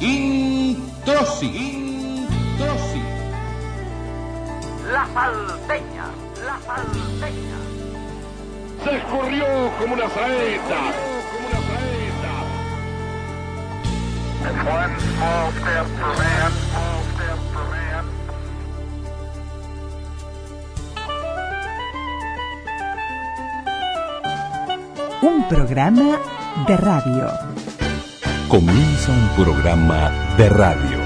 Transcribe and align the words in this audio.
Introsi, 0.00 1.46
Introsi. 1.46 3.02
La 4.92 5.04
salteña, 5.12 6.06
la 6.46 6.60
salteña. 6.64 7.58
Se 8.84 8.96
escurrió 8.96 9.46
como 9.80 9.94
una 9.94 10.08
saeta, 10.08 10.92
como 11.32 11.48
una 11.48 11.60
saeta. 11.66 12.32
One 14.70 14.94
small 15.00 15.50
step 15.52 15.86
for 15.98 16.14
man, 16.16 16.52
small 16.70 17.02
step 17.14 17.38
for 17.52 17.66
man. 17.70 18.04
Un 25.22 25.48
programa 25.48 26.20
de 26.68 26.76
radio. 26.76 27.47
Comienza 28.48 29.12
un 29.12 29.44
programa 29.44 30.10
de 30.38 30.48
radio. 30.48 30.98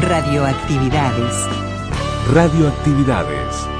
Radioactividades. 0.00 1.46
Radioactividades. 2.32 3.75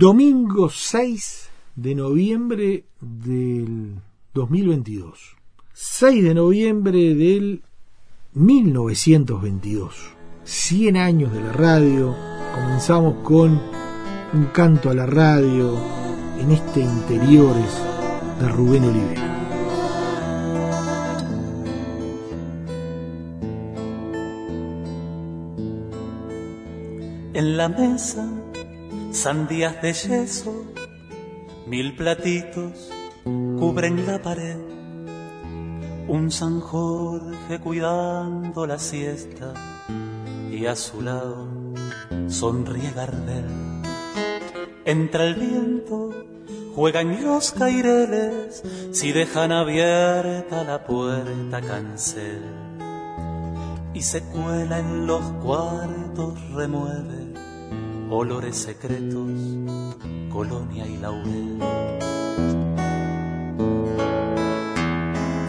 Domingo 0.00 0.70
6 0.70 1.50
de 1.76 1.94
noviembre 1.94 2.86
del 3.02 4.00
2022. 4.32 5.36
6 5.74 6.24
de 6.24 6.34
noviembre 6.34 7.14
del 7.14 7.62
1922. 8.32 9.94
100 10.44 10.96
años 10.96 11.34
de 11.34 11.42
la 11.42 11.52
radio. 11.52 12.16
Comenzamos 12.54 13.22
con 13.22 13.60
un 14.32 14.44
canto 14.54 14.88
a 14.88 14.94
la 14.94 15.04
radio 15.04 15.78
en 16.40 16.50
este 16.50 16.80
interiores 16.80 17.70
de 18.40 18.48
Rubén 18.48 18.84
Olivera. 18.84 19.26
En 27.34 27.56
la 27.58 27.68
mesa, 27.68 28.39
sandías 29.10 29.82
de 29.82 29.92
yeso, 29.92 30.72
mil 31.66 31.96
platitos 31.96 32.90
cubren 33.24 34.06
la 34.06 34.22
pared. 34.22 34.58
Un 36.08 36.30
San 36.30 36.60
Jorge 36.60 37.60
cuidando 37.60 38.66
la 38.66 38.78
siesta 38.78 39.52
y 40.50 40.66
a 40.66 40.76
su 40.76 41.02
lado 41.02 41.48
sonríe 42.28 42.90
Gardel. 42.92 43.46
Entra 44.84 45.24
el 45.24 45.34
viento, 45.34 46.10
juegan 46.74 47.22
los 47.22 47.52
caireles, 47.52 48.62
si 48.92 49.12
dejan 49.12 49.52
abierta 49.52 50.64
la 50.64 50.84
puerta 50.84 51.60
cancel. 51.60 52.42
Y 53.92 54.02
se 54.02 54.22
cuela 54.22 54.78
en 54.78 55.06
los 55.06 55.22
cuartos, 55.42 56.40
remueve 56.54 57.29
olores 58.10 58.56
secretos, 58.56 59.30
colonia 60.32 60.86
y 60.86 60.96
laurel. 60.96 61.58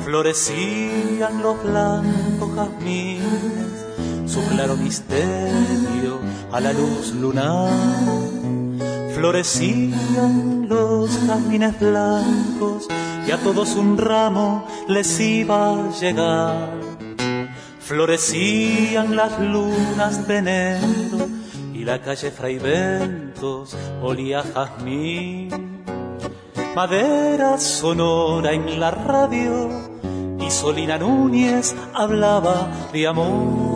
Florecían 0.05 1.41
los 1.41 1.63
blancos 1.63 2.55
jazmines, 2.55 3.85
su 4.27 4.45
claro 4.49 4.75
misterio 4.77 6.19
a 6.51 6.59
la 6.59 6.73
luz 6.73 7.13
lunar. 7.15 7.71
Florecían 9.15 10.67
los 10.69 11.09
jazmines 11.25 11.79
blancos 11.79 12.87
y 13.27 13.31
a 13.31 13.37
todos 13.37 13.75
un 13.75 13.97
ramo 13.97 14.65
les 14.87 15.19
iba 15.19 15.73
a 15.73 15.91
llegar. 15.99 16.69
Florecían 17.79 19.15
las 19.15 19.39
lunas 19.39 20.27
de 20.27 20.41
y 21.81 21.83
la 21.83 21.99
calle 21.99 22.29
Fray 22.29 22.59
Ventos 22.59 23.75
olía 24.03 24.43
jazmín. 24.43 25.49
Madera 26.75 27.57
sonora 27.57 28.53
en 28.53 28.79
la 28.79 28.91
radio 28.91 29.67
y 30.39 30.51
Solina 30.51 30.99
Núñez 30.99 31.75
hablaba 31.95 32.69
de 32.93 33.07
amor. 33.07 33.71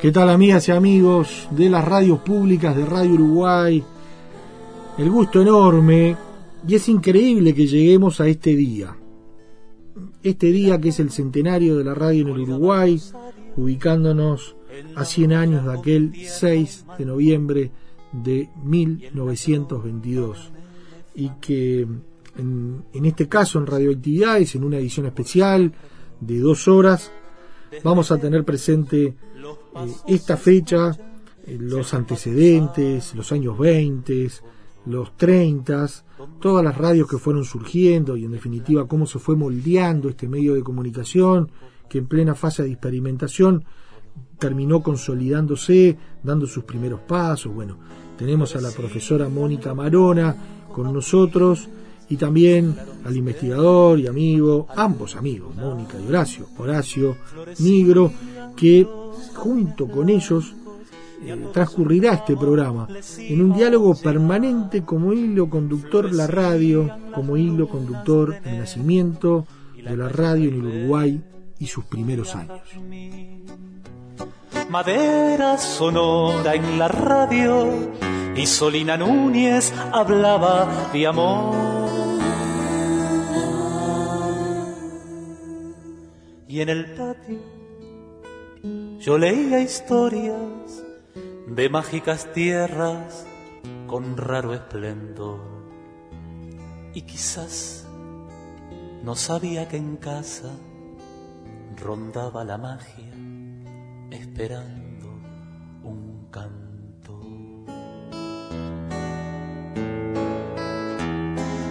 ¿Qué 0.00 0.10
tal 0.10 0.28
amigas 0.28 0.66
y 0.66 0.72
amigos 0.72 1.46
de 1.52 1.70
las 1.70 1.84
radios 1.84 2.18
públicas 2.18 2.74
de 2.74 2.84
Radio 2.84 3.14
Uruguay? 3.14 3.84
El 4.98 5.08
gusto 5.08 5.40
enorme 5.40 6.16
y 6.66 6.74
es 6.74 6.88
increíble 6.88 7.54
que 7.54 7.68
lleguemos 7.68 8.20
a 8.20 8.26
este 8.26 8.56
día. 8.56 8.96
Este 10.22 10.46
día 10.48 10.80
que 10.80 10.90
es 10.90 11.00
el 11.00 11.10
centenario 11.10 11.76
de 11.76 11.84
la 11.84 11.94
radio 11.94 12.22
en 12.22 12.34
el 12.34 12.40
Uruguay, 12.40 13.00
ubicándonos 13.56 14.56
a 14.94 15.04
100 15.04 15.32
años 15.32 15.64
de 15.64 15.72
aquel 15.72 16.12
6 16.14 16.86
de 16.98 17.04
noviembre 17.04 17.70
de 18.12 18.48
1922. 18.64 20.52
Y 21.14 21.30
que 21.40 21.86
en, 22.36 22.84
en 22.92 23.04
este 23.04 23.28
caso 23.28 23.58
en 23.58 23.66
Radioactividades, 23.66 24.54
en 24.54 24.64
una 24.64 24.78
edición 24.78 25.06
especial 25.06 25.72
de 26.20 26.38
dos 26.38 26.68
horas, 26.68 27.10
vamos 27.82 28.10
a 28.10 28.18
tener 28.18 28.44
presente 28.44 29.04
eh, 29.04 29.14
esta 30.06 30.36
fecha, 30.36 30.90
eh, 31.46 31.56
los 31.58 31.94
antecedentes, 31.94 33.14
los 33.14 33.32
años 33.32 33.58
20, 33.58 34.30
los 34.86 35.16
30, 35.16 35.86
todas 36.40 36.64
las 36.64 36.76
radios 36.76 37.08
que 37.08 37.18
fueron 37.18 37.44
surgiendo 37.44 38.16
y 38.16 38.24
en 38.24 38.32
definitiva 38.32 38.86
cómo 38.86 39.06
se 39.06 39.18
fue 39.18 39.36
moldeando 39.36 40.08
este 40.08 40.28
medio 40.28 40.54
de 40.54 40.62
comunicación 40.62 41.50
que 41.88 41.98
en 41.98 42.06
plena 42.06 42.34
fase 42.34 42.62
de 42.62 42.70
experimentación 42.70 43.64
terminó 44.38 44.82
consolidándose, 44.82 45.96
dando 46.22 46.46
sus 46.46 46.64
primeros 46.64 47.00
pasos. 47.00 47.54
Bueno, 47.54 47.78
tenemos 48.16 48.56
a 48.56 48.60
la 48.60 48.70
profesora 48.70 49.28
Mónica 49.28 49.74
Marona 49.74 50.34
con 50.72 50.92
nosotros 50.92 51.68
y 52.08 52.16
también 52.16 52.74
al 53.04 53.16
investigador 53.16 53.98
y 54.00 54.06
amigo, 54.06 54.66
ambos 54.76 55.16
amigos, 55.16 55.54
Mónica 55.54 55.98
y 55.98 56.08
Horacio, 56.08 56.46
Horacio 56.58 57.16
Nigro, 57.60 58.12
que 58.56 58.86
junto 59.34 59.86
con 59.88 60.08
ellos 60.08 60.54
transcurrirá 61.52 62.14
este 62.14 62.36
programa 62.36 62.88
en 63.18 63.42
un 63.42 63.52
diálogo 63.52 63.94
permanente 63.94 64.84
como 64.84 65.12
hilo 65.12 65.48
conductor 65.48 66.12
la 66.12 66.26
radio, 66.26 66.90
como 67.14 67.36
hilo 67.36 67.68
conductor 67.68 68.36
el 68.44 68.58
nacimiento 68.58 69.46
de 69.76 69.96
la 69.96 70.08
radio 70.08 70.48
en 70.48 70.54
el 70.54 70.66
Uruguay 70.66 71.22
y 71.58 71.66
sus 71.66 71.84
primeros 71.84 72.34
años. 72.34 72.60
Madera 74.70 75.58
sonora 75.58 76.54
en 76.54 76.78
la 76.78 76.88
radio 76.88 77.90
y 78.34 78.46
Solina 78.46 78.96
Núñez 78.96 79.72
hablaba 79.92 80.90
de 80.92 81.06
amor. 81.06 81.54
Y 86.48 86.60
en 86.60 86.68
el 86.68 86.84
patio 86.94 87.38
yo 89.00 89.18
leía 89.18 89.60
historias 89.60 90.61
de 91.54 91.68
mágicas 91.68 92.32
tierras 92.32 93.26
con 93.86 94.16
raro 94.16 94.54
esplendor. 94.54 95.40
Y 96.94 97.02
quizás 97.02 97.86
no 99.02 99.14
sabía 99.16 99.68
que 99.68 99.76
en 99.76 99.96
casa 99.96 100.50
rondaba 101.76 102.44
la 102.44 102.56
magia 102.56 103.12
esperando 104.10 105.08
un 105.84 106.28
canto. 106.30 107.20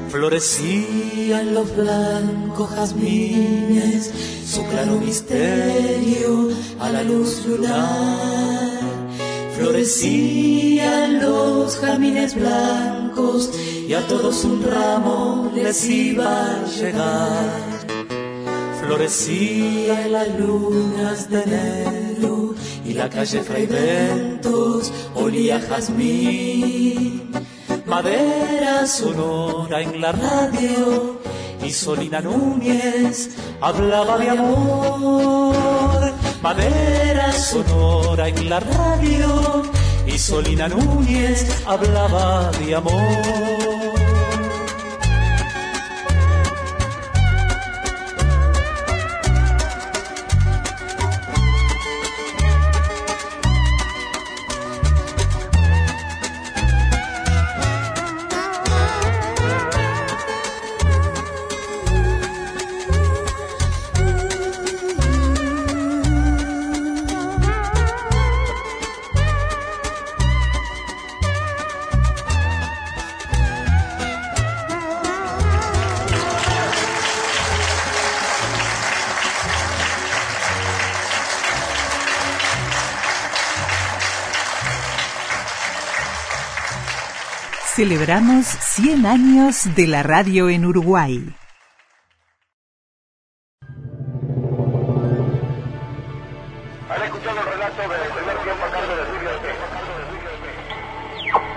Florecían 0.09 1.55
los 1.55 1.75
blancos 1.75 2.69
jazmines, 2.69 4.11
su 4.45 4.63
claro 4.65 4.99
misterio 4.99 6.49
a 6.79 6.89
la 6.89 7.01
luz 7.01 7.45
lunar. 7.47 8.80
Florecían 9.55 11.21
los 11.21 11.77
jazmines 11.77 12.35
blancos 12.35 13.51
y 13.87 13.93
a 13.93 14.05
todos 14.07 14.43
un 14.45 14.63
ramo 14.63 15.51
les 15.53 15.87
iba 15.89 16.61
a 16.61 16.65
llegar 16.65 17.81
florecía 18.91 20.05
en 20.05 20.11
las 20.11 20.27
lunas 20.37 21.29
de 21.29 21.43
enero 21.43 22.53
y 22.83 22.93
la 22.93 23.09
calle 23.09 23.41
Fray 23.41 23.65
Ventos 23.65 24.91
olía 25.15 25.61
jazmín. 25.61 27.31
Madera 27.85 28.85
sonora 28.85 29.81
en 29.81 30.01
la 30.01 30.11
radio 30.11 31.21
y 31.63 31.71
Solina 31.71 32.19
Núñez 32.19 33.29
hablaba 33.61 34.17
de 34.17 34.29
amor. 34.29 36.10
Madera 36.41 37.31
sonora 37.33 38.27
en 38.27 38.49
la 38.49 38.59
radio 38.59 39.61
y 40.07 40.17
Solina 40.17 40.67
Núñez 40.67 41.45
hablaba 41.67 42.51
de 42.59 42.75
amor. 42.75 43.60
Celebramos 87.81 88.45
100 88.45 89.07
años 89.07 89.75
de 89.75 89.87
la 89.87 90.03
radio 90.03 90.49
en 90.49 90.67
Uruguay. 90.67 91.19
Han 96.89 97.01
escuchado 97.01 97.39
el 97.39 97.45
relato 97.47 97.81
del 97.81 98.11
primer 98.11 98.37
tiempo 98.43 98.65
a 98.65 98.69
cargo 98.69 98.95
de 98.95 99.05
Silvio 99.07 99.31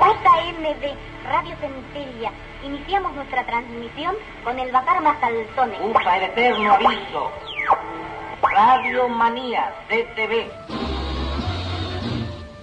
JMB, 0.00 0.96
Radio 1.26 1.56
Centella. 1.60 2.32
Iniciamos 2.64 3.14
nuestra 3.16 3.44
transmisión 3.44 4.14
con 4.44 4.58
el 4.58 4.72
Bacar 4.72 5.02
Mastaltones. 5.02 5.78
Usa 5.82 6.16
el 6.16 6.22
eterno 6.22 6.72
aviso. 6.72 7.32
Radio 8.40 9.10
Manía, 9.10 9.74
CTV. 9.90 10.93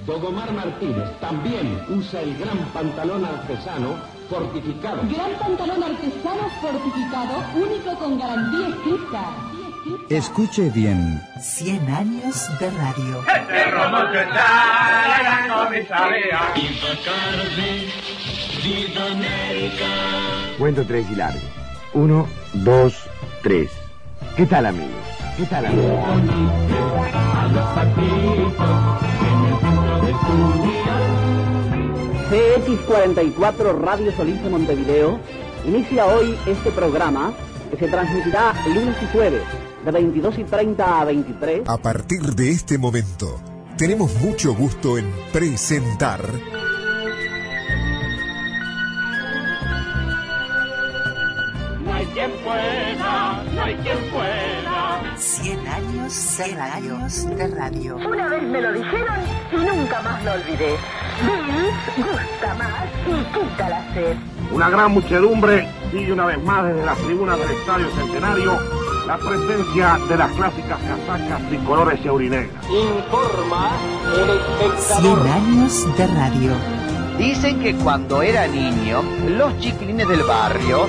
Dogomar 0.06 0.52
Martínez 0.52 1.10
también 1.20 1.80
usa 1.90 2.22
el 2.22 2.38
gran 2.38 2.58
pantalón 2.74 3.24
artesano 3.24 3.96
fortificado. 4.30 5.02
Gran 5.04 5.32
pantalón 5.40 5.84
artesano 5.84 6.50
fortificado, 6.60 7.44
único 7.56 7.96
con 8.00 8.18
garantía 8.18 8.70
escrita. 8.70 9.52
Escuche 10.10 10.70
bien. 10.70 11.22
100 11.40 11.90
años 11.90 12.50
de 12.60 12.72
radio. 12.72 13.24
Cuento 20.58 20.86
tres 20.86 21.10
y 21.12 21.16
largo. 21.16 21.40
Uno, 21.94 22.28
dos, 22.54 23.08
tres. 23.42 23.72
¿Qué 24.36 24.46
tal 24.46 24.66
amigos? 24.66 24.92
¿Qué 25.38 25.46
tal 25.46 25.66
amigos? 25.66 26.00
CX44 32.30 33.78
Radio 33.78 34.12
Solís 34.16 34.42
de 34.42 34.50
Montevideo 34.50 35.20
inicia 35.66 36.06
hoy 36.06 36.38
este 36.46 36.72
programa 36.72 37.34
que 37.70 37.78
se 37.78 37.88
transmitirá 37.88 38.54
lunes 38.74 38.96
y 39.02 39.06
jueves 39.08 39.44
de 39.84 39.92
22 39.92 40.40
y 40.40 40.44
30 40.46 41.02
a 41.02 41.06
23. 41.06 41.68
A 41.68 41.78
partir 41.78 42.22
de 42.22 42.52
este 42.52 42.78
momento, 42.78 43.40
tenemos 43.78 44.14
mucho 44.22 44.54
gusto 44.54 44.98
en 44.98 45.12
presentar 45.34 46.22
No 51.84 51.94
hay 51.94 52.06
quien 52.06 52.32
pueda, 52.44 53.44
no 53.54 53.64
hay 53.64 53.76
quien 53.76 53.98
pueda. 54.12 54.51
100 55.22 55.68
años, 55.68 56.14
100 56.14 56.60
años 56.60 57.28
de 57.38 57.48
radio. 57.48 57.96
Una 57.98 58.28
vez 58.28 58.42
me 58.42 58.60
lo 58.60 58.74
dijeron 58.74 59.20
y 59.52 59.56
nunca 59.56 60.02
más 60.02 60.24
lo 60.24 60.32
olvidé. 60.34 60.76
Bill 61.22 62.06
gusta 62.06 62.56
más 62.56 62.86
y 63.08 63.24
quita 63.32 63.70
la 63.70 63.94
sed. 63.94 64.18
Una 64.52 64.70
gran 64.72 64.92
muchedumbre 64.92 65.68
sigue 65.92 66.12
una 66.12 66.26
vez 66.26 66.42
más 66.42 66.66
desde 66.66 66.86
las 66.86 66.98
tribunas 66.98 67.38
del 67.38 67.52
Estadio 67.52 67.92
Centenario 67.92 68.58
la 69.06 69.18
presencia 69.18 70.00
de 70.10 70.18
las 70.18 70.32
clásicas 70.32 70.80
casacas 70.80 71.50
tricolores 71.50 72.00
y 72.04 72.08
aurinegras. 72.08 72.66
Informa 72.70 73.72
el 74.16 74.40
100 74.58 74.72
espectador. 74.72 75.28
años 75.28 75.98
de 75.98 76.08
radio. 76.08 76.52
Dicen 77.20 77.60
que 77.60 77.76
cuando 77.76 78.24
era 78.24 78.48
niño, 78.48 79.04
los 79.28 79.56
chiquilines 79.60 80.08
del 80.08 80.24
barrio 80.24 80.88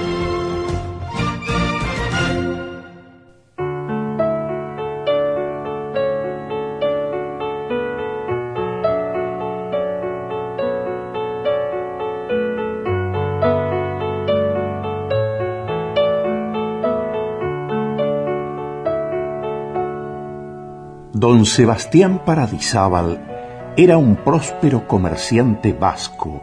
Don 21.23 21.47
Sebastián 21.47 22.25
Paradisábal 22.25 23.75
era 23.77 23.97
un 23.97 24.17
próspero 24.17 24.89
comerciante 24.89 25.73
vasco, 25.73 26.43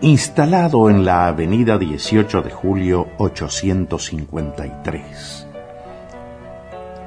instalado 0.00 0.88
en 0.88 1.04
la 1.04 1.26
avenida 1.26 1.76
18 1.76 2.42
de 2.42 2.52
julio 2.52 3.08
853. 3.18 5.48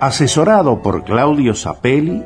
Asesorado 0.02 0.82
por 0.82 1.06
Claudio 1.06 1.56
Sapelli, 1.56 2.22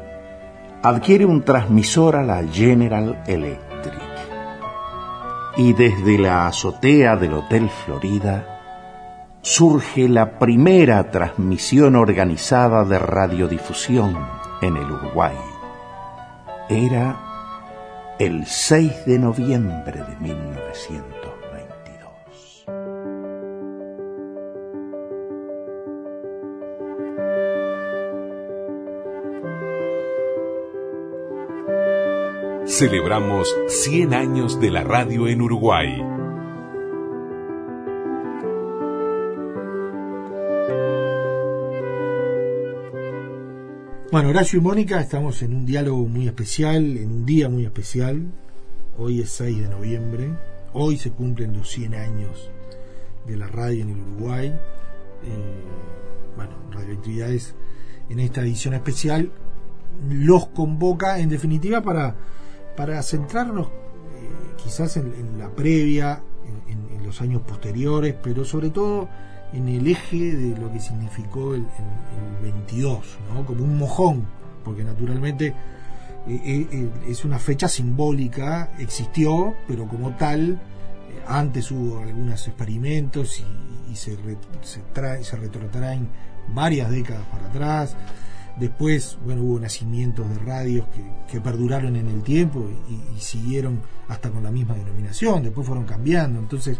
adquiere 0.81 1.25
un 1.25 1.43
transmisor 1.43 2.15
a 2.15 2.23
la 2.23 2.43
General 2.43 3.21
Electric 3.27 4.01
y 5.55 5.73
desde 5.73 6.17
la 6.17 6.47
azotea 6.47 7.15
del 7.15 7.35
Hotel 7.35 7.69
Florida 7.69 8.57
surge 9.43 10.09
la 10.09 10.39
primera 10.39 11.11
transmisión 11.11 11.95
organizada 11.95 12.85
de 12.85 12.97
radiodifusión 12.97 14.46
en 14.61 14.77
el 14.77 14.91
Uruguay. 14.91 15.35
Era 16.69 18.15
el 18.19 18.45
6 18.45 19.05
de 19.05 19.19
noviembre 19.19 20.03
de 20.03 20.15
1922. 20.17 21.37
Celebramos 32.65 33.55
100 33.67 34.13
años 34.13 34.59
de 34.59 34.71
la 34.71 34.83
radio 34.83 35.27
en 35.27 35.41
Uruguay. 35.41 36.16
Bueno, 44.09 44.29
Horacio 44.29 44.59
y 44.59 44.61
Mónica, 44.61 45.01
estamos 45.01 45.41
en 45.41 45.53
un 45.53 45.65
diálogo 45.65 46.07
muy 46.07 46.27
especial, 46.27 46.95
en 46.95 47.11
un 47.11 47.25
día 47.25 47.49
muy 47.49 47.65
especial. 47.65 48.31
Hoy 48.97 49.19
es 49.19 49.31
6 49.31 49.63
de 49.63 49.67
noviembre. 49.67 50.29
Hoy 50.71 50.95
se 50.95 51.11
cumplen 51.11 51.51
los 51.51 51.69
100 51.69 51.93
años 51.93 52.49
de 53.25 53.35
la 53.35 53.47
radio 53.47 53.81
en 53.81 53.89
el 53.89 53.99
Uruguay. 53.99 54.47
Eh, 54.47 55.63
bueno, 56.37 56.51
Radioactividades 56.71 57.53
en 58.07 58.21
esta 58.21 58.39
edición 58.39 58.75
especial 58.75 59.29
los 60.09 60.47
convoca 60.47 61.19
en 61.19 61.27
definitiva 61.27 61.81
para, 61.81 62.15
para 62.77 63.03
centrarnos 63.03 63.67
eh, 63.67 63.71
quizás 64.55 64.95
en, 64.95 65.37
la 65.37 65.49
previa, 65.49 66.23
en 66.69 67.05
los 67.05 67.19
años 67.19 67.41
posteriores, 67.41 68.15
pero 68.23 68.45
sobre 68.45 68.69
todo 68.69 69.09
en 69.53 69.67
el 69.69 69.87
eje 69.87 70.35
de 70.35 70.57
lo 70.57 70.71
que 70.71 70.79
significó 70.79 71.55
el, 71.55 71.61
el- 71.61 72.45
el 72.47 72.51
22, 72.51 73.17
¿no? 73.33 73.45
como 73.45 73.63
un 73.63 73.77
mojón, 73.77 74.25
porque 74.63 74.83
naturalmente 74.83 75.47
eh, 76.27 76.41
eh, 76.43 76.67
eh, 76.71 76.89
es 77.07 77.23
una 77.23 77.39
fecha 77.39 77.67
simbólica, 77.67 78.71
existió, 78.79 79.55
pero 79.67 79.87
como 79.87 80.11
tal, 80.17 80.59
antes 81.27 81.71
hubo 81.71 81.99
algunos 81.99 82.45
experimentos 82.47 83.39
y, 83.39 83.91
y 83.91 83.95
se, 83.95 84.17
se, 84.61 84.81
trae, 84.93 85.23
se 85.23 85.37
retrotraen 85.37 86.09
varias 86.53 86.89
décadas 86.91 87.25
para 87.27 87.47
atrás. 87.47 87.95
Después, 88.59 89.17
bueno, 89.23 89.43
hubo 89.43 89.59
nacimientos 89.59 90.27
de 90.29 90.39
radios 90.39 90.85
que, 91.31 91.39
perduraron 91.39 91.95
en 91.95 92.07
el 92.07 92.23
tiempo 92.23 92.67
y, 92.89 93.19
siguieron 93.21 93.79
hasta 94.07 94.31
con 94.31 94.41
la 94.43 94.51
misma 94.51 94.73
denominación, 94.75 95.43
después 95.43 95.65
fueron 95.67 95.85
cambiando. 95.85 96.39
Entonces, 96.39 96.79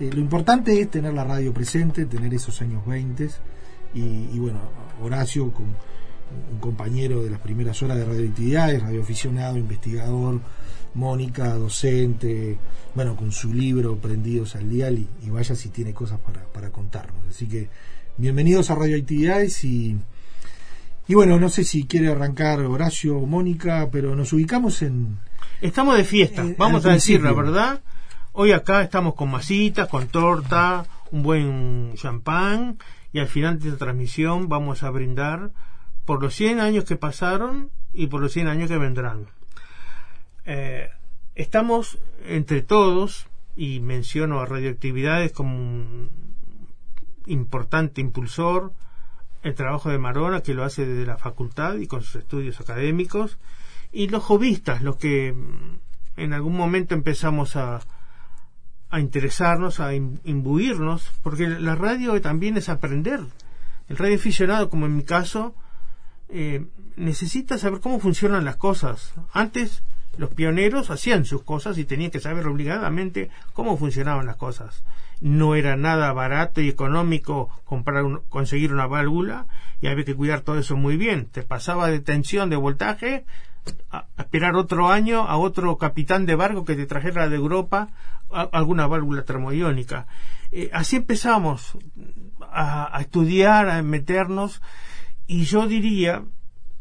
eh, 0.00 0.10
lo 0.12 0.20
importante 0.20 0.80
es 0.80 0.90
tener 0.90 1.12
la 1.14 1.24
radio 1.24 1.52
presente, 1.52 2.06
tener 2.06 2.32
esos 2.34 2.60
años 2.62 2.84
20 2.86 3.28
y, 3.94 4.38
bueno, 4.38 4.60
Horacio, 5.02 5.50
con 5.52 5.66
un 6.52 6.58
compañero 6.60 7.22
de 7.22 7.30
las 7.30 7.40
primeras 7.40 7.82
horas 7.82 7.96
de 7.96 8.04
radioactividades, 8.04 8.82
radioaficionado, 8.82 9.56
investigador, 9.56 10.40
Mónica, 10.94 11.54
docente, 11.54 12.58
bueno, 12.94 13.16
con 13.16 13.32
su 13.32 13.54
libro 13.54 13.96
Prendidos 13.96 14.54
al 14.56 14.68
Dial 14.68 14.98
y, 14.98 15.30
vaya 15.30 15.54
si 15.54 15.70
tiene 15.70 15.94
cosas 15.94 16.18
para, 16.20 16.44
para 16.44 16.70
contarnos. 16.70 17.26
Así 17.30 17.46
que 17.46 17.68
bienvenidos 18.18 18.70
a 18.70 18.74
Radioactividades 18.74 19.64
y 19.64 19.96
y 21.08 21.14
bueno, 21.14 21.38
no 21.38 21.48
sé 21.48 21.62
si 21.62 21.84
quiere 21.84 22.08
arrancar 22.08 22.60
Horacio 22.60 23.16
o 23.18 23.26
Mónica, 23.26 23.88
pero 23.92 24.16
nos 24.16 24.32
ubicamos 24.32 24.82
en... 24.82 25.18
Estamos 25.60 25.96
de 25.96 26.04
fiesta, 26.04 26.44
eh, 26.44 26.54
vamos 26.58 26.84
a 26.84 26.92
decir 26.92 27.22
la 27.22 27.32
verdad. 27.32 27.80
Hoy 28.38 28.52
acá 28.52 28.82
estamos 28.82 29.14
con 29.14 29.30
masitas, 29.30 29.88
con 29.88 30.08
torta, 30.08 30.84
un 31.10 31.22
buen 31.22 31.94
champán 31.94 32.76
y 33.10 33.18
al 33.18 33.28
final 33.28 33.58
de 33.58 33.70
la 33.70 33.78
transmisión 33.78 34.50
vamos 34.50 34.82
a 34.82 34.90
brindar 34.90 35.52
por 36.04 36.20
los 36.20 36.34
100 36.34 36.60
años 36.60 36.84
que 36.84 36.96
pasaron 36.96 37.70
y 37.94 38.08
por 38.08 38.20
los 38.20 38.32
100 38.32 38.48
años 38.48 38.68
que 38.68 38.76
vendrán. 38.76 39.28
Eh, 40.44 40.90
estamos 41.34 41.98
entre 42.26 42.60
todos, 42.60 43.26
y 43.56 43.80
menciono 43.80 44.40
a 44.40 44.44
Radioactividades 44.44 45.32
como 45.32 45.56
un 45.56 46.10
importante 47.24 48.02
impulsor, 48.02 48.74
el 49.44 49.54
trabajo 49.54 49.88
de 49.88 49.96
Marona, 49.96 50.42
que 50.42 50.52
lo 50.52 50.62
hace 50.62 50.84
desde 50.84 51.06
la 51.06 51.16
facultad 51.16 51.76
y 51.76 51.86
con 51.86 52.02
sus 52.02 52.16
estudios 52.16 52.60
académicos, 52.60 53.38
y 53.92 54.08
los 54.08 54.22
jovistas, 54.22 54.82
los 54.82 54.96
que 54.96 55.34
en 56.18 56.32
algún 56.34 56.54
momento 56.54 56.94
empezamos 56.94 57.56
a, 57.56 57.80
a 58.90 59.00
interesarnos, 59.00 59.80
a 59.80 59.94
imbuirnos, 59.94 61.10
porque 61.22 61.48
la 61.48 61.74
radio 61.74 62.20
también 62.20 62.56
es 62.56 62.68
aprender. 62.68 63.20
El 63.88 63.96
radio 63.96 64.16
aficionado, 64.16 64.68
como 64.70 64.86
en 64.86 64.96
mi 64.96 65.04
caso, 65.04 65.54
eh, 66.28 66.66
necesita 66.96 67.58
saber 67.58 67.80
cómo 67.80 68.00
funcionan 68.00 68.44
las 68.44 68.56
cosas. 68.56 69.12
Antes 69.32 69.82
los 70.16 70.30
pioneros 70.30 70.90
hacían 70.90 71.24
sus 71.24 71.42
cosas 71.42 71.78
y 71.78 71.84
tenían 71.84 72.10
que 72.10 72.20
saber 72.20 72.46
obligadamente 72.46 73.30
cómo 73.52 73.76
funcionaban 73.76 74.26
las 74.26 74.36
cosas 74.36 74.82
no 75.20 75.54
era 75.54 75.76
nada 75.76 76.12
barato 76.12 76.60
y 76.60 76.68
económico 76.68 77.48
comprar 77.64 78.04
conseguir 78.28 78.72
una 78.72 78.86
válvula 78.86 79.46
y 79.80 79.88
había 79.88 80.04
que 80.04 80.14
cuidar 80.14 80.40
todo 80.42 80.58
eso 80.58 80.76
muy 80.76 80.96
bien. 80.96 81.26
Te 81.26 81.42
pasaba 81.42 81.88
de 81.88 82.00
tensión, 82.00 82.50
de 82.50 82.56
voltaje, 82.56 83.24
a, 83.90 84.06
esperar 84.18 84.56
otro 84.56 84.88
año 84.90 85.22
a 85.22 85.36
otro 85.36 85.76
capitán 85.78 86.26
de 86.26 86.34
barco 86.34 86.64
que 86.64 86.76
te 86.76 86.86
trajera 86.86 87.28
de 87.28 87.36
Europa 87.36 87.88
alguna 88.30 88.86
válvula 88.86 89.24
termoiónica. 89.24 90.06
Eh, 90.52 90.70
así 90.72 90.96
empezamos 90.96 91.78
a, 92.40 92.98
estudiar, 93.00 93.68
a 93.68 93.82
meternos 93.82 94.62
y 95.26 95.44
yo 95.44 95.66
diría 95.66 96.24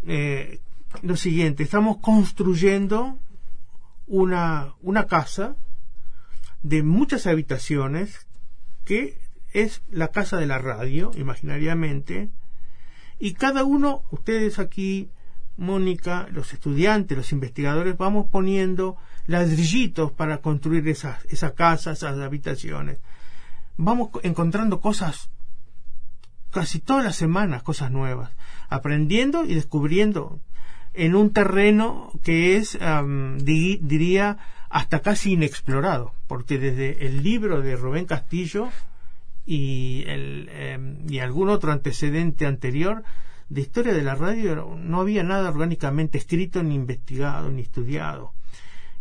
eh, 0.04 0.60
lo 1.02 1.16
siguiente, 1.16 1.64
estamos 1.64 1.98
construyendo 1.98 3.20
una, 4.08 4.74
una 4.82 5.08
casa 5.08 5.56
de 6.64 6.84
muchas 6.84 7.28
habitaciones 7.28 8.28
que 8.86 9.20
es 9.54 9.82
la 9.90 10.10
casa 10.10 10.38
de 10.38 10.46
la 10.46 10.58
radio, 10.58 11.12
imaginariamente, 11.16 12.30
y 13.20 13.34
cada 13.34 13.64
uno, 13.64 14.04
ustedes 14.12 14.60
aquí, 14.60 15.10
Mónica, 15.58 16.28
los 16.32 16.54
estudiantes, 16.54 17.18
los 17.18 17.32
investigadores, 17.32 17.98
vamos 17.98 18.28
poniendo 18.32 18.98
ladrillitos 19.28 20.12
para 20.12 20.40
construir 20.40 20.88
esas, 20.88 21.24
esa 21.26 21.54
casa, 21.54 21.92
esas 21.92 22.20
habitaciones. 22.20 22.98
Vamos 23.78 24.10
encontrando 24.24 24.80
cosas 24.80 25.30
casi 26.52 26.80
todas 26.80 27.04
las 27.04 27.16
semanas, 27.16 27.64
cosas 27.64 27.92
nuevas, 27.92 28.32
aprendiendo 28.70 29.44
y 29.44 29.56
descubriendo 29.56 30.40
en 30.94 31.16
un 31.16 31.32
terreno 31.32 32.12
que 32.24 32.56
es, 32.56 32.78
diría, 33.42 34.38
hasta 34.70 35.02
casi 35.02 35.34
inexplorado, 35.34 36.14
porque 36.28 36.58
desde 36.58 37.06
el 37.06 37.24
libro 37.24 37.62
de 37.62 37.76
Rubén 37.76 38.06
Castillo 38.06 38.70
y, 39.46 40.04
el, 40.08 40.50
em, 40.54 40.98
y 41.10 41.20
algún 41.20 41.50
otro 41.50 41.72
antecedente 41.72 42.46
anterior 42.46 43.04
de 43.50 43.62
historia 43.62 43.94
de 43.94 44.02
la 44.02 44.16
radio 44.16 44.76
no 44.76 45.02
había 45.02 45.24
nada 45.24 45.50
orgánicamente 45.50 46.18
escrito, 46.18 46.64
ni 46.64 46.76
investigado, 46.76 47.52
ni 47.52 47.62
estudiado. 47.62 48.34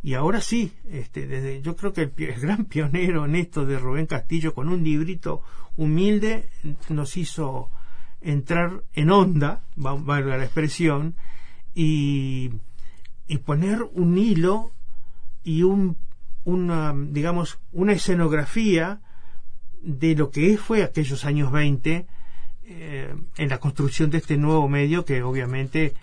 Y 0.02 0.14
ahora 0.14 0.42
sí, 0.42 0.72
este, 0.90 1.26
desde, 1.26 1.62
yo 1.62 1.76
creo 1.76 1.94
que 1.94 2.02
el, 2.02 2.40
gran 2.40 2.66
pionero 2.66 3.24
en 3.24 3.36
esto 3.36 3.64
de 3.64 3.78
Rubén 3.78 4.06
Castillo, 4.06 4.52
con 4.52 4.68
un 4.68 4.84
librito 4.84 5.42
humilde, 5.76 6.50
nos 6.90 7.16
hizo 7.16 7.70
entrar 8.20 8.84
en 8.92 9.10
onda, 9.10 9.62
valga 9.76 10.36
la 10.36 10.44
expresión, 10.44 11.14
y, 11.74 12.50
y 13.26 13.38
poner 13.38 13.82
un 13.82 14.18
hilo 14.18 14.72
y 15.42 15.62
un, 15.62 15.96
una, 16.44 16.94
digamos, 16.94 17.58
una 17.72 17.92
escenografía 17.92 19.00
de 19.82 20.14
lo 20.14 20.30
que 20.30 20.56
fue 20.56 20.82
aquellos 20.82 21.24
años 21.24 21.50
20 21.50 22.06
eh, 22.66 23.14
en 23.36 23.48
la 23.48 23.58
construcción 23.58 24.10
de 24.10 24.18
este 24.18 24.36
nuevo 24.36 24.68
medio 24.68 25.04
que 25.04 25.22
obviamente 25.22 25.94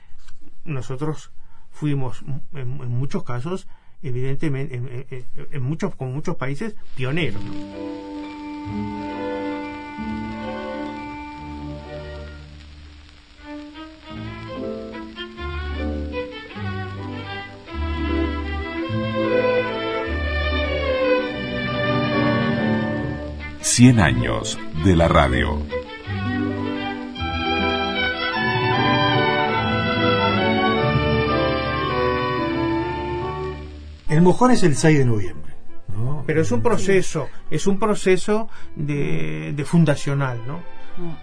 nosotros 0.63 1.31
fuimos 1.71 2.23
en, 2.53 2.67
muchos 2.67 3.23
casos 3.23 3.67
evidentemente 4.03 4.75
en, 4.75 5.25
en, 5.51 5.63
muchos 5.63 5.95
con 5.95 6.13
muchos 6.13 6.35
países 6.35 6.75
pioneros 6.95 7.41
Cien 23.61 24.01
años 24.01 24.59
de 24.83 24.95
la 24.97 25.07
radio. 25.07 25.65
El 34.11 34.21
mojón 34.21 34.51
es 34.51 34.61
el 34.63 34.75
6 34.75 34.99
de 34.99 35.05
noviembre. 35.05 35.53
Pero 36.25 36.41
es 36.41 36.51
un 36.51 36.61
proceso, 36.61 37.29
es 37.49 37.65
un 37.65 37.79
proceso 37.79 38.49
de, 38.75 39.53
de 39.55 39.65
fundacional, 39.65 40.41
¿no? 40.45 40.61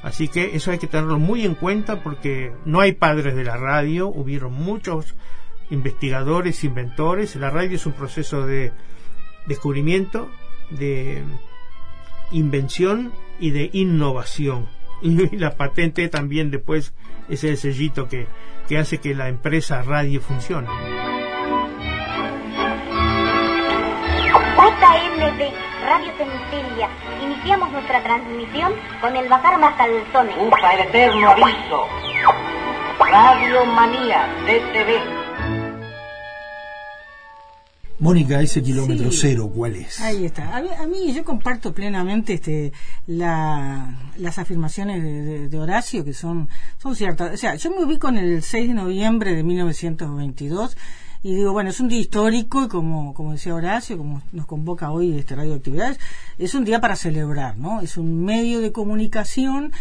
Así 0.03 0.29
que 0.29 0.57
eso 0.57 0.71
hay 0.71 0.79
que 0.79 0.87
tenerlo 0.87 1.19
muy 1.19 1.45
en 1.45 1.55
cuenta 1.55 2.03
porque 2.03 2.51
no 2.65 2.81
hay 2.81 2.93
padres 2.93 3.35
de 3.37 3.45
la 3.45 3.59
radio, 3.59 4.09
hubieron 4.09 4.55
muchos 4.55 5.17
investigadores, 5.69 6.65
inventores. 6.65 7.37
La 7.37 7.51
radio 7.51 7.77
es 7.77 7.85
un 7.85 7.93
proceso 7.93 8.47
de 8.47 8.73
descubrimiento, 9.47 10.31
de 10.71 11.23
invención 12.33 13.13
y 13.39 13.51
de 13.51 13.69
innovación. 13.73 14.67
Y 15.01 15.37
la 15.37 15.57
patente 15.57 16.09
también 16.09 16.51
después 16.51 16.95
es 17.29 17.45
el 17.45 17.59
sellito 17.59 18.09
que, 18.09 18.27
que 18.67 18.79
hace 18.79 18.99
que 18.99 19.15
la 19.15 19.29
empresa 19.29 19.83
radio 19.83 20.23
funcione. 20.23 20.69
JMD 25.19 25.53
Radio 25.85 26.13
Centella. 26.17 26.89
Iniciamos 27.25 27.73
nuestra 27.73 28.01
transmisión 28.05 28.73
con 29.01 29.17
el 29.17 29.29
Bacar 29.29 29.59
Mascalzones. 29.59 30.37
Usa 30.41 30.75
el 30.75 30.89
eterno 30.89 31.31
aviso. 31.31 31.89
Radio 33.01 33.67
Manía, 33.67 34.29
DTV. 34.47 35.19
Mónica, 37.99 38.41
ese 38.41 38.63
kilómetro 38.63 39.11
cero, 39.11 39.51
¿cuál 39.53 39.75
es? 39.75 40.01
Ahí 40.01 40.25
está. 40.25 40.57
A 40.57 40.87
mí, 40.87 41.13
yo 41.13 41.25
comparto 41.25 41.75
plenamente 41.75 42.35
este, 42.35 42.73
las 43.09 44.39
afirmaciones 44.39 45.51
de, 45.51 45.59
Horacio, 45.59 46.05
que 46.05 46.15
son, 46.15 46.49
son 46.81 46.95
ciertas. 46.95 47.35
O 47.35 47.37
sea, 47.37 47.57
yo 47.57 47.71
me 47.71 47.83
ubico 47.85 48.09
en 48.09 48.19
el 48.19 48.43
6 48.45 48.69
de 48.69 48.75
noviembre 48.75 49.35
de 49.35 49.43
1922 49.43 50.77
y 51.23 51.35
digo, 51.35 51.53
bueno, 51.53 51.71
es 51.71 51.81
un 51.81 51.89
día 51.89 51.99
histórico 51.99 52.65
y 52.65 52.69
como, 52.69 53.15
como 53.15 53.33
decía 53.33 53.55
Horacio, 53.55 53.99
como 53.99 54.23
nos 54.33 54.47
convoca 54.47 54.91
hoy 54.91 55.19
este 55.19 55.35
Radio 55.35 55.55
Actividades, 55.55 55.99
es 56.39 56.55
un 56.55 56.65
día 56.65 56.81
para 56.81 56.97
celebrar, 56.97 57.57
¿no? 57.57 57.81
Es 57.81 57.97
un 57.97 58.25
medio 58.25 58.61
de 58.61 58.73
comunicación 58.73 59.73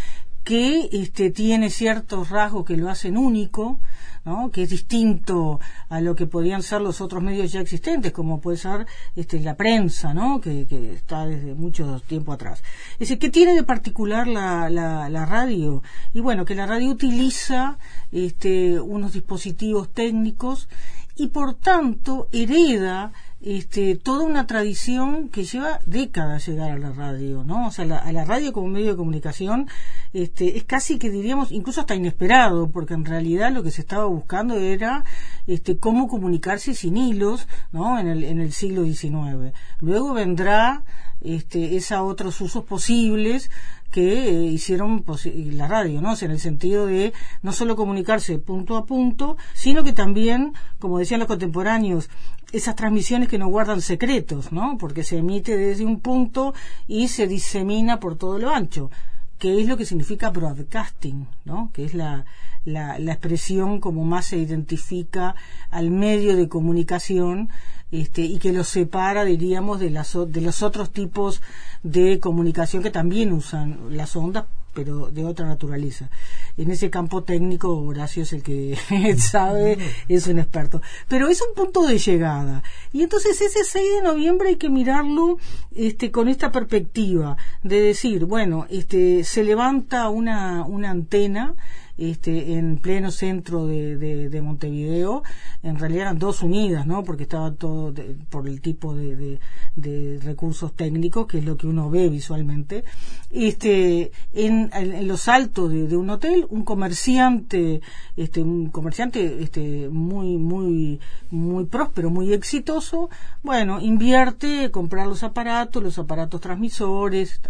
que 0.47 0.87
este, 0.93 1.29
tiene 1.29 1.69
ciertos 1.69 2.29
rasgos 2.29 2.63
que 2.65 2.77
lo 2.77 2.89
hacen 2.89 3.17
único, 3.17 3.79
¿no? 4.23 4.49
que 4.49 4.63
es 4.63 4.69
distinto 4.69 5.59
a 5.89 5.99
lo 5.99 6.15
que 6.15 6.25
podían 6.25 6.63
ser 6.63 6.79
los 6.79 7.01
otros 7.01 7.21
medios 7.21 7.51
ya 7.51 7.59
existentes, 7.59 8.13
como 8.13 8.39
puede 8.39 8.57
ser 8.57 8.85
este, 9.17 9.41
la 9.41 9.55
prensa, 9.55 10.13
¿no? 10.13 10.39
que, 10.39 10.65
que 10.65 10.93
está 10.93 11.25
desde 11.25 11.53
mucho 11.53 12.01
tiempo 12.07 12.31
atrás. 12.31 12.63
Es 12.93 12.99
decir, 12.99 13.19
¿qué 13.19 13.29
tiene 13.29 13.55
de 13.55 13.63
particular 13.63 14.25
la, 14.25 14.69
la, 14.69 15.09
la 15.09 15.25
radio? 15.25 15.83
Y 16.13 16.21
bueno, 16.21 16.45
que 16.45 16.55
la 16.55 16.65
radio 16.65 16.91
utiliza 16.91 17.77
este, 18.13 18.79
unos 18.79 19.11
dispositivos 19.11 19.89
técnicos 19.89 20.69
y 21.17 21.27
por 21.27 21.55
tanto 21.55 22.29
hereda 22.31 23.11
este, 23.41 23.95
toda 23.95 24.23
una 24.23 24.47
tradición 24.47 25.29
que 25.29 25.43
lleva 25.43 25.79
décadas 25.85 26.47
llegar 26.47 26.71
a 26.71 26.77
la 26.77 26.91
radio, 26.91 27.43
¿no? 27.43 27.67
O 27.67 27.71
sea, 27.71 27.85
a 27.85 28.11
la 28.11 28.25
radio 28.25 28.51
como 28.51 28.67
medio 28.67 28.91
de 28.91 28.97
comunicación 28.97 29.67
este, 30.13 30.57
es 30.57 30.63
casi 30.63 30.97
que 30.97 31.09
diríamos 31.09 31.51
incluso 31.51 31.81
hasta 31.81 31.95
inesperado, 31.95 32.69
porque 32.69 32.93
en 32.93 33.05
realidad 33.05 33.51
lo 33.51 33.63
que 33.63 33.71
se 33.71 33.81
estaba 33.81 34.05
buscando 34.05 34.55
era 34.55 35.03
este, 35.45 35.77
cómo 35.77 36.07
comunicarse 36.07 36.73
sin 36.73 36.97
hilos, 36.97 37.47
¿no? 37.71 37.99
En 37.99 38.07
el, 38.07 38.23
en 38.23 38.39
el 38.39 38.51
siglo 38.53 38.83
XIX. 38.83 39.53
Luego 39.81 40.13
vendrá 40.13 40.83
este, 41.21 41.75
esa 41.75 42.03
otros 42.03 42.39
usos 42.41 42.63
posibles 42.63 43.49
que 43.91 44.29
eh, 44.29 44.43
hicieron 44.43 45.03
la 45.33 45.67
radio, 45.67 46.01
¿no? 46.01 46.13
en 46.19 46.31
el 46.31 46.39
sentido 46.39 46.85
de 46.85 47.13
no 47.41 47.51
solo 47.53 47.75
comunicarse 47.75 48.37
punto 48.39 48.75
a 48.75 48.85
punto, 48.85 49.37
sino 49.53 49.83
que 49.83 49.93
también, 49.93 50.53
como 50.79 50.99
decían 50.99 51.19
los 51.19 51.27
contemporáneos, 51.27 52.09
esas 52.51 52.75
transmisiones 52.75 53.29
que 53.29 53.37
no 53.37 53.47
guardan 53.47 53.81
secretos, 53.81 54.51
¿no? 54.51 54.77
Porque 54.77 55.03
se 55.03 55.17
emite 55.17 55.57
desde 55.57 55.85
un 55.85 55.99
punto 55.99 56.53
y 56.87 57.09
se 57.09 57.27
disemina 57.27 57.99
por 57.99 58.17
todo 58.17 58.39
lo 58.39 58.51
ancho, 58.51 58.89
que 59.37 59.59
es 59.59 59.67
lo 59.67 59.75
que 59.75 59.85
significa 59.85 60.29
broadcasting, 60.29 61.27
¿no? 61.43 61.71
Que 61.73 61.83
es 61.83 61.93
la, 61.93 62.25
la 62.63 62.97
expresión 62.97 63.79
como 63.81 64.05
más 64.05 64.27
se 64.27 64.37
identifica 64.37 65.35
al 65.69 65.91
medio 65.91 66.37
de 66.37 66.47
comunicación 66.47 67.49
este, 67.91 68.21
y 68.21 68.37
que 68.39 68.51
lo 68.51 68.63
separa, 68.63 69.23
diríamos, 69.23 69.79
de, 69.79 69.89
las, 69.89 70.17
de 70.27 70.41
los 70.41 70.61
otros 70.61 70.91
tipos 70.91 71.41
de 71.83 72.19
comunicación 72.19 72.83
que 72.83 72.91
también 72.91 73.31
usan 73.31 73.79
las 73.91 74.15
ondas, 74.15 74.45
pero 74.73 75.09
de 75.09 75.25
otra 75.25 75.47
naturaleza. 75.47 76.09
En 76.55 76.69
ese 76.69 76.91
campo 76.91 77.23
técnico, 77.23 77.75
Horacio 77.79 78.21
es 78.23 78.33
el 78.33 78.43
que 78.43 78.77
sabe, 79.17 79.77
es 80.07 80.27
un 80.27 80.37
experto. 80.37 80.81
Pero 81.07 81.29
es 81.29 81.41
un 81.41 81.55
punto 81.55 81.87
de 81.87 81.97
llegada. 81.97 82.61
Y 82.93 83.01
entonces 83.01 83.41
ese 83.41 83.63
6 83.63 83.85
de 83.95 84.01
noviembre 84.03 84.49
hay 84.49 84.57
que 84.57 84.69
mirarlo 84.69 85.39
este, 85.75 86.11
con 86.11 86.27
esta 86.27 86.51
perspectiva 86.51 87.37
de 87.63 87.81
decir, 87.81 88.25
bueno, 88.25 88.67
este, 88.69 89.23
se 89.23 89.43
levanta 89.43 90.09
una, 90.09 90.63
una 90.63 90.91
antena 90.91 91.55
este, 91.97 92.53
en 92.53 92.77
pleno 92.77 93.11
centro 93.11 93.65
de, 93.65 93.97
de, 93.97 94.41
Montevideo. 94.41 95.23
En 95.63 95.79
realidad 95.79 96.03
eran 96.03 96.19
dos 96.19 96.43
unidas, 96.43 96.85
¿no? 96.85 97.03
Porque 97.03 97.23
estaba 97.23 97.51
todo 97.53 97.93
por 98.29 98.47
el 98.47 98.61
tipo 98.61 98.95
de, 98.95 99.39
de, 99.75 100.19
recursos 100.23 100.73
técnicos, 100.73 101.27
que 101.27 101.39
es 101.39 101.45
lo 101.45 101.57
que 101.57 101.67
uno 101.67 101.89
ve 101.89 102.09
visualmente. 102.09 102.83
Este, 103.31 104.11
en, 104.33 104.69
en 104.73 105.07
los 105.07 105.27
altos 105.27 105.71
de, 105.71 105.97
un 105.97 106.09
hotel, 106.09 106.45
un 106.49 106.63
comerciante, 106.63 107.81
este, 108.15 108.41
un 108.41 108.69
comerciante 108.69 109.41
este, 109.41 109.89
muy, 109.89 110.37
muy, 110.37 110.99
muy 111.31 111.65
próspero, 111.65 112.09
muy 112.09 112.33
exitoso, 112.33 113.09
bueno, 113.43 113.79
invierte 113.81 114.71
comprar 114.71 115.07
los 115.07 115.23
aparatos, 115.23 115.83
los 115.83 115.97
aparatos 115.97 116.41
transmisores 116.41 117.41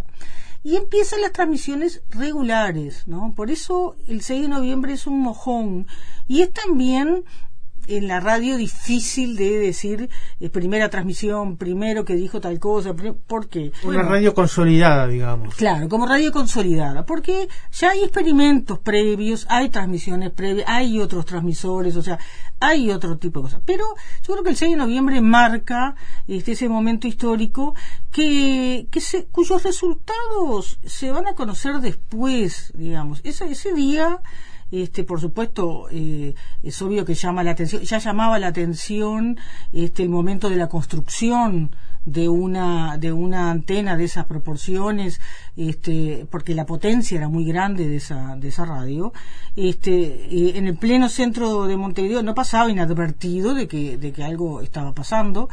y 0.63 0.75
empiezan 0.75 1.21
las 1.21 1.31
transmisiones 1.31 2.01
regulares, 2.09 3.07
¿no? 3.07 3.33
Por 3.35 3.51
eso 3.51 3.95
el 4.07 4.21
6 4.21 4.43
de 4.43 4.47
noviembre 4.47 4.93
es 4.93 5.07
un 5.07 5.21
mojón 5.21 5.87
y 6.27 6.41
es 6.41 6.51
también 6.51 7.23
en 7.87 8.07
la 8.07 8.19
radio 8.19 8.57
difícil 8.57 9.35
de 9.35 9.57
decir 9.57 10.09
eh, 10.39 10.49
primera 10.49 10.89
transmisión, 10.89 11.57
primero 11.57 12.05
que 12.05 12.15
dijo 12.15 12.41
tal 12.41 12.59
cosa, 12.59 12.93
porque 13.27 13.71
una 13.83 14.03
radio 14.03 14.33
consolidada, 14.33 15.07
digamos. 15.07 15.55
Claro, 15.55 15.89
como 15.89 16.05
radio 16.05 16.31
consolidada, 16.31 17.05
porque 17.05 17.47
ya 17.71 17.91
hay 17.91 18.03
experimentos 18.03 18.79
previos, 18.79 19.45
hay 19.49 19.69
transmisiones 19.69 20.31
previas, 20.31 20.67
hay 20.69 20.99
otros 20.99 21.25
transmisores, 21.25 21.95
o 21.95 22.01
sea, 22.01 22.19
hay 22.59 22.91
otro 22.91 23.17
tipo 23.17 23.39
de 23.39 23.43
cosas. 23.43 23.61
Pero 23.65 23.85
yo 24.23 24.33
creo 24.33 24.43
que 24.43 24.49
el 24.51 24.57
6 24.57 24.71
de 24.71 24.77
noviembre 24.77 25.21
marca 25.21 25.95
este, 26.27 26.53
ese 26.53 26.69
momento 26.69 27.07
histórico 27.07 27.75
que, 28.11 28.87
que 28.91 29.01
se, 29.01 29.25
cuyos 29.25 29.63
resultados 29.63 30.79
se 30.85 31.11
van 31.11 31.27
a 31.27 31.35
conocer 31.35 31.79
después, 31.79 32.71
digamos. 32.75 33.21
Ese, 33.23 33.45
ese 33.45 33.73
día 33.73 34.21
este, 34.71 35.03
por 35.03 35.21
supuesto, 35.21 35.87
eh, 35.91 36.35
es 36.61 36.81
obvio 36.81 37.05
que 37.05 37.13
llama 37.13 37.43
la 37.43 37.51
atención, 37.51 37.81
ya 37.83 37.99
llamaba 37.99 38.39
la 38.39 38.47
atención 38.47 39.37
este, 39.71 40.03
el 40.03 40.09
momento 40.09 40.49
de 40.49 40.57
la 40.57 40.67
construcción 40.67 41.71
de 42.07 42.29
una 42.29 42.97
de 42.97 43.11
una 43.11 43.51
antena 43.51 43.97
de 43.97 44.05
esas 44.05 44.25
proporciones 44.25 45.19
este 45.57 46.25
porque 46.31 46.55
la 46.55 46.65
potencia 46.65 47.17
era 47.17 47.27
muy 47.27 47.43
grande 47.43 47.85
de 47.85 47.97
esa 47.97 48.37
de 48.37 48.47
esa 48.47 48.63
radio 48.63 49.11
este 49.57 50.57
en 50.57 50.67
el 50.67 50.77
pleno 50.77 51.09
centro 51.09 51.65
de 51.67 51.75
Montevideo 51.75 52.23
no 52.23 52.33
pasaba 52.33 52.71
inadvertido 52.71 53.53
de 53.53 53.67
que 53.67 53.97
de 53.97 54.13
que 54.13 54.23
algo 54.23 54.61
estaba 54.61 54.93
pasando 54.93 55.49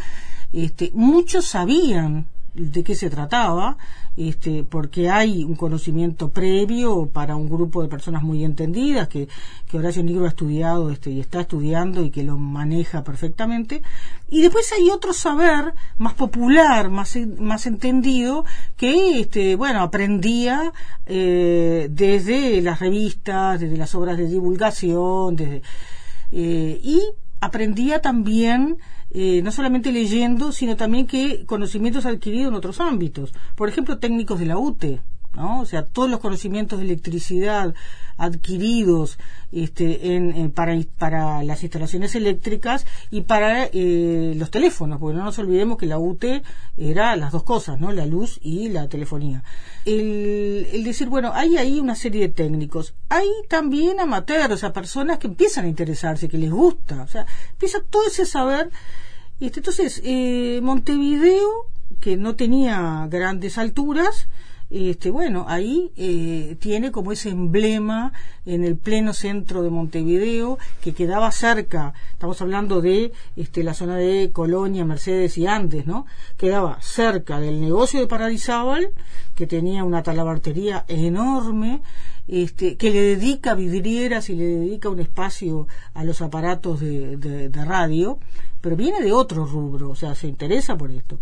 este 0.52 0.92
muchos 0.94 1.44
sabían 1.44 2.28
de 2.54 2.84
qué 2.84 2.94
se 2.94 3.10
trataba 3.10 3.76
este, 4.16 4.64
porque 4.64 5.10
hay 5.10 5.44
un 5.44 5.56
conocimiento 5.56 6.28
previo 6.30 7.06
para 7.06 7.36
un 7.36 7.48
grupo 7.48 7.82
de 7.82 7.88
personas 7.88 8.22
muy 8.22 8.44
entendidas 8.44 9.08
que, 9.08 9.28
que 9.68 9.78
Horacio 9.78 10.04
Negro 10.04 10.24
ha 10.24 10.28
estudiado 10.28 10.90
este, 10.90 11.10
y 11.10 11.20
está 11.20 11.40
estudiando 11.40 12.02
y 12.02 12.10
que 12.10 12.22
lo 12.22 12.36
maneja 12.36 13.02
perfectamente. 13.02 13.82
Y 14.28 14.40
después 14.40 14.72
hay 14.72 14.90
otro 14.90 15.12
saber 15.12 15.74
más 15.98 16.14
popular, 16.14 16.90
más, 16.90 17.16
más 17.38 17.66
entendido, 17.66 18.44
que 18.76 19.20
este, 19.20 19.56
bueno, 19.56 19.82
aprendía 19.82 20.72
eh, 21.06 21.88
desde 21.90 22.60
las 22.62 22.80
revistas, 22.80 23.60
desde 23.60 23.76
las 23.76 23.94
obras 23.94 24.16
de 24.16 24.28
divulgación, 24.28 25.36
desde, 25.36 25.62
eh, 26.32 26.80
y 26.82 27.00
aprendía 27.44 28.00
también 28.00 28.78
eh, 29.10 29.42
no 29.42 29.52
solamente 29.52 29.92
leyendo, 29.92 30.50
sino 30.50 30.76
también 30.76 31.06
que 31.06 31.44
conocimientos 31.46 32.06
adquiridos 32.06 32.48
en 32.48 32.54
otros 32.54 32.80
ámbitos. 32.80 33.32
Por 33.54 33.68
ejemplo, 33.68 33.98
técnicos 33.98 34.40
de 34.40 34.46
la 34.46 34.58
UTE, 34.58 35.00
¿no? 35.34 35.60
O 35.60 35.66
sea, 35.66 35.84
todos 35.84 36.10
los 36.10 36.20
conocimientos 36.20 36.78
de 36.78 36.84
electricidad 36.84 37.74
adquiridos 38.16 39.18
este, 39.50 40.14
en, 40.14 40.50
para, 40.52 40.78
para 40.98 41.42
las 41.42 41.62
instalaciones 41.62 42.14
eléctricas 42.14 42.86
y 43.10 43.22
para 43.22 43.68
eh, 43.72 44.34
los 44.36 44.50
teléfonos, 44.50 45.00
porque 45.00 45.16
no 45.16 45.24
nos 45.24 45.38
olvidemos 45.38 45.78
que 45.78 45.86
la 45.86 45.98
UTE 45.98 46.42
era 46.76 47.16
las 47.16 47.32
dos 47.32 47.42
cosas, 47.42 47.80
¿no? 47.80 47.90
La 47.90 48.06
luz 48.06 48.38
y 48.42 48.68
la 48.68 48.88
telefonía. 48.88 49.42
El, 49.84 50.68
el 50.72 50.84
decir, 50.84 51.08
bueno, 51.08 51.32
hay 51.34 51.56
ahí 51.56 51.80
una 51.80 51.96
serie 51.96 52.22
de 52.22 52.34
técnicos. 52.34 52.94
Hay 53.08 53.28
también 53.48 54.00
amateurs, 54.00 54.54
o 54.54 54.56
sea, 54.56 54.72
personas 54.72 55.18
que 55.18 55.26
empiezan 55.26 55.64
a 55.64 55.68
interesarse, 55.68 56.28
que 56.28 56.38
les 56.38 56.50
gusta, 56.50 57.02
o 57.02 57.08
sea, 57.08 57.26
empieza 57.52 57.80
todo 57.90 58.06
ese 58.06 58.24
saber 58.24 58.70
este, 59.40 59.60
entonces, 59.60 60.00
eh, 60.04 60.60
Montevideo, 60.62 61.66
que 62.00 62.16
no 62.16 62.36
tenía 62.36 63.06
grandes 63.10 63.58
alturas, 63.58 64.28
este, 64.74 65.10
bueno, 65.10 65.44
ahí 65.46 65.92
eh, 65.96 66.56
tiene 66.58 66.90
como 66.90 67.12
ese 67.12 67.30
emblema 67.30 68.12
en 68.44 68.64
el 68.64 68.76
pleno 68.76 69.12
centro 69.12 69.62
de 69.62 69.70
Montevideo, 69.70 70.58
que 70.82 70.94
quedaba 70.94 71.30
cerca, 71.30 71.94
estamos 72.10 72.42
hablando 72.42 72.80
de 72.80 73.12
este, 73.36 73.62
la 73.62 73.72
zona 73.72 73.96
de 73.96 74.32
Colonia, 74.32 74.84
Mercedes 74.84 75.38
y 75.38 75.46
Andes, 75.46 75.86
¿no? 75.86 76.06
Quedaba 76.36 76.78
cerca 76.80 77.38
del 77.38 77.60
negocio 77.60 78.00
de 78.00 78.08
Paradisábal, 78.08 78.90
que 79.36 79.46
tenía 79.46 79.84
una 79.84 80.02
talabartería 80.02 80.84
enorme, 80.88 81.80
este, 82.26 82.76
que 82.76 82.90
le 82.90 83.00
dedica 83.00 83.54
vidrieras 83.54 84.28
y 84.28 84.34
le 84.34 84.44
dedica 84.44 84.88
un 84.88 84.98
espacio 84.98 85.68
a 85.92 86.02
los 86.02 86.20
aparatos 86.20 86.80
de 86.80 87.64
radio, 87.64 88.18
pero 88.60 88.74
viene 88.74 89.00
de 89.02 89.12
otro 89.12 89.46
rubro, 89.46 89.90
o 89.90 89.94
sea, 89.94 90.16
se 90.16 90.26
interesa 90.26 90.76
por 90.76 90.90
esto 90.90 91.20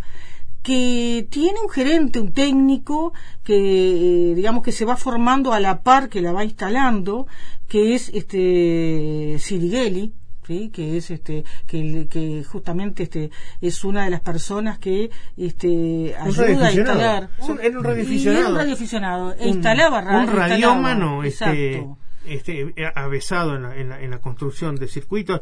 que 0.63 1.27
tiene 1.31 1.59
un 1.61 1.69
gerente, 1.69 2.21
un 2.21 2.33
técnico, 2.33 3.13
que 3.43 4.31
eh, 4.31 4.35
digamos 4.35 4.63
que 4.63 4.73
se 4.73 4.85
va 4.85 4.97
formando 4.97 5.53
a 5.53 5.61
la 5.61 5.83
par 5.83 6.09
que 6.09 6.21
la 6.21 6.33
va 6.33 6.45
instalando, 6.45 7.27
que 7.69 7.95
es 7.95 8.11
este 8.11 9.37
Sirigeli, 9.39 10.13
¿sí? 10.47 10.71
que 10.71 10.97
es 10.97 11.11
este 11.11 11.45
que, 11.67 12.07
que 12.09 12.45
justamente 12.45 13.05
este 13.05 13.31
es 13.61 13.85
una 13.85 14.05
de 14.05 14.11
las 14.11 14.21
personas 14.21 14.79
que 14.79 15.11
este 15.37 16.15
ayuda 16.19 16.67
a 16.67 16.73
instalar. 16.73 17.31
Un, 17.41 17.61
era 17.61 17.79
un 17.79 17.85
radioaficionado, 17.85 18.49
un 18.51 18.57
radioaficionado. 18.57 19.35
E 19.35 19.49
instalaba 19.49 20.01
radio, 20.01 20.31
un 20.31 20.37
radiómano 20.37 21.25
este, 21.25 21.87
este 22.27 22.75
avesado 22.95 23.57
en 23.57 23.63
la, 23.63 23.77
en, 23.77 23.89
la, 23.89 24.01
en 24.01 24.11
la 24.11 24.19
construcción 24.19 24.77
de 24.77 24.87
circuitos. 24.87 25.41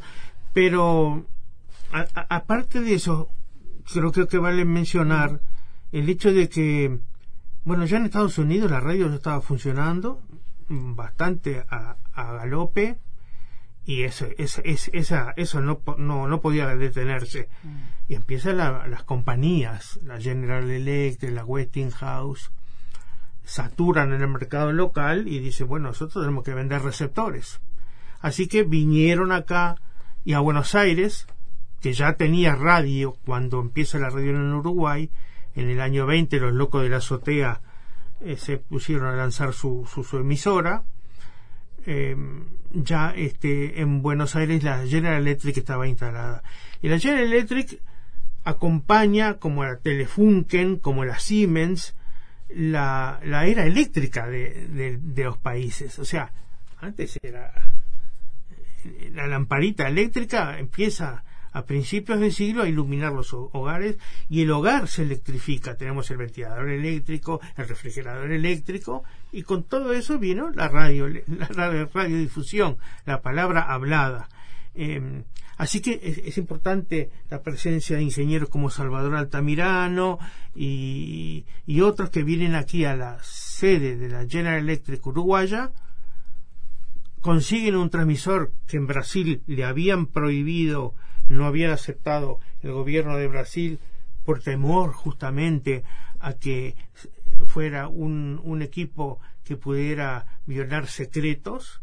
Pero 0.53 1.25
aparte 1.93 2.81
de 2.81 2.95
eso, 2.95 3.29
creo, 3.93 4.29
que 4.29 4.39
vale 4.39 4.65
mencionar 4.65 5.41
el 5.93 6.09
hecho 6.09 6.33
de 6.33 6.49
que, 6.49 7.01
bueno, 7.65 7.85
ya 7.87 7.97
en 7.97 8.07
Estados 8.07 8.39
Unidos 8.39 8.71
la 8.71 8.81
radio 8.81 9.09
ya 9.09 9.17
estaba 9.17 9.41
funcionando, 9.41 10.21
bastante 10.69 11.65
a, 11.69 11.97
galope 12.15 12.99
y 13.85 14.05
eso, 14.05 14.27
eso, 14.39 14.63
esa, 14.65 15.33
eso 15.37 15.61
no, 15.61 15.81
no, 15.97 16.29
no 16.29 16.41
podía 16.41 16.67
detenerse. 16.77 17.49
Y 18.09 18.15
empiezan 18.15 18.59
las 18.59 19.03
compañías, 19.05 19.99
la 20.05 20.21
General 20.21 20.69
Electric, 20.71 21.33
la 21.33 21.45
Westinghouse, 21.45 22.53
saturan 23.45 24.13
en 24.13 24.23
el 24.23 24.29
mercado 24.29 24.73
local 24.73 25.27
y 25.27 25.41
dice, 25.41 25.65
bueno, 25.65 25.89
nosotros 25.89 26.23
tenemos 26.23 26.45
que 26.45 26.55
vender 26.55 26.83
receptores. 26.83 27.61
Así 28.21 28.47
que 28.47 28.63
vinieron 28.63 29.33
acá 29.33 29.77
y 30.25 30.35
a 30.35 30.41
Buenos 30.41 30.75
Aires, 30.75 31.27
que 31.81 31.93
ya 31.93 32.15
tenía 32.15 32.55
radio 32.55 33.17
cuando 33.25 33.61
empieza 33.61 33.99
la 33.99 34.11
radio 34.11 34.31
en 34.31 34.53
Uruguay, 34.53 35.11
en 35.55 35.69
el 35.69 35.81
año 35.81 36.07
20 36.07 36.39
los 36.41 36.53
locos 36.53 36.83
de 36.83 36.91
la 36.91 36.99
azotea 36.99 37.61
eh, 38.21 38.37
se 38.37 38.59
pusieron 38.59 39.07
a 39.07 39.17
lanzar 39.17 39.53
su, 39.53 39.87
su, 39.87 40.17
emisora. 40.17 40.85
Em, 41.87 42.45
ya 42.73 43.13
este, 43.17 43.81
en 43.81 44.03
Buenos 44.03 44.37
Aires 44.37 44.63
la 44.63 44.87
General 44.87 45.21
Electric 45.23 45.57
estaba 45.57 45.89
instalada. 45.89 46.43
Y 46.83 46.89
la 46.89 46.99
General 46.99 47.25
Electric 47.25 47.81
acompaña, 48.45 49.39
como 49.39 49.65
la 49.65 49.79
Telefunken, 49.79 50.77
como 50.77 51.05
la 51.05 51.19
Siemens, 51.19 51.97
la, 52.49 53.21
la 53.25 53.47
era 53.47 53.65
eléctrica 53.65 54.27
de, 54.27 54.99
de, 55.01 55.25
los 55.25 55.39
países. 55.39 55.99
O 55.99 56.05
sea, 56.05 56.33
antes 56.81 57.19
era 57.23 57.53
la 59.13 59.27
lamparita 59.27 59.89
eléctrica 59.89 60.59
empieza 60.59 61.23
a 61.53 61.65
principios 61.65 62.21
del 62.21 62.33
siglo 62.33 62.63
a 62.63 62.69
iluminar 62.69 63.13
los 63.13 63.33
hogares 63.33 63.99
y 64.29 64.43
el 64.43 64.51
hogar 64.51 64.89
se 64.89 65.03
electrifica. 65.03 65.77
Tenemos 65.77 66.11
el 66.11 66.19
ventilador 66.19 66.69
eléctrico, 66.69 67.41
el 67.57 67.69
refrigerador 67.69 68.31
eléctrico 68.33 69.03
y 69.33 69.43
con 69.43 69.65
todo 69.65 69.93
eso 69.93 70.19
vino 70.19 70.51
la 70.51 70.69
radio, 70.69 71.09
la 71.09 71.87
radiodifusión, 71.93 72.79
la 73.07 73.21
palabra 73.21 73.63
hablada. 73.63 74.29
Em, 74.75 75.25
así 75.57 75.81
que 75.81 76.01
es, 76.03 76.39
importante 76.39 77.11
la 77.29 77.43
presencia 77.43 77.97
de 77.97 78.03
ingenieros 78.03 78.49
como 78.49 78.71
Salvador 78.71 79.17
Altamirano 79.17 80.19
y, 80.55 81.45
y 81.67 81.81
otros 81.81 82.11
que 82.11 82.23
vienen 82.23 82.55
aquí 82.55 82.85
a 82.85 82.95
la 82.95 83.19
sede 83.23 83.97
de 83.97 84.09
la 84.09 84.27
General 84.27 84.61
Electric 84.61 85.05
uruguaya 85.07 85.73
consiguen 87.21 87.77
un 87.77 87.91
transmisor 87.91 88.53
que 88.67 88.77
en 88.77 88.87
Brasil 88.87 89.43
le 89.47 89.65
habían 89.65 90.07
prohibido 90.07 90.95
no 91.31 91.47
había 91.47 91.73
aceptado 91.73 92.41
el 92.61 92.73
gobierno 92.73 93.17
de 93.17 93.29
Brasil 93.29 93.79
por 94.25 94.43
temor 94.43 94.93
justamente 94.93 95.85
a 96.19 96.35
que 96.35 96.75
fuera 97.47 97.89
un, 97.89 98.61
equipo 98.63 99.21
que 99.45 99.57
pudiera 99.57 100.27
violar 100.45 100.89
secretos. 100.89 101.81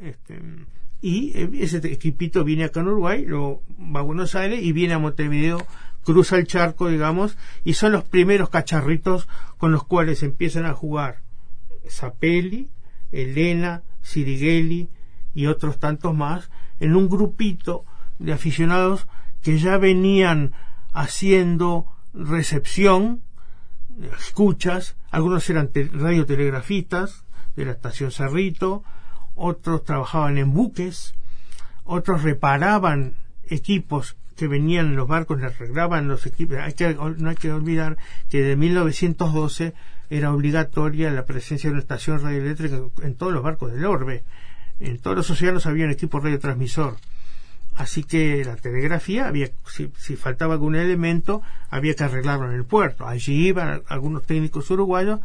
Este, 0.00 0.38
y 1.00 1.32
ese 1.62 1.78
equipito 1.78 2.44
viene 2.44 2.64
acá 2.64 2.80
en 2.80 2.88
Uruguay, 2.88 3.24
lo 3.24 3.62
va 3.78 4.00
a 4.00 4.04
Buenos 4.04 4.34
Aires 4.34 4.62
y 4.62 4.72
viene 4.72 4.94
a 4.94 4.98
Montevideo, 4.98 5.66
cruza 6.04 6.36
el 6.36 6.46
charco, 6.46 6.88
digamos, 6.88 7.38
y 7.64 7.74
son 7.74 7.92
los 7.92 8.04
primeros 8.04 8.50
cacharritos 8.50 9.28
con 9.56 9.72
los 9.72 9.84
cuales 9.84 10.22
empiezan 10.22 10.66
a 10.66 10.74
jugar 10.74 11.22
Zapelli, 11.88 12.68
Elena, 13.12 13.82
Sirighelli 14.02 14.90
y 15.34 15.46
otros 15.46 15.78
tantos 15.78 16.14
más 16.14 16.50
en 16.80 16.94
un 16.94 17.08
grupito 17.08 17.86
de 18.20 18.32
aficionados 18.32 19.08
que 19.42 19.58
ya 19.58 19.78
venían 19.78 20.52
haciendo 20.92 21.86
recepción, 22.14 23.22
escuchas, 24.18 24.96
algunos 25.10 25.48
eran 25.50 25.70
radiotelegrafistas 25.74 27.24
de 27.56 27.64
la 27.64 27.72
estación 27.72 28.12
Cerrito, 28.12 28.84
otros 29.34 29.84
trabajaban 29.84 30.38
en 30.38 30.52
buques, 30.52 31.14
otros 31.84 32.22
reparaban 32.22 33.14
equipos 33.48 34.16
que 34.36 34.48
venían 34.48 34.86
en 34.86 34.96
los 34.96 35.08
barcos, 35.08 35.40
les 35.40 35.54
arreglaban 35.54 36.08
los 36.08 36.26
equipos. 36.26 36.58
Hay 36.58 36.74
que, 36.74 36.94
no 36.94 37.30
hay 37.30 37.36
que 37.36 37.52
olvidar 37.52 37.96
que 38.28 38.42
de 38.42 38.56
1912 38.56 39.74
era 40.08 40.32
obligatoria 40.32 41.10
la 41.10 41.24
presencia 41.24 41.68
de 41.68 41.72
una 41.72 41.82
estación 41.82 42.20
radioeléctrica 42.20 42.80
en 43.02 43.14
todos 43.14 43.32
los 43.32 43.42
barcos 43.42 43.72
del 43.72 43.84
orbe. 43.86 44.24
En 44.78 44.98
todos 44.98 45.16
los 45.16 45.30
océanos 45.30 45.66
había 45.66 45.84
un 45.84 45.90
equipo 45.90 46.20
radiotransmisor. 46.20 46.96
Así 47.80 48.04
que 48.04 48.44
la 48.44 48.56
telegrafía, 48.56 49.26
había, 49.26 49.48
si, 49.66 49.88
faltaba 50.14 50.52
algún 50.52 50.76
elemento, 50.76 51.40
había 51.70 51.94
que 51.94 52.04
arreglarlo 52.04 52.50
en 52.50 52.54
el 52.54 52.66
puerto. 52.66 53.06
Allí 53.06 53.48
iban 53.48 53.82
algunos 53.88 54.24
técnicos 54.24 54.70
uruguayos 54.70 55.20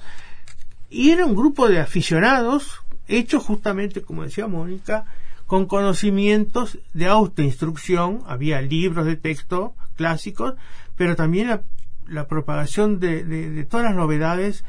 y 0.90 1.10
era 1.10 1.26
un 1.26 1.36
grupo 1.36 1.68
de 1.68 1.82
aficionados 1.82 2.80
hechos 3.10 3.44
justamente, 3.44 4.04
como 4.04 4.24
decía 4.24 4.48
Mónica, 4.48 5.04
con 5.48 5.66
conocimientos 5.66 6.80
de 6.94 7.08
autoinstrucción. 7.08 8.22
Había 8.26 8.62
libros 8.62 9.06
de 9.06 9.18
texto 9.18 9.76
clásicos, 9.98 10.54
pero 10.96 11.18
también 11.18 11.60
la, 12.08 12.28
propagación 12.30 13.02
de, 13.02 13.68
todas 13.70 13.88
las 13.88 13.96
novedades 13.96 14.64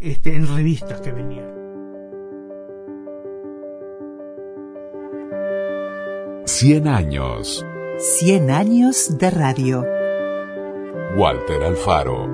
este, 0.00 0.34
en 0.34 0.48
revistas 0.48 1.00
que 1.00 1.12
venían. 1.12 1.77
100 6.60 6.88
años. 6.88 7.64
100 7.98 8.50
años 8.50 9.16
de 9.16 9.30
radio. 9.30 9.84
Walter 11.16 11.62
Alfaro. 11.62 12.26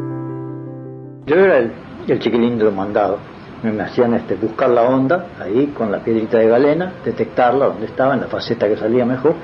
Yo 1.27 1.37
era 1.37 1.59
el, 1.59 2.19
chiquilín 2.21 2.57
de 2.57 2.65
los 2.65 2.73
mandados. 2.73 3.21
Me, 3.63 3.83
hacían 3.83 4.15
este, 4.15 4.37
buscar 4.37 4.71
la 4.71 4.85
onda 4.85 5.27
ahí 5.39 5.67
con 5.77 5.93
la 5.93 5.99
piedrita 5.99 6.39
de 6.39 6.49
galena, 6.49 6.95
detectarla 7.05 7.67
donde 7.67 7.85
estaba, 7.85 8.15
en 8.15 8.23
la 8.23 8.29
faceta 8.29 8.67
que 8.67 8.79
salía 8.79 9.05
mejor. 9.05 9.35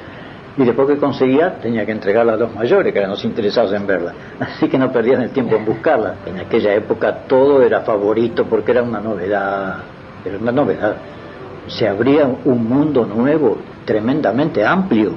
Y 0.57 0.64
después 0.64 0.88
que 0.88 0.97
conseguía, 0.97 1.59
tenía 1.61 1.85
que 1.85 1.93
entregarla 1.93 2.33
a 2.33 2.37
los 2.37 2.55
mayores, 2.55 2.90
que 2.90 3.01
eran 3.01 3.11
los 3.11 3.23
interesados 3.27 3.75
en 3.75 3.87
verla. 3.87 4.14
Así 4.40 4.66
que 4.66 4.79
no 4.79 4.90
perdían 4.90 5.21
el 5.21 5.31
tiempo 5.31 5.57
en 5.57 5.66
buscarla. 5.66 6.14
En 6.25 6.38
aquella 6.38 6.73
época 6.73 7.25
todo 7.29 7.62
era 7.62 7.83
favorito 7.83 8.47
porque 8.47 8.71
era 8.71 8.83
una 8.83 9.01
novedad. 9.01 9.77
Era 10.25 10.38
una 10.38 10.53
novedad. 10.53 10.97
Se 11.66 11.88
abría 11.88 12.27
un 12.44 12.68
mundo 12.68 13.07
nuevo 13.07 13.59
tremendamente 13.85 14.64
amplio, 14.64 15.12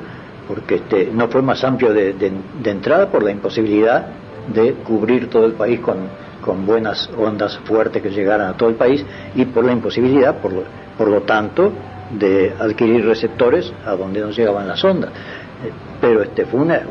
porque 0.48 0.76
este, 0.76 1.10
no 1.14 1.28
fue 1.28 1.42
más 1.42 1.64
amplio 1.64 1.94
de, 1.94 2.32
entrada 2.64 3.10
por 3.10 3.24
la 3.24 3.32
imposibilidad 3.32 4.08
de 4.54 4.74
cubrir 4.74 5.30
todo 5.30 5.46
el 5.46 5.54
país 5.54 5.80
con, 5.80 5.98
con, 6.42 6.66
buenas 6.66 7.10
ondas 7.18 7.58
fuertes 7.60 8.02
que 8.02 8.10
llegaran 8.10 8.48
a 8.48 8.58
todo 8.58 8.70
el 8.70 8.76
país 8.76 9.06
y 9.36 9.46
por 9.46 9.64
la 9.64 9.72
imposibilidad, 9.72 10.38
por 10.38 10.52
lo, 10.52 10.64
por 10.98 11.08
lo 11.08 11.22
tanto, 11.22 11.72
de 12.12 12.54
adquirir 12.60 13.06
receptores 13.06 13.72
a 13.86 13.96
donde 13.96 14.20
no 14.20 14.32
llegaban 14.32 14.68
las 14.68 14.84
ondas. 14.84 15.12
Eh, 15.12 15.72
pero 16.02 16.24
este 16.24 16.46
fue 16.46 16.60
una, 16.60 16.82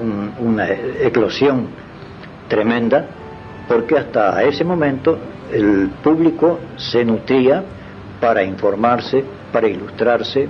una 0.40 0.68
eclosión 0.70 1.66
tremenda 2.48 3.06
porque 3.68 3.96
hasta 3.96 4.42
ese 4.42 4.64
momento 4.64 5.18
el 5.52 5.90
público 6.02 6.58
se 6.76 7.04
nutría 7.04 7.62
para 8.22 8.44
informarse, 8.44 9.24
para 9.52 9.66
ilustrarse, 9.66 10.48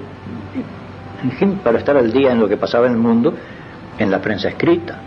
para 1.65 1.79
estar 1.79 1.97
al 1.97 2.13
día 2.13 2.31
en 2.31 2.39
lo 2.39 2.47
que 2.47 2.59
pasaba 2.59 2.87
en 2.87 2.93
el 2.93 2.99
mundo 2.99 3.33
en 3.99 4.11
la 4.11 4.21
prensa 4.21 4.51
escrita. 4.51 5.01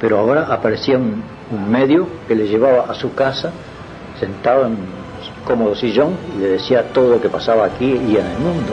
Pero 0.00 0.18
ahora 0.18 0.46
aparecía 0.46 0.96
un, 0.96 1.22
medio 1.70 2.08
que 2.26 2.34
le 2.34 2.48
llevaba 2.48 2.90
a 2.90 2.94
su 2.94 3.14
casa, 3.14 3.52
sentado 4.18 4.64
en 4.64 4.72
un 4.72 4.78
cómodo 5.44 5.74
sillón, 5.74 6.16
y 6.34 6.40
le 6.40 6.48
decía 6.52 6.84
todo 6.90 7.10
lo 7.10 7.20
que 7.20 7.28
pasaba 7.28 7.66
aquí 7.66 7.84
y 7.84 8.16
en 8.16 8.26
el 8.26 8.38
mundo. 8.38 8.72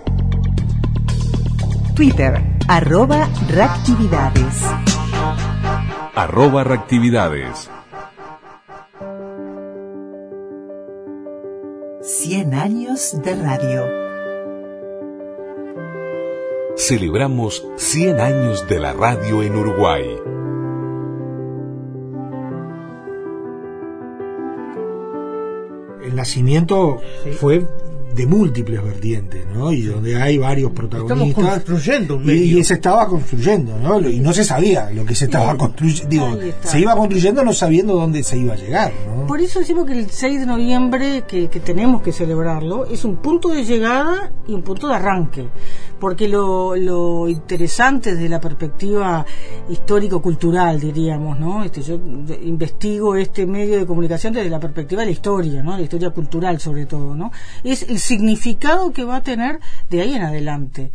Twitter 1.97 2.43
arroba 2.69 3.27
reactividades. 3.49 4.63
Arroba 6.15 6.65
reactividades. 6.65 7.71
Cien 12.03 12.53
años 12.53 13.17
de 13.25 13.35
radio 13.35 14.10
celebramos 16.77 17.67
100 17.77 18.21
años 18.21 18.69
de 18.69 18.79
la 18.79 18.93
radio 18.93 19.43
en 19.43 19.57
Uruguay. 19.57 20.17
El 26.03 26.17
nacimiento 26.17 27.01
fue 27.39 27.67
de 28.15 28.27
múltiples 28.27 28.83
vertientes, 28.83 29.45
¿no? 29.55 29.73
Y 29.73 29.83
donde 29.83 30.21
hay 30.21 30.39
varios 30.39 30.73
protagonistas. 30.73 31.29
Estamos 31.29 31.55
construyendo 31.55 32.17
un 32.17 32.23
y, 32.23 32.27
medio. 32.27 32.59
y 32.59 32.65
se 32.65 32.75
estaba 32.75 33.07
construyendo, 33.07 33.79
¿no? 33.79 34.01
Y 34.09 34.21
no 34.21 34.33
se 34.33 34.45
sabía 34.45 34.91
lo 34.91 35.05
que 35.05 35.15
se 35.15 35.27
estaba 35.27 35.57
construyendo. 35.57 36.09
Digo, 36.09 36.39
se 36.63 36.81
iba 36.81 36.97
construyendo 36.97 37.45
no 37.45 37.53
sabiendo 37.53 37.95
dónde 37.95 38.23
se 38.23 38.39
iba 38.39 38.55
a 38.55 38.57
llegar, 38.57 38.93
¿no? 39.07 39.27
Por 39.27 39.41
eso 39.41 39.61
decimos 39.61 39.87
que 39.87 39.93
el 39.93 40.11
6 40.11 40.41
de 40.41 40.47
noviembre, 40.47 41.25
que, 41.27 41.49
que 41.49 41.61
tenemos 41.61 42.03
que 42.03 42.13
celebrarlo, 42.13 42.87
es 42.87 43.05
un 43.05 43.17
punto 43.17 43.51
de 43.51 43.65
llegada 43.65 44.33
y 44.47 44.55
un 44.55 44.63
punto 44.63 44.89
de 44.89 44.95
arranque. 44.95 45.49
Porque 46.01 46.29
lo, 46.29 46.75
lo 46.77 47.29
interesante 47.29 48.15
desde 48.15 48.29
la 48.29 48.41
perspectiva 48.41 49.25
histórico-cultural, 49.69 50.81
diríamos, 50.81 51.39
¿no? 51.39 51.63
Este, 51.63 51.83
yo 51.83 52.01
investigo 52.43 53.15
este 53.17 53.47
medio 53.47 53.79
de 53.79 53.87
comunicación 53.87 54.33
desde 54.33 54.49
la 54.49 54.59
perspectiva 54.59 55.03
de 55.03 55.07
la 55.07 55.13
historia, 55.13 55.63
¿no? 55.63 55.77
La 55.77 55.83
historia 55.83 56.11
cultural 56.11 56.59
sobre 56.59 56.87
todo, 56.87 57.15
¿no? 57.15 57.31
Es 57.63 57.83
el 57.83 58.00
significado 58.01 58.93
que 58.93 59.05
va 59.05 59.17
a 59.17 59.23
tener 59.23 59.61
de 59.89 60.03
ahí 60.03 60.15
en 60.15 60.23
adelante 60.23 60.91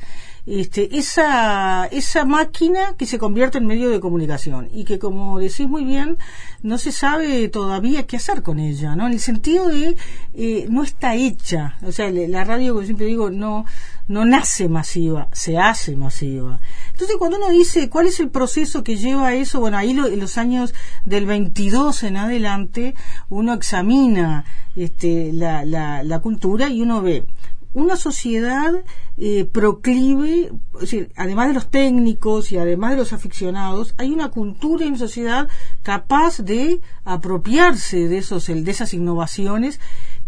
este, 0.45 0.95
esa, 0.97 1.85
esa 1.87 2.23
máquina 2.23 2.93
que 2.97 3.07
se 3.07 3.17
convierte 3.17 3.57
en 3.57 3.65
medio 3.65 3.89
de 3.89 3.99
comunicación 3.99 4.69
y 4.71 4.83
que, 4.83 4.99
como 4.99 5.39
decís 5.39 5.67
muy 5.67 5.83
bien, 5.83 6.17
no 6.61 6.77
se 6.77 6.91
sabe 6.91 7.49
todavía 7.49 8.05
qué 8.05 8.17
hacer 8.17 8.43
con 8.43 8.59
ella, 8.59 8.95
¿no? 8.95 9.07
En 9.07 9.13
el 9.13 9.19
sentido 9.19 9.69
de 9.69 9.97
eh, 10.35 10.67
no 10.69 10.83
está 10.83 11.15
hecha, 11.15 11.77
o 11.81 11.91
sea, 11.91 12.11
la 12.11 12.43
radio, 12.43 12.73
como 12.73 12.85
siempre 12.85 13.07
digo, 13.07 13.31
no, 13.31 13.65
no 14.07 14.23
nace 14.25 14.69
masiva, 14.69 15.29
se 15.33 15.57
hace 15.57 15.95
masiva. 15.95 16.59
Entonces, 16.91 17.15
cuando 17.17 17.37
uno 17.37 17.49
dice 17.49 17.89
cuál 17.89 18.07
es 18.07 18.19
el 18.19 18.29
proceso 18.29 18.83
que 18.83 18.97
lleva 18.97 19.27
a 19.27 19.33
eso, 19.35 19.59
bueno, 19.59 19.77
ahí 19.77 19.93
lo- 19.93 20.07
en 20.07 20.19
los 20.19 20.37
años 20.37 20.73
del 21.05 21.25
22 21.25 22.03
en 22.03 22.17
adelante, 22.17 22.93
uno 23.29 23.53
examina 23.53 24.45
este, 24.75 25.31
la, 25.33 25.65
la, 25.65 26.03
la 26.03 26.19
cultura 26.19 26.69
y 26.69 26.81
uno 26.81 27.01
ve 27.01 27.25
una 27.73 27.97
sociedad 27.97 28.71
eh, 29.17 29.43
proclive, 29.43 30.49
es 30.75 30.79
decir, 30.79 31.11
además 31.17 31.49
de 31.49 31.55
los 31.55 31.69
técnicos 31.69 32.53
y 32.53 32.57
además 32.57 32.91
de 32.91 32.97
los 32.97 33.11
aficionados, 33.11 33.95
hay 33.97 34.11
una 34.11 34.29
cultura 34.29 34.85
y 34.85 34.87
una 34.87 34.97
sociedad 34.97 35.49
capaz 35.83 36.37
de 36.39 36.79
apropiarse 37.03 38.07
de 38.07 38.17
esos, 38.19 38.47
de 38.47 38.71
esas 38.71 38.93
innovaciones 38.93 39.81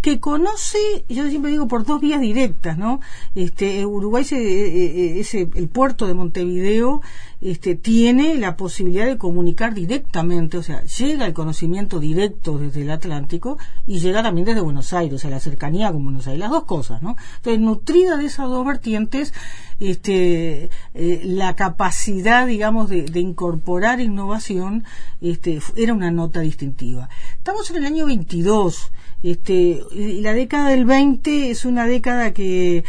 que 0.08 0.22
conoce, 0.22 1.04
yo 1.10 1.28
siempre 1.28 1.52
digo, 1.52 1.67
por 1.67 1.84
dos 1.84 2.00
vías 2.00 2.22
directas, 2.22 2.78
¿no? 2.78 3.02
Este, 3.36 3.86
Uruguay, 3.86 4.24
se, 4.24 4.38
eh, 4.38 5.20
eh, 5.20 5.50
el 5.54 5.67
puerto 5.67 6.08
de 6.08 6.13
Montevideo, 6.13 7.02
este, 7.41 7.76
tiene 7.76 8.36
la 8.36 8.56
posibilidad 8.56 9.06
de 9.06 9.17
comunicar 9.17 9.74
directamente, 9.74 10.58
o 10.58 10.63
sea, 10.63 10.82
llega 10.84 11.26
el 11.26 11.34
conocimiento 11.34 12.00
directo 12.00 12.58
desde 12.58 12.84
el 12.84 12.91
Atlántico 12.91 13.58
y 13.86 14.00
llega 14.00 14.24
también 14.24 14.46
desde 14.46 14.62
Buenos 14.62 14.93
Aires, 14.93 15.15
o 15.15 15.20
sea, 15.20 15.30
la 15.30 15.41
cercanía 15.41 15.91
con 15.91 16.06
Buenos 16.06 16.26
Aires, 16.26 16.39
las 16.39 16.52
dos 16.52 16.63
cosas, 16.63 17.02
¿no? 17.02 17.17
Entonces, 17.36 17.60
nutrida 17.60 18.15
de 18.15 18.28
esas 18.28 18.48
dos 18.48 18.65
vertientes, 18.65 19.34
este, 19.82 20.70
eh, 20.93 21.22
la 21.26 21.54
capacidad, 21.58 22.48
digamos, 22.48 22.89
de, 22.89 23.02
de 23.02 23.20
incorporar 23.20 24.00
innovación, 24.00 24.86
este, 25.20 25.60
era 25.76 25.93
una 25.93 26.12
nota 26.12 26.39
distintiva. 26.39 27.10
Estamos 27.36 27.70
en 27.72 27.76
el 27.76 27.86
año 27.86 28.06
22, 28.06 28.93
este, 29.23 29.82
la 29.93 30.34
década 30.34 30.69
del 30.69 30.86
20 30.86 31.49
es 31.51 31.65
una 31.65 31.86
década 31.86 32.34
que, 32.34 32.84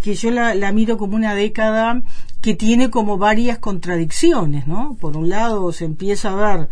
que 0.00 0.14
yo 0.14 0.30
la, 0.30 0.54
la 0.54 0.72
miro 0.72 0.98
como 0.98 1.16
una 1.16 1.34
década 1.34 2.02
que 2.40 2.54
tiene 2.54 2.90
como 2.90 3.18
varias 3.18 3.58
contradicciones, 3.58 4.66
¿no? 4.66 4.96
Por 5.00 5.16
un 5.16 5.28
lado 5.28 5.72
se 5.72 5.84
empieza 5.84 6.30
a 6.30 6.56
ver 6.56 6.68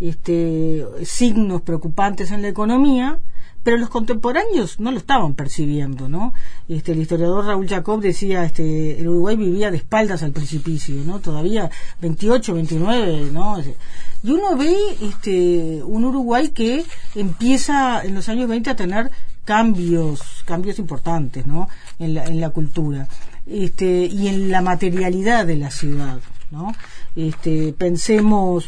este, 0.00 0.84
signos 1.04 1.62
preocupantes 1.62 2.30
en 2.30 2.42
la 2.42 2.48
economía, 2.48 3.18
pero 3.62 3.76
los 3.76 3.90
contemporáneos 3.90 4.80
no 4.80 4.90
lo 4.90 4.98
estaban 4.98 5.34
percibiendo, 5.34 6.08
¿no? 6.08 6.32
Este, 6.68 6.92
el 6.92 7.00
historiador 7.00 7.44
Raúl 7.44 7.68
Jacob 7.68 8.00
decía, 8.00 8.44
este, 8.44 8.98
el 8.98 9.08
Uruguay 9.08 9.36
vivía 9.36 9.70
de 9.70 9.76
espaldas 9.76 10.22
al 10.22 10.32
precipicio, 10.32 10.94
¿no? 11.04 11.20
Todavía 11.20 11.70
28, 12.00 12.54
29, 12.54 13.30
¿no? 13.32 13.58
Y 14.22 14.30
uno 14.30 14.56
ve, 14.56 14.74
este, 15.02 15.82
un 15.84 16.04
Uruguay 16.04 16.48
que 16.48 16.84
empieza 17.14 18.02
en 18.02 18.14
los 18.14 18.28
años 18.28 18.48
20 18.48 18.70
a 18.70 18.76
tener 18.76 19.10
cambios, 19.44 20.20
cambios 20.46 20.78
importantes, 20.78 21.46
¿no? 21.46 21.68
En 21.98 22.14
la, 22.14 22.24
en 22.24 22.40
la 22.40 22.50
cultura, 22.50 23.08
este, 23.46 24.06
y 24.06 24.28
en 24.28 24.50
la 24.50 24.62
materialidad 24.62 25.46
de 25.46 25.56
la 25.56 25.70
ciudad, 25.70 26.20
¿no? 26.50 26.72
Este, 27.14 27.74
pensemos 27.76 28.66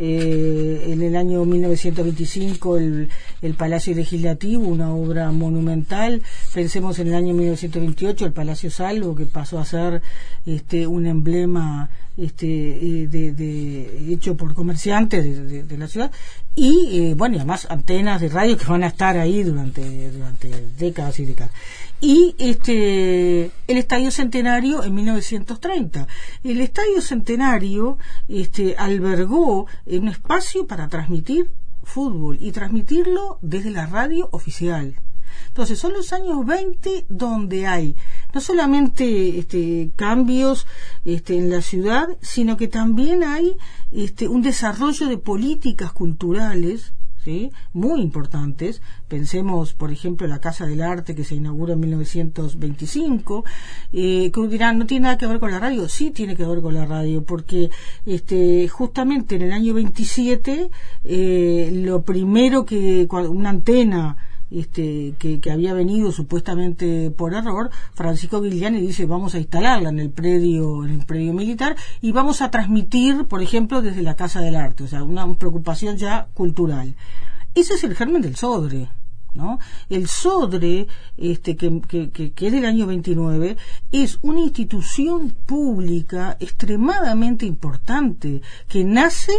eh, 0.00 0.84
en 0.92 1.02
el 1.02 1.16
año 1.16 1.44
1925 1.44 2.76
el, 2.76 3.08
el 3.42 3.54
Palacio 3.54 3.94
Legislativo, 3.96 4.66
una 4.66 4.94
obra 4.94 5.32
monumental. 5.32 6.22
Pensemos 6.54 7.00
en 7.00 7.08
el 7.08 7.14
año 7.14 7.34
1928 7.34 8.26
el 8.26 8.32
Palacio 8.32 8.70
Salvo, 8.70 9.16
que 9.16 9.26
pasó 9.26 9.58
a 9.58 9.64
ser 9.64 10.00
este, 10.46 10.86
un 10.86 11.06
emblema 11.06 11.90
este, 12.16 12.46
eh, 12.46 13.08
de, 13.08 14.12
hecho 14.12 14.36
por 14.36 14.54
comerciantes 14.54 15.68
de 15.68 15.78
la 15.78 15.88
ciudad. 15.88 16.12
Y 16.60 16.88
eh, 16.98 17.14
bueno, 17.14 17.36
y 17.36 17.38
además 17.38 17.68
antenas 17.70 18.20
de 18.20 18.28
radio 18.30 18.56
que 18.56 18.64
van 18.64 18.82
a 18.82 18.88
estar 18.88 19.16
ahí 19.16 19.44
durante, 19.44 20.10
durante 20.10 20.48
décadas 20.76 21.20
y 21.20 21.24
décadas. 21.24 21.52
Y 22.00 22.34
este, 22.36 23.44
el 23.68 23.78
Estadio 23.78 24.10
Centenario 24.10 24.82
en 24.82 24.92
1930. 24.92 26.08
El 26.42 26.60
Estadio 26.60 27.00
Centenario 27.00 27.98
este, 28.26 28.74
albergó 28.76 29.68
un 29.86 30.08
espacio 30.08 30.66
para 30.66 30.88
transmitir 30.88 31.48
fútbol 31.84 32.38
y 32.40 32.50
transmitirlo 32.50 33.38
desde 33.40 33.70
la 33.70 33.86
radio 33.86 34.28
oficial. 34.32 34.96
Entonces 35.46 35.78
son 35.78 35.92
los 35.92 36.12
años 36.12 36.44
20 36.44 37.06
donde 37.08 37.66
hay 37.66 37.96
no 38.34 38.40
solamente 38.40 39.38
este, 39.38 39.90
cambios 39.96 40.66
este, 41.04 41.36
en 41.38 41.50
la 41.50 41.62
ciudad, 41.62 42.08
sino 42.20 42.56
que 42.56 42.68
también 42.68 43.24
hay 43.24 43.56
este, 43.92 44.28
un 44.28 44.42
desarrollo 44.42 45.08
de 45.08 45.18
políticas 45.18 45.92
culturales 45.92 46.92
¿sí? 47.24 47.50
muy 47.72 48.00
importantes. 48.00 48.82
Pensemos, 49.08 49.74
por 49.74 49.92
ejemplo, 49.92 50.26
la 50.26 50.40
Casa 50.40 50.66
del 50.66 50.82
Arte 50.82 51.14
que 51.14 51.24
se 51.24 51.34
inaugura 51.34 51.74
en 51.74 51.80
1925, 51.80 53.44
eh, 53.92 54.30
que 54.32 54.48
dirán, 54.48 54.78
no 54.78 54.86
tiene 54.86 55.04
nada 55.04 55.18
que 55.18 55.26
ver 55.26 55.40
con 55.40 55.50
la 55.50 55.58
radio. 55.58 55.88
Sí 55.88 56.10
tiene 56.10 56.36
que 56.36 56.44
ver 56.44 56.60
con 56.60 56.74
la 56.74 56.86
radio, 56.86 57.24
porque 57.24 57.70
este, 58.06 58.68
justamente 58.68 59.36
en 59.36 59.42
el 59.42 59.52
año 59.52 59.74
27, 59.74 60.70
eh, 61.04 61.70
lo 61.72 62.02
primero 62.02 62.64
que, 62.64 63.06
una 63.10 63.50
antena, 63.50 64.16
este, 64.50 65.14
que, 65.18 65.40
que 65.40 65.50
había 65.50 65.74
venido 65.74 66.12
supuestamente 66.12 67.10
por 67.10 67.34
error, 67.34 67.70
Francisco 67.94 68.40
Guiliani 68.40 68.80
dice 68.80 69.06
vamos 69.06 69.34
a 69.34 69.38
instalarla 69.38 69.90
en 69.90 69.98
el 69.98 70.10
predio, 70.10 70.84
en 70.84 71.00
el 71.00 71.06
predio 71.06 71.32
militar 71.32 71.76
y 72.00 72.12
vamos 72.12 72.42
a 72.42 72.50
transmitir, 72.50 73.24
por 73.24 73.42
ejemplo, 73.42 73.82
desde 73.82 74.02
la 74.02 74.16
Casa 74.16 74.40
del 74.40 74.56
Arte, 74.56 74.84
o 74.84 74.88
sea, 74.88 75.02
una 75.02 75.26
preocupación 75.34 75.96
ya 75.96 76.28
cultural. 76.34 76.94
Ese 77.54 77.74
es 77.74 77.84
el 77.84 77.94
germen 77.94 78.22
del 78.22 78.36
Sodre. 78.36 78.88
¿no? 79.34 79.58
El 79.88 80.08
SODRE, 80.08 80.88
este, 81.16 81.56
que, 81.56 81.80
que, 81.80 82.10
que 82.10 82.46
es 82.46 82.52
del 82.52 82.64
año 82.64 82.86
29, 82.86 83.56
es 83.92 84.18
una 84.22 84.40
institución 84.40 85.34
pública 85.46 86.36
extremadamente 86.40 87.46
importante 87.46 88.42
que 88.68 88.84
nace 88.84 89.32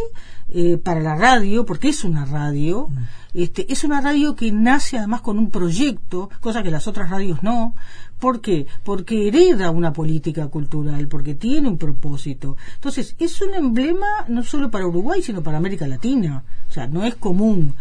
eh, 0.53 0.77
para 0.77 1.01
la 1.01 1.15
radio, 1.15 1.65
porque 1.65 1.89
es 1.89 2.03
una 2.03 2.25
radio, 2.25 2.89
este, 3.33 3.71
es 3.71 3.83
una 3.83 4.01
radio 4.01 4.35
que 4.35 4.51
nace 4.51 4.97
además 4.97 5.21
con 5.21 5.37
un 5.37 5.49
proyecto, 5.49 6.29
cosa 6.39 6.63
que 6.63 6.71
las 6.71 6.87
otras 6.87 7.09
radios 7.09 7.43
no. 7.43 7.75
¿Por 8.19 8.41
qué? 8.41 8.67
Porque 8.83 9.27
hereda 9.27 9.71
una 9.71 9.93
política 9.93 10.47
cultural, 10.47 11.07
porque 11.07 11.35
tiene 11.35 11.69
un 11.69 11.77
propósito. 11.77 12.57
Entonces, 12.75 13.15
es 13.19 13.41
un 13.41 13.53
emblema 13.53 14.25
no 14.27 14.43
solo 14.43 14.69
para 14.69 14.87
Uruguay, 14.87 15.21
sino 15.21 15.41
para 15.41 15.57
América 15.57 15.87
Latina. 15.87 16.43
O 16.69 16.71
sea, 16.71 16.87
no 16.87 17.05
es 17.05 17.15
común 17.15 17.75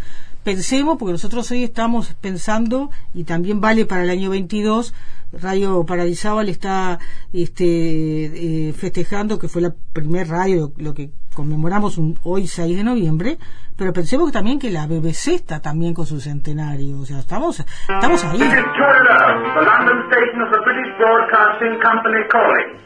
pensemos, 0.48 0.96
porque 0.98 1.12
nosotros 1.12 1.50
hoy 1.50 1.62
estamos 1.62 2.14
pensando, 2.22 2.90
y 3.12 3.24
también 3.24 3.60
vale 3.60 3.84
para 3.84 4.04
el 4.04 4.08
año 4.08 4.30
22, 4.30 4.94
Radio 5.32 5.84
Paradisábal 5.84 6.48
está 6.48 6.98
este, 7.34 8.68
eh, 8.68 8.72
festejando 8.72 9.38
que 9.38 9.48
fue 9.48 9.60
la 9.60 9.74
primer 9.92 10.28
radio, 10.28 10.72
lo 10.78 10.94
que 10.94 11.10
conmemoramos 11.38 11.98
un, 11.98 12.18
hoy 12.24 12.48
6 12.48 12.76
de 12.76 12.82
noviembre, 12.82 13.38
pero 13.76 13.92
pensemos 13.92 14.32
también 14.32 14.58
que 14.58 14.72
la 14.72 14.88
BBC 14.88 15.28
está 15.34 15.60
también 15.62 15.94
con 15.94 16.04
su 16.04 16.20
centenario, 16.20 16.98
o 16.98 17.06
sea, 17.06 17.20
estamos, 17.20 17.60
estamos 17.60 18.24
ahí. 18.24 18.40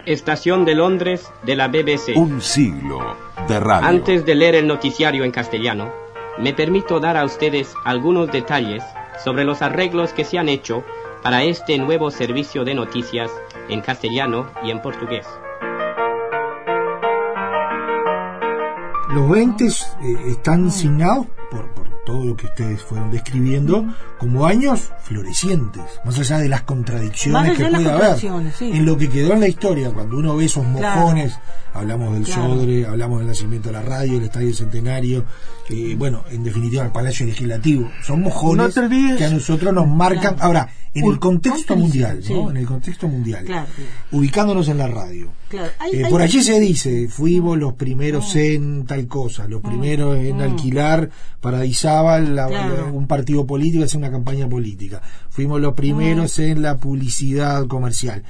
Estación 0.04 0.66
de 0.66 0.74
Londres 0.74 1.32
de 1.44 1.56
la 1.56 1.68
BBC. 1.68 2.14
Un 2.14 2.42
siglo 2.42 3.16
de 3.48 3.58
radio. 3.58 3.88
Antes 3.88 4.26
de 4.26 4.34
leer 4.34 4.56
el 4.56 4.66
noticiario 4.66 5.24
en 5.24 5.30
castellano, 5.30 5.90
me 6.38 6.52
permito 6.52 7.00
dar 7.00 7.16
a 7.16 7.24
ustedes 7.24 7.74
algunos 7.86 8.30
detalles 8.30 8.84
sobre 9.24 9.44
los 9.44 9.62
arreglos 9.62 10.12
que 10.12 10.24
se 10.24 10.38
han 10.38 10.50
hecho 10.50 10.84
para 11.22 11.42
este 11.42 11.78
nuevo 11.78 12.10
servicio 12.10 12.64
de 12.64 12.74
noticias 12.74 13.30
en 13.70 13.80
castellano 13.80 14.50
y 14.62 14.70
en 14.70 14.82
portugués. 14.82 15.26
Los 19.14 19.28
20 19.28 19.66
eh, 19.66 19.70
están 20.28 20.70
signados 20.70 21.26
por, 21.50 21.74
por, 21.74 21.92
todo 22.04 22.24
lo 22.24 22.36
que 22.36 22.46
ustedes 22.46 22.82
fueron 22.82 23.10
describiendo 23.10 23.86
como 24.18 24.44
años 24.46 24.90
florecientes, 25.02 25.82
más 26.04 26.18
allá 26.18 26.38
de 26.38 26.48
las 26.48 26.62
contradicciones 26.62 27.56
que 27.56 27.66
puede 27.66 27.90
haber. 27.90 28.16
en 28.60 28.86
lo 28.86 28.96
que 28.96 29.08
quedó 29.08 29.34
en 29.34 29.40
la 29.40 29.48
historia, 29.48 29.90
cuando 29.90 30.16
uno 30.16 30.34
ve 30.34 30.46
esos 30.46 30.64
mojones, 30.66 31.38
hablamos 31.74 32.14
del 32.14 32.26
Sodre, 32.26 32.86
hablamos 32.86 33.18
del 33.18 33.28
nacimiento 33.28 33.68
de 33.68 33.74
la 33.74 33.82
radio, 33.82 34.18
el 34.18 34.24
Estadio 34.24 34.52
Centenario, 34.52 35.24
eh, 35.68 35.94
bueno, 35.96 36.24
en 36.30 36.42
definitiva 36.42 36.84
el 36.84 36.90
Palacio 36.90 37.26
Legislativo, 37.26 37.88
son 38.02 38.22
mojones 38.22 38.74
que 39.16 39.24
a 39.24 39.30
nosotros 39.30 39.72
nos 39.72 39.86
marcan, 39.86 40.36
ahora, 40.40 40.68
en 40.94 41.06
el 41.06 41.18
contexto 41.18 41.76
mundial, 41.76 42.22
¿no? 42.28 42.50
En 42.50 42.56
el 42.58 42.66
contexto 42.66 43.08
mundial, 43.08 43.46
ubicándonos 44.10 44.68
en 44.68 44.78
la 44.78 44.88
radio. 44.88 45.30
Eh, 45.92 46.04
por 46.08 46.20
allí 46.20 46.42
se 46.42 46.60
dice, 46.60 47.08
fuimos 47.08 47.58
los 47.58 47.74
primeros 47.74 48.34
en 48.36 48.84
tal 48.84 49.06
cosa, 49.06 49.48
los 49.48 49.62
primeros 49.62 50.18
en 50.18 50.40
alquilar 50.40 51.10
para 51.40 51.64
Izábal 51.64 52.38
un 52.92 53.06
partido 53.06 53.46
político, 53.46 53.84
hacer 53.84 53.98
una 53.98 54.10
campaña 54.10 54.48
política. 54.48 55.00
Fuimos 55.30 55.60
los 55.60 55.74
primeros 55.74 56.38
en 56.38 56.62
la 56.62 56.76
publicidad 56.76 57.66
comercial. 57.66 58.22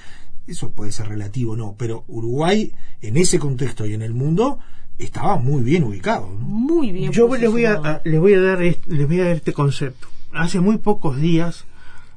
Eso 0.47 0.71
puede 0.71 0.93
ser 0.93 1.09
relativo, 1.09 1.57
no, 1.57 1.75
pero 1.79 2.05
Uruguay 2.09 2.73
en 3.01 3.17
ese 3.17 3.39
contexto 3.39 3.87
y 3.87 3.95
en 3.95 4.03
el 4.03 4.13
mundo 4.13 4.59
estaba 4.99 5.37
muy 5.37 5.63
bien 5.63 5.85
ubicado. 5.85 6.29
Muy 6.29 6.93
bien. 6.93 7.13
Yo 7.13 7.35
les 7.37 7.51
voy 7.51 7.65
a, 7.65 8.01
les 8.05 8.21
voy 8.21 8.35
a 8.35 8.41
dar 8.41 8.59
les 8.61 9.09
voy 9.09 9.21
a 9.21 9.25
dar 9.25 9.37
este 9.37 9.53
concepto. 9.53 10.09
Hace 10.33 10.61
muy 10.61 10.79
pocos 10.79 11.21
días, 11.21 11.67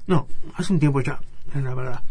no, 0.07 0.27
hace 0.55 0.73
un 0.73 0.79
tiempo 0.79 1.01
ya, 1.01 1.19
la 1.53 1.73
verdad 1.73 2.01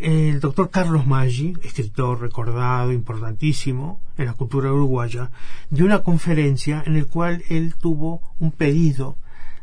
el 0.00 0.40
doctor 0.40 0.70
Carlos 0.70 1.06
Maggi, 1.06 1.54
escritor 1.62 2.20
recordado, 2.20 2.90
importantísimo 2.90 4.00
en 4.16 4.26
la 4.26 4.32
cultura 4.32 4.72
uruguaya, 4.72 5.30
dio 5.68 5.84
una 5.84 6.02
conferencia 6.02 6.82
en 6.86 6.98
la 6.98 7.04
cual 7.04 7.44
él 7.50 7.74
tuvo 7.78 8.22
un 8.38 8.50
pedido 8.50 9.18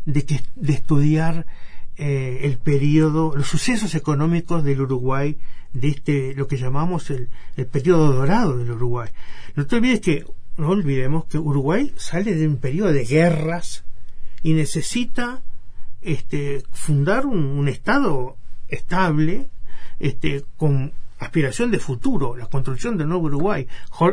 de, 0.05 0.25
que, 0.25 0.41
de 0.55 0.73
estudiar 0.73 1.47
eh, 1.97 2.41
el 2.43 2.59
periodo, 2.59 3.33
los 3.35 3.47
sucesos 3.47 3.95
económicos 3.95 4.63
del 4.63 4.81
Uruguay, 4.81 5.37
de 5.73 5.87
este, 5.89 6.35
lo 6.35 6.47
que 6.47 6.57
llamamos 6.57 7.09
el, 7.09 7.29
el 7.55 7.65
periodo 7.65 8.13
dorado 8.13 8.57
del 8.57 8.71
Uruguay. 8.71 9.09
No 9.55 9.65
te 9.65 9.77
olvides 9.77 10.01
que, 10.01 10.23
no 10.57 10.69
olvidemos 10.69 11.25
que 11.25 11.39
Uruguay 11.39 11.93
sale 11.97 12.35
de 12.35 12.47
un 12.47 12.57
periodo 12.57 12.93
de 12.93 13.05
guerras 13.05 13.85
y 14.43 14.53
necesita 14.53 15.41
este, 16.07 16.63
fundar 16.71 17.25
un 17.25 17.67
Estado 17.67 18.37
estable, 18.67 19.47
este, 19.99 20.43
con 20.57 20.93
aspiración 21.19 21.71
de 21.71 21.79
futuro, 21.79 22.35
la 22.35 22.45
construcción 22.45 22.97
del 22.97 23.09
nuevo 23.09 23.25
Uruguay. 23.25 23.67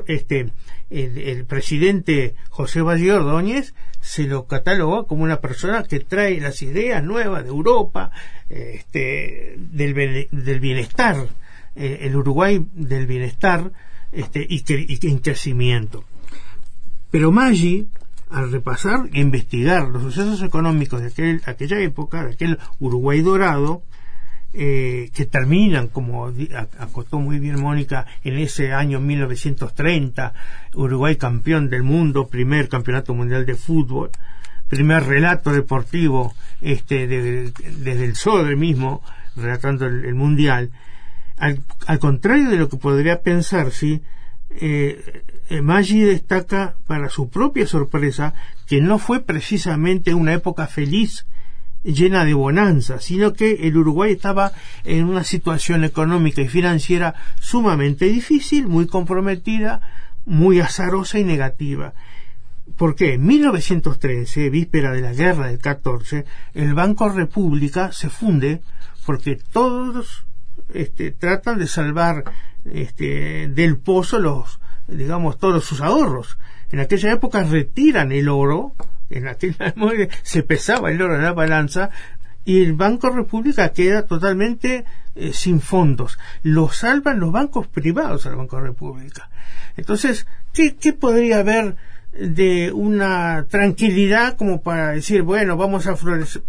Este, 0.07 0.51
el, 0.91 1.45
presidente 1.45 2.35
José 2.49 2.81
Valle 2.81 3.13
Ordóñez 3.13 3.75
se 4.01 4.25
lo 4.25 4.47
catalogó 4.47 5.07
como 5.07 5.25
una 5.25 5.41
persona 5.41 5.85
que 5.85 6.01
trae 6.01 6.41
las 6.41 6.63
ideas 6.63 7.03
nuevas 7.03 7.45
de 7.45 7.51
Europa, 7.51 8.11
del, 8.49 9.95
bienestar, 10.61 11.29
eh, 11.77 11.99
el 12.03 12.17
Uruguay 12.17 12.65
del 12.73 13.07
bienestar 13.07 13.73
este, 14.13 14.47
y, 14.49 14.63
que, 14.63 14.99
en 15.03 15.19
crecimiento. 15.19 16.05
Pero 17.11 17.31
Maggi, 17.31 17.89
al 18.35 18.51
repasar 18.51 19.09
e 19.13 19.21
investigar 19.21 19.89
los 19.89 20.03
sucesos 20.03 20.43
económicos 20.43 21.01
de 21.01 21.07
aquel, 21.07 21.43
aquella 21.47 21.79
época, 21.79 22.25
de 22.25 22.33
aquel 22.33 22.59
Uruguay 22.81 23.21
dorado, 23.21 23.83
eh, 24.53 25.11
que 25.15 25.25
terminan, 25.25 25.87
como 25.87 26.33
acotó 26.79 27.21
muy 27.21 27.39
bien 27.39 27.61
Mónica, 27.61 28.07
en 28.25 28.39
ese 28.39 28.73
año 28.73 28.99
1930, 29.01 30.35
Uruguay 30.75 31.17
campeón 31.17 31.71
del 31.71 31.85
mundo, 31.85 32.27
primer 32.27 32.69
campeonato 32.69 33.15
mundial 33.15 33.47
de 33.47 33.55
fútbol, 33.55 34.11
primer 34.69 35.05
relato 35.05 35.53
deportivo 35.53 36.35
este, 36.61 37.07
desde 37.07 38.05
el 38.05 38.17
Sodre 38.17 38.57
mismo, 38.57 39.03
relatando 39.37 39.87
el, 39.87 40.15
mundial. 40.15 40.71
Al, 41.37 41.99
contrario 42.01 42.51
de 42.51 42.57
lo 42.57 42.69
que 42.69 42.79
podría 42.79 43.23
pensar, 43.23 43.71
¿sí? 43.71 44.03
Eh, 44.51 45.23
Maggi 45.51 46.01
destaca 46.01 46.77
para 46.87 47.09
su 47.09 47.29
propia 47.29 47.67
sorpresa 47.67 48.35
que 48.67 48.81
no 48.81 48.99
fue 48.99 49.21
precisamente 49.21 50.15
una 50.15 50.33
época 50.33 50.67
feliz 50.67 51.27
llena 51.85 52.25
de 52.25 52.35
bonanza, 52.35 52.99
sino 52.99 53.35
que 53.35 53.69
el 53.69 53.77
Uruguay 53.77 54.13
estaba 54.13 54.53
en 54.85 55.05
una 55.05 55.23
situación 55.23 55.85
económica 55.85 56.41
y 56.41 56.49
financiera 56.49 57.15
sumamente 57.41 58.07
difícil, 58.07 58.67
muy 58.67 58.87
comprometida, 58.87 59.81
muy 60.25 60.61
azarosa 60.61 61.19
y 61.19 61.25
negativa. 61.25 61.93
Porque 62.77 63.15
en 63.15 63.27
1913, 63.27 64.49
víspera 64.49 64.93
de 64.93 65.03
la 65.03 65.13
guerra 65.13 65.49
del 65.49 65.59
14, 65.59 66.25
el 66.55 66.75
Banco 66.75 67.11
República 67.11 67.93
se 67.93 68.09
funde 68.09 68.63
porque 69.05 69.37
todos 69.53 70.25
este, 70.73 71.11
tratan 71.11 71.59
de 71.59 71.67
salvar 71.67 72.25
este, 72.65 73.49
del 73.49 73.77
pozo 73.77 74.19
los, 74.19 74.59
digamos, 74.89 75.39
todos 75.39 75.65
sus 75.65 75.81
ahorros. 75.81 76.39
En 76.71 76.81
aquella 76.81 77.13
época 77.13 77.45
retiran 77.45 78.13
el 78.13 78.29
oro 78.29 78.75
en 79.11 79.29
aquella 79.29 79.75
se 80.23 80.43
pesaba 80.43 80.91
el 80.91 81.01
oro 81.01 81.17
en 81.17 81.23
la 81.23 81.33
balanza 81.33 81.91
y 82.45 82.63
el 82.63 82.75
Banco 82.75 83.11
República 83.11 83.73
queda 83.73 84.07
totalmente 84.07 84.85
eh, 85.15 85.33
sin 85.33 85.61
fondos. 85.61 86.19
Lo 86.43 86.71
salvan 86.71 87.21
los 87.21 87.33
bancos 87.33 87.69
privados 87.69 88.27
al 88.27 88.37
Banco 88.37 88.61
República. 88.61 89.31
Entonces, 89.77 90.27
¿qué, 90.53 90.77
¿qué, 90.77 90.93
podría 90.93 91.39
haber 91.39 91.77
de 92.13 92.71
una 92.73 93.47
tranquilidad 93.49 94.37
como 94.37 94.63
para 94.63 94.91
decir, 94.91 95.23
bueno, 95.23 95.57
vamos 95.57 95.87
a, 95.87 95.97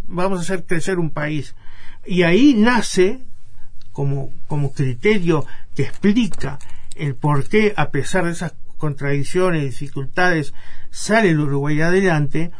vamos 0.07 0.39
a 0.39 0.41
hacer 0.41 0.65
crecer 0.65 0.99
un 0.99 1.11
país? 1.11 1.55
Y 2.05 2.23
ahí 2.23 2.55
nace, 2.55 3.21
como, 3.93 4.31
como 4.47 4.73
criterio 4.73 5.45
que 5.75 5.83
explica 5.83 6.59
el 6.95 7.15
por 7.15 7.47
qué, 7.47 7.73
a 7.75 7.91
pesar 7.91 8.25
de 8.25 8.31
esas 8.31 8.53
contradicciones 8.77 9.61
y 9.61 9.65
dificultades, 9.65 10.53
sale 10.91 11.29
el 11.29 11.39
Uruguay 11.39 11.81
adelante, 11.81 12.51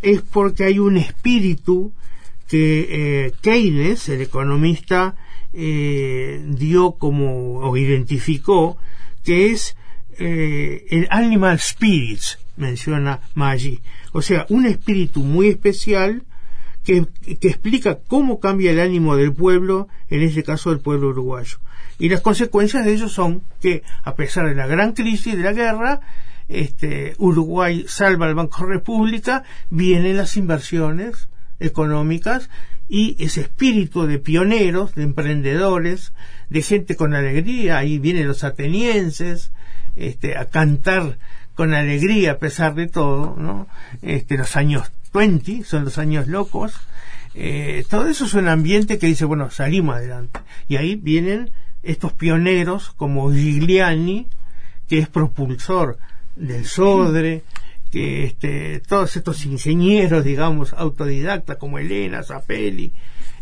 es 0.00 0.22
porque 0.22 0.64
hay 0.64 0.78
un 0.78 0.96
espíritu 0.96 1.92
que 2.48 2.88
eh, 3.26 3.32
Keynes, 3.40 4.08
el 4.08 4.20
economista, 4.20 5.14
eh, 5.52 6.42
dio 6.48 6.92
como 6.92 7.58
o 7.58 7.76
identificó, 7.76 8.76
que 9.24 9.52
es 9.52 9.76
eh, 10.18 10.86
el 10.90 11.06
animal 11.10 11.58
spirits, 11.58 12.38
menciona 12.56 13.20
Maggi. 13.34 13.80
O 14.12 14.20
sea, 14.20 14.46
un 14.50 14.66
espíritu 14.66 15.20
muy 15.20 15.48
especial 15.48 16.24
que, 16.84 17.06
que, 17.40 17.48
explica 17.48 17.98
cómo 18.06 18.40
cambia 18.40 18.70
el 18.70 18.80
ánimo 18.80 19.16
del 19.16 19.32
pueblo, 19.32 19.88
en 20.08 20.22
este 20.22 20.42
caso 20.42 20.70
del 20.70 20.80
pueblo 20.80 21.08
uruguayo. 21.08 21.58
Y 21.98 22.08
las 22.08 22.20
consecuencias 22.20 22.84
de 22.84 22.92
ello 22.92 23.08
son 23.08 23.42
que, 23.60 23.82
a 24.02 24.14
pesar 24.14 24.48
de 24.48 24.54
la 24.54 24.66
gran 24.66 24.92
crisis 24.92 25.36
de 25.36 25.42
la 25.42 25.52
guerra, 25.52 26.00
este, 26.48 27.14
Uruguay 27.18 27.84
salva 27.86 28.26
al 28.26 28.34
Banco 28.34 28.66
República, 28.66 29.44
vienen 29.70 30.16
las 30.16 30.36
inversiones 30.36 31.28
económicas 31.60 32.50
y 32.88 33.16
ese 33.24 33.42
espíritu 33.42 34.06
de 34.06 34.18
pioneros, 34.18 34.94
de 34.94 35.04
emprendedores, 35.04 36.12
de 36.50 36.62
gente 36.62 36.96
con 36.96 37.14
alegría, 37.14 37.78
ahí 37.78 37.98
vienen 37.98 38.28
los 38.28 38.44
atenienses, 38.44 39.52
este, 39.96 40.36
a 40.36 40.46
cantar 40.46 41.18
con 41.54 41.74
alegría 41.74 42.32
a 42.32 42.38
pesar 42.38 42.74
de 42.74 42.88
todo, 42.88 43.36
¿no? 43.38 43.66
Este, 44.02 44.36
los 44.36 44.56
años 44.56 44.90
20 45.12 45.64
son 45.64 45.84
los 45.84 45.98
años 45.98 46.26
locos, 46.28 46.74
eh, 47.34 47.84
todo 47.88 48.06
eso 48.08 48.24
es 48.24 48.34
un 48.34 48.48
ambiente 48.48 48.98
que 48.98 49.06
dice, 49.06 49.24
bueno, 49.24 49.50
salimos 49.50 49.96
adelante. 49.96 50.40
Y 50.68 50.76
ahí 50.76 50.96
vienen 50.96 51.50
estos 51.82 52.12
pioneros 52.12 52.92
como 52.96 53.32
Gigliani, 53.32 54.28
que 54.88 54.98
es 54.98 55.08
propulsor 55.08 55.98
del 56.36 56.66
Sodre, 56.66 57.42
que 57.90 58.24
este, 58.24 58.80
todos 58.80 59.16
estos 59.16 59.44
ingenieros, 59.44 60.24
digamos, 60.24 60.72
autodidactas 60.72 61.56
como 61.56 61.78
Elena, 61.78 62.22
Zapelli, 62.22 62.92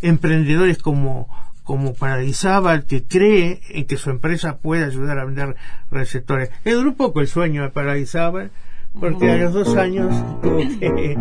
emprendedores 0.02 0.78
como, 0.78 1.28
como 1.62 1.94
Paradisábal, 1.94 2.84
que 2.84 3.04
cree 3.04 3.60
en 3.68 3.86
que 3.86 3.96
su 3.96 4.10
empresa 4.10 4.58
puede 4.58 4.84
ayudar 4.84 5.18
a 5.18 5.24
vender 5.24 5.56
receptores. 5.90 6.50
Duró 6.64 6.90
un 6.90 6.96
poco 6.96 7.20
el 7.20 7.28
sueño 7.28 7.62
de 7.62 7.70
Paradisábal, 7.70 8.50
porque 8.98 9.30
a 9.30 9.36
los 9.36 9.52
dos 9.52 9.76
años 9.76 10.14
tuvo 10.42 10.58
que 10.58 11.16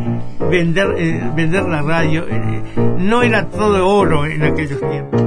vender, 0.49 0.95
eh, 0.97 1.31
vender 1.35 1.63
la 1.63 1.81
radio. 1.81 2.25
Eh, 2.27 2.63
no 2.97 3.21
era 3.21 3.49
todo 3.49 3.87
oro 3.87 4.25
en 4.25 4.43
aquellos 4.43 4.79
tiempos. 4.79 5.21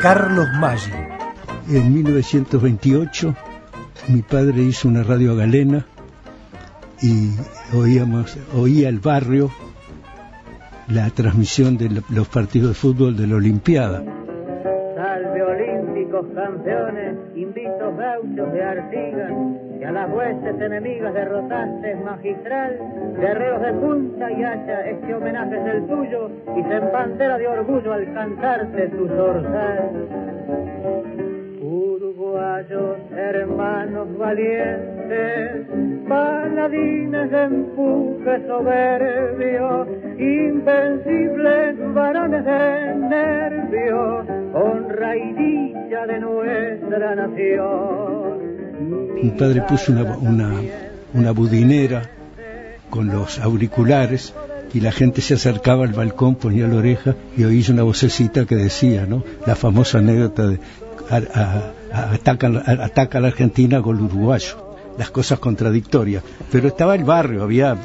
Carlos 0.00 0.48
Maggi. 0.60 0.92
En 1.70 1.94
1928 1.94 3.34
mi 4.08 4.20
padre 4.20 4.62
hizo 4.62 4.86
una 4.88 5.02
radio 5.02 5.32
a 5.32 5.34
galena 5.34 5.86
y 7.00 7.30
oíamos, 7.74 8.36
oía 8.54 8.90
el 8.90 9.00
barrio 9.00 9.50
la 10.88 11.10
transmisión 11.10 11.76
de 11.76 12.02
los 12.10 12.28
partidos 12.28 12.68
de 12.68 12.74
fútbol 12.74 13.16
de 13.16 13.26
la 13.26 13.36
Olimpiada. 13.36 14.02
Salve 14.96 15.44
los 16.14 16.26
campeones, 16.32 17.16
invitos 17.34 17.96
gauchos 17.98 18.52
de 18.52 18.62
Artigas, 18.62 19.32
que 19.80 19.84
a 19.84 19.90
las 19.90 20.08
huestes 20.12 20.60
enemigas 20.60 21.12
derrotaste 21.12 21.96
magistral, 21.96 22.78
guerreros 23.18 23.62
de 23.62 23.72
punta 23.72 24.30
y 24.30 24.44
hacha, 24.44 24.86
este 24.90 25.12
homenaje 25.12 25.56
es 25.56 25.74
el 25.74 25.86
tuyo, 25.88 26.30
y 26.56 26.62
se 26.62 26.76
empantera 26.76 27.36
de 27.36 27.48
orgullo 27.48 27.92
al 27.92 28.14
cantarte 28.14 28.88
tu 28.90 29.08
zorzal 29.08 29.90
uruguayos, 32.34 32.98
hermanos 33.12 34.08
valientes, 34.18 35.66
paladines 36.08 37.30
de 37.30 37.42
empuje 37.44 38.46
soberbio, 38.46 39.86
invencibles 40.18 41.94
varones 41.94 42.44
de 42.44 42.94
nervio, 43.08 44.26
honra 44.52 45.16
y 45.16 45.32
dicha 45.34 46.06
de 46.06 46.20
nuestra 46.20 47.14
nación. 47.14 48.34
Mi 49.22 49.30
padre 49.30 49.62
puso 49.62 49.92
una, 49.92 50.16
una, 50.16 50.60
una 51.14 51.30
budinera 51.30 52.02
con 52.90 53.08
los 53.08 53.38
auriculares 53.38 54.34
y 54.72 54.80
la 54.80 54.90
gente 54.90 55.20
se 55.20 55.34
acercaba 55.34 55.84
al 55.84 55.92
balcón, 55.92 56.34
ponía 56.34 56.66
la 56.66 56.76
oreja 56.76 57.14
y 57.36 57.44
oía 57.44 57.64
una 57.70 57.84
vocecita 57.84 58.44
que 58.44 58.56
decía, 58.56 59.06
¿no? 59.06 59.22
La 59.46 59.54
famosa 59.54 59.98
anécdota 59.98 60.48
de 60.48 60.58
a, 61.10 61.72
ataca, 61.94 62.46
a 62.48 63.20
la 63.20 63.28
Argentina 63.28 63.80
con 63.80 63.96
el 63.96 64.02
uruguayo, 64.02 64.76
las 64.98 65.10
cosas 65.10 65.38
contradictorias. 65.38 66.22
Pero 66.50 66.68
estaba 66.68 66.94
el 66.94 67.04
barrio, 67.04 67.42
había 67.42 67.76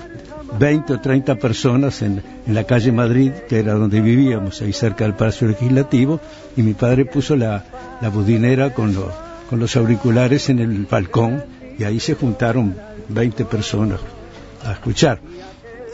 20 0.57 0.93
o 0.93 0.99
30 0.99 1.35
personas 1.35 2.01
en, 2.01 2.21
en, 2.45 2.55
la 2.55 2.63
calle 2.63 2.91
Madrid, 2.91 3.31
que 3.47 3.59
era 3.59 3.73
donde 3.73 4.01
vivíamos, 4.01 4.61
ahí 4.61 4.73
cerca 4.73 5.03
del 5.03 5.13
Palacio 5.13 5.47
Legislativo, 5.47 6.19
y 6.55 6.63
mi 6.63 6.73
padre 6.73 7.05
puso 7.05 7.35
la, 7.35 7.63
la 8.01 8.09
budinera 8.09 8.73
con, 8.73 8.93
los 8.93 9.13
con 9.49 9.59
los 9.59 9.75
auriculares 9.75 10.49
en 10.49 10.59
el 10.59 10.85
balcón, 10.85 11.43
y 11.77 11.83
ahí 11.83 11.99
se 11.99 12.15
juntaron 12.15 12.75
20 13.09 13.45
personas 13.45 13.99
a 14.65 14.73
escuchar. 14.73 15.19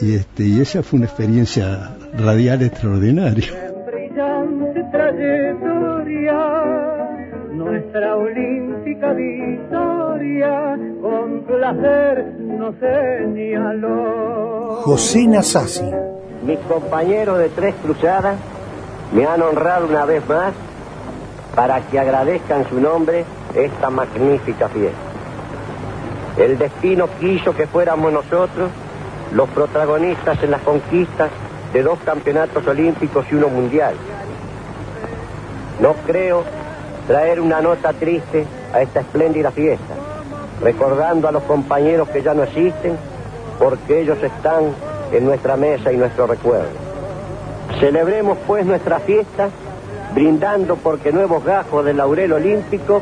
Y, 0.01 0.15
este, 0.15 0.45
y 0.45 0.59
esa 0.59 0.83
fue 0.83 0.97
una 0.97 1.05
experiencia 1.05 1.95
radial 2.17 2.61
extraordinaria 2.63 3.65
nuestra 7.95 8.17
olímpica 8.17 9.13
victoria 9.13 10.77
con 11.01 11.43
placer 11.43 12.25
nos 12.39 12.75
señaló. 12.75 14.81
José 14.83 15.27
Nasasi. 15.27 15.89
Mis 16.45 16.59
compañeros 16.59 17.39
de 17.39 17.49
Tres 17.49 17.73
Cruzadas 17.81 18.35
me 19.13 19.25
han 19.25 19.41
honrado 19.41 19.87
una 19.87 20.03
vez 20.03 20.27
más 20.27 20.53
para 21.55 21.79
que 21.87 21.97
agradezcan 21.97 22.67
su 22.67 22.81
nombre 22.81 23.23
esta 23.55 23.89
magnífica 23.89 24.67
fiesta. 24.67 24.99
El 26.37 26.57
destino 26.57 27.07
quiso 27.19 27.55
que 27.55 27.65
fuéramos 27.65 28.11
nosotros 28.11 28.71
los 29.31 29.47
protagonistas 29.49 30.43
en 30.43 30.51
las 30.51 30.61
conquistas 30.63 31.29
de 31.71 31.81
dos 31.81 31.97
campeonatos 32.03 32.67
olímpicos 32.67 33.25
y 33.31 33.35
uno 33.35 33.47
mundial. 33.47 33.95
No 35.81 35.93
creo 36.05 36.43
traer 37.07 37.39
una 37.39 37.61
nota 37.61 37.93
triste 37.93 38.45
a 38.73 38.81
esta 38.81 39.01
espléndida 39.01 39.51
fiesta, 39.51 39.93
recordando 40.61 41.27
a 41.27 41.31
los 41.31 41.43
compañeros 41.43 42.09
que 42.09 42.21
ya 42.21 42.33
no 42.33 42.43
existen, 42.43 42.97
porque 43.59 44.01
ellos 44.01 44.21
están 44.21 44.73
en 45.11 45.25
nuestra 45.25 45.55
mesa 45.55 45.91
y 45.91 45.97
nuestro 45.97 46.27
recuerdo. 46.27 46.85
Celebremos 47.79 48.37
pues 48.47 48.65
nuestra 48.65 48.99
fiesta, 48.99 49.49
brindando 50.13 50.75
porque 50.77 51.11
nuevos 51.11 51.43
gajos 51.43 51.85
del 51.85 51.97
laurel 51.97 52.33
olímpico 52.33 53.01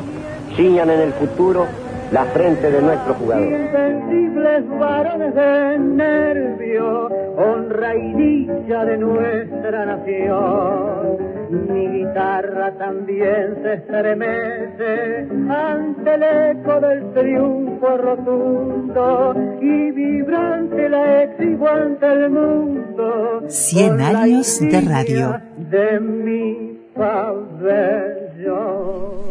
ciñan 0.56 0.90
en 0.90 1.00
el 1.00 1.12
futuro 1.12 1.66
la 2.12 2.24
frente 2.26 2.70
de 2.70 2.82
nuestro 2.82 3.14
jugador. 3.14 3.46
Invencibles 3.46 4.68
varones 4.78 5.34
de 5.34 5.78
nervio, 5.78 7.08
honra 7.36 7.96
y 7.96 8.12
dicha 8.14 8.84
de 8.84 8.98
nuestra 8.98 9.86
nación. 9.86 11.34
Mi 11.50 11.86
guitarra 11.88 12.72
también 12.78 13.56
se 13.62 13.74
estremece 13.74 15.28
ante 15.48 16.14
el 16.14 16.22
eco 16.22 16.80
del 16.80 17.12
triunfo 17.12 17.96
rotundo 17.96 19.34
y 19.60 19.90
vibrante 19.92 20.88
la 20.88 21.22
exhibo 21.24 21.68
ante 21.68 22.06
el 22.06 22.30
mundo. 22.30 23.42
Cien 23.48 24.00
años 24.00 24.60
de 24.60 24.80
radio. 24.80 25.40
De 25.70 26.00
mi 26.00 26.80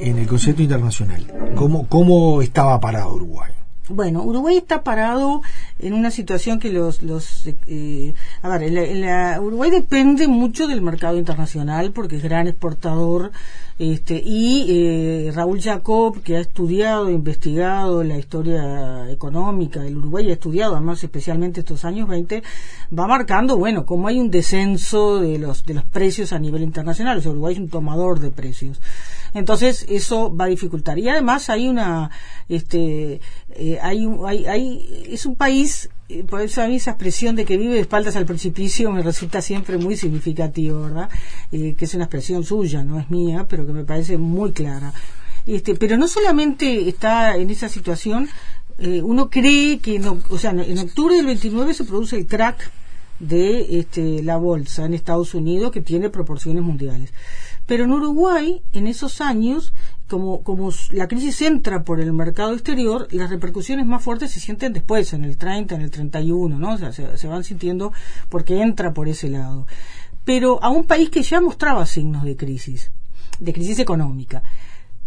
en 0.03 0.17
el 0.17 0.27
concepto 0.27 0.61
internacional, 0.61 1.25
¿cómo, 1.55 1.87
cómo 1.87 2.41
estaba 2.41 2.79
parado 2.79 3.13
Uruguay? 3.13 3.51
Bueno, 3.89 4.23
Uruguay 4.23 4.57
está 4.57 4.83
parado 4.83 5.41
en 5.83 5.93
una 5.93 6.11
situación 6.11 6.59
que 6.59 6.71
los... 6.71 7.03
los 7.03 7.47
eh, 7.67 8.13
a 8.41 8.57
ver, 8.57 8.71
la, 8.71 9.39
Uruguay 9.41 9.69
depende 9.69 10.27
mucho 10.27 10.67
del 10.67 10.81
mercado 10.81 11.17
internacional 11.17 11.91
porque 11.91 12.17
es 12.17 12.23
gran 12.23 12.47
exportador 12.47 13.31
este, 13.79 14.21
y 14.23 14.67
eh, 14.69 15.31
Raúl 15.33 15.59
Jacob, 15.59 16.21
que 16.21 16.37
ha 16.37 16.39
estudiado, 16.39 17.09
investigado 17.09 18.03
la 18.03 18.19
historia 18.19 19.09
económica 19.09 19.81
del 19.81 19.97
Uruguay, 19.97 20.29
ha 20.29 20.33
estudiado 20.33 20.75
además 20.75 21.03
especialmente 21.03 21.61
estos 21.61 21.83
años 21.83 22.07
20, 22.07 22.43
va 22.97 23.07
marcando, 23.07 23.57
bueno, 23.57 23.85
como 23.85 24.07
hay 24.07 24.19
un 24.19 24.29
descenso 24.29 25.19
de 25.19 25.39
los, 25.39 25.65
de 25.65 25.73
los 25.73 25.85
precios 25.85 26.33
a 26.33 26.39
nivel 26.39 26.61
internacional. 26.61 27.21
O 27.25 27.29
Uruguay 27.29 27.53
es 27.55 27.59
un 27.59 27.69
tomador 27.69 28.19
de 28.19 28.29
precios. 28.29 28.79
Entonces, 29.33 29.85
eso 29.89 30.35
va 30.35 30.45
a 30.45 30.49
dificultar. 30.49 30.99
Y 30.99 31.09
además 31.09 31.49
hay 31.49 31.67
una, 31.67 32.11
este, 32.49 33.19
eh, 33.55 33.79
hay, 33.81 34.07
hay, 34.25 34.45
hay, 34.45 35.05
es 35.09 35.25
un 35.25 35.35
país 35.35 35.89
eh, 36.09 36.23
por 36.23 36.41
eso 36.41 36.61
a 36.61 36.67
mí 36.67 36.75
esa 36.75 36.91
expresión 36.91 37.35
de 37.35 37.45
que 37.45 37.57
vive 37.57 37.75
de 37.75 37.79
espaldas 37.79 38.15
al 38.15 38.25
precipicio 38.25 38.91
me 38.91 39.01
resulta 39.01 39.41
siempre 39.41 39.77
muy 39.77 39.95
significativo, 39.97 40.81
¿verdad? 40.81 41.09
Eh, 41.51 41.75
que 41.77 41.85
es 41.85 41.93
una 41.93 42.05
expresión 42.05 42.43
suya, 42.43 42.83
no 42.83 42.99
es 42.99 43.09
mía, 43.09 43.45
pero 43.49 43.65
que 43.65 43.73
me 43.73 43.83
parece 43.83 44.17
muy 44.17 44.51
clara. 44.51 44.93
Este, 45.45 45.75
pero 45.75 45.97
no 45.97 46.07
solamente 46.07 46.87
está 46.87 47.35
en 47.35 47.49
esa 47.49 47.69
situación, 47.69 48.29
uno 48.79 49.29
cree 49.29 49.79
que, 49.79 50.01
o 50.29 50.37
sea, 50.37 50.51
en 50.51 50.79
octubre 50.79 51.15
del 51.15 51.27
29 51.27 51.73
se 51.73 51.83
produce 51.83 52.17
el 52.17 52.25
crack 52.25 52.71
de 53.19 53.79
este, 53.79 54.23
la 54.23 54.37
bolsa 54.37 54.85
en 54.85 54.93
Estados 54.93 55.33
Unidos 55.33 55.71
que 55.71 55.81
tiene 55.81 56.09
proporciones 56.09 56.63
mundiales. 56.63 57.13
Pero 57.65 57.85
en 57.85 57.91
Uruguay, 57.91 58.61
en 58.73 58.87
esos 58.87 59.21
años, 59.21 59.73
como, 60.07 60.43
como 60.43 60.71
la 60.91 61.07
crisis 61.07 61.41
entra 61.41 61.83
por 61.83 61.99
el 61.99 62.13
mercado 62.13 62.53
exterior, 62.53 63.07
las 63.11 63.29
repercusiones 63.29 63.85
más 63.85 64.03
fuertes 64.03 64.31
se 64.31 64.39
sienten 64.39 64.73
después, 64.73 65.13
en 65.13 65.23
el 65.23 65.37
30, 65.37 65.75
en 65.75 65.81
el 65.81 65.91
31, 65.91 66.59
¿no? 66.59 66.73
O 66.73 66.77
sea, 66.77 66.91
se, 66.91 67.17
se 67.17 67.27
van 67.27 67.43
sintiendo 67.43 67.93
porque 68.29 68.61
entra 68.61 68.93
por 68.93 69.07
ese 69.07 69.29
lado. 69.29 69.65
Pero 70.25 70.63
a 70.63 70.69
un 70.69 70.85
país 70.85 71.09
que 71.09 71.23
ya 71.23 71.41
mostraba 71.41 71.85
signos 71.85 72.23
de 72.23 72.35
crisis, 72.35 72.91
de 73.39 73.53
crisis 73.53 73.79
económica. 73.79 74.43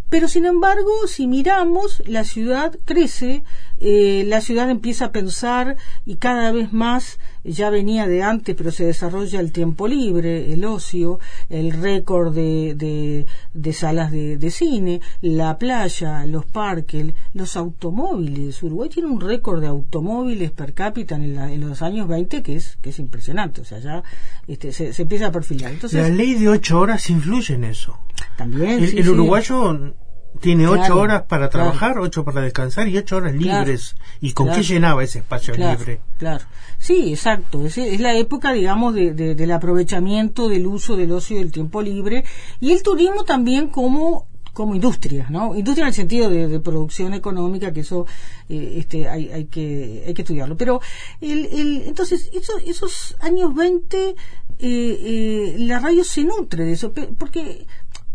Pero 0.08 0.28
sin 0.28 0.46
embargo, 0.46 0.90
si 1.08 1.26
miramos, 1.26 2.02
la 2.06 2.22
ciudad 2.22 2.78
crece, 2.84 3.42
eh, 3.78 4.24
la 4.26 4.40
ciudad 4.40 4.70
empieza 4.70 5.06
a 5.06 5.12
pensar 5.12 5.76
y 6.04 6.16
cada 6.16 6.52
vez 6.52 6.72
más, 6.72 7.18
ya 7.44 7.70
venía 7.70 8.06
de 8.06 8.22
antes, 8.22 8.54
pero 8.54 8.70
se 8.70 8.84
desarrolla 8.84 9.40
el 9.40 9.52
tiempo 9.52 9.88
libre, 9.88 10.52
el 10.52 10.64
ocio, 10.64 11.18
el 11.50 11.72
récord 11.72 12.32
de, 12.32 13.26
de, 13.52 13.72
salas 13.72 14.12
de, 14.12 14.36
de, 14.36 14.50
cine, 14.50 15.00
la 15.20 15.58
playa, 15.58 16.24
los 16.24 16.46
parques, 16.46 17.12
los 17.34 17.56
automóviles. 17.56 18.62
Uruguay 18.62 18.88
tiene 18.88 19.08
un 19.08 19.20
récord 19.20 19.60
de 19.60 19.66
automóviles 19.66 20.52
per 20.52 20.72
cápita 20.72 21.16
en, 21.16 21.36
en, 21.36 21.60
los 21.68 21.82
años 21.82 22.06
20 22.06 22.42
que 22.42 22.56
es, 22.56 22.76
que 22.80 22.90
es 22.90 22.98
impresionante, 23.00 23.60
o 23.60 23.64
sea, 23.64 23.80
ya 23.80 24.02
este, 24.46 24.72
se, 24.72 24.92
se 24.92 25.02
empieza 25.02 25.26
a 25.26 25.32
perfilar. 25.32 25.72
Entonces, 25.72 26.00
la 26.00 26.08
ley 26.08 26.34
de 26.34 26.48
ocho 26.48 26.78
horas 26.78 27.10
influye 27.10 27.54
en 27.54 27.64
eso. 27.64 27.98
También. 28.36 28.82
El, 28.82 29.08
uruguayo 29.08 29.94
tiene 30.40 30.66
ocho 30.66 30.98
horas 30.98 31.22
para 31.22 31.48
trabajar, 31.48 31.98
ocho 31.98 32.24
para 32.24 32.42
descansar 32.42 32.88
y 32.88 32.98
ocho 32.98 33.16
horas 33.16 33.34
libres. 33.34 33.96
¿Y 34.20 34.32
con 34.32 34.50
qué 34.50 34.62
llenaba 34.62 35.02
ese 35.02 35.20
espacio 35.20 35.54
libre? 35.54 36.00
Claro, 36.18 36.44
sí, 36.78 37.12
exacto. 37.12 37.64
Es, 37.64 37.78
es 37.78 38.00
la 38.00 38.14
época, 38.14 38.52
digamos, 38.52 38.94
de, 38.94 39.12
del 39.12 39.52
aprovechamiento 39.52 40.48
del 40.48 40.66
uso 40.66 40.96
del 40.96 41.12
ocio 41.12 41.36
y 41.36 41.40
del 41.40 41.52
tiempo 41.52 41.82
libre 41.82 42.24
y 42.60 42.72
el 42.72 42.82
turismo 42.82 43.24
también 43.24 43.68
como 43.68 44.26
como 44.56 44.74
industria, 44.74 45.26
¿no? 45.28 45.54
Industria 45.54 45.82
en 45.82 45.88
el 45.88 45.94
sentido 45.94 46.30
de, 46.30 46.58
producción 46.60 47.12
económica, 47.12 47.74
que 47.74 47.80
eso 47.80 48.06
eh, 48.48 48.76
este, 48.78 49.06
hay, 49.06 49.28
hay, 49.28 49.44
que, 49.44 50.04
hay 50.06 50.14
que 50.14 50.22
estudiarlo. 50.22 50.56
Pero 50.56 50.80
el, 51.20 51.44
el, 51.44 51.82
entonces, 51.82 52.30
esos, 52.32 52.62
esos 52.64 53.16
años 53.20 53.54
20, 53.54 54.08
eh, 54.08 54.14
eh, 54.58 55.56
la 55.58 55.78
radio 55.78 56.02
se 56.04 56.24
nutre 56.24 56.64
de 56.64 56.72
eso, 56.72 56.90
porque 57.18 57.66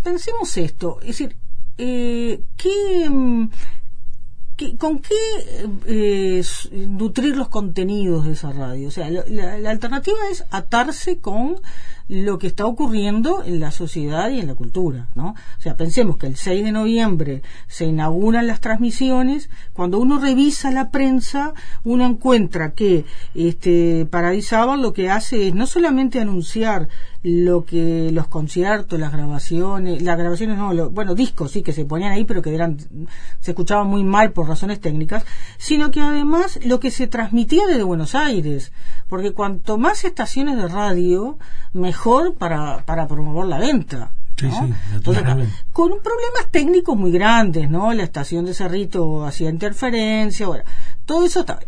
pensemos 0.03 0.57
esto, 0.57 0.99
es 1.01 1.07
decir, 1.07 1.35
eh, 1.77 2.41
¿qué, 2.57 3.09
¿qué- 4.57 4.77
¿con 4.77 4.99
qué 4.99 5.15
eh, 5.87 6.43
nutrir 6.87 7.35
los 7.35 7.49
contenidos 7.49 8.25
de 8.25 8.33
esa 8.33 8.51
radio? 8.51 8.87
O 8.87 8.91
sea, 8.91 9.09
la 9.09 9.69
alternativa 9.69 10.17
es 10.31 10.45
atarse 10.51 11.19
con 11.19 11.55
lo 12.07 12.37
que 12.39 12.47
está 12.47 12.65
ocurriendo 12.65 13.41
en 13.45 13.61
la 13.61 13.71
sociedad 13.71 14.29
y 14.29 14.41
en 14.41 14.47
la 14.47 14.55
cultura, 14.55 15.07
¿no? 15.15 15.29
O 15.29 15.61
sea, 15.61 15.77
pensemos 15.77 16.17
que 16.17 16.27
el 16.27 16.35
6 16.35 16.65
de 16.65 16.73
noviembre 16.73 17.41
se 17.67 17.85
inauguran 17.85 18.47
las 18.47 18.59
transmisiones, 18.59 19.49
cuando 19.71 19.97
uno 19.97 20.19
revisa 20.19 20.71
la 20.71 20.91
prensa, 20.91 21.53
uno 21.85 22.05
encuentra 22.05 22.73
que 22.73 23.05
este 23.33 24.05
Paradisábal 24.11 24.81
lo 24.81 24.91
que 24.91 25.09
hace 25.09 25.47
es 25.47 25.55
no 25.55 25.65
solamente 25.67 26.19
anunciar 26.19 26.89
lo 27.23 27.65
que 27.65 28.09
los 28.11 28.27
conciertos, 28.27 28.99
las 28.99 29.11
grabaciones, 29.11 30.01
las 30.01 30.17
grabaciones 30.17 30.57
no, 30.57 30.73
lo- 30.73 30.89
bueno, 30.89 31.13
discos 31.13 31.51
sí 31.51 31.61
que 31.61 31.71
se 31.71 31.85
ponían 31.85 32.11
ahí, 32.13 32.25
pero 32.25 32.41
que 32.41 32.53
eran 32.55 32.77
se 33.39 33.51
escuchaban 33.51 33.87
muy 33.87 34.03
mal 34.03 34.31
por 34.31 34.47
razones 34.47 34.79
técnicas, 34.79 35.23
sino 35.57 35.91
que 35.91 36.01
además 36.01 36.59
lo 36.65 36.79
que 36.79 36.89
se 36.89 37.05
transmitía 37.07 37.67
desde 37.67 37.83
Buenos 37.83 38.15
Aires, 38.15 38.71
porque 39.07 39.33
cuanto 39.33 39.77
más 39.77 40.03
estaciones 40.03 40.57
de 40.57 40.67
radio, 40.67 41.37
mejor 41.73 42.33
para, 42.35 42.83
para 42.85 43.07
promover 43.07 43.45
la 43.47 43.59
venta. 43.59 44.11
¿no? 44.41 44.49
sí, 44.67 44.73
Entonces, 44.95 45.23
con 45.71 45.89
problemas 45.89 46.47
técnicos 46.49 46.97
muy 46.97 47.11
grandes, 47.11 47.69
¿no? 47.69 47.93
La 47.93 48.01
estación 48.03 48.45
de 48.45 48.55
Cerrito 48.55 49.23
hacía 49.25 49.51
interferencia, 49.51 50.47
bueno, 50.47 50.63
todo 51.05 51.25
eso 51.25 51.41
está. 51.41 51.59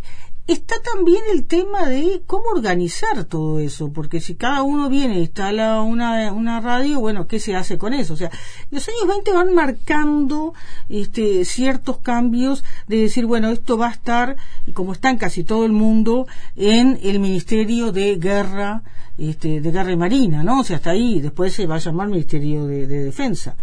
Está 0.45 0.75
también 0.81 1.21
el 1.31 1.45
tema 1.45 1.87
de 1.87 2.21
cómo 2.27 2.49
organizar 2.53 3.23
todo 3.23 3.59
eso, 3.59 3.93
porque 3.93 4.19
si 4.19 4.35
cada 4.35 4.61
uno 4.61 4.89
viene 4.89 5.15
e 5.15 5.21
instala 5.21 5.81
una, 5.81 6.33
una 6.33 6.59
radio, 6.59 6.99
bueno, 6.99 7.27
¿qué 7.27 7.39
se 7.39 7.55
hace 7.55 7.77
con 7.77 7.93
eso? 7.93 8.13
O 8.13 8.17
sea, 8.17 8.29
los 8.69 8.85
años 8.89 9.07
20 9.07 9.31
van 9.31 9.55
marcando 9.55 10.53
este, 10.89 11.45
ciertos 11.45 11.99
cambios 11.99 12.65
de 12.87 12.97
decir, 12.97 13.25
bueno, 13.25 13.51
esto 13.51 13.77
va 13.77 13.87
a 13.87 13.91
estar, 13.91 14.35
y 14.67 14.73
como 14.73 14.91
está 14.91 15.09
en 15.09 15.17
casi 15.17 15.45
todo 15.45 15.63
el 15.63 15.71
mundo, 15.71 16.27
en 16.57 16.99
el 17.01 17.21
Ministerio 17.21 17.93
de 17.93 18.17
Guerra, 18.17 18.83
este, 19.17 19.61
de 19.61 19.71
Guerra 19.71 19.93
y 19.93 19.97
Marina, 19.97 20.43
¿no? 20.43 20.59
O 20.59 20.63
sea, 20.65 20.75
hasta 20.75 20.89
ahí, 20.89 21.21
después 21.21 21.53
se 21.53 21.67
va 21.67 21.75
a 21.75 21.79
llamar 21.79 22.09
Ministerio 22.09 22.65
de 22.65 22.85
Defensa 22.85 23.55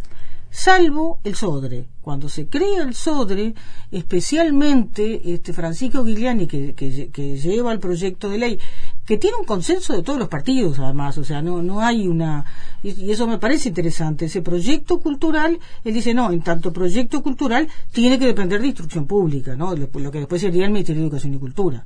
salvo 0.51 1.21
el 1.25 1.35
Sodre. 1.35 1.87
Cuando 2.01 2.29
se 2.29 2.49
crea 2.49 2.83
el 2.83 2.95
Sodre, 2.95 3.55
especialmente 3.91 5.33
este 5.33 5.53
Francisco 5.53 6.05
Giuliani, 6.05 6.47
que, 6.47 6.75
que, 6.75 7.37
lleva 7.37 7.73
el 7.73 7.79
proyecto 7.79 8.29
de 8.29 8.39
ley, 8.39 8.59
que 9.05 9.19
tiene 9.19 9.37
un 9.37 9.45
consenso 9.45 9.95
de 9.95 10.03
todos 10.03 10.19
los 10.19 10.29
partidos, 10.29 10.79
además, 10.79 11.19
o 11.19 11.25
sea, 11.25 11.43
no, 11.43 11.63
no 11.63 11.81
hay 11.81 12.09
una. 12.09 12.45
Y, 12.83 13.05
y 13.05 13.11
eso 13.11 13.27
me 13.27 13.39
parece 13.39 13.69
interesante. 13.69 14.25
Ese 14.25 14.43
proyecto 14.43 14.99
cultural, 15.01 15.59
él 15.85 15.95
dice, 15.95 16.15
no, 16.15 16.33
en 16.33 16.43
tanto 16.43 16.73
proyecto 16.73 17.23
cultural 17.23 17.69
tiene 17.93 18.19
que 18.19 18.27
depender 18.27 18.61
de 18.61 18.69
instrucción 18.69 19.07
pública, 19.07 19.55
¿no? 19.55 19.75
Lo, 19.77 19.89
lo 19.93 20.11
que 20.11 20.19
después 20.19 20.41
sería 20.41 20.65
el 20.65 20.73
Ministerio 20.73 21.03
de 21.03 21.07
Educación 21.07 21.35
y 21.35 21.39
Cultura. 21.39 21.85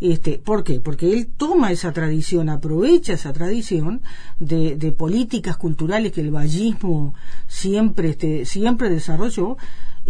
Este, 0.00 0.38
¿Por 0.38 0.64
qué? 0.64 0.80
Porque 0.80 1.12
él 1.12 1.28
toma 1.36 1.72
esa 1.72 1.92
tradición, 1.92 2.48
aprovecha 2.48 3.12
esa 3.12 3.32
tradición 3.32 4.00
de, 4.38 4.76
de 4.76 4.92
políticas 4.92 5.58
culturales 5.58 6.12
que 6.12 6.22
el 6.22 6.30
vallismo 6.30 7.14
siempre, 7.46 8.10
este, 8.10 8.46
siempre 8.46 8.88
desarrolló, 8.88 9.58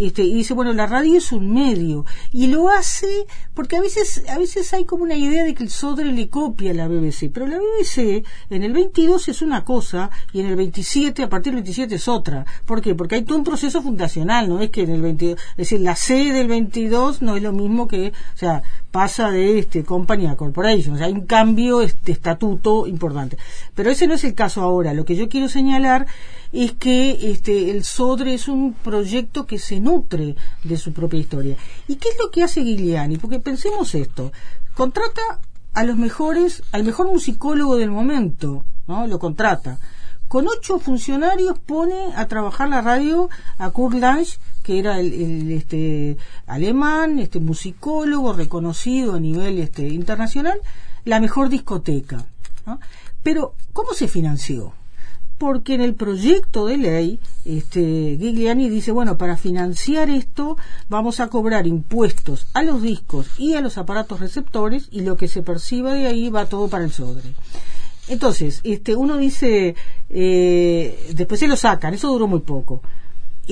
este, 0.06 0.22
y 0.22 0.34
dice, 0.34 0.54
bueno, 0.54 0.72
la 0.72 0.86
radio 0.86 1.18
es 1.18 1.32
un 1.32 1.52
medio, 1.52 2.04
y 2.32 2.46
lo 2.46 2.68
hace 2.68 3.26
porque 3.54 3.76
a 3.76 3.80
veces, 3.80 4.24
a 4.28 4.38
veces 4.38 4.72
hay 4.72 4.84
como 4.84 5.02
una 5.02 5.16
idea 5.16 5.44
de 5.44 5.54
que 5.54 5.62
el 5.62 5.70
Sodre 5.70 6.12
le 6.12 6.28
copia 6.28 6.70
a 6.70 6.74
la 6.74 6.88
BBC, 6.88 7.30
pero 7.32 7.46
la 7.46 7.58
BBC 7.58 8.24
en 8.48 8.62
el 8.62 8.72
22 8.72 9.28
es 9.28 9.42
una 9.42 9.64
cosa 9.64 10.10
y 10.32 10.40
en 10.40 10.46
el 10.46 10.56
27, 10.56 11.22
a 11.22 11.28
partir 11.28 11.52
del 11.52 11.62
27 11.62 11.94
es 11.94 12.08
otra. 12.08 12.46
¿Por 12.64 12.80
qué? 12.80 12.94
Porque 12.94 13.16
hay 13.16 13.22
todo 13.22 13.36
un 13.38 13.44
proceso 13.44 13.82
fundacional, 13.82 14.48
no 14.48 14.60
es 14.60 14.70
que 14.70 14.82
en 14.82 14.90
el 14.90 15.02
22, 15.02 15.38
es 15.38 15.56
decir, 15.56 15.80
la 15.80 15.96
C 15.96 16.32
del 16.32 16.48
22 16.48 17.22
no 17.22 17.36
es 17.36 17.42
lo 17.42 17.52
mismo 17.52 17.86
que, 17.86 18.12
o 18.34 18.38
sea, 18.38 18.62
pasa 18.90 19.30
de 19.30 19.58
este 19.58 19.84
company 19.84 20.26
a 20.26 20.36
corporation, 20.36 20.94
o 20.94 20.98
sea, 20.98 21.06
hay 21.06 21.12
un 21.12 21.26
cambio 21.26 21.80
este 21.82 22.12
estatuto 22.12 22.86
importante. 22.86 23.36
Pero 23.74 23.90
ese 23.90 24.06
no 24.06 24.14
es 24.14 24.24
el 24.24 24.34
caso 24.34 24.62
ahora. 24.62 24.94
Lo 24.94 25.04
que 25.04 25.16
yo 25.16 25.28
quiero 25.28 25.48
señalar 25.48 26.06
es 26.52 26.72
que 26.72 27.30
este 27.30 27.70
el 27.70 27.84
Sodre 27.84 28.34
es 28.34 28.48
un 28.48 28.72
proyecto 28.72 29.46
que 29.46 29.58
se 29.58 29.78
nutre 29.90 30.36
de 30.64 30.76
su 30.76 30.92
propia 30.92 31.20
historia. 31.20 31.56
¿Y 31.88 31.96
qué 31.96 32.08
es 32.08 32.16
lo 32.22 32.30
que 32.30 32.42
hace 32.42 32.62
Giuliani? 32.62 33.16
Porque 33.16 33.40
pensemos 33.40 33.94
esto, 33.94 34.32
contrata 34.74 35.22
a 35.74 35.84
los 35.84 35.96
mejores, 35.96 36.62
al 36.72 36.84
mejor 36.84 37.06
musicólogo 37.06 37.76
del 37.76 37.90
momento, 37.90 38.64
¿no? 38.86 39.06
Lo 39.06 39.18
contrata. 39.18 39.78
Con 40.28 40.46
ocho 40.46 40.78
funcionarios 40.78 41.58
pone 41.58 42.14
a 42.14 42.28
trabajar 42.28 42.68
la 42.68 42.82
radio 42.82 43.28
a 43.58 43.70
Kurt 43.70 43.96
Lange, 43.96 44.38
que 44.62 44.78
era 44.78 45.00
el, 45.00 45.50
este 45.50 46.16
alemán, 46.46 47.18
este 47.18 47.40
musicólogo 47.40 48.32
reconocido 48.32 49.14
a 49.14 49.20
nivel 49.20 49.58
este 49.58 49.88
internacional, 49.88 50.60
la 51.04 51.18
mejor 51.18 51.48
discoteca. 51.48 52.26
Pero 53.24 53.54
¿cómo 53.72 53.92
se 53.92 54.06
financió? 54.06 54.72
Porque 55.40 55.72
en 55.72 55.80
el 55.80 55.94
proyecto 55.94 56.66
de 56.66 56.76
ley 56.76 57.18
este 57.46 57.80
Gigliani 58.20 58.68
dice 58.68 58.92
bueno 58.92 59.16
para 59.16 59.38
financiar 59.38 60.10
esto 60.10 60.58
vamos 60.90 61.18
a 61.18 61.28
cobrar 61.28 61.66
impuestos 61.66 62.46
a 62.52 62.62
los 62.62 62.82
discos 62.82 63.26
y 63.38 63.54
a 63.54 63.62
los 63.62 63.78
aparatos 63.78 64.20
receptores 64.20 64.88
y 64.90 65.00
lo 65.00 65.16
que 65.16 65.28
se 65.28 65.42
perciba 65.42 65.94
de 65.94 66.06
ahí 66.06 66.28
va 66.28 66.44
todo 66.44 66.68
para 66.68 66.84
el 66.84 66.92
sodre 66.92 67.32
entonces 68.08 68.60
este 68.64 68.94
uno 68.94 69.16
dice 69.16 69.76
eh, 70.10 71.10
después 71.14 71.40
se 71.40 71.48
lo 71.48 71.56
sacan 71.56 71.94
eso 71.94 72.08
duró 72.08 72.28
muy 72.28 72.40
poco 72.40 72.82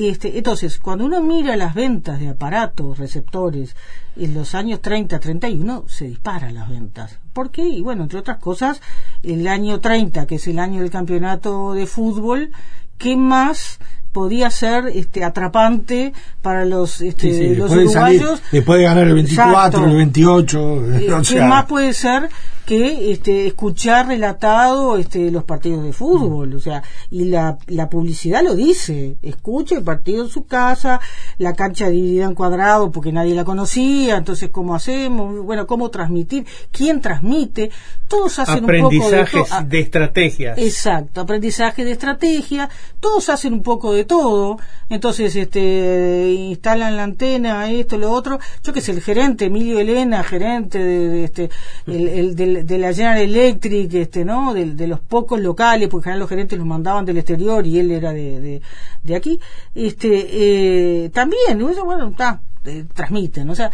este, 0.06 0.38
entonces, 0.38 0.78
cuando 0.78 1.06
uno 1.06 1.20
mira 1.20 1.56
las 1.56 1.74
ventas 1.74 2.20
de 2.20 2.28
aparatos, 2.28 2.98
receptores, 2.98 3.74
en 4.16 4.34
los 4.34 4.54
años 4.54 4.80
30, 4.80 5.18
31, 5.18 5.84
se 5.88 6.06
disparan 6.06 6.54
las 6.54 6.68
ventas. 6.68 7.18
¿Por 7.32 7.50
qué? 7.50 7.66
Y 7.66 7.80
bueno, 7.80 8.04
entre 8.04 8.18
otras 8.18 8.38
cosas, 8.38 8.80
el 9.22 9.48
año 9.48 9.80
30, 9.80 10.26
que 10.26 10.36
es 10.36 10.46
el 10.46 10.58
año 10.58 10.82
del 10.82 10.90
campeonato 10.90 11.72
de 11.72 11.86
fútbol, 11.86 12.50
¿qué 12.98 13.16
más 13.16 13.78
podía 14.12 14.50
ser 14.50 14.86
este, 14.88 15.22
atrapante 15.24 16.12
para 16.42 16.64
los, 16.64 17.00
este, 17.00 17.30
Sí, 17.30 17.38
sí, 17.38 17.54
los 17.54 17.70
después 17.70 17.88
de 17.88 17.92
salir- 18.00 18.20
uruguayos? 18.20 18.42
después 18.52 18.78
de 18.78 18.84
ganar 18.84 19.06
el 19.06 19.14
24, 19.14 19.52
Exacto. 19.58 19.84
el 19.84 19.96
28, 19.96 20.58
Eh, 20.98 21.12
o 21.12 21.18
¿Qué 21.18 21.24
sea, 21.24 21.46
más 21.46 21.66
puede 21.66 21.92
ser 21.92 22.28
que 22.66 23.12
este, 23.12 23.46
escuchar 23.46 24.08
relatado 24.08 24.98
este, 24.98 25.30
los 25.30 25.44
partidos 25.44 25.84
de 25.84 25.92
fútbol? 25.94 26.54
O 26.54 26.60
sea, 26.60 26.82
y 27.10 27.24
la, 27.24 27.56
la 27.66 27.88
publicidad 27.88 28.42
lo 28.42 28.54
dice. 28.54 29.16
Escucha 29.22 29.76
el 29.76 29.84
partido 29.84 30.22
en 30.24 30.28
su 30.30 30.44
casa, 30.46 31.00
la 31.38 31.54
cancha 31.54 31.88
dividida 31.88 32.26
en 32.26 32.34
cuadrado 32.34 32.90
porque 32.90 33.10
nadie 33.12 33.34
la 33.34 33.44
conocía, 33.44 34.16
entonces 34.18 34.50
¿cómo 34.50 34.74
hacemos? 34.74 35.44
Bueno, 35.44 35.66
¿cómo 35.66 35.88
transmitir? 35.90 36.44
¿Quién 36.70 37.00
transmite? 37.00 37.70
Todos 38.06 38.38
hacen 38.38 38.64
un 38.64 38.80
poco 38.80 38.90
de 38.90 38.96
Aprendizajes 39.20 39.48
todo. 39.50 39.62
de 39.64 39.80
estrategias. 39.80 40.58
Exacto, 40.58 41.20
aprendizaje 41.22 41.84
de 41.84 41.92
estrategia, 41.92 42.68
todos 43.00 43.28
hacen 43.30 43.52
un 43.54 43.62
poco 43.62 43.92
de 43.94 43.97
todo, 44.04 44.58
entonces 44.88 45.34
este 45.36 46.30
instalan 46.32 46.96
la 46.96 47.04
antena, 47.04 47.70
esto, 47.70 47.96
lo 47.96 48.10
otro, 48.10 48.38
yo 48.62 48.72
que 48.72 48.80
sé, 48.80 48.92
el 48.92 49.00
gerente, 49.00 49.46
Emilio 49.46 49.78
Elena, 49.78 50.22
gerente 50.22 50.78
de, 50.78 51.08
de 51.08 51.24
este 51.24 51.50
el, 51.86 52.08
el 52.08 52.66
de 52.66 52.78
la 52.78 52.92
General 52.92 53.18
Electric, 53.18 53.92
este, 53.94 54.24
¿no? 54.24 54.54
De, 54.54 54.64
de 54.72 54.86
los 54.86 55.00
pocos 55.00 55.40
locales, 55.40 55.88
porque 55.88 56.02
en 56.02 56.04
general 56.04 56.20
los 56.20 56.28
gerentes 56.28 56.58
los 56.58 56.66
mandaban 56.66 57.04
del 57.04 57.18
exterior 57.18 57.66
y 57.66 57.78
él 57.78 57.90
era 57.90 58.12
de, 58.12 58.40
de, 58.40 58.62
de 59.02 59.16
aquí, 59.16 59.40
este 59.74 60.08
eh, 60.30 61.10
también, 61.10 61.58
bueno, 61.84 62.08
está 62.08 62.40
eh, 62.64 62.84
transmiten, 62.92 63.48
o 63.48 63.54
sea, 63.54 63.70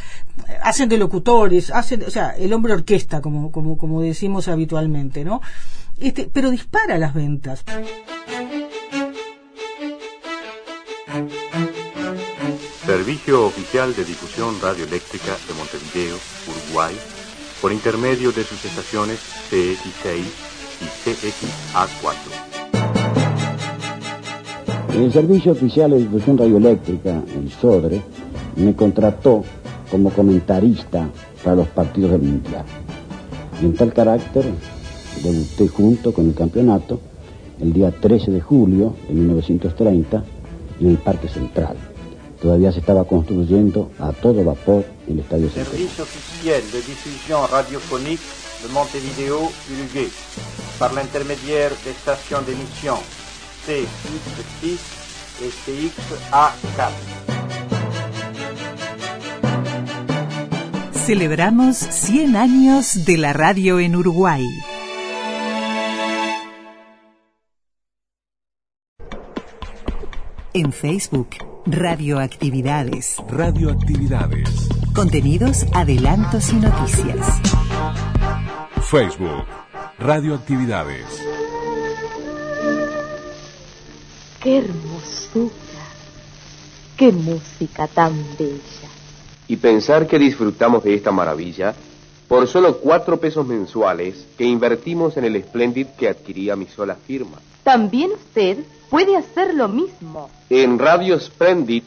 hacen 0.62 0.89
de 0.89 0.99
locutores, 0.99 1.70
hacen, 1.70 2.05
o 2.05 2.11
sea, 2.11 2.31
el 2.31 2.53
hombre 2.53 2.75
orquesta, 2.75 3.20
como, 3.20 3.51
como, 3.51 3.77
como 3.77 4.01
decimos 4.01 4.47
habitualmente, 4.49 5.25
¿no? 5.25 5.41
Este, 5.99 6.29
pero 6.33 6.51
dispara 6.51 6.99
las 6.99 7.14
ventas. 7.14 7.64
Servicio 12.85 13.47
oficial 13.47 13.95
de 13.95 14.05
difusión 14.05 14.57
radioeléctrica 14.61 15.37
de 15.47 15.55
Montevideo, 15.55 16.17
Uruguay, 16.49 16.93
por 17.62 17.73
intermedio 17.73 18.33
de 18.33 18.43
sus 18.43 18.65
estaciones 18.65 19.21
CX6 19.49 20.25
y 20.81 20.87
CXA4. 21.05 22.17
El 24.97 25.12
Servicio 25.12 25.53
Oficial 25.53 25.93
de 25.93 25.99
Difusión 25.99 26.37
Radioeléctrica, 26.37 27.23
el 27.37 27.49
SODRE, 27.51 28.03
me 28.57 28.75
contrató 28.75 29.45
como 29.93 30.11
comentarista 30.11 31.09
para 31.45 31.55
los 31.57 31.69
partidos 31.69 32.11
del 32.11 32.23
Mundial. 32.23 32.65
Y 33.62 33.67
en 33.67 33.77
tal 33.77 33.93
carácter, 33.93 34.47
debuté 35.23 35.69
junto 35.69 36.12
con 36.12 36.27
el 36.27 36.35
campeonato 36.35 36.99
el 37.61 37.73
día 37.73 37.93
13 37.93 38.33
de 38.33 38.41
julio 38.41 38.97
de 39.07 39.15
1930 39.15 40.25
en 40.81 40.89
el 40.91 40.99
Parque 40.99 41.29
Central. 41.29 41.77
Todavía 42.41 42.72
se 42.72 42.81
estaba 42.81 43.05
construyendo 43.05 43.91
a 43.99 44.12
todo 44.12 44.45
vapor 44.45 44.85
el 45.09 45.20
Estadio 45.20 45.49
Central. 45.49 45.77
Service 45.79 46.03
officiel 46.03 46.62
de 46.72 46.79
diffusion 46.83 47.49
radiophonique 47.51 48.22
de 48.62 48.68
Montevideo, 48.72 49.51
Uruguay, 49.70 50.11
par 50.79 50.93
l'intermédiaire 50.93 51.70
des 51.85 51.95
stations 51.95 52.43
d'émission 52.43 52.97
CX6 53.66 54.79
et 55.43 55.51
CXA4. 55.64 56.91
Celebramos 61.07 61.77
100 61.77 62.35
años 62.35 63.05
de 63.05 63.16
la 63.16 63.33
radio 63.33 63.79
en 63.79 63.95
Uruguay. 63.95 64.74
En 70.57 70.72
Facebook, 70.72 71.30
Radioactividades. 71.66 73.16
Radioactividades. 73.28 74.68
Contenidos, 74.94 75.66
adelantos 75.74 76.52
y 76.52 76.55
noticias. 76.55 77.26
Facebook, 78.88 79.46
Radioactividades. 79.98 81.07
¡Qué 84.40 84.59
hermosura! 84.59 85.52
¡Qué 86.96 87.11
música 87.11 87.88
tan 87.88 88.14
bella! 88.38 88.88
Y 89.48 89.57
pensar 89.57 90.07
que 90.07 90.20
disfrutamos 90.20 90.84
de 90.84 90.94
esta 90.94 91.11
maravilla 91.11 91.74
por 92.28 92.46
solo 92.46 92.78
cuatro 92.78 93.18
pesos 93.18 93.44
mensuales 93.44 94.24
que 94.38 94.44
invertimos 94.44 95.16
en 95.16 95.24
el 95.24 95.42
Splendid 95.42 95.88
que 95.98 96.09
adquiría 96.09 96.55
mi 96.55 96.66
sola 96.66 96.94
firma. 96.94 97.38
También 97.64 98.12
usted 98.12 98.59
puede 98.95 99.16
hacer 99.16 99.55
lo 99.55 99.66
mismo. 99.66 100.30
En 100.49 100.78
Radio 100.78 101.18
Splendid, 101.18 101.82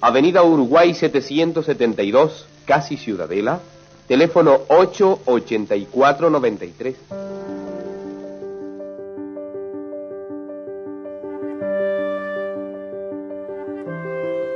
Avenida 0.00 0.44
Uruguay 0.44 0.94
772, 0.94 2.46
casi 2.64 2.96
Ciudadela, 2.96 3.58
teléfono 4.06 4.60
88493. 4.68 6.94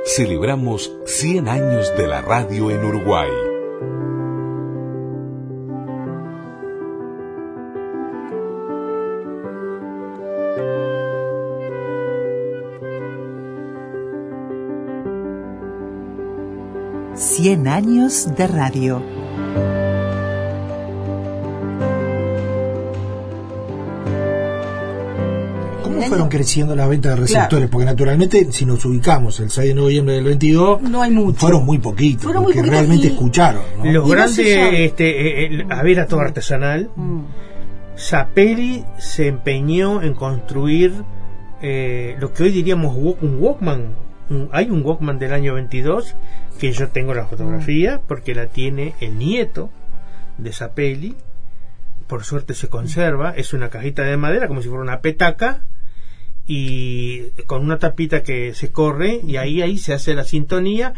Celebramos 0.05 0.89
100 1.03 1.49
años 1.49 1.93
de 1.97 2.07
la 2.07 2.21
radio 2.21 2.71
en 2.71 2.85
Uruguay. 2.85 3.46
Cien 17.37 17.67
años 17.67 18.33
de 18.35 18.47
radio. 18.47 19.03
¿Cómo 25.83 26.01
fueron 26.01 26.29
creciendo 26.29 26.75
las 26.75 26.89
ventas 26.89 27.15
de 27.15 27.21
receptores? 27.21 27.69
Porque 27.69 27.85
naturalmente, 27.85 28.51
si 28.51 28.65
nos 28.65 28.83
ubicamos 28.85 29.39
el 29.39 29.49
6 29.49 29.69
de 29.69 29.73
noviembre 29.75 30.15
del 30.15 30.25
22, 30.25 30.81
no 30.81 31.01
hay 31.01 31.11
mucho. 31.11 31.39
fueron 31.39 31.65
muy 31.65 31.77
poquitos, 31.79 32.23
Fueron 32.23 32.43
muy 32.43 32.53
poquitos 32.53 32.69
realmente 32.71 33.07
y- 33.07 33.09
escucharon. 33.11 33.61
¿no? 33.77 33.85
Los 33.91 34.03
no 34.03 34.09
grandes, 34.09 34.39
este, 34.39 35.43
eh, 35.43 35.45
el- 35.47 35.71
a 35.71 35.81
ver, 35.83 35.99
a 36.01 36.05
todo 36.07 36.19
artesanal, 36.21 36.89
Mm. 36.95 37.19
Zapelli 37.97 38.83
se 38.97 39.27
empeñó 39.27 40.01
en 40.03 40.13
construir 40.13 40.93
eh, 41.59 42.15
lo 42.19 42.31
que 42.33 42.43
hoy 42.43 42.51
diríamos 42.51 42.95
un 42.95 43.39
Walkman. 43.41 43.95
Un- 44.29 44.47
hay 44.51 44.69
un 44.69 44.83
Walkman 44.85 45.17
del 45.17 45.33
año 45.33 45.55
22 45.55 46.15
que 46.57 46.71
yo 46.71 46.89
tengo 46.89 47.13
la 47.13 47.25
fotografía 47.25 48.01
porque 48.07 48.35
la 48.35 48.47
tiene 48.47 48.95
el 48.99 49.17
nieto 49.17 49.69
de 50.37 50.51
Zapelli. 50.51 51.15
Por 52.07 52.23
suerte 52.23 52.53
se 52.53 52.69
conserva. 52.69 53.31
Es 53.31 53.53
una 53.53 53.69
cajita 53.69 54.03
de 54.03 54.17
madera 54.17 54.47
como 54.47 54.61
si 54.61 54.69
fuera 54.69 54.83
una 54.83 55.01
petaca 55.01 55.63
y 56.49 57.31
con 57.45 57.61
una 57.61 57.77
tapita 57.77 58.23
que 58.23 58.53
se 58.53 58.71
corre 58.71 59.19
y 59.21 59.35
ahí 59.35 59.61
ahí 59.61 59.77
se 59.77 59.93
hace 59.93 60.13
la 60.13 60.23
sintonía 60.23 60.93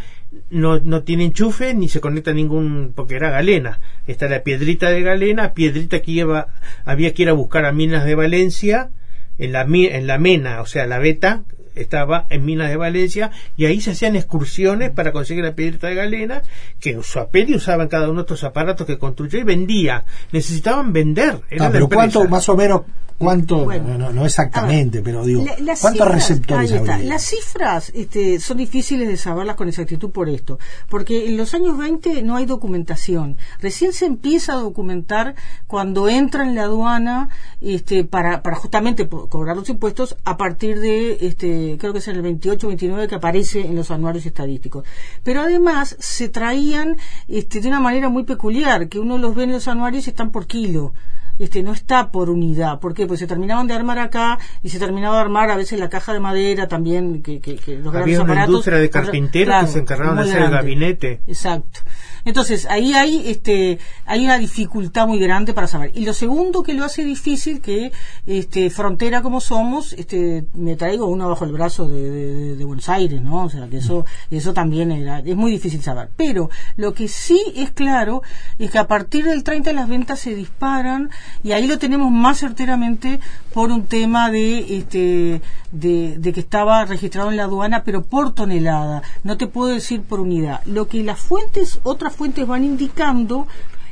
no, 0.51 0.79
no 0.79 1.01
tiene 1.01 1.25
enchufe 1.25 1.73
ni 1.73 1.89
se 1.89 2.01
conecta 2.01 2.33
ningún 2.33 2.93
porque 2.95 3.15
era 3.15 3.31
galena 3.31 3.79
está 4.05 4.29
la 4.29 4.43
piedrita 4.43 4.91
de 4.91 5.01
galena 5.01 5.55
piedrita 5.55 6.01
que 6.01 6.11
lleva 6.11 6.49
había 6.85 7.15
que 7.15 7.23
ir 7.23 7.29
a 7.29 7.33
buscar 7.33 7.65
a 7.65 7.71
minas 7.71 8.05
de 8.05 8.13
Valencia 8.13 8.91
en 9.39 9.53
la 9.53 9.63
en 9.63 10.05
la 10.05 10.19
mena 10.19 10.61
o 10.61 10.67
sea 10.67 10.85
la 10.85 10.99
beta 10.99 11.43
estaba 11.75 12.25
en 12.29 12.45
Minas 12.45 12.69
de 12.69 12.77
Valencia 12.77 13.31
y 13.57 13.65
ahí 13.65 13.81
se 13.81 13.91
hacían 13.91 14.15
excursiones 14.15 14.91
para 14.91 15.11
conseguir 15.11 15.43
la 15.43 15.55
piedrita 15.55 15.87
de 15.87 15.95
galena 15.95 16.41
que 16.79 16.97
Suapelli 17.03 17.55
usaba 17.55 17.83
en 17.83 17.89
cada 17.89 18.07
uno 18.09 18.21
de 18.21 18.21
estos 18.21 18.43
aparatos 18.43 18.85
que 18.87 18.97
construyó 18.97 19.39
y 19.39 19.43
vendía 19.43 20.05
necesitaban 20.31 20.93
vender 20.93 21.41
era 21.49 21.67
Ah, 21.67 21.69
pero 21.71 21.87
cuánto, 21.89 22.27
más 22.27 22.47
o 22.49 22.55
menos, 22.55 22.81
cuánto, 23.17 23.65
Bueno. 23.65 23.97
no, 23.97 24.13
no 24.13 24.25
exactamente, 24.25 25.01
pero 25.01 25.25
digo, 25.25 25.43
La- 25.43 25.57
las 25.61 25.81
¿cuántos 25.81 26.07
cifras- 26.07 26.13
receptores? 26.29 27.03
Las 27.05 27.23
cifras 27.25 27.91
este, 27.93 28.39
son 28.39 28.57
difíciles 28.57 29.07
de 29.09 29.17
saberlas 29.17 29.55
con 29.57 29.67
exactitud 29.67 30.09
por 30.11 30.29
esto, 30.29 30.57
porque 30.87 31.27
en 31.27 31.35
los 31.35 31.53
años 31.53 31.77
20 31.77 32.21
no 32.23 32.37
hay 32.37 32.45
documentación. 32.45 33.35
Recién 33.59 33.91
se 33.91 34.05
empieza 34.05 34.53
a 34.53 34.57
documentar 34.57 35.35
cuando 35.67 36.07
entra 36.07 36.43
en 36.43 36.55
la 36.55 36.63
aduana 36.63 37.27
este, 37.59 38.05
para, 38.05 38.41
para 38.41 38.55
justamente 38.55 39.09
cobrar 39.09 39.57
los 39.57 39.67
impuestos 39.69 40.15
a 40.23 40.37
partir 40.37 40.79
de, 40.79 41.17
este, 41.21 41.47
creo 41.79 41.93
que 41.93 41.99
es 41.99 42.07
en 42.07 42.15
el 42.17 42.23
28-29 42.39 43.07
que 43.07 43.15
aparece 43.15 43.61
en 43.61 43.75
los 43.75 43.91
anuarios 43.91 44.25
estadísticos. 44.25 44.85
Pero 45.23 45.41
además 45.41 45.95
se 45.99 46.29
traían 46.29 46.97
este, 47.27 47.61
de 47.61 47.67
una 47.67 47.79
manera 47.79 48.09
muy 48.09 48.23
peculiar, 48.23 48.87
que 48.89 48.99
uno 48.99 49.17
los 49.17 49.35
ve 49.35 49.43
en 49.43 49.51
los 49.51 49.67
anuarios 49.67 50.07
y 50.07 50.09
están 50.11 50.31
por 50.31 50.47
kilo 50.47 50.93
este 51.39 51.63
no 51.63 51.71
está 51.71 52.11
por 52.11 52.29
unidad. 52.29 52.79
¿Por 52.79 52.93
qué? 52.93 53.07
Pues 53.07 53.21
se 53.21 53.27
terminaban 53.27 53.65
de 53.65 53.73
armar 53.73 53.97
acá 53.97 54.37
y 54.61 54.69
se 54.69 54.77
terminaba 54.77 55.15
de 55.15 55.21
armar 55.21 55.49
a 55.49 55.55
veces 55.55 55.79
la 55.79 55.89
caja 55.89 56.13
de 56.13 56.19
madera 56.19 56.67
también, 56.67 57.23
que, 57.23 57.39
que, 57.39 57.55
que 57.55 57.77
los 57.79 57.93
grandes 57.93 58.01
había 58.01 58.21
una 58.21 58.33
aparatos. 58.33 58.49
industria 58.49 58.77
de 58.77 58.89
carpinteros 58.89 59.47
Claro, 59.47 59.65
que 59.67 59.71
se 59.73 59.79
encargaban 59.79 60.15
de 60.17 60.21
hacer 60.23 60.41
el 60.43 60.51
gabinete 60.51 61.21
Exacto. 61.27 61.79
Entonces, 62.25 62.65
ahí 62.69 62.93
hay, 62.93 63.23
este, 63.29 63.79
hay 64.05 64.23
una 64.25 64.37
dificultad 64.37 65.07
muy 65.07 65.19
grande 65.19 65.53
para 65.53 65.67
saber. 65.67 65.91
Y 65.95 66.05
lo 66.05 66.13
segundo 66.13 66.63
que 66.63 66.73
lo 66.73 66.83
hace 66.85 67.03
difícil, 67.03 67.61
que 67.61 67.91
este, 68.25 68.69
frontera 68.69 69.21
como 69.21 69.39
somos, 69.41 69.93
este, 69.93 70.45
me 70.53 70.75
traigo 70.75 71.07
uno 71.07 71.29
bajo 71.29 71.45
el 71.45 71.51
brazo 71.51 71.87
de, 71.87 72.09
de- 72.11 72.55
de 72.55 72.65
Buenos 72.65 72.89
Aires, 72.89 73.21
¿no? 73.21 73.45
O 73.45 73.49
sea, 73.49 73.67
que 73.67 73.77
eso, 73.77 74.05
eso 74.31 74.53
también 74.53 74.91
era, 74.91 75.19
es 75.19 75.35
muy 75.35 75.51
difícil 75.51 75.81
saber. 75.81 76.09
Pero 76.15 76.49
lo 76.75 76.93
que 76.93 77.07
sí 77.07 77.41
es 77.55 77.71
claro 77.71 78.21
es 78.57 78.71
que 78.71 78.77
a 78.77 78.87
partir 78.87 79.25
del 79.25 79.43
30 79.43 79.73
las 79.73 79.87
ventas 79.87 80.19
se 80.19 80.35
disparan 80.35 81.09
y 81.43 81.51
ahí 81.53 81.67
lo 81.67 81.77
tenemos 81.79 82.11
más 82.11 82.39
certeramente 82.39 83.19
por 83.53 83.71
un 83.71 83.85
tema 83.85 84.29
de, 84.29 84.77
este, 84.77 85.41
de, 85.71 86.17
de 86.17 86.33
que 86.33 86.39
estaba 86.39 86.85
registrado 86.85 87.29
en 87.29 87.37
la 87.37 87.43
aduana, 87.43 87.83
pero 87.83 88.03
por 88.03 88.33
tonelada. 88.33 89.03
No 89.23 89.37
te 89.37 89.47
puedo 89.47 89.69
decir 89.73 90.01
por 90.01 90.19
unidad. 90.19 90.61
Lo 90.65 90.87
que 90.87 91.03
las 91.03 91.19
fuentes, 91.19 91.79
otras 91.83 92.15
fuentes 92.15 92.47
van 92.47 92.63
indicando 92.63 93.47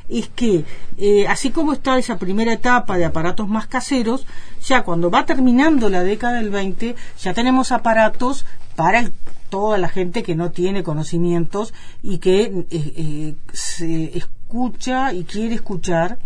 es 0.10 0.30
que, 0.30 0.64
eh, 0.98 1.28
así 1.28 1.52
como 1.52 1.74
está 1.74 1.98
esa 1.98 2.18
primera 2.18 2.54
etapa 2.54 2.98
de 2.98 3.06
aparatos 3.06 3.48
más 3.48 3.68
caseros, 3.68 4.26
ya 4.66 4.84
cuando 4.84 5.12
va 5.12 5.26
terminando 5.26 5.90
la 5.90 6.04
década 6.04 6.38
del 6.38 6.50
20, 6.50 6.96
ya 7.20 7.34
tenemos 7.34 7.72
aparatos 7.72 8.46
para 8.76 9.12
toda 9.50 9.78
la 9.78 9.90
gente 9.90 10.24
que 10.24 10.36
no 10.36 10.52
tiene 10.52 10.84
conocimientos 10.84 11.74
y 12.04 12.20
que 12.20 12.42
eh, 12.44 12.66
eh, 12.72 13.36
se 13.52 14.18
escucha 14.18 15.14
y 15.14 15.24
quiere 15.24 15.56
escuchar 15.56 16.18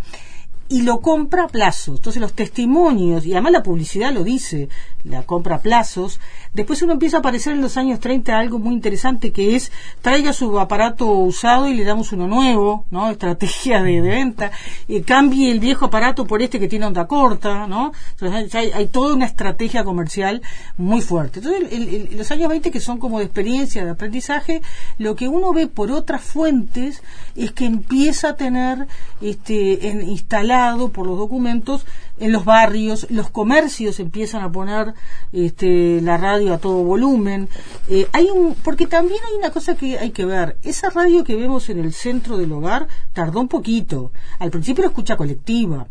y 0.72 0.84
lo 0.84 1.02
compra 1.02 1.44
a 1.44 1.48
plazos. 1.48 1.98
Entonces 1.98 2.22
los 2.22 2.34
testimonios, 2.34 3.26
y 3.26 3.34
además 3.34 3.52
la 3.52 3.64
publicidad 3.64 4.14
lo 4.14 4.24
dice, 4.24 4.70
la 5.04 5.24
compra 5.24 5.58
a 5.58 5.62
plazos. 5.62 6.20
Después 6.54 6.82
uno 6.82 6.94
empieza 6.94 7.18
a 7.18 7.20
aparecer 7.22 7.54
en 7.54 7.62
los 7.62 7.78
años 7.78 8.00
30 8.00 8.38
algo 8.38 8.60
muy 8.60 8.74
interesante 8.74 9.32
que 9.32 9.56
es 9.56 9.72
traiga 10.02 10.34
su 10.34 10.60
aparato 10.60 11.08
usado 11.08 11.68
y 11.68 11.74
le 11.76 11.84
damos 11.84 12.12
uno 12.12 12.28
nuevo, 12.28 12.86
¿no? 12.92 13.10
Estrategia 13.10 13.82
de, 13.82 14.02
venta. 14.02 14.52
Eh, 14.88 15.02
cambie 15.04 15.52
el 15.52 15.60
viejo 15.60 15.86
aparato 15.86 16.26
por 16.26 16.42
este 16.42 16.60
que 16.60 16.68
tiene 16.68 16.86
onda 16.86 17.08
corta, 17.08 17.68
¿no? 17.68 17.92
Entonces 18.12 18.54
hay, 18.56 18.72
hay 18.72 18.88
toda 18.88 19.16
una 19.16 19.26
estrategia 19.26 19.84
comercial 19.84 20.42
muy 20.78 21.02
fuerte. 21.02 21.40
Entonces 21.40 22.12
los 22.16 22.30
años 22.32 22.50
20 22.50 22.72
que 22.72 22.80
son 22.80 22.98
como 23.00 23.20
de 23.20 23.26
experiencia, 23.26 23.84
de 23.86 23.92
aprendizaje, 23.92 24.62
lo 24.98 25.16
que 25.16 25.28
uno 25.28 25.54
ve 25.54 25.68
por 25.68 25.92
otras 25.92 26.22
fuentes 26.22 27.02
es 27.36 27.52
que 27.52 27.66
empieza 27.66 28.30
a 28.30 28.36
tener 28.36 28.88
este, 29.22 29.90
en- 29.90 30.08
instalado 30.10 30.90
por 30.90 31.08
los 31.08 31.18
documentos 31.18 31.86
en 32.22 32.32
los 32.32 32.46
barrios, 32.46 33.08
los 33.10 33.32
comercios 33.32 34.00
empiezan 34.00 34.44
a 34.44 34.52
poner 34.52 34.94
este, 35.34 36.00
la 36.02 36.18
radio 36.18 36.54
a 36.54 36.60
todo 36.60 36.84
volumen. 36.84 37.50
Eh, 37.90 38.08
hay 38.14 38.30
un, 38.30 38.54
porque 38.54 38.86
también 38.86 39.20
hay 39.28 39.38
una 39.38 39.50
cosa 39.50 39.76
que 39.76 39.98
hay 39.98 40.12
que 40.12 40.26
ver. 40.26 40.58
Esa 40.62 40.92
radio 40.92 41.24
que 41.24 41.36
vemos 41.36 41.70
en 41.70 41.80
el 41.80 41.94
centro 41.94 42.38
del 42.38 42.52
hogar 42.52 42.88
tardó 43.12 43.42
un 43.42 43.48
poquito. 43.48 44.12
Al 44.38 44.52
principio 44.52 44.84
era 44.84 44.90
escucha 44.90 45.18
colectiva. 45.18 45.88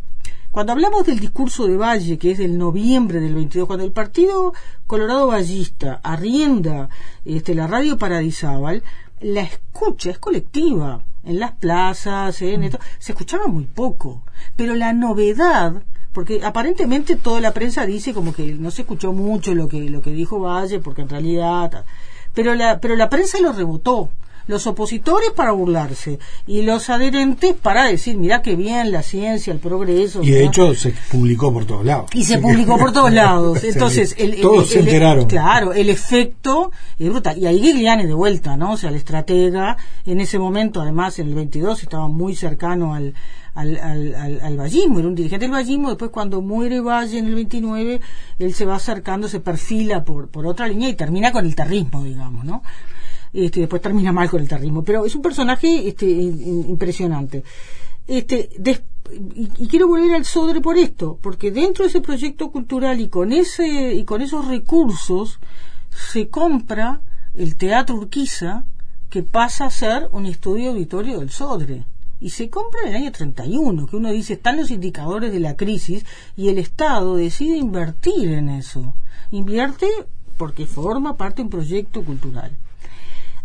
Cuando 0.53 0.73
hablamos 0.73 1.05
del 1.05 1.19
discurso 1.19 1.67
de 1.67 1.77
Valle, 1.77 2.17
que 2.17 2.31
es 2.31 2.39
del 2.39 2.57
noviembre 2.57 3.21
del 3.21 3.35
22, 3.35 3.67
cuando 3.67 3.85
el 3.85 3.93
Partido 3.93 4.53
Colorado 4.87 5.27
Vallista 5.27 6.01
arrienda 6.03 6.89
este, 7.25 7.57
la 7.57 7.67
radio 7.67 7.99
Paradisábal, 7.99 8.85
la 9.21 9.41
escucha 9.41 10.11
es 10.11 10.19
colectiva. 10.19 11.03
En 11.25 11.41
las 11.41 11.53
plazas, 11.53 12.41
en 12.43 12.63
esto, 12.63 12.79
se 13.01 13.13
escuchaba 13.13 13.49
muy 13.49 13.65
poco. 13.65 14.23
Pero 14.57 14.75
la 14.75 14.93
novedad, 14.93 15.83
porque 16.13 16.45
aparentemente 16.45 17.17
toda 17.17 17.41
la 17.41 17.53
prensa 17.53 17.87
dice 17.87 18.13
como 18.13 18.33
que 18.33 18.55
no 18.55 18.71
se 18.71 18.83
escuchó 18.83 19.13
mucho 19.13 19.55
lo 19.55 19.69
que, 19.69 19.89
lo 19.91 20.03
que 20.03 20.11
dijo 20.11 20.41
Valle, 20.41 20.81
porque 20.81 21.03
en 21.03 21.09
realidad... 21.09 21.85
Pero 22.33 22.55
la, 22.55 22.79
pero 22.81 22.95
la 22.97 23.09
prensa 23.09 23.41
lo 23.41 23.53
rebotó. 23.53 24.11
Los 24.47 24.67
opositores 24.67 25.31
para 25.31 25.53
burlarse 25.53 26.19
y 26.47 26.63
los 26.63 26.91
adherentes 26.91 27.55
para 27.55 27.85
decir, 27.85 28.17
mira 28.17 28.43
qué 28.43 28.57
bien 28.57 28.93
la 28.93 29.03
ciencia, 29.03 29.53
el 29.53 29.59
progreso. 29.59 30.23
Y 30.23 30.31
de 30.31 30.45
hecho 30.45 30.75
se 30.75 30.93
publicó 31.11 31.53
por 31.53 31.65
todos 31.65 31.85
lados. 31.85 32.11
Y 32.15 32.25
se 32.25 32.39
publicó 32.39 32.79
por 32.79 32.93
todos 32.93 33.13
lados. 33.13 33.63
Entonces, 33.65 34.15
el, 34.19 34.41
todos 34.41 34.69
se 34.69 34.81
enteraron. 34.81 35.27
Claro, 35.27 35.73
el 35.73 35.91
efecto 35.91 36.73
es 36.99 37.09
brutal. 37.09 37.39
Y 37.39 37.47
ahí 37.47 37.61
Gigliani 37.61 38.07
de 38.07 38.15
vuelta, 38.15 38.57
¿no? 38.57 38.73
O 38.73 38.77
sea, 38.77 38.91
el 38.91 38.97
estratega, 38.97 39.77
en 40.07 40.21
ese 40.21 40.39
momento, 40.39 40.81
además, 40.81 41.19
en 41.19 41.29
el 41.29 41.35
22, 41.35 41.83
estaba 41.83 42.09
muy 42.09 42.35
cercano 42.35 42.95
al, 42.95 43.15
al, 43.55 43.77
al, 43.79 44.41
al, 44.43 44.57
vallismo, 44.57 44.99
era 44.99 45.09
un 45.09 45.15
dirigente 45.15 45.47
del 45.47 45.53
vallismo, 45.53 45.89
después 45.89 46.11
cuando 46.11 46.41
muere 46.41 46.81
Valle 46.81 47.19
en 47.19 47.27
el 47.27 47.35
29, 47.35 48.01
él 48.39 48.55
se 48.55 48.65
va 48.65 48.77
acercando, 48.77 49.29
se 49.29 49.41
perfila 49.41 50.05
por, 50.05 50.29
por 50.29 50.47
otra 50.47 50.69
línea 50.69 50.89
y 50.89 50.95
termina 50.95 51.33
con 51.33 51.45
el 51.45 51.55
terrismo, 51.55 52.05
digamos, 52.05 52.45
¿no? 52.45 52.63
Este, 53.33 53.61
después 53.61 53.81
termina 53.81 54.13
mal 54.13 54.29
con 54.29 54.41
el 54.41 54.49
terrismo, 54.49 54.83
pero 54.83 55.05
es 55.05 55.15
un 55.15 55.23
personaje 55.23 55.89
este, 55.89 56.07
impresionante. 56.07 57.45
Este, 58.07 58.51
y, 59.33 59.67
quiero 59.69 59.89
volver 59.89 60.15
al 60.15 60.25
Sodre 60.25 60.61
por 60.61 60.77
esto, 60.77 61.19
porque 61.21 61.51
dentro 61.51 61.85
de 61.85 61.91
ese 61.91 62.01
proyecto 62.01 62.51
cultural 62.51 63.01
y 63.01 63.09
con 63.09 63.33
ese 63.33 63.95
y 63.95 64.05
con 64.05 64.21
esos 64.21 64.47
recursos 64.49 65.39
se 65.91 66.29
compra 66.29 67.03
el 67.35 67.57
Teatro 67.57 67.97
Urquiza, 67.97 68.65
que 69.09 69.23
pasa 69.23 69.67
a 69.67 69.71
ser 69.71 70.09
un 70.13 70.27
estudio 70.27 70.71
auditorio 70.71 71.19
del 71.21 71.31
Sodre 71.31 71.85
y 72.21 72.31
se 72.31 72.51
compra 72.51 72.83
en 72.83 72.89
el 72.89 72.97
año 72.97 73.13
31, 73.13 73.87
que 73.87 73.97
uno 73.97 74.11
dice 74.13 74.35
están 74.35 74.59
los 74.59 74.71
indicadores 74.71 75.33
de 75.33 75.41
la 75.41 75.57
crisis 75.57 76.05
y 76.37 76.49
el 76.49 76.59
Estado 76.59 77.17
decide 77.17 77.57
invertir 77.57 78.31
en 78.31 78.51
eso. 78.51 78.95
Invierte 79.31 79.89
porque 80.37 80.67
forma 80.67 81.17
parte 81.17 81.37
de 81.37 81.45
un 81.45 81.51
proyecto 81.51 82.05
cultural. 82.05 82.57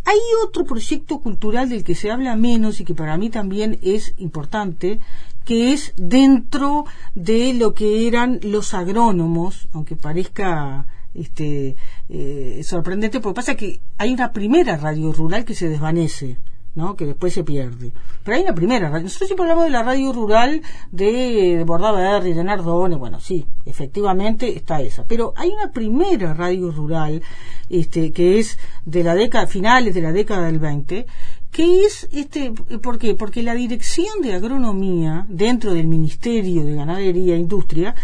Hay 0.05 0.19
otro 0.43 0.65
proyecto 0.65 1.19
cultural 1.19 1.67
del 1.69 1.83
que 1.83 1.95
se 1.95 2.11
habla 2.11 2.35
menos 2.35 2.79
y 2.79 2.85
que 2.85 2.93
para 2.93 3.17
mí 3.17 3.31
también 3.31 3.79
es 3.81 4.13
importante, 4.17 4.99
que 5.45 5.73
es 5.73 5.93
dentro 5.97 6.85
de 7.15 7.53
lo 7.53 7.73
que 7.73 8.07
eran 8.07 8.39
los 8.43 8.75
agrónomos, 8.75 9.67
aunque 9.73 9.95
parezca 9.95 10.85
este, 11.15 11.75
eh, 12.09 12.61
sorprendente, 12.63 13.19
porque 13.19 13.35
pasa 13.35 13.55
que 13.55 13.79
hay 13.97 14.13
una 14.13 14.31
primera 14.31 14.77
radio 14.77 15.11
rural 15.11 15.43
que 15.43 15.55
se 15.55 15.69
desvanece 15.69 16.37
¿no? 16.75 16.95
que 16.95 17.05
después 17.05 17.33
se 17.33 17.43
pierde. 17.43 17.91
Pero 18.23 18.37
hay 18.37 18.43
una 18.43 18.53
primera 18.53 18.89
radio. 18.89 19.03
Nosotros 19.03 19.29
siempre 19.29 19.43
hablamos 19.43 19.65
de 19.65 19.71
la 19.71 19.83
radio 19.83 20.13
rural 20.13 20.61
de, 20.91 21.55
de 21.57 21.63
Bordaberry, 21.63 22.33
de 22.33 22.43
Nardone, 22.43 22.95
bueno, 22.95 23.19
sí, 23.19 23.45
efectivamente 23.65 24.55
está 24.55 24.81
esa. 24.81 25.05
Pero 25.05 25.33
hay 25.35 25.49
una 25.49 25.71
primera 25.71 26.33
radio 26.33 26.71
rural 26.71 27.21
este, 27.69 28.11
que 28.11 28.39
es 28.39 28.57
de 28.85 29.03
la 29.03 29.15
década, 29.15 29.47
finales 29.47 29.93
de 29.93 30.01
la 30.01 30.11
década 30.11 30.47
del 30.47 30.59
20, 30.59 31.05
que 31.51 31.85
es, 31.85 32.09
este, 32.11 32.51
¿por 32.51 32.99
qué? 32.99 33.15
Porque 33.15 33.41
la 33.41 33.53
dirección 33.53 34.21
de 34.21 34.33
agronomía 34.33 35.25
dentro 35.29 35.73
del 35.73 35.87
Ministerio 35.87 36.65
de 36.65 36.75
Ganadería 36.75 37.35
e 37.35 37.39
Industria 37.39 37.95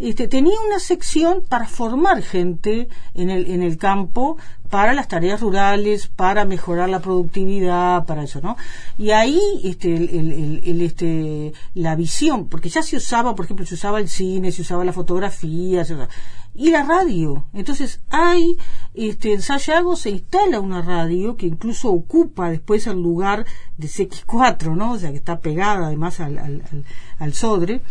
este, 0.00 0.28
tenía 0.28 0.58
una 0.66 0.78
sección 0.78 1.42
para 1.46 1.66
formar 1.66 2.22
gente 2.22 2.88
en 3.14 3.28
el, 3.30 3.50
en 3.50 3.62
el 3.62 3.76
campo 3.76 4.38
para 4.70 4.94
las 4.94 5.08
tareas 5.08 5.40
rurales, 5.40 6.06
para 6.06 6.44
mejorar 6.44 6.88
la 6.88 7.00
productividad, 7.00 8.06
para 8.06 8.22
eso, 8.22 8.40
¿no? 8.40 8.56
Y 8.96 9.10
ahí 9.10 9.40
este, 9.64 10.08
este, 10.84 11.52
la 11.74 11.96
visión, 11.96 12.48
porque 12.48 12.68
ya 12.68 12.82
se 12.82 12.96
usaba, 12.96 13.34
por 13.34 13.44
ejemplo, 13.44 13.66
se 13.66 13.74
usaba 13.74 13.98
el 13.98 14.08
cine, 14.08 14.52
se 14.52 14.62
usaba 14.62 14.84
la 14.84 14.92
fotografía, 14.92 15.84
y 16.54 16.70
la 16.70 16.82
radio. 16.82 17.46
Entonces 17.52 18.00
hay, 18.10 18.56
este, 18.94 19.32
en 19.32 19.42
Sayago 19.42 19.96
se 19.96 20.10
instala 20.10 20.60
una 20.60 20.82
radio 20.82 21.36
que 21.36 21.46
incluso 21.46 21.90
ocupa 21.90 22.50
después 22.50 22.86
el 22.86 23.02
lugar 23.02 23.46
de 23.76 23.88
CX4, 23.88 24.76
¿no? 24.76 24.92
O 24.92 24.98
sea, 24.98 25.10
que 25.10 25.18
está 25.18 25.40
pegada 25.40 25.86
además 25.86 26.20
al, 26.20 26.38
al, 26.38 26.84
al 27.18 27.34
Sodre. 27.34 27.82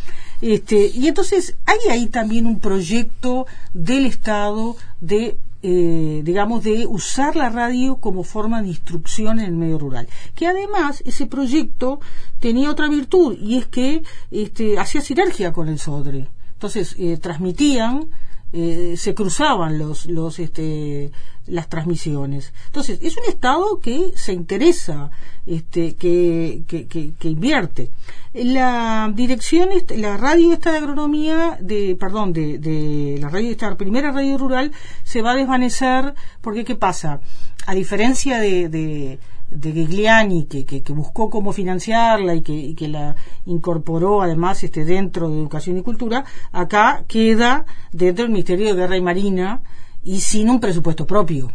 Este, 0.41 0.87
y 0.87 1.07
entonces 1.07 1.55
hay 1.65 1.79
ahí 1.89 2.07
también 2.07 2.45
un 2.45 2.59
proyecto 2.59 3.45
del 3.73 4.05
Estado 4.05 4.75
de 5.01 5.37
eh, 5.61 6.21
digamos, 6.23 6.63
de 6.63 6.85
usar 6.87 7.35
la 7.35 7.49
radio 7.49 7.97
como 7.97 8.23
forma 8.23 8.61
de 8.61 8.69
instrucción 8.69 9.39
en 9.39 9.45
el 9.45 9.51
medio 9.51 9.77
rural. 9.77 10.07
Que 10.33 10.47
además 10.47 11.03
ese 11.05 11.25
proyecto 11.25 11.99
tenía 12.39 12.71
otra 12.71 12.87
virtud 12.87 13.37
y 13.37 13.57
es 13.57 13.67
que 13.67 14.01
este, 14.31 14.79
hacía 14.79 15.01
sinergia 15.01 15.51
con 15.51 15.67
el 15.67 15.77
SODRE. 15.77 16.29
Entonces, 16.53 16.95
eh, 16.97 17.17
transmitían 17.17 18.09
eh, 18.51 18.95
se 18.97 19.13
cruzaban 19.13 19.77
los, 19.77 20.05
los, 20.07 20.39
este, 20.39 21.11
las 21.45 21.69
transmisiones. 21.69 22.53
Entonces, 22.67 22.99
es 23.01 23.15
un 23.17 23.25
Estado 23.25 23.79
que 23.79 24.11
se 24.15 24.33
interesa, 24.33 25.11
este, 25.45 25.95
que, 25.95 26.63
que, 26.67 26.87
que, 26.87 27.27
invierte. 27.27 27.91
La 28.33 29.11
dirección, 29.13 29.69
la 29.97 30.17
radio 30.17 30.51
esta 30.53 30.71
de 30.71 30.77
agronomía, 30.79 31.57
de, 31.61 31.95
perdón, 31.99 32.33
de, 32.33 32.57
de 32.57 33.17
la 33.19 33.29
radio 33.29 33.51
esta 33.51 33.75
primera 33.75 34.11
radio 34.11 34.37
rural, 34.37 34.71
se 35.03 35.21
va 35.21 35.31
a 35.31 35.35
desvanecer 35.35 36.13
porque, 36.41 36.65
¿qué 36.65 36.75
pasa? 36.75 37.21
A 37.65 37.75
diferencia 37.75 38.39
de 38.39 38.69
de 38.69 39.19
Gigliani 39.51 40.45
que, 40.45 40.65
que, 40.65 40.93
buscó 40.93 41.29
cómo 41.29 41.53
financiarla 41.53 42.35
y 42.35 42.41
que, 42.41 42.53
y 42.53 42.75
que, 42.75 42.87
la 42.87 43.15
incorporó 43.45 44.21
además 44.21 44.63
este 44.63 44.85
dentro 44.85 45.29
de 45.29 45.39
educación 45.39 45.77
y 45.77 45.81
cultura 45.81 46.25
acá 46.51 47.03
queda 47.07 47.65
dentro 47.91 48.23
del 48.23 48.31
Ministerio 48.31 48.67
de 48.67 48.81
Guerra 48.81 48.97
y 48.97 49.01
Marina 49.01 49.61
y 50.03 50.19
sin 50.19 50.49
un 50.49 50.59
presupuesto 50.59 51.05
propio. 51.05 51.51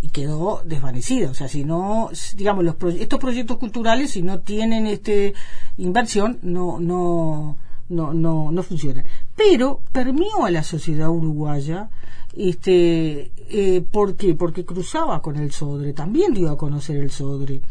Y 0.00 0.10
quedó 0.10 0.62
desvanecida. 0.64 1.30
O 1.30 1.34
sea 1.34 1.48
si 1.48 1.64
no 1.64 2.10
digamos 2.36 2.64
los 2.64 2.76
estos 2.94 3.18
proyectos 3.18 3.58
culturales 3.58 4.12
si 4.12 4.22
no 4.22 4.40
tienen 4.40 4.86
este 4.86 5.34
inversión 5.76 6.38
no 6.42 6.78
no 6.78 7.56
no 7.88 8.12
no 8.12 8.52
no 8.52 8.62
funcionan 8.62 9.04
pero 9.36 9.80
permió 9.92 10.44
a 10.44 10.50
la 10.50 10.62
sociedad 10.62 11.10
uruguaya 11.10 11.90
este, 12.36 13.32
eh, 13.50 13.82
¿Por 13.90 14.14
qué? 14.16 14.34
Porque 14.34 14.64
cruzaba 14.64 15.22
con 15.22 15.36
el 15.36 15.50
Sodre, 15.52 15.92
también 15.92 16.34
dio 16.34 16.50
a 16.50 16.58
conocer 16.58 16.96
el 16.96 17.10
Sodre. 17.10 17.62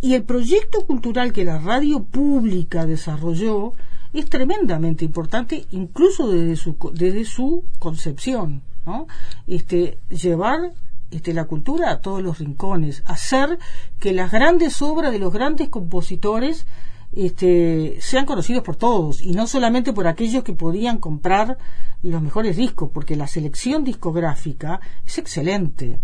Y 0.00 0.14
el 0.14 0.24
proyecto 0.24 0.86
cultural 0.86 1.32
que 1.32 1.44
la 1.44 1.58
radio 1.58 2.02
pública 2.02 2.86
desarrolló 2.86 3.74
es 4.12 4.28
tremendamente 4.28 5.04
importante, 5.04 5.66
incluso 5.70 6.30
desde 6.30 6.56
su, 6.56 6.76
desde 6.94 7.24
su 7.24 7.64
concepción. 7.78 8.62
¿no? 8.86 9.06
Este, 9.46 9.98
llevar 10.08 10.72
este, 11.10 11.34
la 11.34 11.44
cultura 11.44 11.90
a 11.90 12.00
todos 12.00 12.22
los 12.22 12.38
rincones, 12.38 13.02
hacer 13.06 13.58
que 14.00 14.12
las 14.12 14.32
grandes 14.32 14.80
obras 14.82 15.12
de 15.12 15.18
los 15.18 15.32
grandes 15.32 15.68
compositores 15.68 16.66
este, 17.12 17.98
sean 18.00 18.26
conocidos 18.26 18.62
por 18.62 18.76
todos 18.76 19.20
y 19.20 19.32
no 19.32 19.46
solamente 19.46 19.92
por 19.92 20.06
aquellos 20.06 20.44
que 20.44 20.54
podían 20.54 20.98
comprar 20.98 21.58
los 22.02 22.22
mejores 22.22 22.56
discos, 22.56 22.90
porque 22.92 23.16
la 23.16 23.26
selección 23.26 23.84
discográfica 23.84 24.80
es 25.06 25.18
excelente. 25.18 26.00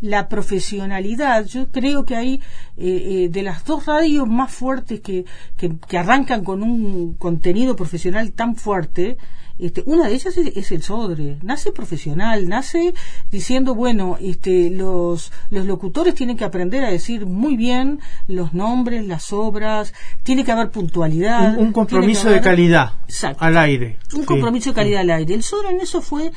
La 0.00 0.28
profesionalidad, 0.28 1.44
yo 1.46 1.68
creo 1.68 2.04
que 2.04 2.16
hay 2.16 2.34
eh, 2.34 3.24
eh, 3.24 3.28
de 3.30 3.42
las 3.42 3.64
dos 3.64 3.86
radios 3.86 4.28
más 4.28 4.52
fuertes 4.52 5.00
que, 5.00 5.24
que 5.56 5.98
arrancan 5.98 6.44
con 6.44 6.62
un 6.62 7.14
contenido 7.14 7.76
profesional 7.76 8.32
tan 8.32 8.56
fuerte, 8.56 9.16
este, 9.58 9.82
una 9.86 10.08
de 10.08 10.14
ellas 10.14 10.36
es, 10.36 10.72
el 10.72 10.82
Sodre, 10.82 11.38
nace 11.42 11.72
profesional, 11.72 12.48
nace 12.48 12.94
diciendo, 13.30 13.74
bueno, 13.74 14.16
este, 14.20 14.70
los, 14.70 15.32
los 15.50 15.66
locutores 15.66 16.14
tienen 16.14 16.36
que 16.36 16.44
aprender 16.44 16.84
a 16.84 16.90
decir 16.90 17.26
muy 17.26 17.56
bien 17.56 18.00
los 18.28 18.54
nombres, 18.54 19.06
las 19.06 19.32
obras, 19.32 19.94
tiene 20.22 20.44
que 20.44 20.52
haber 20.52 20.70
puntualidad. 20.70 21.56
Un, 21.56 21.72
compromiso 21.72 22.30
de 22.30 22.40
calidad 22.40 22.94
al 23.38 23.58
aire. 23.58 23.98
Un 24.14 24.24
compromiso 24.24 24.70
de 24.70 24.74
calidad 24.74 25.00
al 25.02 25.10
aire. 25.10 25.34
El 25.34 25.42
Sodre 25.42 25.70
en 25.70 25.80
eso 25.80 26.00
fue... 26.00 26.32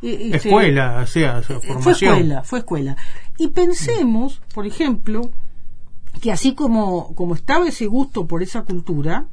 Eh, 0.00 0.30
este, 0.32 0.48
escuela, 0.48 1.00
o 1.02 1.06
sea, 1.06 1.42
formación. 1.42 1.82
Fue 1.82 1.92
escuela, 1.92 2.42
fue 2.44 2.58
escuela. 2.60 2.96
Y 3.36 3.48
pensemos, 3.48 4.40
por 4.54 4.66
ejemplo, 4.66 5.32
que 6.20 6.32
así 6.32 6.54
como, 6.54 7.14
como 7.14 7.34
estaba 7.34 7.66
ese 7.68 7.86
gusto 7.86 8.26
por 8.26 8.42
esa 8.42 8.62
cultura, 8.62 9.26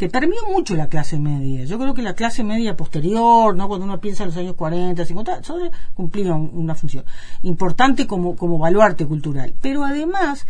que 0.00 0.08
permeó 0.08 0.46
mucho 0.50 0.76
la 0.76 0.88
clase 0.88 1.18
media. 1.18 1.66
Yo 1.66 1.78
creo 1.78 1.92
que 1.92 2.00
la 2.00 2.14
clase 2.14 2.42
media 2.42 2.74
posterior, 2.74 3.54
¿no? 3.54 3.68
cuando 3.68 3.84
uno 3.84 4.00
piensa 4.00 4.22
en 4.22 4.30
los 4.30 4.36
años 4.38 4.54
40, 4.54 5.04
50, 5.04 5.42
cumplía 5.92 6.32
una 6.32 6.74
función 6.74 7.04
importante 7.42 8.06
como, 8.06 8.34
como 8.34 8.58
baluarte 8.58 9.04
cultural. 9.04 9.54
Pero 9.60 9.84
además, 9.84 10.46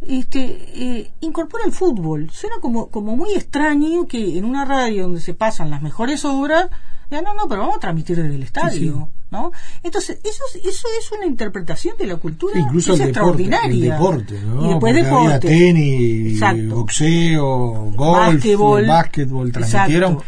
este, 0.00 0.40
eh, 0.40 1.10
incorpora 1.20 1.66
el 1.66 1.72
fútbol. 1.72 2.30
Suena 2.30 2.56
como, 2.62 2.88
como 2.88 3.14
muy 3.14 3.34
extraño 3.34 4.06
que 4.06 4.38
en 4.38 4.46
una 4.46 4.64
radio 4.64 5.02
donde 5.02 5.20
se 5.20 5.34
pasan 5.34 5.68
las 5.68 5.82
mejores 5.82 6.24
obras, 6.24 6.70
ya 7.10 7.20
no, 7.20 7.34
no, 7.34 7.46
pero 7.46 7.60
vamos 7.60 7.76
a 7.76 7.80
transmitir 7.80 8.16
desde 8.16 8.34
el 8.34 8.42
estadio. 8.42 9.10
¿No? 9.34 9.52
Entonces, 9.82 10.18
eso, 10.22 10.44
eso 10.54 10.88
es 10.98 11.12
una 11.12 11.26
interpretación 11.26 11.96
de 11.98 12.06
la 12.06 12.16
cultura 12.16 12.58
Incluso 12.58 12.94
es 12.94 13.00
el 13.00 13.08
extraordinaria. 13.08 13.94
Deporte, 13.94 14.40
¿no? 14.40 14.64
Y 14.64 14.68
después 14.68 14.94
deporte. 14.94 15.48
tenis, 15.48 16.40
boxeo, 16.68 17.90
golf, 17.94 18.44
básquetbol, 18.86 19.52
transmitieron. 19.52 20.18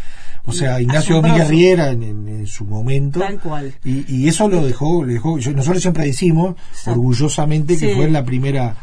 O 0.49 0.53
sea, 0.53 0.81
Ignacio 0.81 1.17
Domínguez 1.17 1.49
Riera 1.49 1.91
en, 1.91 2.47
su 2.47 2.65
momento. 2.65 3.19
Tal 3.19 3.41
cual. 3.41 3.75
Y, 3.85 4.05
y 4.13 4.29
eso 4.29 4.49
lo 4.49 4.65
dejó, 4.65 5.05
lo 5.05 5.13
dejó 5.13 5.37
nosotros 5.37 5.83
siempre 5.83 6.05
decimos 6.05 6.55
orgullosamente 6.87 7.77
que 7.77 7.97
fue 7.97 8.09
la 8.09 8.25
primera 8.25 8.77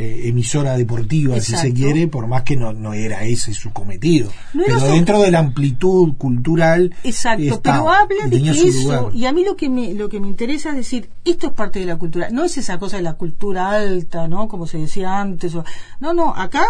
eh, 0.00 0.28
emisora 0.28 0.76
deportiva, 0.76 1.40
si 1.40 1.56
se 1.56 1.72
quiere, 1.74 2.06
por 2.06 2.28
más 2.28 2.44
que 2.44 2.54
no, 2.56 2.72
no 2.72 2.92
era 2.94 3.24
ese 3.24 3.52
su 3.52 3.72
cometido. 3.72 4.30
No 4.54 4.62
pero 4.64 4.78
su- 4.78 4.86
dentro 4.86 5.20
de 5.20 5.32
la 5.32 5.40
amplitud 5.40 6.14
cultural. 6.16 6.94
Exacto, 7.02 7.42
estaba, 7.42 8.06
pero 8.08 8.22
habla 8.22 8.36
y 8.36 8.38
de 8.38 8.52
que 8.52 8.68
eso, 8.68 8.82
lugar. 8.84 9.14
y 9.16 9.26
a 9.26 9.32
mí 9.32 9.44
lo 9.44 9.56
que 9.56 9.68
me 9.68 9.94
lo 9.94 10.08
que 10.08 10.20
me 10.20 10.28
interesa 10.28 10.70
es 10.70 10.76
decir, 10.76 11.08
esto 11.24 11.48
es 11.48 11.52
parte 11.52 11.80
de 11.80 11.86
la 11.86 11.96
cultura, 11.96 12.28
no 12.30 12.44
es 12.44 12.56
esa 12.58 12.78
cosa 12.78 12.96
de 12.98 13.02
la 13.02 13.14
cultura 13.14 13.70
alta, 13.72 14.28
¿no? 14.28 14.46
Como 14.46 14.68
se 14.68 14.78
decía 14.78 15.18
antes, 15.20 15.52
o- 15.56 15.64
no, 15.98 16.14
no, 16.14 16.32
acá 16.32 16.64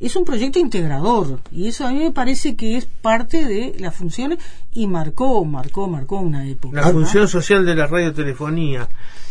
es 0.00 0.16
un 0.16 0.24
proyecto 0.24 0.58
integrador 0.58 1.38
y 1.52 1.68
eso 1.68 1.86
a 1.86 1.92
mí 1.92 2.00
me 2.00 2.10
parece 2.10 2.56
que 2.56 2.76
es 2.76 2.86
parte 2.86 3.44
de 3.44 3.76
las 3.78 3.94
funciones 3.94 4.38
y 4.72 4.88
marcó, 4.88 5.44
marcó, 5.44 5.86
marcó 5.86 6.18
una 6.18 6.44
época. 6.48 6.80
La 6.80 6.86
¿no? 6.88 6.92
función 6.94 7.28
social 7.28 7.64
de 7.64 7.76
la 7.76 7.86
radiotelefonía, 7.86 8.88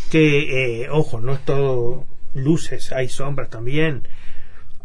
que, 0.09 0.83
eh, 0.83 0.89
ojo, 0.89 1.19
no 1.19 1.33
es 1.33 1.43
todo 1.43 2.05
luces, 2.33 2.91
hay 2.91 3.09
sombras 3.09 3.49
también. 3.49 4.07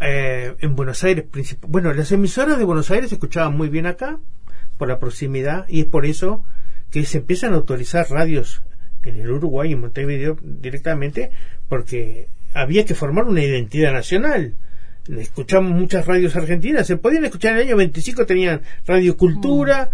Eh, 0.00 0.54
en 0.60 0.76
Buenos 0.76 1.02
Aires, 1.04 1.24
bueno, 1.66 1.92
las 1.92 2.12
emisoras 2.12 2.58
de 2.58 2.64
Buenos 2.64 2.90
Aires 2.90 3.08
se 3.08 3.14
escuchaban 3.14 3.56
muy 3.56 3.68
bien 3.68 3.86
acá, 3.86 4.18
por 4.78 4.88
la 4.88 4.98
proximidad, 4.98 5.66
y 5.68 5.80
es 5.80 5.86
por 5.86 6.04
eso 6.04 6.44
que 6.90 7.04
se 7.04 7.18
empiezan 7.18 7.52
a 7.52 7.56
autorizar 7.56 8.06
radios 8.10 8.62
en 9.04 9.20
el 9.20 9.30
Uruguay 9.30 9.70
y 9.70 9.72
en 9.72 9.80
Montevideo 9.80 10.36
directamente, 10.42 11.30
porque 11.68 12.28
había 12.54 12.84
que 12.84 12.94
formar 12.94 13.24
una 13.24 13.42
identidad 13.42 13.92
nacional. 13.92 14.54
Escuchamos 15.08 15.72
muchas 15.72 16.04
radios 16.06 16.34
argentinas, 16.36 16.86
se 16.86 16.96
podían 16.96 17.24
escuchar 17.24 17.52
en 17.52 17.58
el 17.58 17.66
año 17.68 17.76
25, 17.76 18.26
tenían 18.26 18.62
Radio 18.86 19.16
Cultura, 19.16 19.88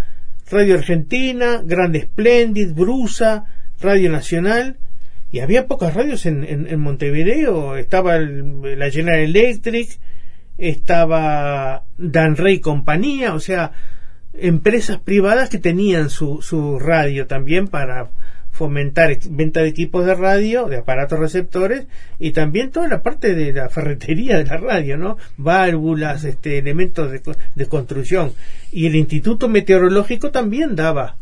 Radio 0.50 0.74
Argentina, 0.74 1.61
Grande 1.64 2.03
Splendid, 2.03 2.72
Brusa, 2.72 3.44
Radio 3.80 4.11
Nacional, 4.11 4.78
y 5.33 5.41
había 5.41 5.66
pocas 5.66 5.95
radios 5.95 6.26
en, 6.26 6.45
en, 6.45 6.78
Montevideo, 6.78 7.76
estaba 7.76 8.16
el- 8.16 8.78
la 8.78 8.91
General 8.91 9.18
Electric, 9.20 9.99
estaba 10.59 11.85
Dan 11.99 12.37
Rey 12.37 12.61
Compañía, 12.61 13.35
o 13.35 13.41
sea, 13.41 13.72
empresas 14.35 14.99
privadas 15.01 15.49
que 15.49 15.59
tenían 15.59 16.11
su, 16.11 16.43
su 16.43 16.78
radio 16.78 17.26
también 17.26 17.68
para 17.68 18.11
fomentar 18.51 19.16
venta 19.30 19.62
de 19.62 19.68
equipos 19.68 20.05
de 20.05 20.14
radio, 20.14 20.66
de 20.66 20.76
aparatos 20.76 21.18
receptores 21.18 21.87
y 22.18 22.33
también 22.33 22.70
toda 22.70 22.87
la 22.87 23.03
parte 23.03 23.35
de 23.35 23.53
la 23.55 23.70
ferretería 23.70 24.37
de 24.37 24.45
la 24.45 24.59
radio, 24.59 24.99
¿no? 24.99 25.16
Válvulas, 25.39 26.24
este, 26.24 26.59
elementos 26.59 27.11
de, 27.11 27.22
de 27.55 27.66
construcción. 27.66 28.33
Y 28.70 28.87
el 28.87 28.97
Instituto 28.97 29.49
Meteorológico 29.49 30.30
también 30.30 30.76
daba 30.76 31.16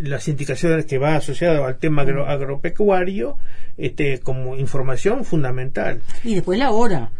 las 0.00 0.28
indicaciones 0.28 0.86
que 0.86 0.98
va 0.98 1.16
asociado 1.16 1.64
al 1.64 1.78
tema 1.78 2.02
agro- 2.02 2.26
agropecuario 2.26 3.38
este, 3.76 4.18
como 4.20 4.56
información 4.56 5.24
fundamental. 5.24 6.00
Y 6.24 6.34
después 6.34 6.58
la 6.58 6.70
hora. 6.70 7.10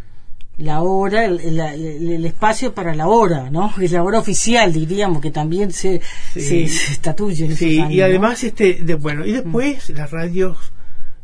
La 0.59 0.81
hora, 0.81 1.27
el, 1.27 2.25
espacio 2.25 2.73
para 2.73 2.95
la 2.95 3.09
hora, 3.09 3.51
¿no? 3.51 3.75
Es 3.79 3.93
la 3.93 4.03
hora 4.03 4.19
oficial, 4.19 4.73
diríamos, 4.73 5.21
que 5.21 5.31
también 5.31 5.71
se, 5.71 6.01
Sí. 6.33 6.41
se, 6.41 6.69
se 6.69 6.93
estatuye 6.95 7.45
en 7.45 7.51
esos 7.53 7.59
Sí, 7.59 7.79
años, 7.79 7.93
y 7.93 7.99
¿no? 7.99 8.05
además, 8.07 8.43
este, 8.43 8.79
de, 8.83 8.95
bueno, 8.95 9.27
y 9.27 9.33
después 9.33 9.91
las 9.91 10.11
radios 10.11 10.57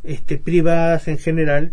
este, 0.04 0.36
privadas 0.36 1.08
en 1.08 1.16
general, 1.16 1.72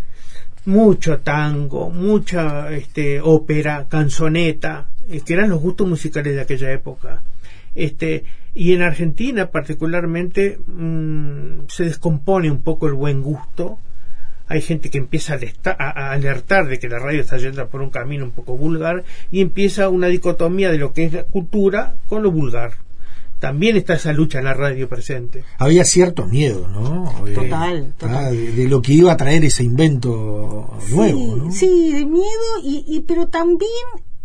mucho 0.63 1.19
tango, 1.19 1.89
mucha 1.89 2.71
este, 2.71 3.19
ópera, 3.19 3.87
canzoneta, 3.89 4.87
eh, 5.09 5.19
que 5.25 5.33
eran 5.33 5.49
los 5.49 5.59
gustos 5.59 5.85
musicales 5.85 6.35
de 6.35 6.41
aquella 6.41 6.71
época. 6.71 7.23
Este, 7.75 8.23
y 8.55 8.73
en 8.73 8.81
Argentina 8.81 9.51
particularmente 9.51 10.59
mm, 10.67 11.67
se 11.67 11.85
descompone 11.85 12.49
un 12.51 12.61
poco 12.61 12.87
el 12.87 12.93
buen 12.93 13.21
gusto. 13.21 13.77
Hay 14.47 14.61
gente 14.61 14.89
que 14.89 14.97
empieza 14.97 15.37
a 15.77 16.11
alertar 16.11 16.67
de 16.67 16.79
que 16.79 16.89
la 16.89 16.97
radio 16.97 17.21
está 17.21 17.37
yendo 17.37 17.67
por 17.67 17.81
un 17.81 17.91
camino 17.91 18.25
un 18.25 18.31
poco 18.31 18.57
vulgar 18.57 19.03
y 19.29 19.41
empieza 19.41 19.89
una 19.89 20.07
dicotomía 20.07 20.71
de 20.71 20.79
lo 20.79 20.91
que 20.91 21.03
es 21.05 21.13
la 21.13 21.23
cultura 21.23 21.95
con 22.07 22.23
lo 22.23 22.31
vulgar. 22.31 22.73
También 23.39 23.77
está 23.77 23.93
esa 23.93 24.11
lucha 24.11 24.39
en 24.39 24.45
la 24.45 24.53
radio 24.55 24.89
presente. 24.89 25.43
Había 25.59 25.85
cierto 25.85 26.25
miedo, 26.25 26.67
¿no? 26.67 27.27
Eh, 27.27 27.33
Total, 27.35 27.93
total. 27.97 28.15
ah, 28.17 28.31
de, 28.31 28.51
de 28.51 28.67
lo 28.67 28.81
que 28.81 28.93
iba 28.93 29.11
a 29.13 29.17
traer 29.17 29.45
ese 29.45 29.63
invento 29.63 30.77
nuevo, 30.89 31.35
¿no? 31.37 31.51
Sí, 31.51 31.93
de 31.93 32.05
miedo, 32.05 32.25
y, 32.63 32.83
y 32.87 33.01
pero 33.01 33.27
también 33.27 33.69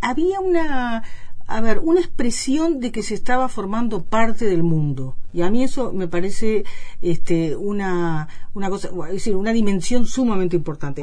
había 0.01 0.41
una, 0.41 1.05
a 1.47 1.61
ver, 1.61 1.79
una 1.81 2.01
expresión 2.01 2.81
de 2.81 2.91
que 2.91 3.03
se 3.03 3.15
estaba 3.15 3.49
formando 3.49 4.03
parte 4.03 4.47
del 4.47 4.63
mundo. 4.63 5.17
Y 5.33 5.43
a 5.43 5.51
mí 5.51 5.65
eso 5.65 5.93
me 5.93 6.09
parece 6.09 6.65
este, 7.03 7.57
una, 7.57 8.29
una 8.55 8.71
cosa, 8.71 8.89
es 9.07 9.13
decir, 9.15 9.37
una 9.37 9.53
dimensión 9.53 10.07
sumamente 10.07 10.57
importante. 10.57 11.03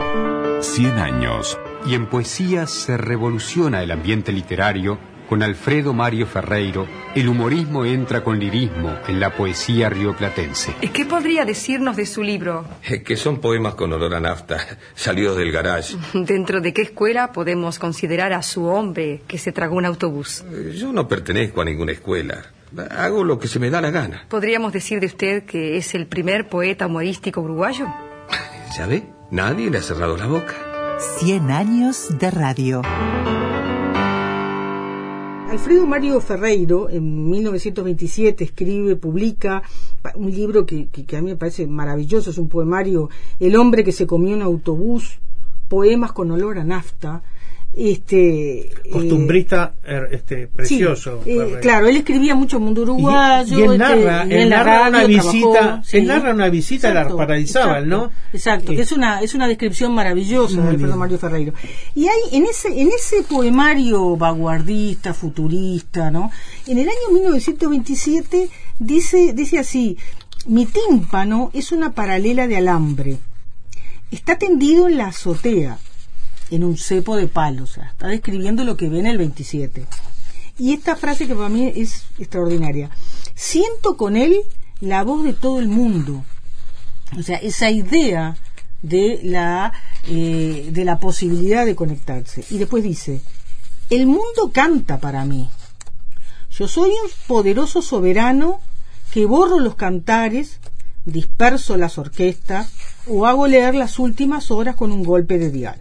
100 0.61 0.91
años. 0.99 1.59
Y 1.85 1.95
en 1.95 2.09
poesía 2.09 2.65
se 2.65 2.97
revoluciona 2.97 3.83
el 3.83 3.91
ambiente 3.91 4.31
literario 4.31 4.97
con 5.31 5.43
Alfredo 5.43 5.93
Mario 5.93 6.27
Ferreiro. 6.27 6.85
El 7.15 7.29
humorismo 7.29 7.85
entra 7.85 8.21
con 8.21 8.37
lirismo 8.37 8.97
en 9.07 9.21
la 9.21 9.29
poesía 9.33 9.89
rioplatense. 9.89 10.75
¿Qué 10.91 11.05
podría 11.05 11.45
decirnos 11.45 11.95
de 11.95 12.05
su 12.05 12.21
libro? 12.21 12.65
Que 13.05 13.15
son 13.15 13.39
poemas 13.39 13.75
con 13.75 13.93
olor 13.93 14.13
a 14.13 14.19
nafta, 14.19 14.57
salidos 14.93 15.37
del 15.37 15.53
garage. 15.53 15.95
¿Dentro 16.13 16.59
de 16.59 16.73
qué 16.73 16.81
escuela 16.81 17.31
podemos 17.31 17.79
considerar 17.79 18.33
a 18.33 18.41
su 18.41 18.65
hombre 18.65 19.21
que 19.25 19.37
se 19.37 19.53
tragó 19.53 19.77
un 19.77 19.85
autobús? 19.85 20.43
Eh, 20.51 20.73
Yo 20.75 20.91
no 20.91 21.07
pertenezco 21.07 21.61
a 21.61 21.63
ninguna 21.65 21.93
escuela. 21.93 22.47
Hago 22.89 23.23
lo 23.23 23.39
que 23.39 23.47
se 23.47 23.57
me 23.59 23.69
da 23.69 23.79
la 23.79 23.89
gana. 23.91 24.25
¿Podríamos 24.27 24.73
decir 24.73 24.99
de 24.99 25.05
usted 25.05 25.45
que 25.45 25.77
es 25.77 25.95
el 25.95 26.07
primer 26.07 26.49
poeta 26.49 26.87
humorístico 26.87 27.39
uruguayo? 27.39 27.87
¿Ya 28.77 28.85
ve? 28.85 29.05
Nadie 29.31 29.69
le 29.69 29.77
ha 29.77 29.81
cerrado 29.81 30.17
la 30.17 30.27
boca. 30.27 30.55
100 31.21 31.51
años 31.51 32.19
de 32.19 32.31
radio. 32.31 32.81
Alfredo 35.51 35.85
Mario 35.85 36.21
Ferreiro, 36.21 36.89
en 36.89 37.29
1927, 37.29 38.45
escribe, 38.45 38.95
publica 38.95 39.61
un 40.15 40.31
libro 40.31 40.65
que 40.65 40.87
a 41.17 41.21
mí 41.21 41.31
me 41.31 41.35
parece 41.35 41.67
maravilloso, 41.67 42.29
es 42.29 42.37
un 42.37 42.47
poemario, 42.47 43.09
El 43.37 43.57
hombre 43.57 43.83
que 43.83 43.91
se 43.91 44.07
comió 44.07 44.33
un 44.33 44.43
autobús, 44.43 45.19
poemas 45.67 46.13
con 46.13 46.31
olor 46.31 46.57
a 46.57 46.63
nafta. 46.63 47.21
Este, 47.73 48.59
eh, 48.59 48.69
Costumbrista 48.91 49.75
er, 49.81 50.09
este, 50.11 50.47
precioso. 50.47 51.21
sí, 51.23 51.31
eh, 51.31 51.57
claro, 51.61 51.87
él 51.87 51.95
escribía 51.95 52.35
mucho 52.35 52.59
mundo 52.59 52.81
uruguayo. 52.81 53.57
y 53.57 53.61
él 53.61 53.71
este, 53.71 53.77
narra, 53.77 54.25
y 54.25 54.33
él 54.33 54.49
narra 54.49 54.89
una 54.89 54.97
radio 54.99 55.07
visita, 55.07 55.59
trabajó, 55.59 55.83
sí. 55.85 55.97
él 55.97 56.07
narra 56.07 56.33
una 56.33 56.49
visita 56.49 56.89
a 56.89 56.93
la 56.93 57.15
Paradisábal, 57.15 57.87
¿no? 57.87 58.11
exacto, 58.33 58.73
que 58.73 58.81
es 58.81 58.91
una, 58.91 59.21
es 59.21 59.33
una 59.35 59.47
descripción 59.47 59.93
maravillosa 59.93 60.61
de 60.61 60.69
Alfredo. 60.69 60.97
Mario 60.97 61.17
Ferreiro. 61.17 61.53
Y 61.95 62.07
hay 62.07 62.21
en 62.33 62.45
ese, 62.45 62.67
en 62.67 62.89
ese 62.89 63.23
poemario 63.23 64.17
vanguardista, 64.17 65.13
futurista, 65.13 66.11
¿no? 66.11 66.29
En 66.67 66.77
el 66.77 66.89
año 66.89 67.13
1927 67.13 68.49
dice, 68.79 69.31
dice 69.33 69.59
así, 69.59 69.97
mi 70.45 70.65
tímpano 70.65 71.51
es 71.53 71.71
una 71.71 71.93
paralela 71.93 72.47
de 72.47 72.57
alambre. 72.57 73.17
Está 74.11 74.37
tendido 74.37 74.89
en 74.89 74.97
la 74.97 75.07
azotea, 75.07 75.77
en 76.51 76.65
un 76.65 76.77
cepo 76.77 77.15
de 77.15 77.27
palo, 77.27 77.63
o 77.63 77.67
sea, 77.67 77.85
está 77.85 78.07
describiendo 78.07 78.63
lo 78.65 78.75
que 78.75 78.89
ve 78.89 78.99
en 78.99 79.07
el 79.07 79.17
27. 79.17 79.87
Y 80.59 80.73
esta 80.73 80.97
frase 80.97 81.25
que 81.25 81.33
para 81.33 81.49
mí 81.49 81.71
es 81.75 82.03
extraordinaria. 82.19 82.91
Siento 83.33 83.95
con 83.95 84.17
él 84.17 84.41
la 84.81 85.03
voz 85.03 85.23
de 85.23 85.33
todo 85.33 85.59
el 85.59 85.69
mundo. 85.69 86.23
O 87.17 87.23
sea, 87.23 87.37
esa 87.37 87.71
idea 87.71 88.35
de 88.81 89.21
la, 89.23 89.71
eh, 90.07 90.69
de 90.71 90.85
la 90.85 90.99
posibilidad 90.99 91.65
de 91.65 91.75
conectarse. 91.75 92.43
Y 92.49 92.57
después 92.57 92.83
dice, 92.83 93.21
el 93.89 94.05
mundo 94.05 94.51
canta 94.53 94.99
para 94.99 95.23
mí. 95.23 95.49
Yo 96.51 96.67
soy 96.67 96.89
un 96.89 97.09
poderoso 97.27 97.81
soberano 97.81 98.59
que 99.13 99.25
borro 99.25 99.59
los 99.59 99.75
cantares, 99.75 100.59
disperso 101.05 101.77
las 101.77 101.97
orquestas 101.97 102.73
o 103.07 103.25
hago 103.25 103.47
leer 103.47 103.73
las 103.73 103.99
últimas 103.99 104.51
horas 104.51 104.75
con 104.75 104.91
un 104.91 105.03
golpe 105.03 105.39
de 105.39 105.49
dial 105.49 105.79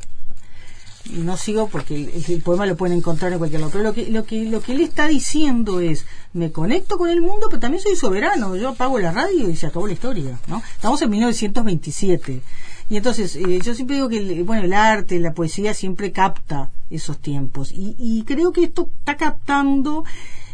no 1.13 1.37
sigo 1.37 1.69
porque 1.69 2.23
el, 2.29 2.43
poema 2.43 2.67
lo 2.67 2.77
pueden 2.77 2.99
encontrar 2.99 3.33
en 3.33 3.39
cualquier 3.39 3.61
lado, 3.61 3.73
pero 3.73 3.85
lo 3.85 3.93
que, 3.93 4.11
lo 4.11 4.25
que 4.25 4.45
lo 4.45 4.61
que 4.61 4.73
él 4.73 4.81
está 4.81 5.07
diciendo 5.07 5.81
es 5.81 6.07
me 6.33 6.53
conecto 6.53 6.99
con 6.99 7.11
el 7.11 7.21
mundo, 7.21 7.49
pero 7.49 7.61
también 7.61 7.83
soy 7.83 7.97
soberano, 7.97 8.57
yo 8.57 8.71
apago 8.71 8.99
la 8.99 9.13
radio 9.13 9.49
y 9.49 9.57
se 9.57 9.67
acabó 9.67 9.87
la 9.87 9.93
historia, 9.93 10.39
¿no? 10.47 10.63
Estamos 10.75 11.01
en 11.03 11.11
1927. 11.11 12.43
Y 12.89 12.97
entonces, 12.97 13.37
eh, 13.37 13.61
yo 13.63 13.75
siempre 13.75 13.97
digo 13.97 14.09
que 14.09 14.19
el, 14.19 14.43
bueno, 14.45 14.65
el 14.65 14.73
arte, 14.73 15.21
la 15.21 15.33
poesía 15.33 15.75
siempre 15.75 16.11
capta 16.11 16.71
esos 16.91 17.19
tiempos. 17.19 17.71
Y, 17.71 17.95
y 17.99 18.25
creo 18.25 18.53
que 18.53 18.65
esto 18.65 18.91
está 18.99 19.17
captando 19.17 20.05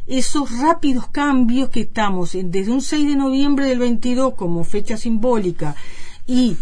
esos 0.06 0.58
rápidos 0.58 1.08
cambios 1.08 1.70
que 1.70 1.80
estamos 1.80 2.32
desde 2.32 2.70
un 2.70 2.82
6 2.82 3.08
de 3.08 3.16
noviembre 3.16 3.66
del 3.66 3.78
22 3.80 4.34
como 4.34 4.64
fecha 4.64 4.96
simbólica 4.96 5.74
y 6.26 6.56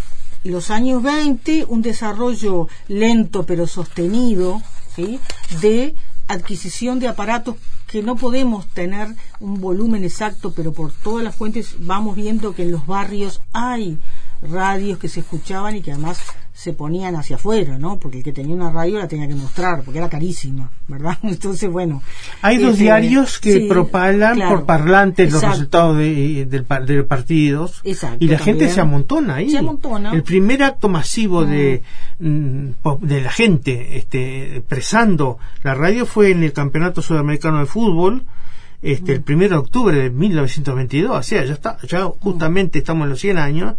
los 0.44 0.70
años 0.70 1.02
20 1.02 1.64
un 1.68 1.82
desarrollo 1.82 2.68
lento 2.86 3.44
pero 3.44 3.66
sostenido 3.66 4.62
¿sí? 4.94 5.18
de 5.60 5.94
adquisición 6.28 7.00
de 7.00 7.08
aparatos 7.08 7.56
que 7.86 8.02
no 8.02 8.16
podemos 8.16 8.66
tener 8.68 9.08
un 9.40 9.60
volumen 9.60 10.04
exacto 10.04 10.52
pero 10.52 10.72
por 10.72 10.92
todas 10.92 11.24
las 11.24 11.34
fuentes 11.34 11.76
vamos 11.80 12.14
viendo 12.14 12.54
que 12.54 12.62
en 12.62 12.72
los 12.72 12.86
barrios 12.86 13.40
hay 13.52 13.98
radios 14.50 14.98
que 14.98 15.08
se 15.08 15.20
escuchaban 15.20 15.76
y 15.76 15.82
que 15.82 15.92
además 15.92 16.20
se 16.52 16.72
ponían 16.72 17.16
hacia 17.16 17.34
afuera, 17.34 17.78
¿no? 17.78 17.98
Porque 17.98 18.18
el 18.18 18.22
que 18.24 18.32
tenía 18.32 18.54
una 18.54 18.70
radio 18.70 18.98
la 18.98 19.08
tenía 19.08 19.26
que 19.26 19.34
mostrar, 19.34 19.82
porque 19.82 19.98
era 19.98 20.08
carísima, 20.08 20.70
¿verdad? 20.86 21.18
Entonces, 21.24 21.68
bueno. 21.68 22.00
Hay 22.42 22.58
dos 22.58 22.72
este, 22.74 22.84
diarios 22.84 23.40
que 23.40 23.54
sí, 23.54 23.66
propalan 23.68 24.36
claro, 24.36 24.56
por 24.56 24.66
parlantes 24.66 25.32
los 25.32 25.42
resultados 25.42 25.96
de, 25.98 26.64
pa- 26.66 26.80
de 26.80 26.94
los 26.94 27.06
partidos 27.06 27.80
Exacto, 27.82 28.24
y 28.24 28.28
la 28.28 28.38
gente 28.38 28.68
se 28.68 28.80
amontona 28.80 29.34
ahí. 29.36 29.50
Se 29.50 29.58
amontona. 29.58 30.12
El 30.12 30.22
primer 30.22 30.62
acto 30.62 30.88
masivo 30.88 31.44
de, 31.44 31.82
mm, 32.20 32.68
de 33.00 33.20
la 33.20 33.30
gente 33.32 33.96
este, 33.98 34.58
expresando 34.58 35.38
la 35.64 35.74
radio 35.74 36.06
fue 36.06 36.30
en 36.30 36.44
el 36.44 36.52
Campeonato 36.52 37.02
Sudamericano 37.02 37.58
de 37.58 37.66
Fútbol. 37.66 38.24
Este, 38.80 39.12
Mm. 39.12 39.14
el 39.16 39.22
primero 39.22 39.50
de 39.56 39.60
octubre 39.60 39.96
de 39.96 40.10
1922, 40.10 41.16
o 41.18 41.22
sea, 41.22 41.42
ya 41.44 41.54
está, 41.54 41.78
ya 41.88 42.04
justamente 42.04 42.78
estamos 42.78 43.04
en 43.04 43.10
los 43.10 43.18
100 43.20 43.38
años, 43.38 43.74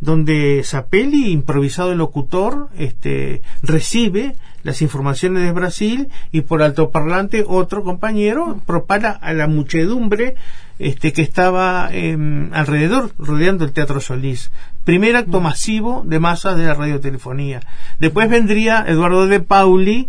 donde 0.00 0.62
Zapelli, 0.64 1.30
improvisado 1.30 1.92
el 1.92 1.98
locutor, 1.98 2.68
este, 2.78 3.42
recibe 3.62 4.36
las 4.62 4.82
informaciones 4.82 5.44
de 5.44 5.52
Brasil 5.52 6.08
y 6.32 6.40
por 6.42 6.62
altoparlante 6.62 7.44
otro 7.46 7.82
compañero 7.84 8.60
propala 8.66 9.10
a 9.10 9.32
la 9.32 9.46
muchedumbre 9.46 10.34
este, 10.78 11.12
que 11.12 11.22
estaba 11.22 11.88
em, 11.92 12.52
alrededor, 12.52 13.12
rodeando 13.18 13.64
el 13.64 13.72
Teatro 13.72 14.00
Solís. 14.00 14.50
Primer 14.84 15.16
acto 15.16 15.40
masivo 15.40 16.02
de 16.06 16.18
masas 16.20 16.56
de 16.58 16.64
la 16.66 16.74
radiotelefonía. 16.74 17.60
Después 17.98 18.28
vendría 18.28 18.84
Eduardo 18.86 19.26
de 19.26 19.40
Pauli, 19.40 20.08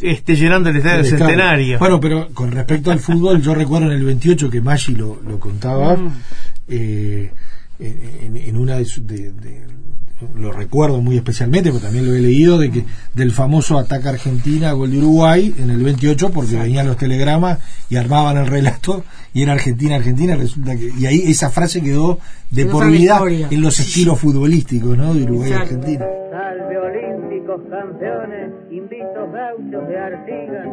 este, 0.00 0.36
llenando 0.36 0.70
el 0.70 0.76
estadio 0.76 1.02
claro. 1.02 1.18
centenario. 1.18 1.78
Bueno, 1.78 2.00
pero 2.00 2.28
con 2.32 2.52
respecto 2.52 2.90
al 2.92 3.00
fútbol, 3.00 3.42
yo 3.42 3.54
recuerdo 3.54 3.86
en 3.90 3.98
el 3.98 4.04
28 4.04 4.48
que 4.50 4.60
Maggi 4.60 4.94
lo, 4.94 5.20
lo 5.26 5.40
contaba, 5.40 5.96
Mm. 5.96 6.12
eh, 6.68 7.32
en, 7.80 8.36
en 8.36 8.56
una 8.56 8.76
de, 8.76 8.84
de- 9.02 9.32
de- 9.32 9.70
lo 10.36 10.52
recuerdo 10.52 11.00
muy 11.00 11.16
especialmente, 11.16 11.70
pero 11.70 11.82
también 11.82 12.04
lo 12.06 12.14
he 12.14 12.20
leído, 12.20 12.58
de 12.58 12.70
que 12.70 12.84
del 13.14 13.32
famoso 13.32 13.78
ataque 13.78 14.06
a 14.06 14.10
Argentina, 14.10 14.72
gol 14.72 14.90
de 14.90 14.98
Uruguay, 14.98 15.54
en 15.58 15.70
el 15.70 15.82
28, 15.82 16.30
porque 16.30 16.56
venían 16.56 16.86
los 16.86 16.98
telegramas 16.98 17.58
y 17.88 17.96
armaban 17.96 18.36
el 18.36 18.46
relato, 18.46 19.02
y 19.32 19.42
era 19.44 19.54
Argentina, 19.54 19.94
Argentina, 19.96 20.36
resulta 20.36 20.76
que, 20.76 20.90
y 20.98 21.06
ahí 21.06 21.22
esa 21.26 21.48
frase 21.48 21.80
quedó 21.80 22.18
de 22.50 22.66
por 22.66 22.90
vida 22.90 23.18
en 23.50 23.62
los 23.62 23.80
estilos 23.80 24.18
futbolísticos, 24.18 24.94
¿no? 24.98 25.14
De 25.14 25.22
Uruguay 25.22 25.48
y 25.48 25.52
Exacto. 25.54 25.74
Argentina. 25.76 26.04
Salve 26.30 26.76
olímpicos 26.76 27.60
campeones, 27.70 28.50
invitos 28.70 29.32
gauchos 29.32 29.88
de 29.88 29.98
Artigas, 29.98 30.66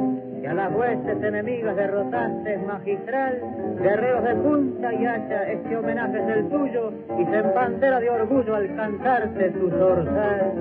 a 0.49 0.53
las 0.53 0.73
huestes 0.73 1.23
enemigas 1.23 1.75
derrotaste 1.75 2.57
magistral, 2.59 3.41
guerreros 3.81 4.23
de 4.23 4.35
punta 4.35 4.93
y 4.93 5.05
hacha, 5.05 5.43
este 5.51 5.75
homenaje 5.75 6.17
es 6.19 6.37
el 6.37 6.49
tuyo, 6.49 6.93
y 7.19 7.25
se 7.25 7.37
empantera 7.37 7.99
de 7.99 8.09
orgullo 8.09 8.55
al 8.55 8.75
cantarte 8.75 9.51
tu 9.51 9.69
zorzal. 9.69 10.53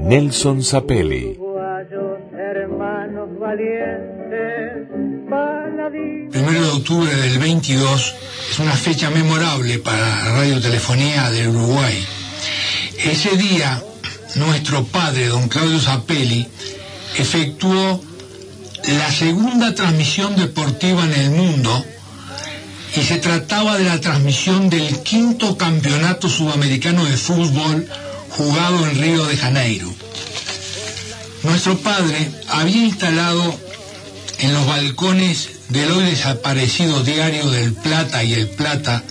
Nelson 0.00 0.62
Zapelli. 0.62 1.36
Uruguayos, 1.38 2.18
hermanos 2.32 3.38
valientes. 3.38 4.88
Primero 6.30 6.62
de 6.62 6.70
octubre 6.70 7.12
del 7.14 7.38
22 7.38 8.14
es 8.50 8.58
una 8.58 8.72
fecha 8.72 9.10
memorable 9.10 9.78
para 9.78 9.98
la 9.98 10.36
radiotelefonía 10.36 11.30
del 11.30 11.48
Uruguay. 11.48 12.04
Ese 13.04 13.36
día, 13.36 13.82
nuestro 14.36 14.84
padre, 14.84 15.26
don 15.26 15.48
Claudio 15.48 15.78
Zapelli, 15.78 16.46
efectuó 17.18 18.00
la 18.86 19.10
segunda 19.10 19.74
transmisión 19.74 20.36
deportiva 20.36 21.04
en 21.04 21.12
el 21.12 21.30
mundo 21.30 21.84
y 22.96 23.02
se 23.02 23.16
trataba 23.16 23.76
de 23.76 23.84
la 23.84 24.00
transmisión 24.00 24.70
del 24.70 25.02
quinto 25.02 25.58
campeonato 25.58 26.28
sudamericano 26.28 27.04
de 27.04 27.16
fútbol 27.16 27.88
jugado 28.30 28.86
en 28.86 29.00
Río 29.00 29.26
de 29.26 29.36
Janeiro. 29.36 29.92
Nuestro 31.42 31.76
padre 31.78 32.30
había 32.48 32.84
instalado 32.84 33.58
en 34.38 34.54
los 34.54 34.66
balcones 34.66 35.48
del 35.68 35.90
hoy 35.90 36.04
desaparecido 36.04 37.02
diario 37.02 37.50
del 37.50 37.72
Plata 37.72 38.22
y 38.22 38.34
el 38.34 38.48
Plata, 38.48 39.02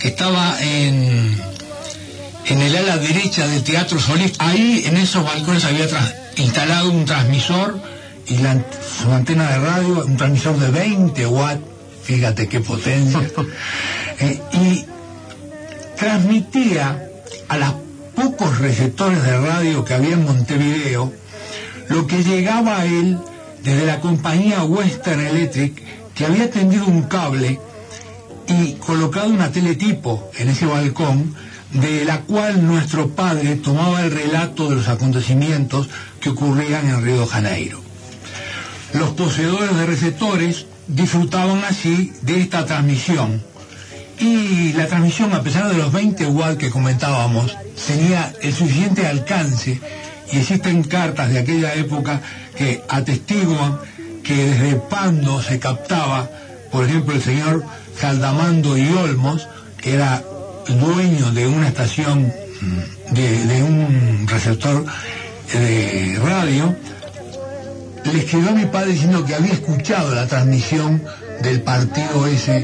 que 0.00 0.08
estaba 0.08 0.56
en, 0.60 1.40
en 2.46 2.62
el 2.62 2.76
ala 2.76 2.98
derecha 2.98 3.46
del 3.46 3.62
Teatro 3.62 3.98
Solís. 3.98 4.32
Ahí 4.38 4.84
en 4.86 4.96
esos 4.96 5.24
balcones 5.24 5.64
había 5.64 5.88
instalado 6.36 6.90
un 6.90 7.04
transmisor 7.04 7.93
y 8.26 8.38
la, 8.38 8.64
su 8.82 9.10
antena 9.10 9.50
de 9.50 9.58
radio, 9.58 10.04
un 10.06 10.16
transmisor 10.16 10.58
de 10.58 10.70
20 10.70 11.26
watts, 11.26 11.60
fíjate 12.02 12.48
qué 12.48 12.60
potencia, 12.60 13.20
Eh, 14.20 14.40
y 14.52 14.86
transmitía 15.96 17.08
a 17.48 17.58
los 17.58 17.74
pocos 18.14 18.58
receptores 18.58 19.24
de 19.24 19.36
radio 19.40 19.84
que 19.84 19.94
había 19.94 20.14
en 20.14 20.24
Montevideo 20.24 21.12
lo 21.88 22.06
que 22.06 22.22
llegaba 22.22 22.78
a 22.78 22.84
él 22.84 23.18
desde 23.64 23.86
la 23.86 24.00
compañía 24.00 24.62
Western 24.62 25.20
Electric 25.20 25.82
que 26.14 26.26
había 26.26 26.48
tendido 26.48 26.86
un 26.86 27.02
cable 27.02 27.58
y 28.46 28.74
colocado 28.74 29.30
una 29.30 29.50
teletipo 29.50 30.30
en 30.38 30.50
ese 30.50 30.66
balcón 30.66 31.34
de 31.72 32.04
la 32.04 32.20
cual 32.20 32.64
nuestro 32.66 33.08
padre 33.08 33.56
tomaba 33.56 34.02
el 34.02 34.12
relato 34.12 34.68
de 34.68 34.76
los 34.76 34.88
acontecimientos 34.88 35.88
que 36.20 36.30
ocurrían 36.30 36.88
en 36.88 37.02
Río 37.02 37.20
de 37.20 37.26
Janeiro. 37.26 37.83
Los 38.94 39.10
poseedores 39.10 39.76
de 39.76 39.86
receptores 39.86 40.66
disfrutaban 40.86 41.64
así 41.64 42.12
de 42.22 42.40
esta 42.40 42.64
transmisión. 42.64 43.42
Y 44.20 44.72
la 44.74 44.86
transmisión, 44.86 45.32
a 45.32 45.42
pesar 45.42 45.68
de 45.68 45.76
los 45.76 45.92
20 45.92 46.26
watts 46.28 46.58
que 46.58 46.70
comentábamos, 46.70 47.56
tenía 47.88 48.32
el 48.40 48.54
suficiente 48.54 49.04
alcance 49.04 49.80
y 50.32 50.38
existen 50.38 50.84
cartas 50.84 51.30
de 51.30 51.40
aquella 51.40 51.74
época 51.74 52.22
que 52.56 52.82
atestiguan 52.88 53.80
que 54.22 54.36
desde 54.36 54.76
Pando 54.76 55.42
se 55.42 55.58
captaba, 55.58 56.30
por 56.70 56.84
ejemplo, 56.84 57.16
el 57.16 57.22
señor 57.22 57.64
Caldamando 58.00 58.78
y 58.78 58.88
Olmos, 58.88 59.48
que 59.76 59.94
era 59.94 60.22
dueño 60.68 61.32
de 61.32 61.48
una 61.48 61.66
estación, 61.66 62.32
mm, 62.60 63.12
de, 63.12 63.46
de 63.46 63.62
un 63.64 64.26
receptor 64.28 64.86
de 65.52 66.18
radio, 66.24 66.76
le 68.12 68.18
escribió 68.18 68.50
a 68.50 68.54
mi 68.54 68.66
padre 68.66 68.92
diciendo 68.92 69.24
que 69.24 69.34
había 69.34 69.52
escuchado 69.52 70.14
la 70.14 70.26
transmisión 70.26 71.02
del 71.42 71.62
partido 71.62 72.26
ese 72.26 72.56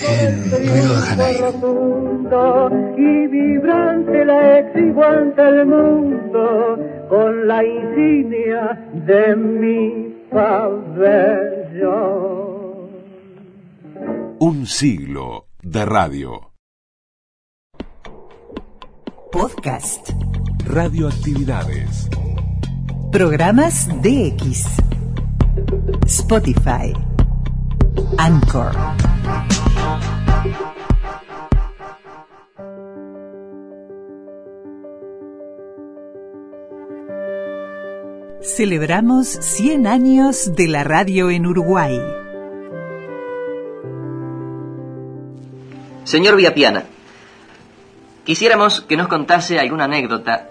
en 0.00 0.50
Río 0.50 0.94
de 0.94 1.00
Janeiro. 1.06 1.52
rotundo 1.52 2.70
y 2.96 3.26
vibrante 3.26 4.24
la 4.24 4.58
exijo 4.58 5.02
ante 5.04 5.42
el 5.42 5.66
mundo 5.66 6.78
con 7.08 7.48
la 7.48 7.64
insignia 7.64 8.90
de 9.06 9.36
mi 9.36 10.14
pabellón. 10.30 11.38
Un 14.40 14.66
siglo 14.66 15.46
de 15.62 15.84
radio. 15.84 16.52
Podcast. 19.32 20.10
Radioactividades. 20.64 22.08
Programas 23.10 23.88
DX. 24.02 24.66
Spotify. 26.06 26.92
Anchor. 28.18 28.76
Celebramos 38.42 39.26
100 39.26 39.86
años 39.86 40.54
de 40.54 40.68
la 40.68 40.84
radio 40.84 41.30
en 41.30 41.46
Uruguay. 41.46 41.98
Señor 46.04 46.36
Villapiana, 46.36 46.84
quisiéramos 48.24 48.82
que 48.82 48.98
nos 48.98 49.08
contase 49.08 49.58
alguna 49.58 49.84
anécdota 49.84 50.50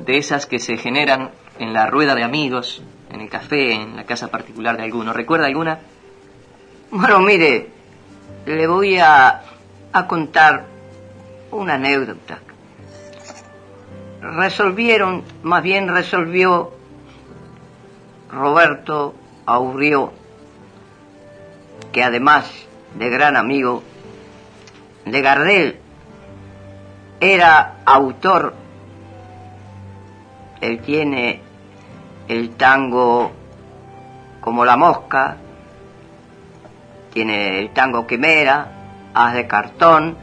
de 0.00 0.18
esas 0.18 0.46
que 0.46 0.58
se 0.58 0.76
generan 0.76 1.30
en 1.58 1.72
la 1.72 1.86
rueda 1.86 2.14
de 2.14 2.24
amigos, 2.24 2.82
en 3.10 3.20
el 3.20 3.28
café, 3.28 3.72
en 3.72 3.96
la 3.96 4.04
casa 4.04 4.28
particular 4.28 4.76
de 4.76 4.84
alguno. 4.84 5.12
¿Recuerda 5.12 5.46
alguna? 5.46 5.78
Bueno, 6.90 7.20
mire, 7.20 7.68
le 8.46 8.66
voy 8.66 8.98
a, 8.98 9.42
a 9.92 10.06
contar 10.06 10.66
una 11.50 11.74
anécdota. 11.74 12.38
Resolvieron, 14.20 15.24
más 15.42 15.62
bien 15.62 15.88
resolvió 15.88 16.72
Roberto 18.30 19.14
Aurrió, 19.46 20.12
que 21.92 22.02
además 22.02 22.50
de 22.98 23.08
gran 23.08 23.36
amigo 23.36 23.82
de 25.04 25.20
Gardel, 25.22 25.80
era 27.20 27.76
autor, 27.84 28.54
él 30.60 30.80
tiene 30.80 31.42
el 32.28 32.50
tango 32.56 33.32
como 34.40 34.64
la 34.64 34.76
mosca, 34.76 35.36
tiene 37.12 37.58
el 37.58 37.70
tango 37.70 38.06
quimera, 38.06 38.68
haz 39.14 39.34
de 39.34 39.46
cartón, 39.46 40.16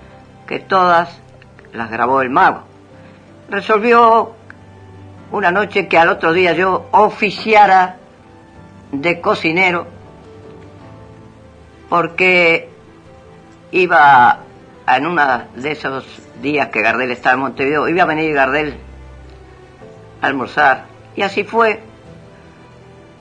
que 0.48 0.60
todas 0.60 1.20
las 1.74 1.90
grabó 1.90 2.22
el 2.22 2.30
mago. 2.30 2.64
resolvió 3.50 4.34
una 5.32 5.52
noche 5.52 5.88
que 5.88 5.98
al 5.98 6.10
otro 6.10 6.34
día 6.34 6.54
yo 6.54 6.88
oficiara 6.92 7.98
de 8.92 9.20
cocinero 9.20 9.88
porque 11.90 12.70
iba 13.72 14.40
en 14.88 15.06
uno 15.06 15.44
de 15.56 15.72
esos 15.72 16.06
días 16.42 16.70
que 16.70 16.82
Gardel 16.82 17.12
estaba 17.12 17.36
en 17.36 17.42
Montevideo, 17.42 17.88
iba 17.90 18.04
a 18.04 18.06
venir 18.06 18.34
Gardel 18.34 18.78
a 20.22 20.28
almorzar. 20.28 20.86
Y 21.16 21.22
así 21.22 21.44
fue. 21.44 21.82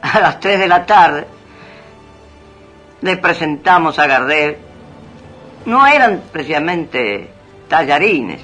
A 0.13 0.21
las 0.21 0.39
3 0.39 0.61
de 0.61 0.69
la 0.69 0.85
tarde 0.85 1.27
le 3.01 3.17
presentamos 3.17 3.99
a 3.99 4.07
Gardel. 4.07 4.59
No 5.65 5.87
eran 5.87 6.25
precisamente 6.31 7.31
tallarines, 7.69 8.41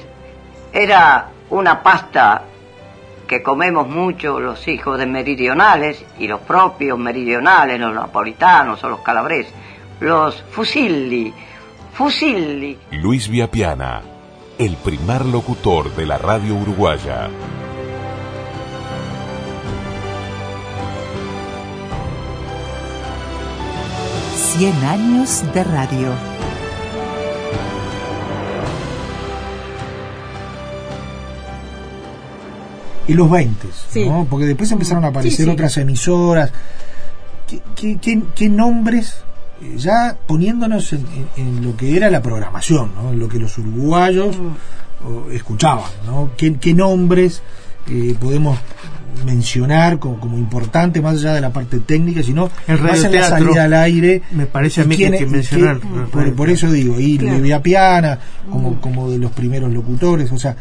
era 0.73 1.29
una 1.51 1.83
pasta 1.83 2.45
que 3.27 3.43
comemos 3.43 3.87
mucho 3.87 4.41
los 4.41 4.67
hijos 4.69 4.99
de 4.99 5.05
meridionales 5.05 6.03
y 6.19 6.27
los 6.27 6.41
propios 6.41 6.99
meridionales, 6.99 7.79
los 7.79 7.95
napolitanos 7.95 8.83
o 8.83 8.89
los 8.89 9.01
calabreses, 9.01 9.53
los 10.01 10.43
fusilli, 10.51 11.33
fusilli. 11.93 12.79
Luis 12.93 13.29
Viapiana, 13.29 14.01
el 14.59 14.77
primer 14.77 15.27
locutor 15.27 15.95
de 15.95 16.07
la 16.07 16.17
radio 16.17 16.55
uruguaya. 16.55 17.29
Cien 24.53 24.75
años 24.85 25.43
de 25.55 25.65
radio. 25.65 26.15
y 33.09 33.15
los 33.15 33.31
20, 33.31 33.67
Sí. 33.91 34.09
¿no? 34.09 34.27
porque 34.31 34.47
después 34.47 34.71
empezaron 34.71 35.05
a 35.05 35.09
aparecer 35.09 35.39
Sí, 35.39 35.45
sí. 35.45 35.51
otras 35.51 35.77
emisoras. 35.79 36.53
¿Qué, 37.49 37.61
qué- 37.75 37.99
qué- 38.01 38.23
qué 38.37 38.49
nombres, 38.49 39.17
eh, 39.63 39.75
ya 39.77 40.17
poniéndonos 40.27 40.93
en, 40.93 41.05
en- 41.37 41.47
en 41.59 41.65
lo 41.65 41.77
que 41.77 41.97
era 41.97 42.09
la 42.11 42.23
programación, 42.23 42.93
¿no? 42.95 43.11
en 43.13 43.19
lo 43.19 43.29
que 43.29 43.39
los 43.41 43.57
uruguayos 43.59 44.37
Mm. 44.39 45.33
escuchaban? 45.33 45.91
¿no? 46.07 46.31
¿Qué, 46.37 46.55
qué 46.59 46.73
nombres 46.75 47.43
eh, 47.89 48.15
podemos 48.21 48.59
mencionar 49.25 49.99
como, 49.99 50.19
como 50.21 50.39
importante, 50.39 51.01
más 51.01 51.17
allá 51.17 51.35
de 51.35 51.41
la 51.41 51.51
parte 51.53 51.79
técnica, 51.81 52.23
sino 52.23 52.51
El 52.67 52.81
más 52.81 53.03
en 53.05 53.13
la 53.15 53.29
salida 53.29 53.65
al 53.65 53.75
aire? 53.75 54.23
me 54.33 54.47
parece 54.47 54.81
a 54.81 54.85
¿Y 54.85 54.89
mí 54.89 54.97
que 54.97 55.07
hay 55.07 55.13
que 55.13 55.19
qué- 55.19 55.27
mencionar 55.27 55.81
por, 55.81 56.35
por 56.35 56.51
eso 56.51 56.71
digo, 56.71 56.99
y 56.99 57.19
Claro. 57.19 57.37
Livia 57.37 57.63
Piana, 57.63 58.19
como, 58.51 58.81
como 58.81 59.11
de 59.11 59.19
los 59.19 59.33
primeros 59.33 59.73
locutores, 59.73 60.31
o 60.33 60.39
sea, 60.39 60.57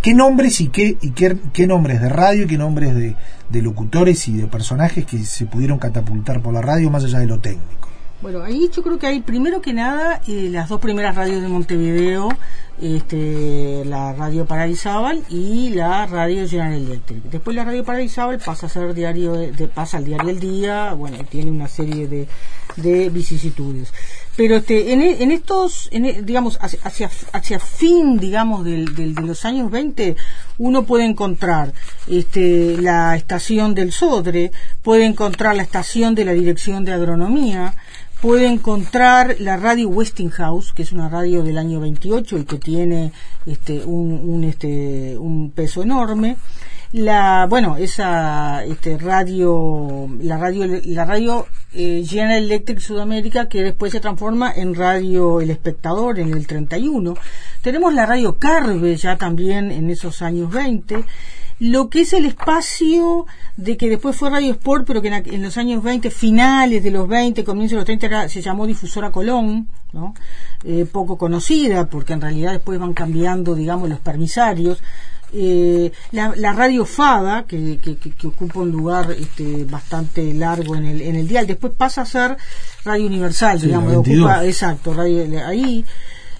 ¿Qué 0.00 0.14
nombres 0.14 0.60
y 0.60 0.66
qué, 0.66 0.96
y 1.00 1.10
qué, 1.10 1.36
qué 1.52 1.68
nombres 1.68 2.00
de 2.00 2.08
radio 2.08 2.42
y 2.42 2.46
qué 2.48 2.58
nombres 2.58 2.92
de, 2.96 3.14
de 3.50 3.62
locutores 3.62 4.26
y 4.26 4.32
de 4.36 4.48
personajes 4.48 5.04
que 5.06 5.18
se 5.24 5.46
pudieron 5.46 5.78
catapultar 5.78 6.40
por 6.42 6.52
la 6.52 6.60
radio 6.60 6.90
más 6.90 7.04
allá 7.04 7.20
de 7.20 7.26
lo 7.26 7.38
técnico? 7.38 7.88
Bueno, 8.20 8.42
ahí 8.42 8.68
yo 8.74 8.82
creo 8.82 8.98
que 8.98 9.06
hay 9.06 9.20
primero 9.20 9.60
que 9.62 9.72
nada 9.72 10.20
eh, 10.26 10.48
las 10.50 10.68
dos 10.68 10.80
primeras 10.80 11.14
radios 11.14 11.40
de 11.40 11.46
Montevideo, 11.46 12.30
este, 12.80 13.84
la 13.84 14.12
radio 14.12 14.46
Paradisábal 14.46 15.22
y 15.28 15.70
la 15.70 16.06
radio 16.06 16.48
General 16.48 16.72
Electric. 16.74 17.22
Después 17.24 17.54
la 17.56 17.64
radio 17.64 17.84
Paradisábal 17.84 18.38
pasa 18.38 18.66
a 18.66 18.68
ser 18.68 18.94
diario, 18.94 19.32
de, 19.34 19.68
pasa 19.68 19.98
al 19.98 20.04
diario 20.04 20.30
El 20.30 20.40
Día, 20.40 20.92
bueno, 20.94 21.18
tiene 21.28 21.50
una 21.50 21.68
serie 21.68 22.06
de, 22.08 22.28
de 22.76 23.08
vicisitudes. 23.10 23.92
Pero 24.34 24.56
este, 24.56 24.92
en, 24.92 25.02
e- 25.02 25.22
en 25.22 25.30
estos, 25.30 25.88
en 25.92 26.06
e- 26.06 26.22
digamos, 26.22 26.58
hacia, 26.62 26.78
hacia, 26.84 27.10
hacia 27.32 27.58
fin, 27.60 28.18
digamos, 28.18 28.64
del, 28.64 28.94
del- 28.94 29.14
de 29.14 29.22
los 29.22 29.44
años 29.44 29.70
20, 29.70 30.16
uno 30.58 30.84
puede 30.84 31.04
encontrar 31.04 31.72
este, 32.08 32.78
la 32.80 33.14
estación 33.16 33.74
del 33.74 33.92
Sodre, 33.92 34.50
puede 34.82 35.04
encontrar 35.04 35.54
la 35.54 35.62
estación 35.62 36.14
de 36.14 36.24
la 36.24 36.32
Dirección 36.32 36.84
de 36.86 36.92
Agronomía, 36.92 37.74
puede 38.22 38.46
encontrar 38.46 39.34
la 39.40 39.56
radio 39.56 39.88
Westinghouse, 39.88 40.72
que 40.72 40.82
es 40.82 40.92
una 40.92 41.08
radio 41.08 41.42
del 41.42 41.58
año 41.58 41.80
28 41.80 42.38
y 42.38 42.44
que 42.44 42.56
tiene 42.56 43.12
este, 43.46 43.84
un, 43.84 44.12
un, 44.12 44.44
este, 44.44 45.18
un 45.18 45.50
peso 45.50 45.82
enorme. 45.82 46.36
La, 46.92 47.46
bueno, 47.50 47.76
esa 47.76 48.64
este, 48.64 48.96
radio, 48.96 50.08
la 50.20 50.38
radio, 50.38 50.80
la 50.84 51.04
radio 51.04 51.46
eh, 51.74 52.04
General 52.06 52.44
Electric 52.44 52.78
Sudamérica, 52.78 53.48
que 53.48 53.64
después 53.64 53.90
se 53.90 53.98
transforma 53.98 54.52
en 54.54 54.76
radio 54.76 55.40
El 55.40 55.50
Espectador 55.50 56.20
en 56.20 56.32
el 56.32 56.46
31. 56.46 57.14
Tenemos 57.60 57.92
la 57.92 58.06
radio 58.06 58.38
Carve 58.38 58.94
ya 58.94 59.16
también 59.16 59.72
en 59.72 59.90
esos 59.90 60.22
años 60.22 60.48
20 60.48 61.04
lo 61.60 61.88
que 61.90 62.00
es 62.02 62.12
el 62.12 62.24
espacio 62.24 63.26
de 63.56 63.76
que 63.76 63.88
después 63.88 64.16
fue 64.16 64.30
Radio 64.30 64.52
Sport, 64.52 64.84
pero 64.86 65.00
que 65.02 65.08
en, 65.08 65.14
en 65.34 65.42
los 65.42 65.56
años 65.56 65.82
20, 65.82 66.10
finales 66.10 66.82
de 66.82 66.90
los 66.90 67.06
20, 67.08 67.44
comienzos 67.44 67.72
de 67.72 67.76
los 67.76 67.84
30, 67.84 68.06
era- 68.06 68.28
se 68.28 68.42
llamó 68.42 68.66
Difusora 68.66 69.10
Colón, 69.10 69.68
¿no? 69.92 70.14
Eh, 70.64 70.86
poco 70.90 71.16
conocida, 71.18 71.88
porque 71.88 72.12
en 72.14 72.20
realidad 72.20 72.52
después 72.52 72.78
van 72.78 72.94
cambiando, 72.94 73.54
digamos, 73.54 73.88
los 73.88 74.00
permisarios. 74.00 74.82
Eh, 75.34 75.92
la, 76.10 76.34
la 76.36 76.52
radio 76.52 76.84
Fada, 76.84 77.44
que, 77.44 77.78
que- 77.78 77.96
que- 77.96 78.10
que 78.10 78.26
ocupa 78.26 78.60
un 78.60 78.70
lugar 78.70 79.10
este, 79.12 79.64
bastante 79.64 80.34
largo 80.34 80.76
en 80.76 80.84
el, 80.84 81.00
en 81.00 81.16
el 81.16 81.26
dial, 81.26 81.46
después 81.46 81.72
pasa 81.76 82.02
a 82.02 82.06
ser 82.06 82.36
Radio 82.84 83.06
Universal, 83.06 83.58
Sí, 83.60 83.66
digamos, 83.66 83.90
la 83.92 83.98
22. 84.00 84.20
ocupa, 84.30 84.44
exacto, 84.44 84.92
radio, 84.92 85.46
ahí 85.46 85.84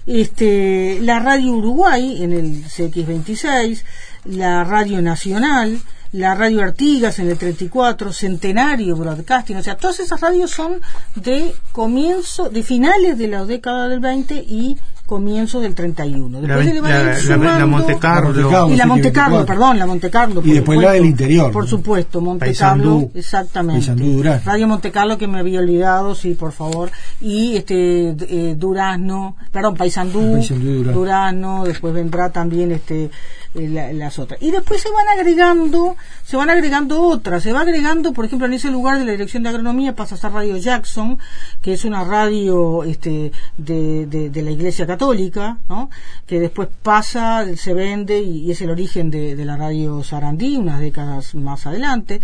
este, 0.05 0.99
la 1.01 1.19
Radio 1.19 1.53
Uruguay 1.53 2.21
en 2.23 2.33
el 2.33 2.63
CX26, 2.65 3.83
la 4.25 4.63
Radio 4.63 5.01
Nacional, 5.01 5.79
la 6.11 6.35
Radio 6.35 6.61
Artigas 6.61 7.17
en 7.19 7.29
el 7.29 7.37
34, 7.37 8.13
Centenario 8.13 8.95
Broadcasting, 8.95 9.57
o 9.57 9.63
sea, 9.63 9.75
todas 9.77 9.99
esas 9.99 10.21
radios 10.21 10.51
son 10.51 10.73
de 11.15 11.53
comienzo, 11.71 12.49
de 12.49 12.61
finales 12.63 13.17
de 13.17 13.27
la 13.27 13.45
década 13.45 13.87
del 13.89 13.99
20 13.99 14.35
y 14.35 14.77
comienzo 15.07 15.59
del 15.59 15.75
31. 15.75 16.39
La, 16.41 16.47
Después 16.47 16.67
se 16.67 16.73
le 16.73 16.81
van 16.81 16.91
a 16.91 16.95
ir 17.19 17.29
la- 17.29 17.37
la- 17.37 17.59
la 17.59 17.65
Monte 17.65 17.97
Carlo. 17.99 18.29
Monte 18.29 18.49
Carlo, 18.49 18.73
y 18.73 18.77
la 18.77 18.85
Monte 18.85 19.11
Carlo, 19.11 19.35
24. 19.37 19.45
perdón, 19.45 19.79
la 19.79 19.85
Monte 19.85 20.09
Carlo. 20.09 20.41
Y 20.45 20.51
después 20.53 20.79
la 20.79 20.91
del 20.93 21.05
interior, 21.05 21.51
Por 21.51 21.63
¿no? 21.63 21.69
supuesto, 21.69 22.21
Monte 22.21 22.45
Paysandú. 22.45 22.99
Carlo, 23.07 23.11
exactamente. 23.19 24.41
Radio 24.45 24.67
Monte 24.67 24.91
Carlo 24.91 25.17
que 25.17 25.27
me 25.27 25.39
había 25.39 25.59
olvidado, 25.59 26.15
sí, 26.15 26.35
por 26.35 26.51
favor. 26.53 26.89
Y 27.19 27.57
este 27.57 28.09
eh, 28.19 28.55
Durazno, 28.57 29.35
perdón, 29.51 29.75
Paysandú, 29.75 30.33
Paysandú 30.33 30.69
y 30.69 30.73
Durazno. 30.75 30.99
Durazno, 30.99 31.63
después 31.65 31.93
vendrá 31.93 32.29
también 32.31 32.71
este 32.71 33.11
la- 33.53 33.93
las 33.93 34.19
otras. 34.19 34.41
Y 34.41 34.51
después 34.51 34.81
se 34.81 34.89
van 34.91 35.07
agregando, 35.07 35.95
se 36.25 36.37
van 36.37 36.49
agregando 36.49 37.01
otras, 37.01 37.43
se 37.43 37.51
va 37.53 37.61
agregando, 37.61 38.13
por 38.13 38.25
ejemplo, 38.25 38.47
en 38.47 38.53
ese 38.53 38.69
lugar 38.71 38.99
de 38.99 39.05
la 39.05 39.11
Dirección 39.11 39.43
de 39.43 39.49
Agronomía 39.49 39.95
pasa 39.95 40.15
a 40.15 40.17
ser 40.17 40.31
Radio 40.31 40.57
Jackson, 40.57 41.17
que 41.61 41.73
es 41.73 41.85
una 41.85 42.03
radio 42.03 42.83
este 42.83 43.31
de, 43.57 44.05
de, 44.07 44.29
de 44.29 44.41
la 44.41 44.51
Iglesia 44.51 44.85
Católica, 44.87 45.57
¿no? 45.69 45.89
Que 46.25 46.39
después 46.39 46.69
pasa, 46.81 47.45
se 47.55 47.73
vende 47.73 48.19
y, 48.21 48.51
es 48.51 48.61
el 48.61 48.69
origen 48.69 49.09
de, 49.11 49.35
de 49.35 49.45
la 49.45 49.57
radio 49.57 50.03
Sarandí, 50.03 50.57
unas 50.57 50.79
décadas 50.79 51.35
más 51.35 51.65
adelante 51.67 52.21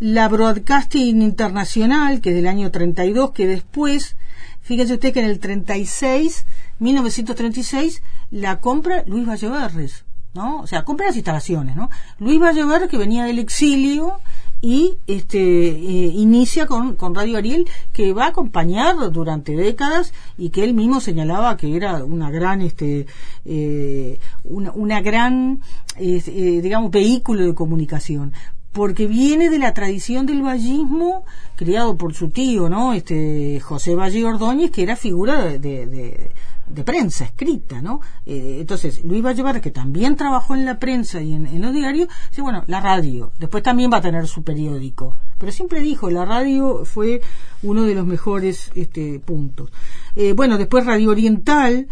la 0.00 0.26
Broadcasting 0.28 1.22
Internacional, 1.22 2.20
que 2.20 2.30
es 2.30 2.34
del 2.34 2.48
año 2.48 2.72
32, 2.72 3.30
que 3.30 3.46
después, 3.46 4.16
fíjese 4.60 4.94
usted 4.94 5.12
que 5.12 5.20
en 5.20 5.26
el 5.26 5.38
36, 5.38 6.44
1936, 6.80 8.02
la 8.32 8.58
compra 8.58 9.04
Luis 9.06 9.28
Valleverres, 9.28 10.04
¿no? 10.34 10.60
O 10.60 10.66
sea, 10.66 10.84
compra 10.84 11.06
las 11.06 11.16
instalaciones, 11.16 11.76
¿no? 11.76 11.90
Luis 12.18 12.40
Valleverres, 12.40 12.88
que 12.88 12.98
venía 12.98 13.24
del 13.24 13.38
exilio 13.38 14.18
y 14.64 14.94
este 15.08 15.38
eh, 15.40 16.12
inicia 16.14 16.66
con, 16.66 16.94
con 16.94 17.14
Radio 17.16 17.36
Ariel 17.36 17.68
que 17.92 18.12
va 18.12 18.26
a 18.26 18.28
acompañar 18.28 18.94
durante 19.10 19.56
décadas 19.56 20.12
y 20.38 20.50
que 20.50 20.62
él 20.62 20.72
mismo 20.72 21.00
señalaba 21.00 21.56
que 21.56 21.74
era 21.76 22.04
una 22.04 22.30
gran 22.30 22.62
este 22.62 23.06
eh, 23.44 24.20
una, 24.44 24.70
una 24.72 25.00
gran 25.00 25.60
eh, 25.96 26.60
digamos 26.62 26.92
vehículo 26.92 27.44
de 27.44 27.54
comunicación 27.56 28.32
porque 28.70 29.08
viene 29.08 29.50
de 29.50 29.58
la 29.58 29.74
tradición 29.74 30.26
del 30.26 30.42
vallismo 30.42 31.24
criado 31.56 31.96
por 31.96 32.14
su 32.14 32.30
tío, 32.30 32.68
¿no? 32.70 32.94
Este 32.94 33.60
José 33.60 33.94
Valle 33.96 34.24
Ordóñez, 34.24 34.70
que 34.70 34.82
era 34.84 34.96
figura 34.96 35.42
de- 35.58 36.30
de 36.72 36.84
prensa 36.84 37.24
escrita, 37.24 37.82
¿no? 37.82 38.00
Eh, 38.26 38.58
entonces, 38.60 39.04
Luis 39.04 39.22
Vallevar, 39.22 39.60
que 39.60 39.70
también 39.70 40.16
trabajó 40.16 40.54
en 40.54 40.64
la 40.64 40.78
prensa 40.78 41.20
y 41.20 41.32
en, 41.34 41.60
los 41.60 41.72
diarios, 41.72 42.08
dice, 42.30 42.42
bueno, 42.42 42.64
la 42.66 42.80
radio, 42.80 43.32
después 43.38 43.62
también 43.62 43.92
va 43.92 43.98
a 43.98 44.02
tener 44.02 44.26
su 44.26 44.42
periódico, 44.42 45.14
pero 45.38 45.52
siempre 45.52 45.80
dijo, 45.80 46.10
la 46.10 46.24
radio 46.24 46.84
fue 46.84 47.20
uno 47.62 47.82
de 47.82 47.94
los 47.94 48.06
mejores 48.06 48.70
este, 48.74 49.20
puntos. 49.20 49.70
Eh, 50.16 50.32
bueno, 50.32 50.58
después 50.58 50.86
Radio 50.86 51.10
Oriental, 51.10 51.88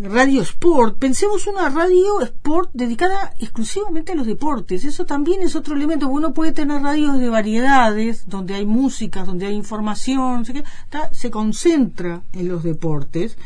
Radio 0.00 0.42
Sport, 0.42 0.96
pensemos 0.96 1.48
una 1.48 1.68
radio 1.70 2.20
Sport 2.20 2.70
dedicada 2.72 3.34
exclusivamente 3.40 4.12
a 4.12 4.14
los 4.14 4.28
deportes. 4.28 4.84
Eso 4.84 5.04
también 5.06 5.42
es 5.42 5.56
otro 5.56 5.74
elemento. 5.74 6.06
Uno 6.06 6.32
puede 6.32 6.52
tener 6.52 6.82
radios 6.82 7.18
de 7.18 7.28
variedades, 7.28 8.28
donde 8.28 8.54
hay 8.54 8.64
música, 8.64 9.24
donde 9.24 9.46
hay 9.46 9.56
información, 9.56 10.44
se 11.10 11.30
concentra 11.32 12.22
en 12.32 12.46
los 12.46 12.62
deportes. 12.62 13.36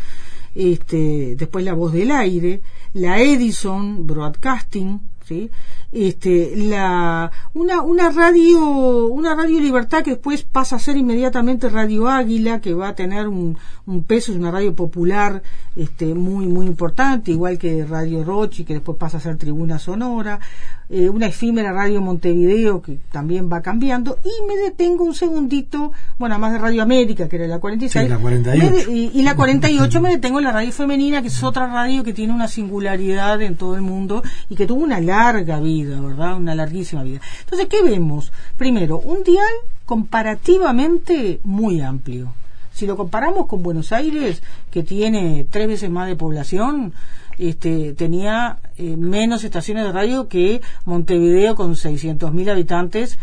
Este, 0.55 1.35
después 1.37 1.65
la 1.65 1.75
voz 1.75 1.93
del 1.93 2.11
aire, 2.11 2.63
la 2.95 3.21
Edison 3.21 4.07
Broadcasting, 4.07 5.01
¿sí? 5.27 5.51
Este 5.93 6.55
la 6.57 7.31
una 7.55 7.83
una 7.83 8.11
radio 8.11 9.07
una 9.09 9.35
radio 9.35 9.61
libertad 9.61 10.03
que 10.03 10.13
después 10.13 10.43
pasa 10.43 10.77
a 10.77 10.79
ser 10.79 10.97
inmediatamente 10.97 11.69
radio 11.69 12.09
águila 12.09 12.61
que 12.61 12.73
va 12.75 12.89
a 12.89 12.95
tener 12.95 13.29
un, 13.29 13.59
un 13.87 14.03
peso 14.05 14.33
es 14.33 14.39
una 14.39 14.51
radio 14.51 14.75
popular 14.75 15.43
este 15.77 16.15
muy 16.15 16.47
muy 16.47 16.67
importante 16.67 17.31
igual 17.31 17.59
que 17.59 17.85
radio 17.85 18.25
Rochi 18.25 18.65
que 18.65 18.75
después 18.75 18.97
pasa 18.97 19.19
a 19.19 19.21
ser 19.21 19.37
tribuna 19.37 19.79
sonora 19.79 20.41
eh, 20.89 21.09
una 21.09 21.27
efímera 21.27 21.73
radio 21.73 22.01
Montevideo 22.01 22.81
que 22.83 22.99
también 23.11 23.51
va 23.53 23.61
cambiando 23.63 24.19
y 24.25 24.47
me 24.47 24.57
detengo 24.57 25.05
un 25.05 25.15
segundito 25.15 25.93
bueno 26.19 26.35
además 26.35 26.53
de 26.55 26.59
Radio 26.59 26.83
América 26.83 27.29
que 27.29 27.37
era 27.37 27.47
la 27.47 27.59
46 27.59 28.05
Sí, 28.05 28.09
la 28.11 28.19
48. 28.19 28.73
me- 28.91 28.95
y, 28.97 29.11
y 29.15 29.23
la 29.23 29.37
48 29.37 30.01
me 30.03 30.11
detengo 30.11 30.39
en 30.39 30.45
la 30.45 30.53
radio 30.53 30.73
femenina 30.73 31.21
que 31.21 31.29
es 31.29 31.43
otra 31.43 31.67
radio 31.67 32.03
que 32.03 32.13
tiene 32.15 32.33
una 32.33 32.49
singularidad 32.49 33.41
en 33.43 33.57
todo 33.57 33.75
el 33.77 33.83
mundo 33.83 34.23
y 34.49 34.57
que 34.57 34.67
tuvo 34.67 34.83
una 34.83 35.01
larga 35.01 35.61
vida 35.61 35.82
verdad 35.85 36.37
una 36.37 36.55
larguísima 36.55 37.03
vida. 37.03 37.21
Entonces 37.41 37.69
qué 37.69 37.83
vemos 37.83 38.33
primero 38.57 38.99
un 38.99 39.23
dial 39.23 39.53
comparativamente 39.85 41.41
muy 41.45 41.81
amplio. 41.81 42.35
Si 42.73 42.87
lo 42.87 42.97
comparamos 42.97 43.47
con 43.47 43.63
Buenos 43.63 43.93
Aires, 43.93 44.43
que 44.71 44.83
tiene 44.83 45.47
tres 45.51 45.69
veces 45.69 45.91
más 45.91 46.09
de 46.09 46.17
población, 46.17 46.95
este, 47.39 47.93
tenía 47.95 48.59
eh, 48.77 48.97
menos 48.97 49.45
estaciones 49.45 49.85
de 49.85 49.93
radio 49.93 50.29
que 50.29 50.61
Montevideo 50.85 51.55
con 51.55 51.75
600.000 51.75 52.51
habitantes 52.51 53.19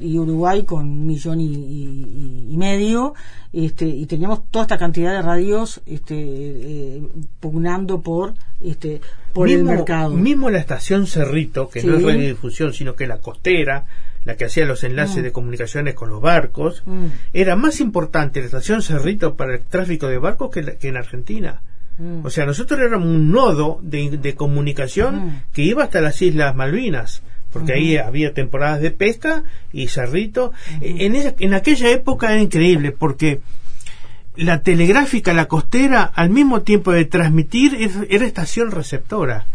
y 0.00 0.18
Uruguay 0.18 0.64
con 0.64 0.84
un 0.88 1.06
millón 1.06 1.40
y, 1.40 1.46
y- 1.46 2.46
y 2.50 2.56
medio, 2.56 3.14
este, 3.52 3.86
y 3.86 4.06
teníamos 4.06 4.42
toda 4.50 4.64
esta 4.64 4.78
cantidad 4.78 5.12
de 5.12 5.22
radios 5.22 5.80
este, 5.86 6.14
eh, 6.16 7.02
pugnando 7.40 8.00
por, 8.00 8.34
este, 8.60 9.00
por 9.32 9.48
el 9.48 9.64
mercado. 9.64 10.10
Mismo 10.14 10.50
la 10.50 10.58
estación 10.58 11.06
Cerrito, 11.06 11.68
que 11.68 11.82
no 11.82 11.96
es 11.96 12.02
radiodifusión, 12.02 12.72
sino 12.74 12.94
que 12.94 13.06
la 13.06 13.18
costera, 13.18 13.86
la 14.24 14.36
que 14.36 14.44
hacía 14.44 14.64
los 14.66 14.84
enlaces 14.84 15.18
Mm. 15.18 15.22
de 15.22 15.32
comunicaciones 15.32 15.94
con 15.94 16.10
los 16.10 16.20
barcos, 16.20 16.82
Mm. 16.86 17.06
era 17.32 17.56
más 17.56 17.80
importante 17.80 18.40
la 18.40 18.46
estación 18.46 18.82
Cerrito 18.82 19.36
para 19.36 19.54
el 19.54 19.60
tráfico 19.62 20.06
de 20.08 20.18
barcos 20.18 20.50
que, 20.50 20.62
la- 20.62 20.76
que 20.76 20.88
en 20.88 20.96
Argentina. 20.96 21.62
Mm. 21.98 22.24
O 22.24 22.30
sea, 22.30 22.46
nosotros 22.46 22.78
éramos 22.80 23.06
un 23.08 23.30
nodo 23.32 23.80
de, 23.82 24.16
de 24.18 24.34
comunicación 24.34 25.16
Mm. 25.16 25.42
que 25.52 25.62
iba 25.62 25.82
hasta 25.84 26.00
las 26.00 26.20
Islas 26.22 26.54
Malvinas, 26.54 27.22
porque 27.52 27.72
ahí 27.72 27.96
había 27.96 28.32
temporadas 28.34 28.80
de 28.80 28.90
pesca 28.90 29.42
y 29.72 29.88
Cerrito. 29.88 30.52
en, 30.80 31.16
esa- 31.16 31.34
en 31.38 31.54
aquella 31.54 31.90
época 31.90 32.32
era 32.32 32.40
increíble 32.42 32.92
porque 32.92 33.40
la 34.36 34.62
telegráfica, 34.62 35.32
la 35.32 35.46
costera, 35.48 36.04
al 36.04 36.30
mismo 36.30 36.62
tiempo 36.62 36.92
de 36.92 37.04
transmitir, 37.04 37.76
era 38.08 38.24
estación 38.24 38.70
receptora. 38.70 39.46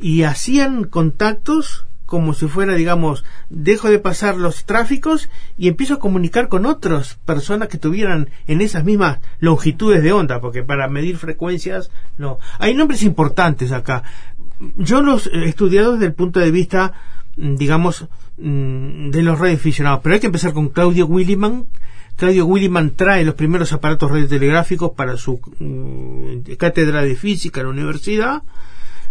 Y 0.00 0.22
hacían 0.24 0.84
contactos 0.84 1.86
como 2.08 2.32
si 2.32 2.48
fuera, 2.48 2.74
digamos, 2.74 3.22
dejo 3.50 3.90
de 3.90 3.98
pasar 3.98 4.38
los 4.38 4.64
tráficos 4.64 5.28
y 5.58 5.68
empiezo 5.68 5.94
a 5.94 5.98
comunicar 5.98 6.48
con 6.48 6.64
otras 6.64 7.16
personas 7.26 7.68
que 7.68 7.76
tuvieran 7.76 8.30
en 8.46 8.62
esas 8.62 8.82
mismas 8.82 9.18
longitudes 9.40 10.02
de 10.02 10.12
onda, 10.12 10.40
porque 10.40 10.62
para 10.62 10.88
medir 10.88 11.18
frecuencias, 11.18 11.90
no. 12.16 12.38
Hay 12.58 12.74
nombres 12.74 13.02
importantes 13.02 13.72
acá. 13.72 14.04
Yo 14.78 15.02
los 15.02 15.26
he 15.26 15.44
estudiado 15.44 15.92
desde 15.92 16.06
el 16.06 16.14
punto 16.14 16.40
de 16.40 16.50
vista, 16.50 16.94
mm, 17.36 17.56
digamos, 17.56 18.06
mm, 18.38 19.10
de 19.10 19.22
los 19.22 19.38
radioaficionados, 19.38 20.00
pero 20.02 20.14
hay 20.14 20.20
que 20.20 20.28
empezar 20.28 20.54
con 20.54 20.70
Claudio 20.70 21.04
Williman, 21.04 21.66
Claudio 22.16 22.46
Williman 22.46 22.96
trae 22.96 23.22
los 23.22 23.34
primeros 23.34 23.74
aparatos 23.74 24.10
radiotelegráficos 24.10 24.92
para 24.92 25.18
su 25.18 25.40
mm, 25.58 26.54
cátedra 26.56 27.02
de 27.02 27.16
física 27.16 27.60
en 27.60 27.66
la 27.66 27.72
universidad. 27.72 28.42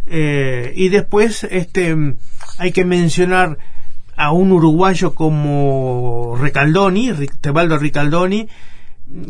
Eh, 0.10 0.74
y 0.76 0.90
después 0.90 1.44
este 1.50 1.96
hay 2.58 2.72
que 2.72 2.86
mencionar 2.86 3.58
a 4.16 4.32
un 4.32 4.52
uruguayo 4.52 5.14
como 5.14 6.38
Ricaldoni, 6.42 7.12
Ric- 7.12 7.38
Tebaldo 7.42 7.78
Ricaldoni, 7.78 8.48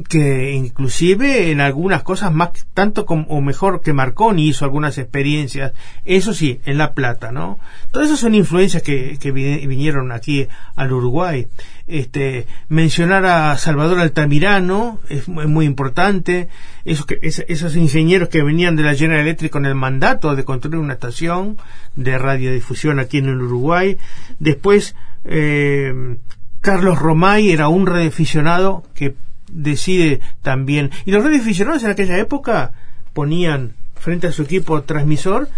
que 0.09 0.53
inclusive 0.53 1.51
en 1.51 1.61
algunas 1.61 2.01
cosas 2.01 2.33
más 2.33 2.49
tanto 2.73 3.05
como, 3.05 3.25
o 3.27 3.41
mejor 3.41 3.81
que 3.81 3.93
Marconi 3.93 4.47
hizo 4.47 4.65
algunas 4.65 4.97
experiencias 4.97 5.71
eso 6.03 6.33
sí 6.33 6.59
en 6.65 6.79
La 6.79 6.93
Plata 6.95 7.31
no 7.31 7.59
todas 7.91 8.07
esas 8.07 8.19
son 8.19 8.33
influencias 8.33 8.81
que, 8.81 9.17
que 9.19 9.31
vi- 9.31 9.67
vinieron 9.67 10.11
aquí 10.11 10.47
al 10.75 10.91
Uruguay. 10.93 11.47
Este 11.87 12.47
mencionar 12.67 13.25
a 13.25 13.57
Salvador 13.57 13.99
Altamirano 13.99 14.99
es 15.09 15.27
muy, 15.29 15.65
importante. 15.65 16.49
Esos 16.83 17.05
que 17.05 17.17
es- 17.21 17.45
esos 17.47 17.75
ingenieros 17.77 18.27
que 18.29 18.43
venían 18.43 18.75
de 18.75 18.83
la 18.83 18.93
General 18.93 19.21
Electric 19.21 19.51
con 19.51 19.65
el 19.65 19.73
mandato 19.75 20.35
de 20.35 20.43
construir 20.43 20.79
una 20.79 20.93
estación 20.93 21.57
de 21.95 22.17
radiodifusión 22.17 22.99
aquí 22.99 23.19
en 23.19 23.27
el 23.29 23.41
Uruguay. 23.41 23.97
Después 24.39 24.95
eh, 25.23 26.17
Carlos 26.61 26.99
Romay 26.99 27.51
era 27.51 27.69
un 27.69 27.85
radioaficionado 27.87 28.83
que 28.93 29.15
decide 29.49 30.19
también. 30.41 30.91
Y 31.05 31.11
los 31.11 31.23
radioaficionados 31.23 31.83
en 31.83 31.91
aquella 31.91 32.17
época 32.17 32.71
ponían 33.13 33.73
frente 33.95 34.27
a 34.27 34.31
su 34.31 34.43
equipo 34.43 34.81
transmisor 34.83 35.49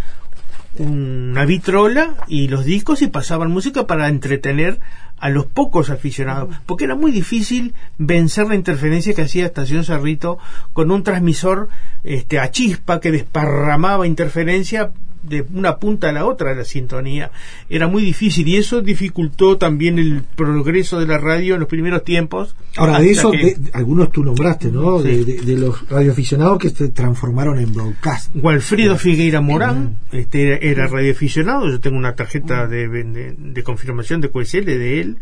una 0.78 1.46
vitrola 1.46 2.16
y 2.28 2.48
los 2.48 2.64
discos 2.64 3.02
y 3.02 3.08
pasaban 3.08 3.52
música 3.52 3.88
para 3.88 4.08
entretener 4.08 4.80
a 5.18 5.30
los 5.30 5.46
pocos 5.46 5.90
aficionados, 5.90 6.56
porque 6.66 6.86
era 6.86 6.96
muy 6.96 7.12
difícil 7.12 7.74
vencer 7.98 8.48
la 8.48 8.56
interferencia 8.56 9.14
que 9.14 9.24
hacía 9.24 9.46
Estación 9.46 9.84
Cerrito 9.84 10.38
con 10.72 10.92
un 10.92 11.04
transmisor 11.04 11.68
este, 12.04 12.40
a 12.40 12.52
chispa 12.52 13.02
que 13.02 13.12
desparramaba 13.12 14.08
interferencia 14.08 14.92
de 15.24 15.46
una 15.54 15.78
punta 15.78 16.10
a 16.10 16.12
la 16.12 16.26
otra 16.26 16.50
de 16.52 16.56
la 16.56 16.64
sintonía. 16.66 17.32
Era 17.70 17.88
muy 17.88 18.02
difícil 18.04 18.48
y 18.48 18.58
eso 18.58 18.82
dificultó 18.82 19.58
también 19.58 20.00
el 20.00 20.24
progreso 20.36 21.00
de 21.00 21.06
la 21.08 21.18
radio 21.18 21.54
en 21.56 21.60
los 21.60 21.70
primeros 21.70 22.04
tiempos. 22.04 22.56
Ahora, 22.78 23.00
de 23.00 23.12
eso, 23.12 23.32
que- 23.32 23.56
de- 23.56 23.72
algunos 23.74 24.12
tú 24.12 24.24
nombraste, 24.24 24.72
¿no? 24.72 25.02
Sí. 25.02 25.08
De, 25.10 25.26
de- 25.26 25.42
de 25.42 25.58
los 25.58 25.88
radioaficionados 25.90 26.58
que 26.60 26.70
se 26.70 26.90
transformaron 26.90 27.60
en 27.60 27.74
broadcast. 27.74 28.32
Walfrido 28.36 28.98
Figueira 28.98 29.42
Morán 29.42 29.98
este, 30.12 30.70
era, 30.70 30.88
radioaficionado, 30.88 31.70
yo 31.70 31.80
tengo 31.80 31.98
una 31.98 32.16
tarjeta 32.16 32.68
de, 32.68 32.88
de- 32.88 33.36
de 33.38 33.64
confirmación 33.64 34.22
de 34.22 34.30
QSL 34.30 34.66
de 34.66 35.02
él, 35.02 35.18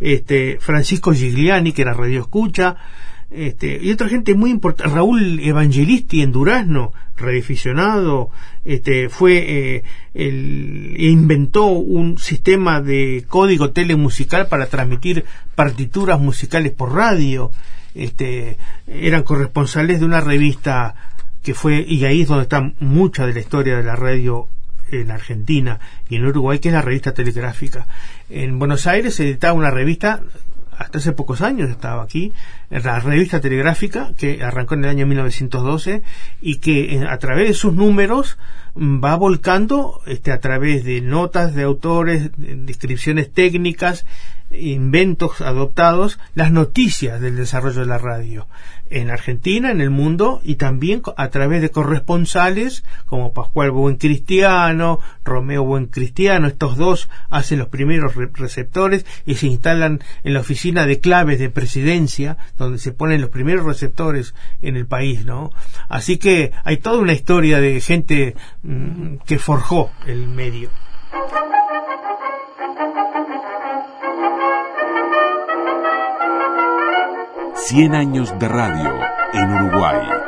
este, 0.00 0.58
Francisco 0.60 1.12
Gigliani, 1.12 1.72
que 1.72 1.82
era 1.82 1.94
radioescucha, 1.94 2.76
este, 3.30 3.78
y 3.82 3.90
otra 3.90 4.08
gente 4.08 4.34
muy 4.34 4.50
importante, 4.50 4.92
Raúl 4.94 5.40
Evangelisti 5.40 6.22
en 6.22 6.32
Durazno, 6.32 6.92
radioaficionado, 7.16 8.30
este, 8.64 9.08
fue 9.08 9.36
eh, 9.38 9.84
el, 10.14 10.94
inventó 10.98 11.66
un 11.66 12.18
sistema 12.18 12.80
de 12.80 13.24
código 13.28 13.70
telemusical 13.70 14.46
para 14.46 14.66
transmitir 14.66 15.24
partituras 15.54 16.20
musicales 16.20 16.72
por 16.72 16.94
radio, 16.94 17.50
este, 17.94 18.58
eran 18.86 19.22
corresponsales 19.22 20.00
de 20.00 20.06
una 20.06 20.20
revista 20.20 20.94
que 21.42 21.54
fue, 21.54 21.84
y 21.86 22.04
ahí 22.04 22.22
es 22.22 22.28
donde 22.28 22.44
está 22.44 22.72
mucha 22.80 23.26
de 23.26 23.32
la 23.32 23.40
historia 23.40 23.76
de 23.76 23.82
la 23.82 23.96
radio 23.96 24.48
en 24.90 25.10
Argentina 25.10 25.80
y 26.08 26.16
en 26.16 26.26
Uruguay, 26.26 26.58
que 26.58 26.68
es 26.68 26.74
la 26.74 26.82
revista 26.82 27.12
telegráfica. 27.12 27.86
En 28.28 28.58
Buenos 28.58 28.86
Aires 28.86 29.14
se 29.14 29.24
editaba 29.24 29.54
una 29.54 29.70
revista, 29.70 30.22
hasta 30.78 30.98
hace 30.98 31.12
pocos 31.12 31.40
años 31.42 31.70
estaba 31.70 32.02
aquí, 32.02 32.32
la 32.70 33.00
revista 33.00 33.40
telegráfica, 33.40 34.12
que 34.16 34.42
arrancó 34.42 34.74
en 34.74 34.84
el 34.84 34.90
año 34.90 35.06
1912 35.06 36.02
y 36.40 36.56
que 36.56 36.96
eh, 36.96 37.06
a 37.08 37.18
través 37.18 37.48
de 37.48 37.54
sus 37.54 37.72
números 37.74 38.38
mm, 38.74 39.02
va 39.02 39.16
volcando 39.16 40.00
este, 40.06 40.32
a 40.32 40.40
través 40.40 40.84
de 40.84 41.00
notas 41.00 41.54
de 41.54 41.62
autores, 41.62 42.30
de- 42.36 42.56
descripciones 42.56 43.32
técnicas, 43.32 44.04
inventos 44.52 45.40
adoptados, 45.40 46.18
las 46.34 46.52
noticias 46.52 47.20
del 47.20 47.36
desarrollo 47.36 47.80
de 47.80 47.86
la 47.86 47.98
radio 47.98 48.46
en 48.90 49.10
Argentina, 49.10 49.70
en 49.70 49.80
el 49.80 49.90
mundo 49.90 50.40
y 50.44 50.56
también 50.56 51.02
a 51.16 51.28
través 51.28 51.62
de 51.62 51.70
corresponsales 51.70 52.84
como 53.06 53.32
Pascual 53.32 53.70
Buen 53.70 53.96
Cristiano, 53.96 55.00
Romeo 55.24 55.64
Buen 55.64 55.86
Cristiano, 55.86 56.46
estos 56.46 56.76
dos 56.76 57.08
hacen 57.30 57.58
los 57.58 57.68
primeros 57.68 58.14
re- 58.14 58.30
receptores 58.34 59.04
y 59.24 59.34
se 59.36 59.46
instalan 59.48 60.00
en 60.24 60.34
la 60.34 60.40
oficina 60.40 60.86
de 60.86 61.00
claves 61.00 61.38
de 61.38 61.50
presidencia 61.50 62.36
donde 62.56 62.78
se 62.78 62.92
ponen 62.92 63.20
los 63.20 63.30
primeros 63.30 63.64
receptores 63.64 64.34
en 64.62 64.76
el 64.76 64.86
país, 64.86 65.24
¿no? 65.24 65.50
Así 65.88 66.16
que 66.18 66.52
hay 66.64 66.76
toda 66.76 66.98
una 67.00 67.12
historia 67.12 67.60
de 67.60 67.80
gente 67.80 68.34
mm, 68.62 69.16
que 69.26 69.38
forjó 69.38 69.90
el 70.06 70.26
medio. 70.28 70.70
Cien 77.68 77.96
años 77.96 78.32
de 78.38 78.46
radio 78.46 78.94
en 79.32 79.52
Uruguay. 79.52 80.25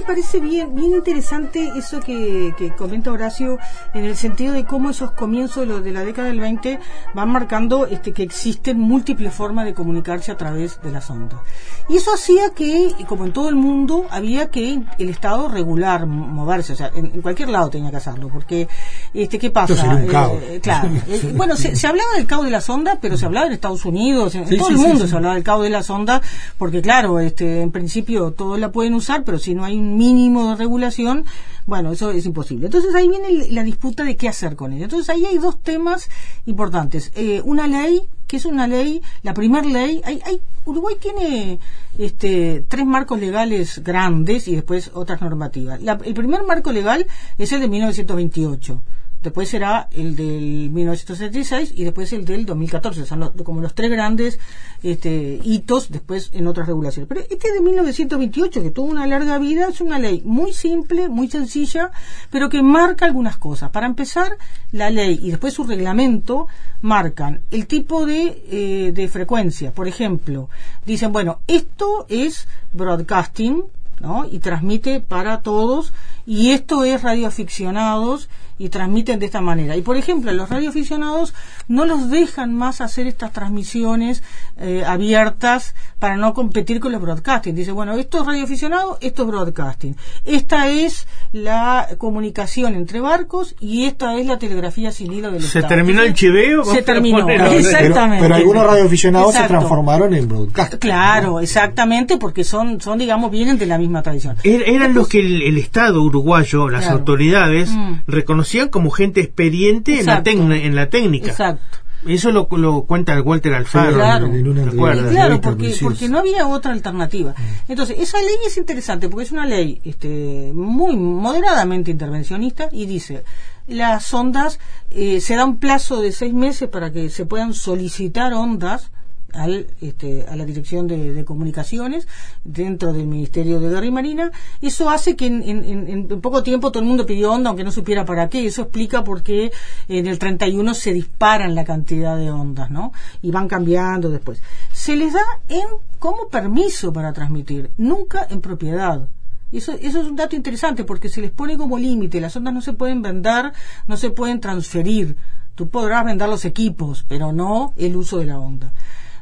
Me 0.00 0.06
parece 0.06 0.40
bien, 0.40 0.74
bien 0.74 0.92
interesante 0.94 1.72
eso 1.76 2.00
que, 2.00 2.54
que 2.56 2.74
comenta 2.74 3.10
Horacio 3.12 3.58
en 3.94 4.04
el 4.04 4.16
sentido 4.16 4.52
de 4.54 4.64
cómo 4.64 4.90
esos 4.90 5.12
comienzos 5.12 5.60
de, 5.62 5.66
lo- 5.66 5.80
de 5.80 5.92
la 5.92 6.04
década 6.04 6.28
del 6.28 6.40
20 6.40 6.78
van 7.14 7.28
marcando 7.30 7.86
este, 7.86 8.12
que 8.12 8.22
existen 8.22 8.78
múltiples 8.78 9.32
formas 9.34 9.64
de 9.64 9.74
comunicarse 9.74 10.30
a 10.32 10.36
través 10.36 10.80
de 10.82 10.90
las 10.90 11.08
ondas. 11.10 11.40
Y 11.88 11.96
eso 11.96 12.12
hacía 12.12 12.50
que, 12.54 12.92
como 13.08 13.24
en 13.24 13.32
todo 13.32 13.48
el 13.48 13.56
mundo, 13.56 14.06
había 14.10 14.50
que 14.50 14.80
el 14.98 15.08
Estado 15.08 15.48
regular, 15.48 16.06
moverse, 16.06 16.74
o 16.74 16.76
sea, 16.76 16.90
en, 16.94 17.06
en 17.06 17.22
cualquier 17.22 17.48
lado 17.48 17.70
tenía 17.70 17.90
que 17.90 17.96
hacerlo, 17.96 18.28
porque, 18.32 18.68
este, 19.14 19.38
¿qué 19.38 19.50
pasa? 19.50 20.02
Eh, 20.02 20.06
caos. 20.06 20.38
claro. 20.62 20.88
Eh, 21.08 21.32
bueno, 21.34 21.56
se, 21.56 21.74
se 21.74 21.86
hablaba 21.86 22.14
del 22.16 22.26
caos 22.26 22.44
de 22.44 22.50
las 22.50 22.68
ondas, 22.68 22.98
pero 23.00 23.16
se 23.16 23.24
hablaba 23.24 23.46
en 23.46 23.52
Estados 23.54 23.84
Unidos, 23.86 24.34
en, 24.34 24.46
Sí, 24.46 24.56
todo 24.58 24.68
sí, 24.68 24.74
el 24.74 24.78
mundo 24.80 25.04
sí. 25.04 25.08
se 25.08 25.16
hablaba 25.16 25.34
del 25.34 25.42
caos 25.44 25.62
de 25.62 25.70
las 25.70 25.88
ondas, 25.90 26.20
porque 26.58 26.82
claro, 26.82 27.18
este, 27.20 27.62
en 27.62 27.70
principio 27.70 28.32
todos 28.32 28.58
la 28.58 28.70
pueden 28.70 28.92
usar, 28.94 29.24
pero 29.24 29.38
si 29.38 29.54
no 29.54 29.64
hay 29.64 29.76
un 29.78 29.87
mínimo 29.96 30.50
de 30.50 30.56
regulación, 30.56 31.24
bueno, 31.66 31.92
eso 31.92 32.10
es 32.10 32.24
imposible. 32.26 32.66
Entonces 32.66 32.94
ahí 32.94 33.08
viene 33.08 33.48
la 33.50 33.62
disputa 33.62 34.04
de 34.04 34.16
qué 34.16 34.28
hacer 34.28 34.56
con 34.56 34.72
ella. 34.72 34.84
Entonces 34.84 35.08
ahí 35.10 35.24
hay 35.26 35.38
dos 35.38 35.60
temas 35.62 36.08
importantes. 36.46 37.12
Eh, 37.14 37.42
una 37.44 37.66
ley, 37.66 38.02
que 38.26 38.36
es 38.38 38.44
una 38.44 38.66
ley, 38.66 39.02
la 39.22 39.34
primera 39.34 39.66
ley, 39.66 40.00
hay, 40.04 40.20
hay, 40.24 40.40
Uruguay 40.64 40.96
tiene 41.00 41.58
este, 41.98 42.64
tres 42.68 42.86
marcos 42.86 43.18
legales 43.20 43.82
grandes 43.84 44.48
y 44.48 44.54
después 44.54 44.90
otras 44.94 45.20
normativas. 45.20 45.80
La- 45.82 45.98
el 46.04 46.14
primer 46.14 46.42
marco 46.44 46.72
legal 46.72 47.06
es 47.38 47.52
el 47.52 47.60
de 47.60 47.68
1928. 47.68 48.82
Después 49.22 49.48
será 49.48 49.88
el 49.90 50.14
del 50.14 50.70
1976 50.70 51.72
y 51.74 51.84
después 51.84 52.12
el 52.12 52.24
del 52.24 52.46
2014. 52.46 53.04
Son 53.04 53.20
los- 53.20 53.30
como 53.44 53.60
los 53.60 53.74
tres 53.74 53.90
grandes 53.90 54.38
este, 54.82 55.40
hitos 55.42 55.90
después 55.90 56.30
en 56.32 56.46
otras 56.46 56.68
regulaciones. 56.68 57.08
Pero 57.08 57.22
este 57.28 57.52
de 57.52 57.60
1928, 57.60 58.62
que 58.62 58.70
tuvo 58.70 58.86
una 58.88 59.06
larga 59.08 59.38
vida, 59.38 59.68
es 59.68 59.80
una 59.80 59.98
ley 59.98 60.22
muy 60.24 60.52
simple, 60.52 61.08
muy 61.08 61.28
sencilla, 61.28 61.90
pero 62.30 62.48
que 62.48 62.62
marca 62.62 63.06
algunas 63.06 63.36
cosas. 63.36 63.70
Para 63.70 63.86
empezar, 63.86 64.36
la 64.70 64.88
ley 64.90 65.18
y 65.20 65.30
después 65.30 65.52
su 65.54 65.64
reglamento 65.64 66.46
marcan 66.80 67.40
el 67.50 67.66
tipo 67.66 68.06
de, 68.06 68.42
eh, 68.50 68.92
de 68.92 69.08
frecuencia. 69.08 69.72
Por 69.72 69.88
ejemplo, 69.88 70.48
dicen, 70.86 71.12
bueno, 71.12 71.40
esto 71.48 72.06
es 72.08 72.46
broadcasting, 72.72 73.64
¿no? 74.00 74.24
Y 74.30 74.38
transmite 74.38 75.00
para 75.00 75.40
todos, 75.40 75.92
y 76.26 76.50
esto 76.50 76.84
es 76.84 77.02
radioaficionados 77.02 78.28
y 78.60 78.68
transmiten 78.70 79.20
de 79.20 79.26
esta 79.26 79.40
manera. 79.40 79.76
Y 79.76 79.82
por 79.82 79.96
ejemplo, 79.96 80.32
los 80.32 80.48
radioaficionados 80.50 81.32
no 81.68 81.84
los 81.84 82.10
dejan 82.10 82.52
más 82.54 82.80
hacer 82.80 83.06
estas 83.06 83.32
transmisiones 83.32 84.22
eh, 84.56 84.82
abiertas 84.84 85.74
para 86.00 86.16
no 86.16 86.34
competir 86.34 86.80
con 86.80 86.90
los 86.92 87.00
broadcasting. 87.00 87.54
Dice, 87.54 87.70
bueno, 87.72 87.94
esto 87.94 88.20
es 88.20 88.26
radioaficionado, 88.26 88.98
esto 89.00 89.22
es 89.22 89.28
broadcasting. 89.28 89.96
Esta 90.24 90.68
es 90.68 91.06
la 91.32 91.88
comunicación 91.98 92.74
entre 92.74 93.00
barcos 93.00 93.54
y 93.60 93.84
esta 93.84 94.16
es 94.16 94.26
la 94.26 94.38
telegrafía 94.38 94.90
sin 94.90 95.12
hilo 95.12 95.30
del 95.30 95.42
¿Se 95.42 95.58
Estado. 95.60 95.68
terminó 95.76 96.02
el 96.02 96.14
chiveo? 96.14 96.64
Se 96.64 96.82
terminó, 96.82 97.26
Pero, 97.26 97.46
exactamente. 97.46 98.22
pero 98.22 98.34
algunos 98.34 98.66
radioaficionados 98.66 99.34
se 99.34 99.44
transformaron 99.44 100.14
en 100.14 100.28
broadcast. 100.28 100.74
Claro, 100.76 101.38
exactamente, 101.40 102.16
porque 102.16 102.42
son, 102.42 102.80
son, 102.80 102.98
digamos, 102.98 103.30
vienen 103.30 103.56
de 103.58 103.66
la 103.66 103.78
misma 103.78 103.87
tradición. 104.02 104.36
Er- 104.44 104.64
Eran 104.66 104.94
los 104.94 105.08
que 105.08 105.20
el, 105.20 105.42
el 105.42 105.58
Estado 105.58 106.02
uruguayo, 106.02 106.68
las 106.68 106.82
Claro. 106.84 106.98
autoridades, 106.98 107.70
Mm. 107.70 108.02
reconocían 108.06 108.68
como 108.68 108.90
gente 108.90 109.20
experiente 109.20 110.00
en 110.00 110.06
la, 110.06 110.22
en 110.24 110.74
la 110.74 110.88
técnica. 110.90 111.30
Exacto. 111.30 111.78
Eso 112.06 112.30
lo, 112.30 112.46
lo 112.52 112.82
cuenta 112.82 113.20
Walter 113.20 113.54
Alfaro. 113.54 113.94
Claro. 113.94 114.30
¿te 114.30 114.38
Y 114.38 114.68
acuerdas? 114.68 115.10
claro, 115.10 115.40
porque, 115.40 115.74
porque 115.82 116.08
no 116.08 116.18
había 116.20 116.46
otra 116.46 116.70
alternativa. 116.72 117.34
Entonces, 117.66 117.96
esa 117.98 118.18
ley 118.22 118.36
es 118.46 118.56
interesante 118.56 119.08
porque 119.08 119.24
es 119.24 119.32
una 119.32 119.44
ley 119.46 119.80
este, 119.84 120.52
muy 120.54 120.96
moderadamente 120.96 121.90
intervencionista 121.90 122.68
y 122.70 122.86
dice, 122.86 123.24
las 123.66 124.14
ondas, 124.14 124.60
eh, 124.92 125.20
se 125.20 125.34
da 125.34 125.44
un 125.44 125.58
plazo 125.58 126.00
de 126.00 126.12
seis 126.12 126.32
meses 126.32 126.68
para 126.68 126.92
que 126.92 127.10
se 127.10 127.26
puedan 127.26 127.52
solicitar 127.52 128.32
ondas 128.32 128.92
al, 129.32 129.66
este, 129.80 130.24
a 130.28 130.36
la 130.36 130.44
Dirección 130.44 130.86
de, 130.86 131.24
Comunicaciones 131.24 132.08
dentro 132.44 132.92
del 132.92 133.06
Ministerio 133.06 133.60
de 133.60 133.68
Guerra 133.68 133.86
y 133.86 133.90
Marina. 133.90 134.30
Eso 134.62 134.88
hace 134.90 135.16
que 135.16 135.26
en- 135.26 135.42
en 135.42 136.20
poco 136.20 136.42
tiempo 136.42 136.70
todo 136.72 136.82
el 136.82 136.88
mundo 136.88 137.04
pidió 137.06 137.32
onda, 137.32 137.50
aunque 137.50 137.64
no 137.64 137.70
supiera 137.72 138.04
para 138.04 138.28
qué. 138.28 138.46
Eso 138.46 138.62
explica 138.62 139.04
por 139.04 139.22
qué 139.22 139.52
en 139.88 140.06
el 140.06 140.18
31 140.18 140.74
se 140.74 140.92
disparan 140.92 141.54
la 141.54 141.64
cantidad 141.64 142.16
de 142.16 142.30
ondas, 142.30 142.70
¿no? 142.70 142.92
Y 143.22 143.30
van 143.30 143.48
cambiando 143.48 144.08
después. 144.10 144.40
Se 144.72 144.96
les 144.96 145.12
da 145.12 145.22
en 145.48 145.66
como 145.98 146.28
permiso 146.28 146.92
para 146.92 147.12
transmitir, 147.12 147.70
nunca 147.76 148.26
en 148.30 148.40
propiedad. 148.40 149.08
Eso, 149.50 149.72
eso 149.72 150.00
es 150.02 150.06
un 150.06 150.16
dato 150.16 150.36
interesante 150.36 150.84
porque 150.84 151.08
se 151.08 151.20
les 151.22 151.30
pone 151.30 151.56
como 151.56 151.78
límite. 151.78 152.20
Las 152.20 152.36
ondas 152.36 152.52
no 152.54 152.60
se 152.62 152.72
pueden 152.74 153.02
vender, 153.02 153.52
no 153.86 153.96
se 153.96 154.10
pueden 154.10 154.40
transferir. 154.40 155.16
Tú 155.54 155.68
podrás 155.68 156.04
vender 156.04 156.28
los 156.28 156.44
equipos, 156.44 157.04
pero 157.08 157.32
no 157.32 157.72
el 157.76 157.96
uso 157.96 158.18
de 158.18 158.26
la 158.26 158.38
onda. 158.38 158.72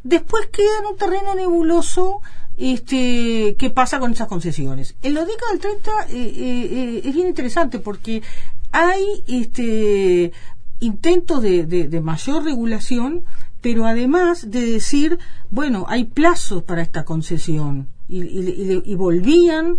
Después 0.08 0.46
queda 0.46 0.78
en 0.80 0.86
un 0.86 0.96
terreno 0.96 1.34
nebuloso 1.34 2.20
este, 2.56 3.56
qué 3.58 3.70
pasa 3.70 3.98
con 3.98 4.12
esas 4.12 4.28
concesiones. 4.28 4.94
En 5.02 5.14
la 5.14 5.24
década 5.24 5.50
del 5.52 5.60
30 5.60 5.90
eh, 5.90 6.06
eh, 6.12 6.68
eh, 6.70 7.02
es 7.04 7.14
bien 7.14 7.26
interesante 7.28 7.78
porque 7.80 8.22
hay 8.72 9.04
este, 9.26 10.32
intentos 10.80 11.42
de, 11.42 11.64
de- 11.66 12.00
mayor 12.00 12.44
regulación, 12.44 13.24
pero 13.60 13.84
además 13.86 14.50
de 14.50 14.64
decir, 14.64 15.18
bueno, 15.50 15.86
hay 15.88 16.04
plazos 16.04 16.62
para 16.62 16.82
esta 16.82 17.04
concesión. 17.04 17.88
Y- 18.08 18.22
y- 18.22 18.82
y 18.84 18.94
volvían, 18.94 19.78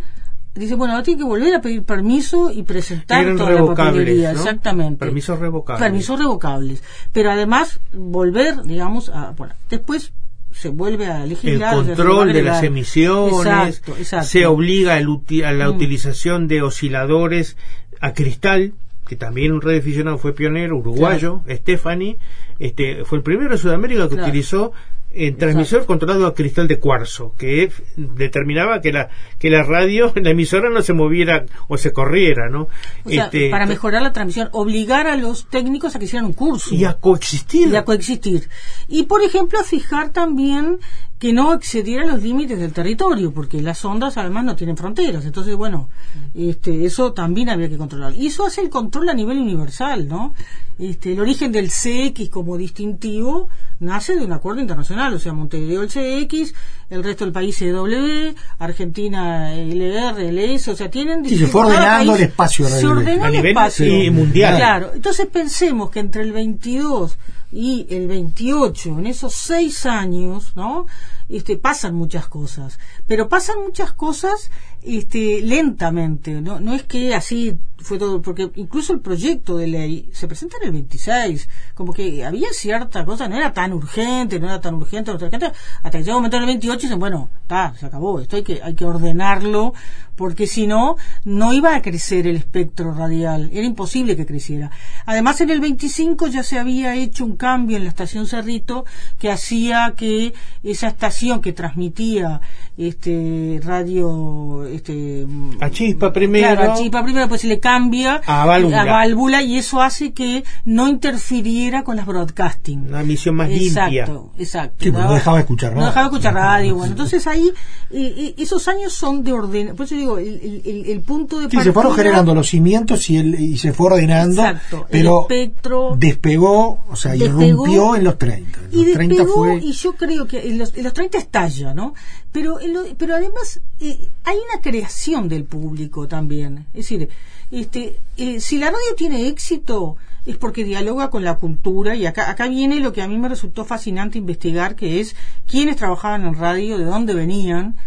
dice, 0.57 0.75
bueno, 0.75 0.93
ahora 0.93 1.03
tiene 1.03 1.19
que 1.19 1.25
volver 1.25 1.53
a 1.55 1.61
pedir 1.61 1.83
permiso 1.83 2.51
y 2.51 2.63
presentar 2.63 3.23
Eran 3.23 3.37
toda 3.37 3.51
la 3.51 3.65
papelería. 3.75 4.33
¿no? 4.33 4.39
Exactamente. 4.39 4.99
Permisos 4.99 5.39
revocables. 5.39 5.83
Permisos 5.83 6.19
revocables. 6.19 6.83
Pero 7.11 7.31
además, 7.31 7.79
volver, 7.93 8.63
digamos, 8.63 9.09
a. 9.09 9.31
Bueno, 9.31 9.53
después 9.69 10.13
se 10.51 10.69
vuelve 10.69 11.05
a 11.07 11.23
el 11.23 11.29
legislar. 11.29 11.71
se 11.71 11.93
control 11.93 12.33
de 12.33 12.41
las 12.43 12.63
emisiones, 12.63 13.33
Exacto, 13.75 13.95
exacto. 13.97 14.27
se 14.27 14.45
obliga 14.45 14.95
a 14.95 15.51
la 15.51 15.67
Mm. 15.69 15.75
utilización 15.75 16.47
de 16.47 16.61
osciladores 16.63 17.57
a 18.01 18.13
cristal, 18.13 18.73
que 19.07 19.15
también 19.15 19.53
un 19.53 19.61
radioaficionado 19.61 20.17
fue 20.17 20.33
pionero, 20.33 20.77
uruguayo, 20.77 21.41
Stephanie, 21.49 22.17
este, 22.59 23.05
fue 23.05 23.19
el 23.19 23.23
primero 23.23 23.51
de 23.51 23.57
Sudamérica 23.57 24.03
que 24.09 24.15
Claro. 24.15 24.27
utilizó 24.29 24.71
en 25.11 25.37
transmisor 25.37 25.85
controlado 25.85 26.27
a 26.27 26.35
cristal 26.35 26.67
de 26.67 26.79
cuarzo, 26.79 27.33
que 27.37 27.71
determinaba 27.95 28.81
que 28.81 28.91
la 28.91 29.09
que 29.39 29.49
la 29.49 29.63
radio, 29.63 30.11
la 30.15 30.31
emisora 30.31 30.69
no 30.69 30.81
se 30.81 30.93
moviera 30.93 31.45
o 31.67 31.77
se 31.77 31.91
corriera, 31.93 32.49
¿no? 32.49 32.67
O 33.03 33.09
sea, 33.09 33.25
Este, 33.25 33.49
para 33.49 33.65
mejorar 33.65 34.01
la 34.01 34.13
transmisión, 34.13 34.49
obligar 34.51 35.07
a 35.07 35.15
los 35.15 35.47
técnicos 35.47 35.95
a 35.95 35.99
que 35.99 36.05
hicieran 36.05 36.25
un 36.25 36.33
curso. 36.33 36.73
y 36.73 36.85
a 36.85 36.93
coexistir. 36.93 37.69
Y 37.69 37.75
a 37.75 37.85
coexistir. 37.85 38.49
Y, 38.87 39.03
por 39.03 39.23
ejemplo, 39.23 39.59
a 39.59 39.63
fijar 39.63 40.09
también 40.09 40.79
que 41.19 41.33
no 41.33 41.53
excedieran 41.53 42.09
los 42.09 42.21
límites 42.21 42.59
del 42.59 42.73
territorio, 42.73 43.31
porque 43.31 43.59
las 43.61 43.83
ondas 43.83 44.17
además 44.17 44.45
no 44.45 44.55
tienen 44.55 44.77
fronteras. 44.77 45.25
Entonces, 45.25 45.55
bueno, 45.55 45.89
este, 46.35 46.85
eso 46.85 47.13
también 47.13 47.49
había 47.49 47.69
que 47.69 47.77
controlar. 47.77 48.13
Y 48.13 48.27
eso 48.27 48.45
hace 48.45 48.61
el 48.61 48.69
control 48.69 49.09
a 49.09 49.13
nivel 49.15 49.39
universal, 49.39 50.07
¿no? 50.07 50.35
Este, 50.77 51.13
el 51.13 51.19
origen 51.19 51.51
del 51.51 51.69
CX 51.69 52.29
como 52.29 52.55
distintivo 52.55 53.49
nace 53.79 54.15
de 54.15 54.25
un 54.25 54.31
acuerdo 54.33 54.61
internacional, 54.61 55.13
o 55.13 55.19
sea, 55.19 55.33
Montevideo 55.33 55.83
el 55.83 55.89
CX, 55.89 56.53
el 56.89 57.03
resto 57.03 57.25
del 57.25 57.31
país 57.33 57.57
CW, 57.59 58.33
Argentina 58.59 59.53
LR, 59.53 60.19
LS, 60.31 60.69
o 60.71 60.75
sea, 60.75 60.89
tienen... 60.89 61.23
Sí, 61.25 61.37
se 61.37 61.47
fue 61.47 61.61
ordenando 61.61 62.13
país- 62.13 62.23
el 62.23 62.27
espacio 62.29 62.67
Se 62.67 62.87
ordenó 62.87 63.23
A 63.23 63.27
el 63.27 63.33
nivel, 63.33 63.51
espacio. 63.51 64.11
mundial. 64.11 64.55
Claro, 64.57 64.91
entonces 64.93 65.27
pensemos 65.27 65.89
que 65.89 65.99
entre 65.99 66.23
el 66.23 66.31
22 66.31 67.17
y 67.51 67.87
el 67.89 68.07
28, 68.07 68.89
en 68.99 69.07
esos 69.07 69.33
seis 69.33 69.85
años, 69.85 70.51
¿no? 70.55 70.85
Este, 71.29 71.57
pasan 71.57 71.93
muchas 71.95 72.27
cosas, 72.27 72.79
pero 73.05 73.27
pasan 73.27 73.61
muchas 73.61 73.91
cosas 73.91 74.49
este, 74.81 75.41
lentamente, 75.41 76.39
¿no? 76.41 76.61
no 76.61 76.73
es 76.73 76.83
que 76.83 77.13
así 77.13 77.57
fue 77.79 77.97
todo, 77.97 78.21
porque 78.21 78.49
incluso 78.55 78.93
el 78.93 79.01
proyecto 79.01 79.57
de 79.57 79.67
ley 79.67 80.09
se 80.13 80.27
presenta 80.27 80.57
en 80.57 80.67
el 80.67 80.71
26, 80.71 81.49
como 81.75 81.93
que 81.93 82.25
había 82.25 82.47
cierta 82.51 83.03
cosa, 83.03 83.27
no 83.27 83.35
era 83.35 83.53
tan 83.53 83.73
urgente, 83.73 84.39
no 84.39 84.47
era 84.47 84.61
tan 84.61 84.75
urgente, 84.75 85.11
hasta 85.11 85.91
que 85.91 85.99
llega 85.99 86.15
un 86.15 86.21
momento 86.21 86.37
en 86.37 86.43
el 86.43 86.47
28 86.47 86.77
y 86.77 86.81
dicen, 86.81 86.99
bueno, 86.99 87.29
está, 87.41 87.73
se 87.75 87.85
acabó, 87.85 88.19
esto 88.19 88.37
hay 88.37 88.43
que, 88.43 88.61
hay 88.63 88.73
que 88.73 88.85
ordenarlo, 88.85 89.73
porque 90.17 90.47
si 90.47 90.67
no, 90.67 90.97
no 91.23 91.53
iba 91.53 91.73
a 91.75 91.81
crecer 91.81 92.27
el 92.27 92.35
espectro 92.35 92.93
radial, 92.93 93.49
era 93.53 93.65
imposible 93.65 94.17
que 94.17 94.25
creciera. 94.25 94.71
Además, 95.05 95.39
en 95.41 95.49
el 95.51 95.61
25 95.61 96.27
ya 96.27 96.43
se 96.43 96.59
había 96.59 96.95
hecho 96.95 97.23
un 97.23 97.37
cambio 97.37 97.77
en 97.77 97.83
la 97.83 97.89
estación 97.89 98.27
Cerrito 98.27 98.83
que 99.19 99.31
hacía 99.31 99.93
que 99.95 100.33
esa 100.63 100.87
estación 100.89 101.39
que 101.39 101.53
transmitía 101.53 102.41
este 102.77 103.59
radio 103.63 104.63
este 104.65 105.25
a 105.59 105.69
chispa 105.71 106.13
primero 106.13 106.55
claro, 106.55 106.73
a 106.73 106.75
chispa 106.75 107.03
primero 107.03 107.27
pues 107.27 107.41
se 107.41 107.47
le 107.47 107.59
cambia 107.59 108.21
A 108.25 108.45
válvula. 108.45 108.81
a 108.81 108.85
válvula 108.85 109.41
y 109.41 109.57
eso 109.57 109.81
hace 109.81 110.13
que 110.13 110.43
no 110.65 110.87
interfiriera 110.87 111.83
con 111.83 111.95
las 111.97 112.05
broadcasting 112.05 112.87
una 112.87 113.01
emisión 113.01 113.35
más 113.35 113.49
exacto 113.49 114.31
limpia. 114.31 114.43
exacto 114.43 114.75
Sí, 114.83 114.91
porque 114.91 115.07
no 115.07 115.13
dejaba 115.13 115.37
de 115.37 115.41
escuchar 115.41 115.71
no 115.73 115.77
nada. 115.79 115.87
dejaba 115.89 116.09
de 116.09 116.15
escuchar 116.15 116.33
radio 116.35 116.75
bueno 116.75 116.91
entonces 116.91 117.25
ahí 117.27 117.51
eh, 117.89 118.13
eh, 118.17 118.35
esos 118.37 118.67
años 118.67 118.93
son 118.93 119.23
de 119.23 119.33
orden 119.33 119.75
por 119.75 119.85
eso 119.85 119.95
digo 119.95 120.06
digo, 120.15 120.17
el, 120.19 120.61
el, 120.65 120.85
el 120.87 121.01
punto 121.01 121.39
de 121.39 121.49
Sí, 121.49 121.57
se 121.61 121.71
fueron 121.73 121.93
generando 121.95 122.33
los 122.35 122.47
cimientos 122.49 123.09
y, 123.09 123.17
el, 123.17 123.39
y 123.39 123.57
se 123.57 123.73
fue 123.73 123.87
ordenando, 123.87 124.41
Exacto, 124.41 124.77
el 124.81 124.85
pero 124.89 125.21
espectro 125.21 125.95
despegó, 125.97 126.83
o 126.89 126.95
sea, 126.95 127.11
despegó 127.13 127.43
irrumpió 127.43 127.95
en 127.95 128.03
los 128.03 128.17
30. 128.17 128.59
En 128.59 128.79
y 128.79 128.85
los 128.85 128.93
30 128.93 129.15
despegó, 129.15 129.35
fue... 129.35 129.55
y 129.57 129.71
yo 129.71 129.93
creo 129.93 130.27
que 130.27 130.47
en 130.49 130.57
los, 130.57 130.75
en 130.75 130.83
los 130.83 130.93
30 130.93 131.17
estalla, 131.17 131.73
¿no? 131.73 131.93
Pero, 132.31 132.59
en 132.59 132.73
lo- 132.73 132.83
pero 132.97 133.15
además 133.15 133.59
eh, 133.79 134.07
hay 134.23 134.35
una 134.37 134.61
creación 134.61 135.27
del 135.29 135.43
público 135.45 136.07
también. 136.07 136.65
Es 136.73 136.89
decir, 136.89 137.09
este, 137.51 137.99
eh, 138.17 138.39
si 138.39 138.57
la 138.57 138.67
radio 138.67 138.95
tiene 138.95 139.27
éxito 139.27 139.95
es 140.25 140.35
porque 140.35 140.65
dialoga 140.65 141.09
con 141.09 141.23
la 141.23 141.35
cultura 141.35 141.95
y 141.95 142.05
acá, 142.05 142.29
acá 142.29 142.49
viene 142.49 142.81
lo 142.81 142.91
que 142.91 143.01
a 143.01 143.07
mí 143.07 143.17
me 143.17 143.29
resultó 143.29 143.63
fascinante 143.63 144.17
investigar, 144.17 144.75
que 144.75 144.99
es 144.99 145.15
quiénes 145.49 145.77
trabajaban 145.77 146.25
en 146.25 146.35
radio, 146.35 146.77
de 146.77 146.83
dónde 146.83 147.13
venían, 147.13 147.77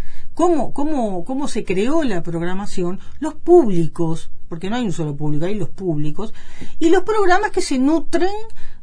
cómo, 0.41 0.73
cómo, 0.73 1.23
cómo 1.27 1.49
se 1.49 1.67
creó 1.67 2.03
la 2.03 2.23
programación, 2.23 2.99
los 3.19 3.35
públicos, 3.35 4.31
porque 4.49 4.71
no 4.71 4.77
hay 4.77 4.87
un 4.87 4.93
solo 4.93 5.15
público, 5.15 5.45
hay 5.45 5.55
los 5.55 5.69
públicos, 5.69 6.33
y 6.79 6.89
los 6.89 7.03
programas 7.03 7.51
que 7.51 7.61
se 7.61 7.79
nutren 7.79 8.33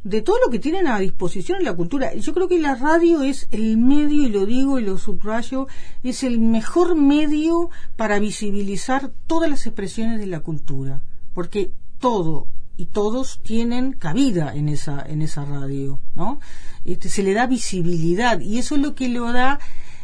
de 0.04 0.22
todo 0.22 0.36
lo 0.38 0.52
que 0.52 0.60
tienen 0.60 0.86
a 0.86 1.00
disposición 1.00 1.58
en 1.58 1.64
la 1.64 1.74
cultura. 1.74 2.14
Yo 2.14 2.32
creo 2.32 2.46
que 2.46 2.60
la 2.60 2.76
radio 2.76 3.24
es 3.24 3.48
el 3.50 3.76
medio, 3.76 4.22
y 4.22 4.28
lo 4.28 4.46
digo 4.46 4.78
y 4.78 4.84
lo 4.84 4.98
subrayo, 4.98 5.66
es 6.04 6.22
el 6.22 6.38
mejor 6.38 6.94
medio 6.94 7.70
para 7.96 8.20
visibilizar 8.20 9.10
todas 9.26 9.50
las 9.50 9.66
expresiones 9.66 10.20
de 10.20 10.28
la 10.28 10.38
cultura, 10.38 11.02
porque 11.34 11.72
todo 11.98 12.46
y 12.76 12.86
todos 12.86 13.40
tienen 13.42 13.94
cabida 13.94 14.54
en 14.54 14.68
esa 14.68 15.04
en 15.04 15.22
esa 15.22 15.44
radio, 15.44 15.98
¿no? 16.14 16.38
Este, 16.84 17.08
se 17.08 17.24
le 17.24 17.34
da 17.34 17.48
visibilidad 17.48 18.38
y 18.38 18.58
eso 18.58 18.76
es 18.76 18.80
lo 18.80 18.94
que 18.94 19.08
lo 19.08 19.32
da 19.32 19.58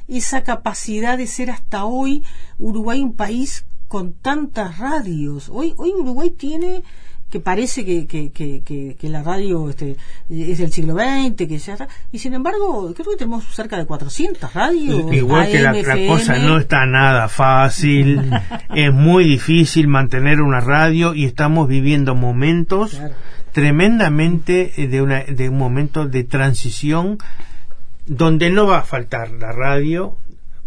esa 0.08 0.42
capacidad 0.42 1.18
de 1.18 1.26
ser 1.26 1.50
hasta 1.50 1.84
hoy 1.84 2.24
Uruguay 2.58 3.00
un 3.00 3.14
país 3.14 3.66
con 3.88 4.12
tantas 4.12 4.78
radios. 4.78 5.48
Hoy 5.48 5.74
hoy 5.76 5.92
Uruguay 5.92 6.30
tiene 6.30 6.82
que 7.34 7.40
parece 7.40 7.84
que, 7.84 8.06
que, 8.06 8.30
que, 8.30 9.08
la 9.08 9.24
radio 9.24 9.68
este, 9.68 9.96
es 10.30 10.58
del 10.58 10.70
siglo 10.70 10.94
XX, 10.94 11.48
que 11.48 11.58
ya 11.58 11.72
está. 11.72 11.88
Y 12.12 12.20
sin 12.20 12.32
embargo, 12.32 12.94
creo 12.94 13.10
que 13.10 13.16
tenemos 13.16 13.44
cerca 13.52 13.76
de 13.76 13.86
400 13.86 14.54
radios. 14.54 15.12
Igual 15.12 15.50
que 15.50 15.60
la, 15.60 15.72
cosa 16.06 16.38
no 16.38 16.58
está 16.58 16.86
nada 16.86 17.26
fácil, 17.26 18.30
es 18.76 18.92
muy 18.92 19.24
difícil 19.24 19.88
mantener 19.88 20.40
una 20.40 20.60
radio 20.60 21.12
y 21.12 21.24
estamos 21.24 21.66
viviendo 21.66 22.14
momentos 22.14 23.00
tremendamente 23.50 24.72
eh, 24.76 24.86
de, 24.86 25.02
una, 25.02 25.24
de 25.24 25.48
un 25.48 25.58
momento 25.58 26.06
de 26.06 26.22
transición 26.22 27.18
donde 28.06 28.50
no 28.50 28.66
va 28.66 28.78
a 28.78 28.82
faltar 28.82 29.30
la 29.32 29.52
radio, 29.52 30.16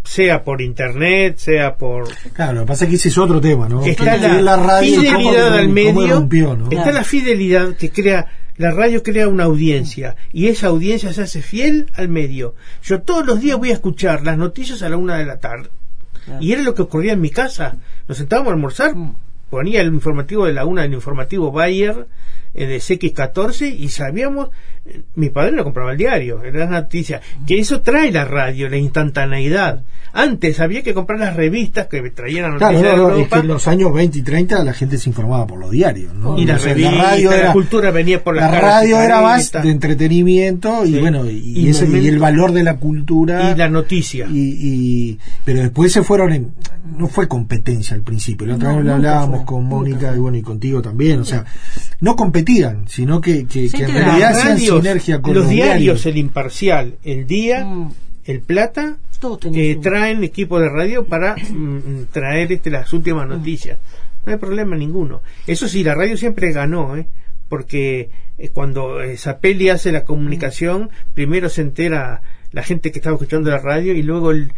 sea 0.04 0.42
por 0.44 0.60
internet, 0.62 1.36
sea 1.36 1.76
por... 1.76 2.08
Claro, 2.32 2.54
lo 2.54 2.60
que 2.62 2.66
pasa 2.68 2.84
es 2.84 2.90
que 2.90 2.96
ese 2.96 3.08
es 3.08 3.18
otro 3.18 3.40
tema, 3.40 3.68
¿no? 3.68 3.84
Está 3.84 4.18
Que 4.18 4.42
la, 4.42 4.56
radio, 4.56 4.96
cómo- 4.96 5.18
fidelidad 5.18 5.54
al 5.54 5.68
medio, 5.68 6.28
está 6.70 6.92
la 6.92 7.04
fidelidad 7.04 7.74
que 7.76 7.90
crea, 7.90 8.26
la 8.56 8.70
radio 8.72 9.02
crea 9.02 9.28
una 9.28 9.44
audiencia 9.44 10.16
y 10.32 10.48
esa 10.48 10.68
audiencia 10.68 11.12
se 11.12 11.22
hace 11.22 11.42
fiel 11.42 11.90
al 11.94 12.08
medio. 12.08 12.54
Yo 12.82 13.02
todos 13.02 13.24
los 13.26 13.40
días 13.40 13.58
voy 13.58 13.70
a 13.70 13.74
escuchar 13.74 14.24
las 14.24 14.38
noticias 14.38 14.82
a 14.82 14.88
la 14.88 14.96
una 14.96 15.16
de 15.18 15.26
la 15.26 15.38
tarde 15.38 15.68
y 16.40 16.52
era 16.52 16.62
lo 16.62 16.74
que 16.74 16.82
ocurría 16.82 17.12
en 17.12 17.20
mi 17.20 17.30
casa. 17.30 17.76
Nos 18.08 18.18
sentábamos 18.18 18.50
a 18.50 18.54
almorzar, 18.54 18.94
ponía 19.50 19.80
el 19.80 19.88
informativo 19.88 20.44
de 20.46 20.52
la 20.54 20.64
una, 20.64 20.84
el 20.84 20.92
informativo 20.94 21.52
Bayer 21.52 22.06
de 22.54 22.78
CX14 22.78 23.74
y 23.78 23.88
sabíamos, 23.88 24.48
eh, 24.86 25.02
mi 25.14 25.30
padre 25.30 25.52
lo 25.52 25.64
compraba 25.64 25.92
el 25.92 25.98
diario, 25.98 26.42
era 26.42 26.60
la 26.60 26.80
noticia, 26.82 27.20
que 27.46 27.58
eso 27.58 27.80
trae 27.82 28.10
la 28.12 28.24
radio, 28.24 28.68
la 28.68 28.76
instantaneidad. 28.76 29.82
Antes 30.12 30.58
había 30.60 30.82
que 30.82 30.94
comprar 30.94 31.20
las 31.20 31.36
revistas 31.36 31.86
que 31.86 32.00
traían 32.10 32.50
las 32.50 32.58
Claro, 32.58 32.72
noticias 32.72 32.96
no, 32.96 33.08
de 33.08 33.12
no, 33.14 33.18
es 33.20 33.28
que 33.28 33.38
en 33.40 33.46
los 33.48 33.68
años 33.68 33.92
20 33.92 34.18
y 34.18 34.22
30 34.22 34.64
la 34.64 34.72
gente 34.72 34.96
se 34.98 35.10
informaba 35.10 35.46
por 35.46 35.58
los 35.58 35.70
diarios, 35.70 36.14
¿no? 36.14 36.38
Y 36.38 36.46
la 36.46 36.56
O 36.56 36.58
sea, 36.58 36.72
revista, 36.74 37.36
la 37.44 37.52
cultura 37.52 37.90
venía 37.90 38.24
por 38.24 38.34
las 38.34 38.50
la 38.50 38.60
radio 38.60 39.00
era 39.02 39.20
más 39.20 39.52
de 39.52 39.70
entretenimiento 39.70 40.84
y 40.86 40.94
Sí. 40.94 40.98
bueno, 41.00 41.26
y, 41.30 41.36
Y 41.66 41.68
ese- 41.68 41.86
y 41.88 42.08
el 42.08 42.18
valor 42.18 42.52
de 42.52 42.62
la 42.64 42.78
cultura 42.78 43.52
y 43.52 43.56
la 43.58 43.68
noticia. 43.68 44.26
y, 44.30 44.38
y- 44.58 45.18
pero 45.44 45.60
después 45.60 45.92
se 45.92 46.02
fueron 46.02 46.32
en, 46.32 46.52
no 46.96 47.06
fue 47.06 47.28
competencia 47.28 47.94
al 47.94 48.02
principio, 48.02 48.46
la 48.46 48.54
otra 48.56 48.70
No, 48.70 48.76
vez 48.78 48.86
lo 48.86 48.94
hablábamos 48.94 49.36
fue, 49.40 49.46
con 49.46 49.64
Mónica 49.66 50.14
y 50.16 50.18
bueno 50.18 50.38
y 50.38 50.42
contigo 50.42 50.80
también, 50.80 51.20
o 51.20 51.24
sea, 51.24 51.44
no 52.00 52.16
competían, 52.38 52.88
sino 52.88 53.20
que, 53.20 53.46
que, 53.46 53.68
que 53.68 53.84
en 53.84 53.92
realidad 53.94 54.30
hacían 54.30 54.48
radios, 54.54 54.76
sinergia 54.76 55.20
con 55.22 55.34
los, 55.34 55.44
los, 55.44 55.52
diarios, 55.52 56.06
el 56.06 56.16
imparcial, 56.16 56.94
el 57.04 57.26
día, 57.26 57.64
Mm. 57.64 57.92
el 58.24 58.40
plata, 58.40 58.96
eh, 59.54 59.78
traen 59.82 60.22
equipo 60.24 60.60
de 60.60 60.68
radio 60.68 61.04
para 61.06 61.34
mm, 61.36 62.04
traer 62.12 62.52
este, 62.52 62.70
las 62.70 62.92
últimas 62.92 63.26
Mm. 63.26 63.30
noticias. 63.30 63.78
No 64.26 64.32
hay 64.32 64.38
problema 64.38 64.76
ninguno. 64.76 65.22
Eso 65.46 65.68
sí, 65.68 65.82
la 65.82 65.94
radio 65.94 66.16
siempre 66.16 66.52
ganó, 66.52 66.96
¿eh? 66.96 67.06
porque 67.48 68.10
eh, 68.36 68.50
cuando 68.50 68.98
Zapelli 69.16 69.70
hace 69.70 69.90
la 69.90 70.04
comunicación, 70.04 70.90
primero 71.14 71.48
se 71.48 71.62
entera 71.62 72.20
la 72.52 72.62
gente 72.62 72.90
que 72.92 72.98
estaba 72.98 73.14
escuchando 73.14 73.50
la 73.50 73.58
radio 73.58 73.92
y 73.94 74.02
luego 74.02 74.30
el, 74.30 74.52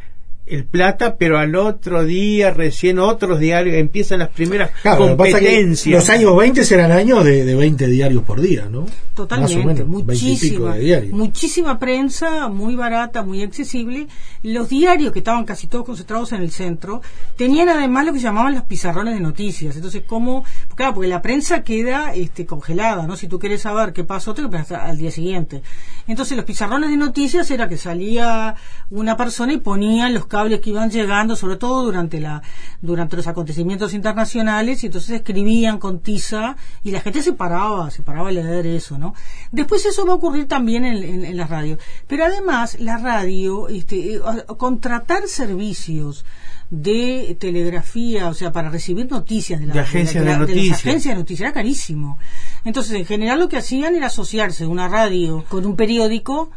el 0.50 0.64
plata, 0.64 1.16
pero 1.16 1.38
al 1.38 1.54
otro 1.56 2.04
día 2.04 2.50
recién 2.52 2.98
otros 2.98 3.38
diarios 3.38 3.76
empiezan 3.76 4.18
las 4.20 4.28
primeras 4.30 4.70
Claro, 4.82 5.00
lo 5.00 5.10
que 5.12 5.16
pasa 5.16 5.30
es 5.30 5.34
que 5.36 5.44
competencias. 5.46 5.94
los 6.00 6.10
años 6.10 6.36
20 6.36 6.74
eran 6.74 6.92
años 6.92 7.24
de, 7.24 7.44
de 7.44 7.54
20 7.54 7.86
diarios 7.86 8.22
por 8.24 8.40
día, 8.40 8.68
¿no? 8.70 8.86
Totalmente, 9.14 9.56
Más 9.56 9.64
o 9.64 9.66
menos, 9.66 10.06
20 10.06 10.14
y 10.14 10.18
pico 10.18 10.30
muchísima, 10.64 10.74
de 10.74 10.80
diarios. 10.80 11.12
muchísima 11.12 11.78
prensa, 11.78 12.48
muy 12.48 12.74
barata, 12.76 13.22
muy 13.22 13.42
accesible. 13.42 14.06
Los 14.42 14.68
diarios 14.68 15.12
que 15.12 15.18
estaban 15.20 15.44
casi 15.44 15.66
todos 15.66 15.84
concentrados 15.84 16.32
en 16.32 16.42
el 16.42 16.50
centro 16.50 17.02
tenían 17.36 17.68
además 17.68 18.06
lo 18.06 18.12
que 18.12 18.18
llamaban 18.20 18.54
los 18.54 18.64
pizarrones 18.64 19.14
de 19.14 19.20
noticias. 19.20 19.76
Entonces, 19.76 20.02
¿cómo? 20.06 20.44
Claro, 20.74 20.94
porque 20.94 21.08
la 21.08 21.22
prensa 21.22 21.62
queda 21.62 22.14
este, 22.14 22.46
congelada, 22.46 23.06
¿no? 23.06 23.16
Si 23.16 23.28
tú 23.28 23.38
quieres 23.38 23.62
saber 23.62 23.92
qué 23.92 24.04
pasó, 24.04 24.34
te 24.34 24.42
lo 24.42 24.50
al 24.80 24.98
día 24.98 25.10
siguiente. 25.10 25.62
Entonces, 26.06 26.36
los 26.36 26.44
pizarrones 26.44 26.90
de 26.90 26.96
noticias 26.96 27.50
era 27.50 27.68
que 27.68 27.76
salía 27.76 28.54
una 28.90 29.16
persona 29.16 29.52
y 29.52 29.58
ponían 29.58 30.14
los 30.14 30.26
cables 30.40 30.60
que 30.60 30.70
iban 30.70 30.90
llegando, 30.90 31.36
sobre 31.36 31.56
todo 31.56 31.82
durante 31.84 32.18
la 32.20 32.42
durante 32.82 33.16
los 33.16 33.26
acontecimientos 33.26 33.92
internacionales, 33.94 34.82
y 34.82 34.86
entonces 34.86 35.10
escribían 35.10 35.78
con 35.78 36.00
tiza 36.00 36.56
y 36.82 36.90
la 36.92 37.00
gente 37.00 37.22
se 37.22 37.32
paraba, 37.34 37.90
se 37.90 38.02
paraba 38.02 38.28
a 38.30 38.32
leer 38.32 38.66
eso, 38.66 38.96
¿no? 38.98 39.14
Después 39.52 39.84
eso 39.84 40.06
va 40.06 40.12
a 40.12 40.16
ocurrir 40.16 40.46
también 40.48 40.84
en, 40.84 41.02
en, 41.02 41.24
en 41.24 41.36
la 41.36 41.46
radio. 41.46 41.76
Pero 42.06 42.24
además, 42.24 42.78
la 42.80 42.96
radio, 42.98 43.68
este, 43.68 44.14
eh, 44.14 44.20
contratar 44.56 45.28
servicios 45.28 46.24
de 46.70 47.36
telegrafía, 47.40 48.28
o 48.28 48.34
sea, 48.34 48.52
para 48.52 48.70
recibir 48.70 49.10
noticias 49.10 49.58
de, 49.60 49.66
la, 49.66 49.74
De 49.74 49.80
agencias 49.80 50.24
la- 50.24 50.30
de 50.32 50.38
las 50.38 50.48
noticias. 50.48 50.78
agencias 50.78 51.14
de 51.14 51.20
noticias, 51.20 51.40
era 51.46 51.52
carísimo. 51.52 52.16
Entonces, 52.64 52.92
en 52.92 53.04
general 53.04 53.40
lo 53.40 53.48
que 53.48 53.56
hacían 53.58 53.94
era 53.96 54.06
asociarse 54.06 54.64
una 54.66 54.88
radio 54.88 55.44
con 55.48 55.66
un 55.66 55.74
periódico 55.76 56.50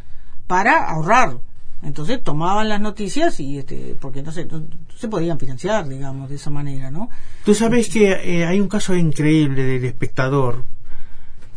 para 0.47 0.87
ahorrar. 0.89 1.37
Entonces 1.83 2.23
tomaban 2.23 2.69
las 2.69 2.79
noticias 2.79 3.39
y 3.39 3.57
este 3.57 3.95
porque 3.99 4.23
no 4.23 4.31
se, 4.31 4.45
no 4.45 4.63
se 4.95 5.07
podían 5.09 5.37
financiar, 5.37 5.87
digamos, 5.87 6.29
de 6.29 6.35
esa 6.35 6.49
manera, 6.49 6.89
¿no? 6.91 7.09
Tú 7.43 7.53
sabes 7.53 7.89
que 7.89 8.11
eh, 8.13 8.45
hay 8.45 8.59
un 8.59 8.69
caso 8.69 8.95
increíble 8.95 9.63
del 9.63 9.83
espectador 9.85 10.63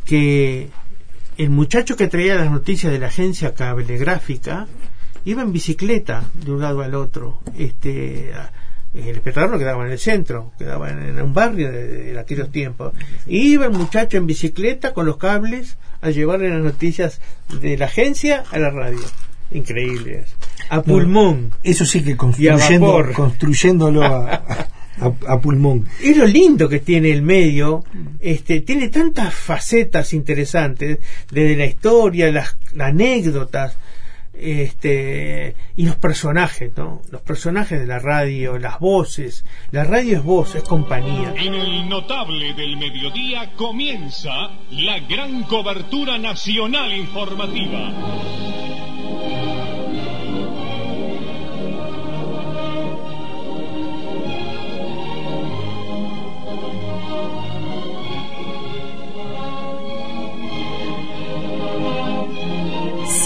que 0.04 0.68
el 1.38 1.50
muchacho 1.50 1.96
que 1.96 2.08
traía 2.08 2.34
las 2.36 2.50
noticias 2.50 2.92
de 2.92 2.98
la 2.98 3.06
agencia 3.08 3.54
cablegráfica 3.54 4.66
iba 5.24 5.42
en 5.42 5.52
bicicleta 5.52 6.24
de 6.34 6.52
un 6.52 6.60
lado 6.60 6.82
al 6.82 6.94
otro. 6.94 7.40
Este, 7.56 8.32
a- 8.34 8.52
el 8.94 9.08
espectador 9.16 9.50
no 9.50 9.58
quedaba 9.58 9.84
en 9.84 9.92
el 9.92 9.98
centro, 9.98 10.52
quedaba 10.58 10.88
en, 10.90 11.20
un 11.20 11.34
barrio 11.34 11.70
de, 11.70 11.86
de 12.12 12.18
aquellos 12.18 12.50
tiempos. 12.50 12.94
Iba 13.26 13.66
el 13.66 13.72
muchacho 13.72 14.16
en 14.16 14.26
bicicleta 14.26 14.94
con 14.94 15.04
los 15.04 15.18
cables 15.18 15.76
a 16.00 16.10
llevarle 16.10 16.48
las 16.48 16.62
noticias 16.62 17.20
de 17.60 17.76
la 17.76 17.86
agencia 17.86 18.44
a 18.50 18.58
la 18.58 18.70
radio. 18.70 19.00
Increíble. 19.52 20.20
eso. 20.24 20.36
A 20.68 20.82
pulmón. 20.82 21.50
Eso 21.62 21.84
sí 21.86 22.02
que 22.02 22.12
a 22.12 22.16
construyendo, 22.16 23.12
construyéndolo 23.14 24.02
a, 24.02 24.34
a- 24.34 25.12
a 25.28 25.40
pulmón. 25.40 25.86
es 26.02 26.16
lo 26.16 26.26
lindo 26.26 26.68
que 26.68 26.80
tiene 26.80 27.10
el 27.10 27.20
medio 27.22 27.84
este 28.18 28.62
tiene 28.62 28.88
tantas 28.88 29.34
facetas 29.34 30.12
interesantes 30.14 30.98
desde 31.30 31.54
la 31.54 31.66
historia 31.66 32.32
las, 32.32 32.56
las 32.74 32.88
anécdotas 32.88 33.76
este 34.32 35.54
y 35.76 35.84
los 35.84 35.96
personajes 35.96 36.72
no 36.76 37.02
los 37.10 37.20
personajes 37.20 37.78
de 37.78 37.86
la 37.86 37.98
radio 37.98 38.58
las 38.58 38.78
voces 38.80 39.44
la 39.70 39.84
radio 39.84 40.16
es 40.16 40.22
voz 40.24 40.54
es 40.54 40.62
compañía 40.62 41.34
En 41.36 41.54
el 41.54 41.88
notable 41.90 42.54
del 42.54 42.78
mediodía 42.78 43.52
comienza 43.54 44.30
la 44.70 44.98
gran 45.00 45.42
cobertura 45.44 46.16
nacional 46.18 46.90
informativa. 46.96 47.92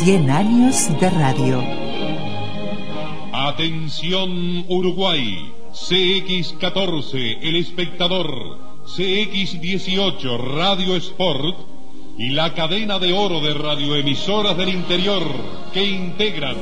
Cien 0.02 0.31
años 0.31 0.89
de 0.98 1.10
radio. 1.10 1.62
Atención 3.35 4.64
Uruguay. 4.66 5.52
CX14, 5.74 7.39
El 7.43 7.56
Espectador, 7.56 8.59
CX18, 8.86 10.39
Radio 10.56 10.97
Sport 10.97 11.55
y 12.16 12.31
la 12.31 12.55
cadena 12.55 12.98
de 12.98 13.12
oro 13.12 13.43
de 13.43 13.52
radioemisoras 13.52 14.56
del 14.56 14.70
interior 14.70 15.22
que 15.74 15.85
integran. 15.85 16.56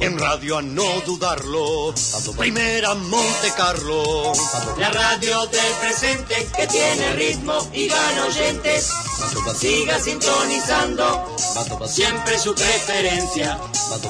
En 0.00 0.18
radio 0.18 0.58
a 0.58 0.62
no 0.62 1.00
dudarlo, 1.06 1.94
primera 2.36 2.92
Monte 2.94 3.52
Carlo. 3.56 4.32
La 4.78 4.90
radio 4.90 5.46
del 5.46 5.72
presente 5.80 6.48
que 6.56 6.66
tiene 6.66 7.12
ritmo 7.12 7.70
y 7.72 7.86
gana 7.86 8.26
oyentes. 8.26 8.90
Siga 9.56 10.00
sintonizando 10.00 11.36
siempre 11.86 12.36
su 12.40 12.52
preferencia. 12.52 13.60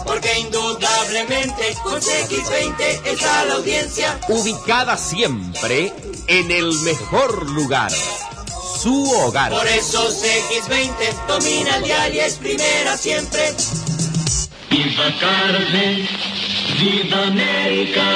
Porque 0.06 0.38
indudablemente 0.38 1.76
con 1.82 2.00
CX20 2.00 3.02
está 3.04 3.44
la 3.44 3.54
audiencia. 3.56 4.18
Ubicada 4.28 4.96
siempre 4.96 5.92
en 6.26 6.50
el 6.50 6.72
mejor 6.80 7.50
lugar. 7.50 7.92
Su 8.82 9.12
hogar. 9.12 9.52
Por 9.52 9.66
eso 9.66 10.08
CX20 10.08 11.26
domina 11.28 11.76
el 11.76 11.84
dial 11.84 12.14
y 12.14 12.20
es 12.20 12.34
primera 12.36 12.96
siempre. 12.96 13.54
Viva 14.70 15.12
Carmen, 15.18 16.06
viva 16.78 17.26
América, 17.26 18.08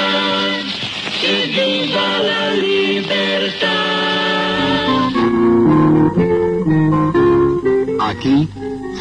que 1.21 1.35
viva 1.47 2.19
la 2.29 2.53
libertad. 2.55 3.75
Aquí, 7.99 8.47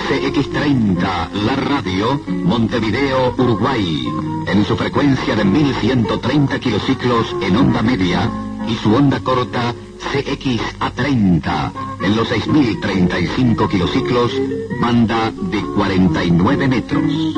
CX30, 0.09 1.31
la 1.47 1.57
radio, 1.57 2.21
Montevideo, 2.27 3.35
Uruguay, 3.39 4.05
en 4.49 4.65
su 4.65 4.77
frecuencia 4.77 5.37
de 5.37 5.45
1130 5.45 6.59
kilociclos 6.59 7.35
en 7.41 7.57
onda 7.57 7.83
media 7.83 8.29
y 8.69 8.75
su 8.77 8.95
onda 8.95 9.21
corta 9.21 9.75
CX 9.99 10.61
a 10.81 10.91
30 10.91 11.73
en 12.03 12.17
los 12.17 12.29
6035 12.29 13.69
kilociclos, 13.69 14.33
banda 14.81 15.31
de 15.31 15.63
49 15.63 16.69
metros. 16.69 17.35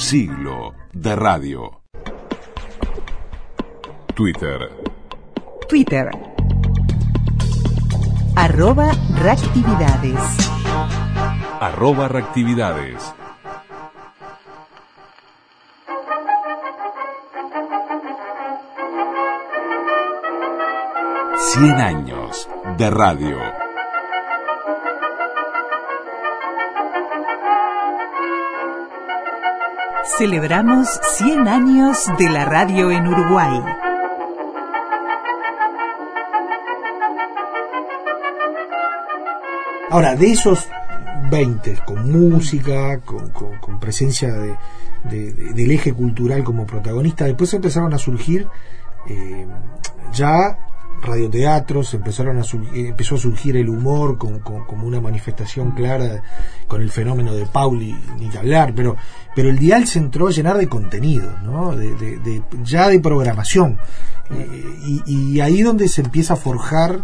Siglo 0.00 0.72
de 0.94 1.14
radio. 1.14 1.82
Twitter. 4.14 4.72
Twitter. 5.68 6.08
Arroba 8.34 8.92
reactividades. 9.18 10.20
Arroba 11.60 12.08
reactividades. 12.08 13.14
Cien 21.52 21.74
años 21.74 22.48
de 22.78 22.90
radio. 22.90 23.59
Celebramos 30.24 30.86
100 31.16 31.48
años 31.48 31.96
de 32.18 32.28
la 32.28 32.44
radio 32.44 32.90
en 32.90 33.06
Uruguay. 33.08 33.62
Ahora, 39.90 40.14
de 40.14 40.30
esos 40.32 40.68
20, 41.30 41.78
con 41.84 42.10
música, 42.10 43.00
con, 43.00 43.80
presencia 43.80 44.32
de- 44.32 44.56
de- 45.04 45.32
del 45.54 45.70
eje 45.70 45.92
cultural 45.92 46.44
como 46.44 46.66
protagonista, 46.66 47.24
después 47.24 47.52
empezaron 47.54 47.92
a 47.94 47.98
surgir 47.98 48.46
eh, 49.08 49.46
ya 50.12 50.58
radioteatros, 51.02 51.94
empezaron 51.94 52.38
a 52.38 52.44
sur- 52.44 52.64
eh, 52.74 52.88
empezó 52.88 53.14
a 53.14 53.18
surgir 53.18 53.56
el 53.56 53.68
humor 53.68 54.18
con- 54.18 54.40
con- 54.40 54.64
como 54.64 54.86
una 54.86 55.00
manifestación 55.00 55.72
clara 55.72 56.22
con 56.68 56.82
el 56.82 56.90
fenómeno 56.90 57.34
de 57.34 57.46
Pauli, 57.46 57.96
ni 58.18 58.28
que 58.28 58.38
hablar, 58.38 58.72
pero, 58.74 58.96
pero 59.34 59.48
el 59.50 59.58
dial 59.58 59.86
se 59.86 59.98
entró 59.98 60.28
a 60.28 60.30
llenar 60.30 60.58
de 60.58 60.68
contenido, 60.68 61.32
¿no? 61.42 61.74
de, 61.76 61.94
de- 61.94 62.18
de- 62.18 62.42
ya 62.64 62.88
de 62.88 63.00
programación. 63.00 63.78
Eh, 64.30 65.02
y, 65.06 65.34
y 65.36 65.40
ahí 65.40 65.62
donde 65.62 65.88
se 65.88 66.02
empieza 66.02 66.34
a 66.34 66.36
forjar 66.36 67.00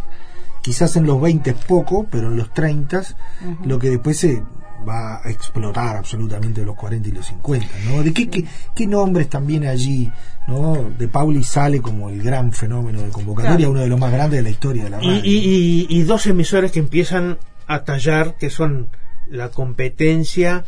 quizás 0.63 0.97
en 0.97 1.07
los 1.07 1.21
20 1.21 1.51
es 1.51 1.57
poco, 1.65 2.07
pero 2.11 2.29
en 2.29 2.37
los 2.37 2.53
30 2.53 2.99
Ujú. 3.01 3.69
lo 3.69 3.79
que 3.79 3.91
después 3.91 4.19
se 4.19 4.43
va 4.87 5.21
a 5.25 5.31
explotar 5.31 5.97
absolutamente 5.97 6.65
los 6.65 6.77
40 6.77 7.09
y 7.09 7.13
los 7.13 7.27
50, 7.27 7.67
¿no? 7.87 8.03
¿De 8.03 8.13
qué, 8.13 8.29
qué, 8.29 8.45
qué 8.75 8.87
nombres 8.87 9.29
también 9.29 9.67
allí, 9.67 10.11
¿no? 10.49 10.91
De 10.99 11.09
Pauli 11.09 11.43
sale 11.45 11.81
como 11.81 12.09
el 12.11 12.23
gran 12.23 12.53
fenómeno 12.53 13.03
de 13.03 13.09
convocatoria, 13.09 13.57
Claro. 13.57 13.71
uno 13.73 13.81
de 13.81 13.89
los 13.89 13.99
más 13.99 14.13
grandes 14.13 14.39
de 14.39 14.43
la 14.43 14.51
historia 14.51 14.85
de 14.85 14.91
la 14.91 14.99
radio. 14.99 15.21
y- 15.25 15.39
y- 15.39 15.87
y 15.89 16.03
dos 16.03 16.27
emisores 16.27 16.71
que 16.73 16.79
empiezan 16.79 17.39
a 17.67 17.85
tallar, 17.85 18.37
que 18.39 18.49
son 18.51 18.89
la 19.29 19.49
competencia, 19.51 20.65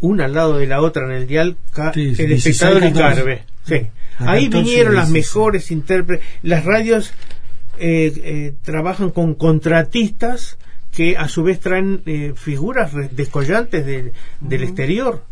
una 0.00 0.24
al 0.24 0.32
lado 0.34 0.58
de 0.58 0.66
la 0.66 0.80
otra 0.80 1.04
en 1.06 1.12
el 1.12 1.26
dial, 1.26 1.56
Sí, 1.94 2.00
el 2.00 2.16
16, 2.16 2.46
espectador 2.46 2.82
y 2.84 2.92
14. 2.92 3.14
Carve. 3.20 3.42
Sí. 3.66 3.86
La 4.18 4.32
Ahí 4.32 4.44
14, 4.46 4.64
vinieron 4.64 4.94
las 4.96 5.12
16. 5.12 5.34
mejores 5.36 5.70
intérpretes. 5.70 6.26
Las 6.42 6.64
radios 6.64 7.12
eh, 7.78 8.12
eh, 8.24 8.54
trabajan 8.62 9.10
con 9.10 9.34
contratistas 9.34 10.58
que 10.92 11.16
a 11.16 11.28
su 11.28 11.42
vez 11.42 11.60
traen 11.60 12.02
eh, 12.06 12.32
figuras 12.36 12.92
descollantes 13.12 13.86
del- 13.86 14.12
del 14.40 14.62
exterior. 14.62 15.24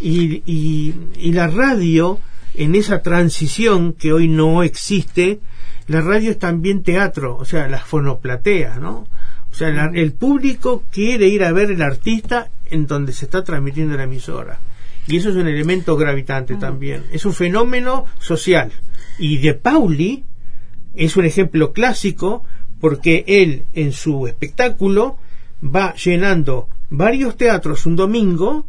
Y, 0.00 0.42
y, 0.46 0.94
y 1.18 1.32
la 1.32 1.46
radio, 1.48 2.18
en 2.54 2.74
esa 2.74 3.02
transición 3.02 3.92
que 3.92 4.12
hoy 4.12 4.28
no 4.28 4.62
existe, 4.62 5.40
la 5.86 6.00
radio 6.00 6.30
es 6.30 6.38
también 6.38 6.82
teatro, 6.82 7.36
o 7.36 7.44
sea, 7.44 7.68
las 7.68 7.84
fonoplateas, 7.84 8.80
¿no? 8.80 9.06
O 9.50 9.54
sea, 9.54 9.70
la- 9.70 9.90
el 9.94 10.12
público 10.12 10.82
quiere 10.90 11.28
ir 11.28 11.44
a 11.44 11.52
ver 11.52 11.70
el 11.70 11.82
artista 11.82 12.50
en 12.70 12.86
donde 12.86 13.12
se 13.12 13.24
está 13.26 13.44
transmitiendo 13.44 13.96
la 13.96 14.04
emisora. 14.04 14.60
Y 15.06 15.16
eso 15.18 15.28
es 15.30 15.36
un 15.36 15.46
elemento 15.46 15.96
gravitante 15.96 16.56
también. 16.56 17.04
Es 17.12 17.24
un 17.24 17.32
fenómeno 17.32 18.06
social. 18.18 18.72
Y 19.18 19.38
de 19.38 19.54
Pauli 19.54 20.24
es 20.94 21.16
un 21.16 21.24
ejemplo 21.24 21.72
clásico 21.72 22.42
porque 22.80 23.24
él 23.26 23.64
en 23.72 23.92
su 23.92 24.26
espectáculo 24.26 25.16
va 25.64 25.94
llenando 25.94 26.68
varios 26.90 27.36
teatros 27.36 27.86
un 27.86 27.96
domingo 27.96 28.66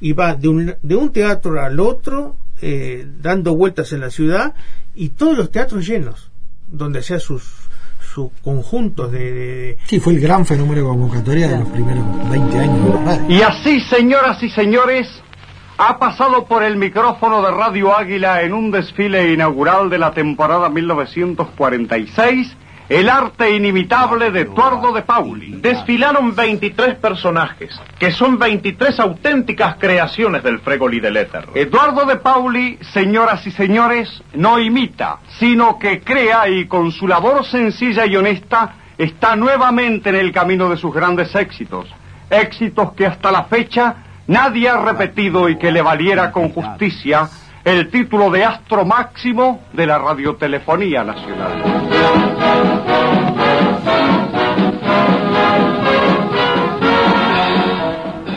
y 0.00 0.12
va 0.12 0.34
de 0.34 0.48
un, 0.48 0.74
de 0.82 0.96
un 0.96 1.12
teatro 1.12 1.60
al 1.62 1.78
otro 1.80 2.36
eh, 2.62 3.06
dando 3.20 3.54
vueltas 3.54 3.92
en 3.92 4.00
la 4.00 4.10
ciudad 4.10 4.54
y 4.94 5.10
todos 5.10 5.36
los 5.36 5.50
teatros 5.50 5.86
llenos 5.86 6.30
donde 6.68 7.02
sea 7.02 7.18
sus 7.20 7.42
sus 8.14 8.30
conjuntos 8.42 9.12
de, 9.12 9.32
de- 9.32 9.78
Sí, 9.86 10.00
fue 10.00 10.14
el 10.14 10.20
gran 10.20 10.44
fenómeno 10.44 10.80
de 10.80 10.88
convocatoria 10.88 11.46
de 11.46 11.58
los 11.58 11.68
primeros 11.68 12.04
20 12.30 12.58
años 12.58 12.84
de 12.84 12.90
la 12.90 13.04
radio. 13.04 13.24
Y 13.36 13.42
así, 13.42 13.80
señoras 13.82 14.42
y 14.42 14.50
señores, 14.50 15.06
ha 15.78 15.96
pasado 15.98 16.44
por 16.46 16.64
el 16.64 16.76
micrófono 16.76 17.40
de 17.40 17.52
Radio 17.52 17.96
Águila 17.96 18.42
en 18.42 18.52
un 18.52 18.72
desfile 18.72 19.32
inaugural 19.32 19.90
de 19.90 19.98
la 19.98 20.12
temporada 20.12 20.68
1946 20.68 22.56
el 22.90 23.08
arte 23.08 23.54
inimitable 23.54 24.32
de 24.32 24.40
Eduardo 24.40 24.92
de 24.92 25.02
Pauli. 25.02 25.60
Desfilaron 25.60 26.34
23 26.34 26.96
personajes, 26.96 27.80
que 28.00 28.10
son 28.10 28.36
23 28.36 28.98
auténticas 28.98 29.76
creaciones 29.78 30.42
del 30.42 30.58
Fregoli 30.58 30.98
del 30.98 31.16
Éter. 31.16 31.46
Eduardo 31.54 32.04
de 32.04 32.16
Pauli, 32.16 32.78
señoras 32.92 33.46
y 33.46 33.52
señores, 33.52 34.24
no 34.34 34.58
imita, 34.58 35.20
sino 35.38 35.78
que 35.78 36.00
crea 36.00 36.48
y 36.48 36.66
con 36.66 36.90
su 36.90 37.06
labor 37.06 37.44
sencilla 37.44 38.06
y 38.06 38.16
honesta 38.16 38.74
está 38.98 39.36
nuevamente 39.36 40.10
en 40.10 40.16
el 40.16 40.32
camino 40.32 40.68
de 40.68 40.76
sus 40.76 40.92
grandes 40.92 41.32
éxitos. 41.36 41.86
Éxitos 42.28 42.92
que 42.94 43.06
hasta 43.06 43.30
la 43.30 43.44
fecha 43.44 43.98
nadie 44.26 44.68
ha 44.68 44.78
repetido 44.78 45.48
y 45.48 45.58
que 45.58 45.70
le 45.70 45.80
valiera 45.80 46.32
con 46.32 46.48
justicia 46.48 47.28
el 47.64 47.90
título 47.90 48.30
de 48.30 48.44
astro 48.44 48.84
máximo 48.84 49.62
de 49.72 49.86
la 49.86 49.98
radiotelefonía 49.98 51.04
nacional. 51.04 51.62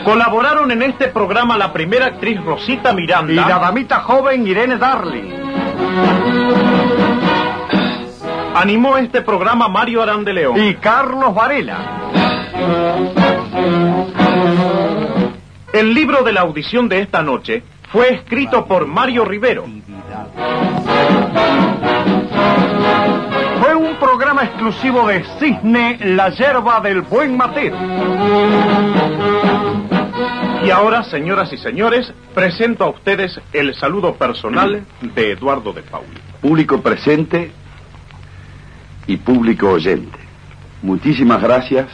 Colaboraron 0.04 0.70
en 0.70 0.82
este 0.82 1.08
programa 1.08 1.56
la 1.56 1.72
primera 1.72 2.06
actriz 2.06 2.38
Rosita 2.44 2.92
Miranda 2.92 3.32
y 3.32 3.36
la 3.36 3.58
damita 3.58 4.00
joven 4.00 4.46
Irene 4.46 4.76
Darling. 4.76 5.32
Animó 8.54 8.98
este 8.98 9.22
programa 9.22 9.68
Mario 9.68 10.02
Arán 10.02 10.24
de 10.24 10.34
León 10.34 10.62
y 10.62 10.74
Carlos 10.74 11.34
Varela. 11.34 11.78
El 15.72 15.94
libro 15.94 16.22
de 16.22 16.32
la 16.32 16.42
audición 16.42 16.88
de 16.88 17.00
esta 17.00 17.22
noche 17.22 17.64
fue 17.94 18.12
escrito 18.12 18.66
por 18.66 18.88
Mario 18.88 19.24
Rivero. 19.24 19.66
Fue 23.60 23.74
un 23.76 23.94
programa 24.00 24.42
exclusivo 24.42 25.06
de 25.06 25.22
Cisne, 25.38 25.98
la 26.02 26.30
yerba 26.30 26.80
del 26.80 27.02
buen 27.02 27.36
matero. 27.36 27.76
Y 30.64 30.70
ahora, 30.70 31.04
señoras 31.04 31.52
y 31.52 31.56
señores, 31.58 32.12
presento 32.34 32.82
a 32.82 32.90
ustedes 32.90 33.40
el 33.52 33.72
saludo 33.76 34.16
personal 34.16 34.84
de 35.00 35.30
Eduardo 35.30 35.72
de 35.72 35.82
Pauli. 35.82 36.18
Público 36.40 36.80
presente 36.82 37.52
y 39.06 39.18
público 39.18 39.70
oyente. 39.70 40.18
Muchísimas 40.82 41.40
gracias 41.40 41.86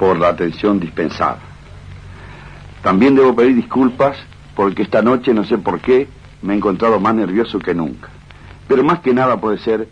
por 0.00 0.18
la 0.18 0.30
atención 0.30 0.80
dispensada. 0.80 1.38
También 2.82 3.14
debo 3.14 3.36
pedir 3.36 3.54
disculpas 3.54 4.16
porque 4.56 4.82
esta 4.82 5.02
noche, 5.02 5.32
no 5.34 5.44
sé 5.44 5.58
por 5.58 5.80
qué, 5.80 6.08
me 6.42 6.54
he 6.54 6.56
encontrado 6.56 6.98
más 6.98 7.14
nervioso 7.14 7.58
que 7.58 7.74
nunca. 7.74 8.08
Pero 8.66 8.82
más 8.82 9.00
que 9.00 9.14
nada 9.14 9.40
puede 9.40 9.58
ser 9.58 9.88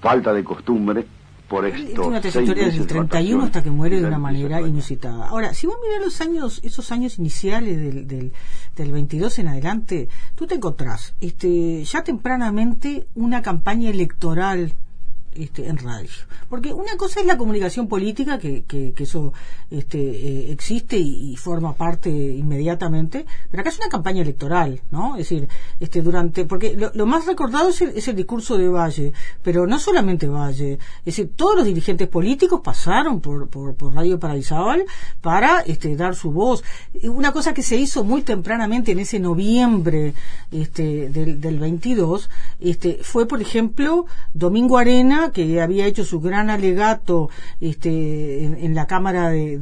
falta 0.00 0.32
de 0.32 0.42
costumbre 0.42 1.04
por 1.48 1.66
Es 1.66 1.78
esto. 1.78 2.06
una 2.06 2.20
trayectoria 2.20 2.64
desde 2.66 2.80
el 2.80 2.86
31 2.86 3.44
hasta 3.44 3.62
que 3.62 3.70
muere 3.70 4.00
de 4.00 4.06
una 4.06 4.18
manera 4.18 4.62
inusitada. 4.62 5.28
Ahora, 5.28 5.52
si 5.52 5.66
vos 5.66 5.76
mirás 5.84 6.02
los 6.02 6.20
años, 6.22 6.60
esos 6.62 6.90
años 6.92 7.18
iniciales 7.18 7.76
del, 7.76 8.06
del, 8.06 8.32
del 8.74 8.92
22 8.92 9.38
en 9.40 9.48
adelante, 9.48 10.08
tú 10.34 10.46
te 10.46 10.54
encontrás 10.54 11.14
este, 11.20 11.84
ya 11.84 12.02
tempranamente 12.04 13.06
una 13.14 13.42
campaña 13.42 13.90
electoral 13.90 14.72
este, 15.34 15.66
en 15.66 15.78
radio. 15.78 16.08
Porque 16.48 16.72
una 16.72 16.96
cosa 16.96 17.20
es 17.20 17.26
la 17.26 17.36
comunicación 17.36 17.88
política, 17.88 18.38
que, 18.38 18.64
que, 18.64 18.94
eso 18.98 19.32
este, 19.70 19.98
eh, 19.98 20.52
existe 20.52 20.96
y, 20.96 21.36
forma 21.36 21.74
parte 21.74 22.08
inmediatamente, 22.10 23.26
pero 23.50 23.62
acá 23.62 23.70
es 23.70 23.78
una 23.78 23.88
campaña 23.88 24.22
electoral, 24.22 24.80
¿no? 24.90 25.16
Es 25.16 25.28
decir, 25.28 25.48
este, 25.80 26.02
durante, 26.02 26.44
porque 26.44 26.76
lo, 26.94 27.06
más 27.06 27.26
recordado 27.26 27.70
es 27.70 27.80
el, 27.80 27.90
es 27.90 28.06
el 28.06 28.14
discurso 28.14 28.56
de 28.56 28.68
Valle, 28.68 29.12
pero 29.42 29.66
no 29.66 29.78
solamente 29.78 30.28
Valle, 30.28 30.74
es 30.74 31.04
decir, 31.04 31.32
todos 31.34 31.56
los 31.56 31.64
dirigentes 31.64 32.06
políticos 32.08 32.60
pasaron 32.62 33.20
por, 33.20 33.48
por, 33.48 33.74
Radio 33.92 34.20
Paradisábal 34.20 34.84
para 35.20 35.60
este, 35.60 35.96
dar 35.96 36.14
su 36.14 36.30
voz. 36.30 36.62
Una 37.02 37.32
cosa 37.32 37.52
que 37.52 37.62
se 37.62 37.76
hizo 37.76 38.04
muy 38.04 38.22
tempranamente 38.22 38.92
en 38.92 39.00
ese 39.00 39.18
noviembre 39.18 40.14
este, 40.50 41.08
del, 41.08 41.40
del 41.40 41.58
22 41.58 42.30
este, 42.60 42.98
fue, 43.02 43.26
por 43.26 43.40
ejemplo, 43.40 44.06
Domingo 44.34 44.78
Arena, 44.78 45.21
que 45.30 45.60
había 45.60 45.86
hecho 45.86 46.04
su 46.04 46.20
gran 46.20 46.50
alegato 46.50 47.30
este, 47.60 48.44
en, 48.44 48.74
la 48.74 48.86
Cámara 48.86 49.30
de, 49.30 49.54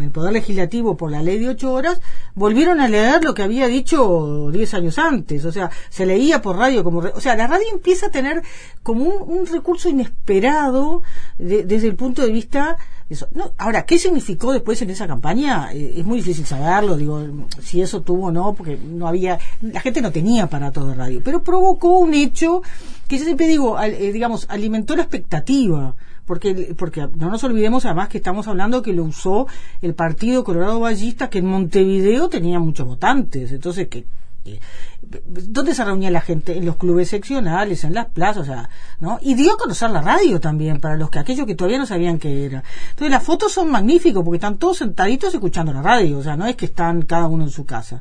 el 0.00 0.10
Poder 0.10 0.32
Legislativo 0.32 0.96
por 0.96 1.10
la 1.10 1.22
ley 1.22 1.38
de 1.38 1.48
ocho 1.50 1.72
horas, 1.72 2.00
volvieron 2.34 2.80
a 2.80 2.88
leer 2.88 3.22
lo 3.24 3.34
que 3.34 3.42
había 3.42 3.66
dicho 3.68 4.50
diez 4.50 4.74
años 4.74 4.98
antes. 4.98 5.44
O 5.44 5.52
sea, 5.52 5.70
se 5.90 6.06
leía 6.06 6.42
por 6.42 6.56
radio 6.56 6.82
como... 6.82 6.98
O 7.00 7.20
sea, 7.20 7.36
la 7.36 7.46
radio 7.46 7.66
empieza 7.72 8.06
a 8.06 8.10
tener 8.10 8.42
como 8.82 9.04
un, 9.04 9.38
un 9.38 9.46
recurso 9.46 9.88
inesperado 9.88 11.02
de- 11.38 11.64
desde 11.64 11.88
el 11.88 11.94
punto 11.96 12.22
de 12.22 12.32
vista... 12.32 12.76
Eso. 13.08 13.28
No, 13.32 13.52
ahora, 13.58 13.86
¿qué 13.86 13.98
significó 13.98 14.52
después 14.52 14.82
en 14.82 14.90
esa 14.90 15.06
campaña? 15.06 15.72
Eh, 15.72 15.94
es 15.98 16.04
muy 16.04 16.18
difícil 16.18 16.44
saberlo, 16.44 16.96
digo, 16.96 17.24
si 17.62 17.80
eso 17.80 18.02
tuvo 18.02 18.26
o 18.26 18.32
no, 18.32 18.52
porque 18.54 18.76
no 18.76 19.06
había, 19.06 19.38
la 19.60 19.80
gente 19.80 20.02
no 20.02 20.10
tenía 20.10 20.44
aparato 20.44 20.84
de 20.88 20.94
radio, 20.94 21.20
pero 21.24 21.40
provocó 21.42 21.98
un 22.00 22.14
hecho 22.14 22.62
que 23.06 23.18
yo 23.18 23.24
siempre 23.24 23.46
digo, 23.46 23.78
al- 23.78 23.94
eh, 23.94 24.10
digamos, 24.12 24.46
alimentó 24.48 24.96
la 24.96 25.02
expectativa, 25.02 25.94
porque, 26.24 26.74
porque 26.76 27.08
no 27.16 27.30
nos 27.30 27.44
olvidemos 27.44 27.84
además 27.84 28.08
que 28.08 28.18
estamos 28.18 28.48
hablando 28.48 28.82
que 28.82 28.92
lo 28.92 29.04
usó 29.04 29.46
el 29.82 29.94
Partido 29.94 30.42
Colorado 30.42 30.80
Ballista, 30.80 31.30
que 31.30 31.38
en 31.38 31.46
Montevideo 31.46 32.28
tenía 32.28 32.58
muchos 32.58 32.88
votantes, 32.88 33.52
entonces 33.52 33.86
que 33.86 34.04
eh, 34.46 34.60
¿Dónde 35.02 35.74
se 35.74 35.84
reunía 35.84 36.10
la 36.10 36.20
gente? 36.20 36.56
En 36.56 36.64
los 36.64 36.76
clubes 36.76 37.08
seccionales, 37.08 37.84
en 37.84 37.94
las 37.94 38.06
plazas, 38.06 38.42
o 38.42 38.44
sea, 38.44 38.68
¿no? 39.00 39.18
Y 39.20 39.34
dio 39.34 39.54
a 39.54 39.56
conocer 39.56 39.90
la 39.90 40.00
radio 40.00 40.40
también, 40.40 40.80
para 40.80 40.96
los 40.96 41.10
que 41.10 41.18
aquellos 41.18 41.46
que 41.46 41.54
todavía 41.54 41.78
no 41.78 41.86
sabían 41.86 42.18
qué 42.18 42.44
era. 42.44 42.62
Entonces 42.90 43.10
las 43.10 43.22
fotos 43.22 43.52
son 43.52 43.70
magníficos 43.70 44.24
porque 44.24 44.36
están 44.36 44.58
todos 44.58 44.78
sentaditos 44.78 45.34
escuchando 45.34 45.72
la 45.72 45.82
radio, 45.82 46.18
o 46.18 46.22
sea, 46.22 46.36
no 46.36 46.46
es 46.46 46.56
que 46.56 46.66
están 46.66 47.02
cada 47.02 47.28
uno 47.28 47.44
en 47.44 47.50
su 47.50 47.64
casa. 47.64 48.00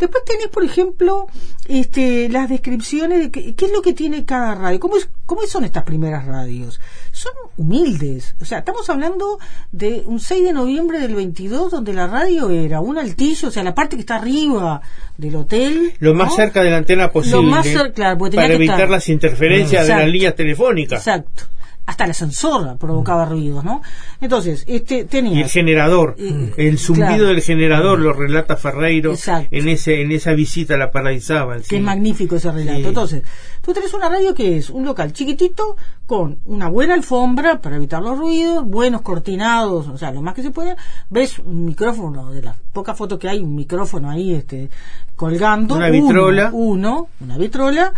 Después 0.00 0.24
tenés, 0.24 0.48
por 0.48 0.64
ejemplo, 0.64 1.26
este, 1.68 2.28
las 2.28 2.48
descripciones 2.48 3.20
de 3.20 3.30
qué, 3.30 3.54
qué 3.54 3.66
es 3.66 3.72
lo 3.72 3.82
que 3.82 3.92
tiene 3.92 4.24
cada 4.24 4.54
radio. 4.54 4.80
¿Cómo, 4.80 4.96
es, 4.96 5.08
¿Cómo 5.26 5.42
son 5.42 5.64
estas 5.64 5.84
primeras 5.84 6.24
radios? 6.26 6.80
Son 7.12 7.32
humildes. 7.56 8.34
O 8.40 8.44
sea, 8.44 8.58
estamos 8.58 8.88
hablando 8.90 9.38
de 9.70 10.02
un 10.06 10.18
6 10.18 10.44
de 10.44 10.52
noviembre 10.52 10.98
del 10.98 11.14
22 11.14 11.70
donde 11.70 11.92
la 11.92 12.06
radio 12.06 12.50
era 12.50 12.80
un 12.80 12.98
altillo, 12.98 13.48
o 13.48 13.50
sea, 13.50 13.62
la 13.62 13.74
parte 13.74 13.96
que 13.96 14.00
está 14.00 14.16
arriba 14.16 14.80
del 15.16 15.36
hotel. 15.36 15.92
Lo 15.98 16.14
más 16.14 16.30
¿no? 16.30 16.36
cerca 16.36 16.62
de 16.62 16.70
la 16.70 16.78
antena 16.78 17.10
posible. 17.10 17.36
Lo 17.36 17.42
más 17.42 17.66
cerca, 17.66 17.92
claro, 17.92 18.18
porque 18.18 18.30
tenía 18.32 18.44
para 18.44 18.48
que 18.48 18.56
evitar 18.56 18.76
estar- 18.80 18.90
las 18.90 19.08
interferencias 19.08 19.86
de 19.86 19.94
las 19.94 20.08
líneas 20.08 20.34
telefónicas. 20.34 21.00
Exacto. 21.06 21.44
Hasta 21.90 22.04
el 22.04 22.12
ascensor 22.12 22.78
provocaba 22.78 23.24
ruidos, 23.24 23.64
¿no? 23.64 23.82
Entonces, 24.20 24.64
este 24.68 25.06
tenía 25.06 25.40
Y 25.40 25.42
el 25.42 25.48
generador, 25.48 26.14
el 26.56 26.78
zumbido 26.78 27.08
claro. 27.08 27.26
del 27.26 27.42
generador 27.42 27.98
lo 27.98 28.12
relata 28.12 28.54
Ferreiro 28.56 29.10
Exacto. 29.10 29.48
en 29.50 29.68
ese 29.68 30.00
en 30.00 30.12
esa 30.12 30.30
visita 30.34 30.74
a 30.74 30.76
la 30.76 30.92
Paradisábal. 30.92 31.62
que 31.68 31.78
es 31.78 31.82
magnífico 31.82 32.36
ese 32.36 32.52
relato. 32.52 32.78
Sí. 32.78 32.86
Entonces, 32.86 33.22
tú 33.60 33.72
tenés 33.72 33.92
una 33.92 34.08
radio 34.08 34.32
que 34.32 34.58
es 34.58 34.70
un 34.70 34.84
local 34.84 35.12
chiquitito 35.12 35.76
con 36.06 36.38
una 36.44 36.68
buena 36.68 36.94
alfombra 36.94 37.60
para 37.60 37.74
evitar 37.74 38.00
los 38.00 38.16
ruidos, 38.16 38.64
buenos 38.64 39.02
cortinados, 39.02 39.88
o 39.88 39.98
sea, 39.98 40.12
lo 40.12 40.22
más 40.22 40.34
que 40.34 40.42
se 40.44 40.52
pueda. 40.52 40.76
Ves 41.08 41.40
un 41.40 41.64
micrófono, 41.64 42.30
de 42.30 42.42
las 42.42 42.56
pocas 42.72 42.96
fotos 42.96 43.18
que 43.18 43.28
hay, 43.28 43.40
un 43.40 43.56
micrófono 43.56 44.10
ahí 44.10 44.32
este 44.32 44.70
colgando. 45.16 45.74
Una 45.74 45.88
uno, 45.88 46.06
vitrola. 46.06 46.50
Uno, 46.52 47.08
una 47.20 47.36
vitrola. 47.36 47.92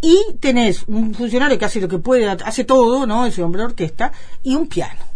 Y 0.00 0.34
tenés 0.40 0.84
un 0.86 1.14
funcionario 1.14 1.58
que 1.58 1.64
hace 1.64 1.80
lo 1.80 1.88
que 1.88 1.98
puede, 1.98 2.28
hace 2.28 2.64
todo, 2.64 3.06
¿no? 3.06 3.26
Ese 3.26 3.42
hombre 3.42 3.60
de 3.60 3.66
orquesta, 3.66 4.12
y 4.42 4.54
un 4.54 4.66
piano. 4.66 5.10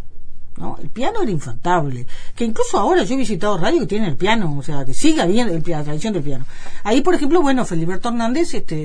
¿no? 0.57 0.79
El 0.81 0.91
piano 0.91 1.23
era 1.23 1.31
infantable. 1.31 2.07
Que 2.35 2.45
incluso 2.45 2.79
ahora 2.79 3.03
yo 3.05 3.15
he 3.15 3.19
visitado 3.19 3.59
radio 3.59 3.81
que 3.81 3.87
tienen 3.87 4.11
el 4.11 4.17
piano, 4.17 4.57
o 4.57 4.63
sea, 4.63 4.85
que 4.85 4.95
sigue 4.95 5.23
habiendo 5.23 5.55
la 5.55 5.85
tradición 5.85 6.13
del 6.13 6.23
piano. 6.23 6.47
Ahí, 6.83 7.01
por 7.01 7.15
ejemplo, 7.15 7.43
bueno, 7.43 7.65
Feliberto 7.65 8.09
Hernández 8.09 8.55
este, 8.55 8.77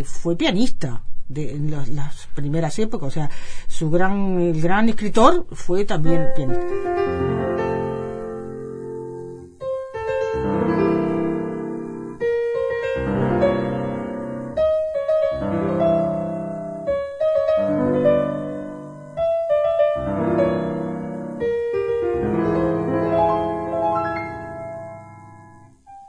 eh, 0.00 0.04
fue 0.04 0.36
pianista 0.36 1.02
de, 1.28 1.52
en 1.52 1.70
las, 1.70 1.88
las 1.88 2.28
primeras 2.34 2.78
épocas, 2.78 3.08
o 3.08 3.10
sea, 3.10 3.30
su 3.66 3.90
gran, 3.90 4.40
el 4.40 4.60
gran 4.60 4.88
escritor 4.88 5.46
fue 5.52 5.84
también 5.84 6.28
pianista. 6.36 7.73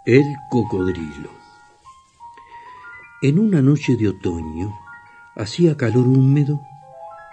El 0.07 0.35
cocodrilo. 0.51 1.31
En 3.23 3.39
una 3.39 3.63
noche 3.63 3.95
de 3.95 4.09
otoño 4.09 4.71
hacía 5.35 5.77
calor 5.77 6.05
húmedo 6.05 6.61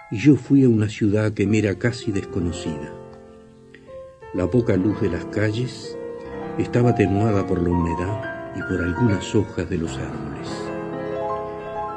y 0.09 0.17
yo 0.17 0.35
fui 0.35 0.63
a 0.63 0.69
una 0.69 0.89
ciudad 0.89 1.33
que 1.33 1.45
me 1.45 1.59
era 1.59 1.77
casi 1.77 2.11
desconocida. 2.11 2.91
La 4.33 4.47
poca 4.47 4.75
luz 4.75 4.99
de 5.01 5.11
las 5.11 5.23
calles 5.25 5.95
estaba 6.57 6.89
atenuada 6.89 7.45
por 7.45 7.61
la 7.61 7.69
humedad 7.69 8.55
y 8.55 8.61
por 8.63 8.81
algunas 8.81 9.35
hojas 9.35 9.69
de 9.69 9.77
los 9.77 9.95
árboles. 9.95 10.49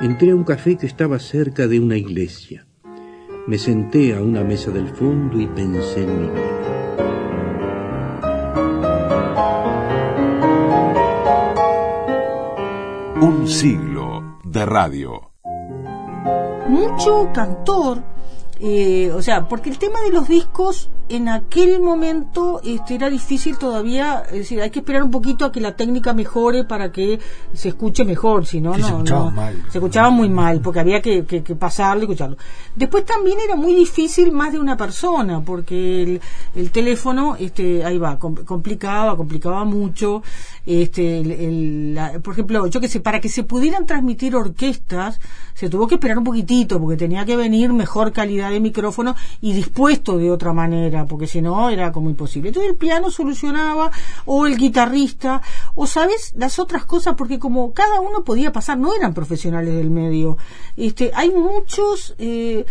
Entré 0.03 0.33
a 0.33 0.37
un 0.37 0.45
café 0.45 0.77
que 0.77 0.87
estaba 0.87 1.19
cerca 1.19 1.69
de 1.69 1.81
una 1.81 1.97
iglesia. 1.97 2.67
Me 3.47 3.57
senté 3.57 4.15
a 4.15 4.21
una 4.21 4.45
mesa 4.45 4.71
del 4.73 4.89
fondo 4.89 5.41
y 5.41 5.47
pensé 5.47 6.03
en 6.03 6.21
mi 6.21 6.29
vida. 6.29 6.57
Un 13.21 13.49
siglo 13.49 14.41
de 14.45 14.67
radio. 14.67 15.31
Mucho 16.69 17.31
cantor, 17.33 18.03
eh, 18.61 19.11
o 19.11 19.23
sea, 19.23 19.49
porque 19.49 19.71
el 19.71 19.79
tema 19.79 20.03
de 20.03 20.11
los 20.11 20.29
discos 20.29 20.91
en 21.09 21.29
aquel 21.29 21.81
momento 21.81 22.61
este, 22.65 22.95
era 22.97 23.09
difícil 23.11 23.59
todavía, 23.59 24.25
es 24.27 24.39
decir, 24.39 24.61
hay 24.61 24.71
que 24.71 24.81
esperar 24.81 25.03
un 25.03 25.11
poquito 25.11 25.45
a 25.45 25.53
que 25.53 25.61
la 25.61 25.77
técnica 25.77 26.13
mejore 26.13 26.65
para 26.65 26.91
que 26.91 27.21
se 27.53 27.69
escuche 27.69 28.05
mejor, 28.05 28.45
si 28.47 28.61
no, 28.61 28.75
Sí, 28.75 28.83
se 28.83 28.91
no, 28.91 28.97
escuchaba 28.99 29.25
no. 29.27 29.31
mal. 29.31 29.65
se 29.71 29.79
escuchaba 29.79 30.11
muy 30.11 30.29
mal, 30.29 30.61
porque 30.61 30.81
había 30.81 31.01
que, 31.01 31.25
que, 31.25 31.43
que 31.43 31.55
pasarlo 31.55 32.03
y 32.03 32.05
escucharlo. 32.07 32.37
Después 32.75 33.05
también 33.05 33.39
era 33.45 33.57
muy 33.57 33.75
difícil 33.75 34.33
más 34.33 34.53
de 34.53 34.59
una 34.59 34.77
persona, 34.77 35.41
porque 35.43 36.03
el, 36.03 36.21
el 36.55 36.71
teléfono, 36.71 37.37
este, 37.39 37.85
ahí 37.85 37.99
va, 37.99 38.19
com- 38.19 38.35
complicaba, 38.45 39.17
complicaba 39.17 39.65
mucho, 39.65 40.23
este, 40.67 41.21
el- 41.21 41.31
el- 41.31 41.95
la- 41.95 42.19
por 42.21 42.33
ejemplo, 42.35 42.67
yo 42.67 42.81
que 42.81 42.89
sé, 42.89 43.01
para 43.01 43.21
que 43.21 43.29
se 43.29 43.45
pudieran 43.45 43.87
transmitir 43.87 44.35
orquestas, 44.35 45.21
se 45.55 45.69
tuvo 45.71 45.87
que 45.87 45.95
esperar 45.95 46.19
un 46.19 46.25
poquitito, 46.25 46.81
porque 46.81 46.97
tenía 46.97 47.25
que 47.25 47.37
venir 47.37 47.73
mejor 47.73 48.13
calidad 48.13 48.51
de 48.51 48.61
micrófono 48.61 49.15
y 49.41 49.53
dispuesto 49.53 50.19
de 50.19 50.31
otra 50.31 50.53
manera, 50.53 50.96
porque 51.05 51.27
si 51.27 51.43
no 51.43 51.69
era 51.69 51.93
como 51.93 52.09
imposible. 52.09 52.49
Entonces 52.49 52.71
el 52.71 52.79
piano 52.79 53.11
solucionaba, 53.11 53.91
o 54.25 54.47
el 54.47 54.57
guitarrista, 54.57 55.43
o 55.75 55.87
sabes, 55.87 56.33
las 56.37 56.59
otras 56.59 56.85
cosas, 56.87 57.15
porque 57.17 57.39
como 57.39 57.75
cada 57.75 58.01
uno 58.01 58.25
podía 58.25 58.53
pasar, 58.53 58.79
no 58.79 58.95
eran 58.95 59.13
profesionales 59.13 59.75
del 59.75 59.91
medio. 59.91 60.39
Este, 60.77 61.11
hay 61.15 61.31
muchos, 61.31 62.15
eh, 62.19 62.65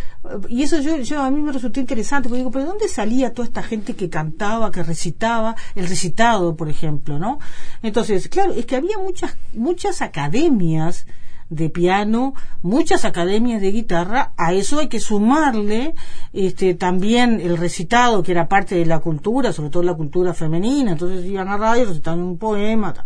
y 0.50 0.64
eso 0.64 0.80
yo, 0.80 0.98
yo 0.98 1.22
a 1.22 1.30
mí 1.30 1.42
me 1.42 1.52
resultó 1.52 1.80
interesante, 1.80 2.30
porque 2.30 2.40
digo, 2.40 2.52
pero 2.52 2.64
¿de 2.64 2.70
dónde 2.70 2.88
salía 2.88 3.34
toda 3.34 3.48
esta 3.48 3.64
gente 3.64 3.96
que 3.96 4.10
cantaba, 4.10 4.72
que 4.72 4.84
recitaba, 4.84 5.56
el 5.76 5.88
recitado, 5.88 6.56
por 6.56 6.70
ejemplo, 6.70 7.20
¿no? 7.20 7.40
Entonces, 7.84 8.28
claro, 8.30 8.54
es 8.54 8.66
que 8.66 8.76
había 8.76 8.98
muchas, 8.98 9.38
muchas 9.54 10.02
academias 10.02 11.06
de 11.50 11.70
piano, 11.70 12.34
muchas 12.62 13.06
academias 13.06 13.62
de 13.62 13.72
guitarra, 13.72 14.34
a 14.38 14.54
eso 14.54 14.80
hay 14.80 14.88
que 14.88 15.00
sumarle 15.00 15.94
este 16.34 16.74
también 16.74 17.40
el 17.40 17.58
recitado 17.58 18.24
que 18.24 18.32
era 18.32 18.48
parte 18.48 18.76
de 18.76 18.86
la 18.86 19.00
cultura, 19.00 19.54
sobre 19.54 19.70
todo 19.70 19.84
la 19.84 19.94
cultura 19.94 20.34
femenina, 20.34 20.92
entonces 20.92 21.26
iban 21.26 21.48
a 21.48 21.58
radio, 21.58 21.86
recitaban 21.86 22.22
un 22.22 22.38
poema, 22.38 22.94
ta. 22.94 23.06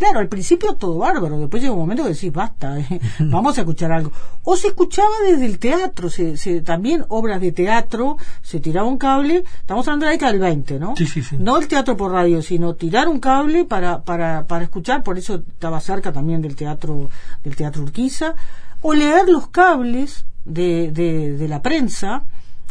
Claro, 0.00 0.18
al 0.18 0.28
principio 0.28 0.72
todo 0.76 0.96
bárbaro, 0.96 1.38
después 1.38 1.62
llega 1.62 1.74
un 1.74 1.80
momento 1.80 2.02
que 2.04 2.08
decís, 2.14 2.32
basta, 2.32 2.78
eh, 2.80 3.00
vamos 3.20 3.56
a 3.58 3.60
escuchar 3.60 3.92
algo. 3.92 4.10
O 4.44 4.56
se 4.56 4.68
escuchaba 4.68 5.10
desde 5.28 5.44
el 5.44 5.58
teatro, 5.58 6.08
se, 6.08 6.38
se- 6.38 6.62
también 6.62 7.04
obras 7.08 7.38
de 7.40 7.52
teatro, 7.52 8.16
se 8.40 8.60
tiraba 8.60 8.88
un 8.88 8.96
cable, 8.96 9.44
estamos 9.60 9.86
hablando 9.86 10.06
de 10.06 10.08
la 10.08 10.12
década 10.12 10.32
del 10.32 10.40
20, 10.40 10.78
¿no? 10.80 10.96
Sí, 10.96 11.04
sí, 11.06 11.22
sí. 11.22 11.36
No 11.38 11.58
el 11.58 11.68
teatro 11.68 11.96
por 11.98 12.12
radio, 12.12 12.40
sino 12.40 12.74
tirar 12.74 13.08
un 13.08 13.20
cable 13.20 13.66
para, 13.66 14.00
para, 14.02 14.46
para 14.46 14.64
escuchar, 14.64 15.02
por 15.02 15.18
eso 15.18 15.34
estaba 15.46 15.78
cerca 15.80 16.10
también 16.12 16.40
del 16.40 16.56
teatro, 16.56 17.10
del 17.44 17.54
teatro 17.54 17.82
Urquiza, 17.82 18.34
o 18.80 18.94
leer 18.94 19.28
los 19.28 19.48
cables 19.48 20.24
de, 20.46 20.90
de, 20.92 21.36
de 21.36 21.46
la 21.46 21.60
prensa, 21.60 22.22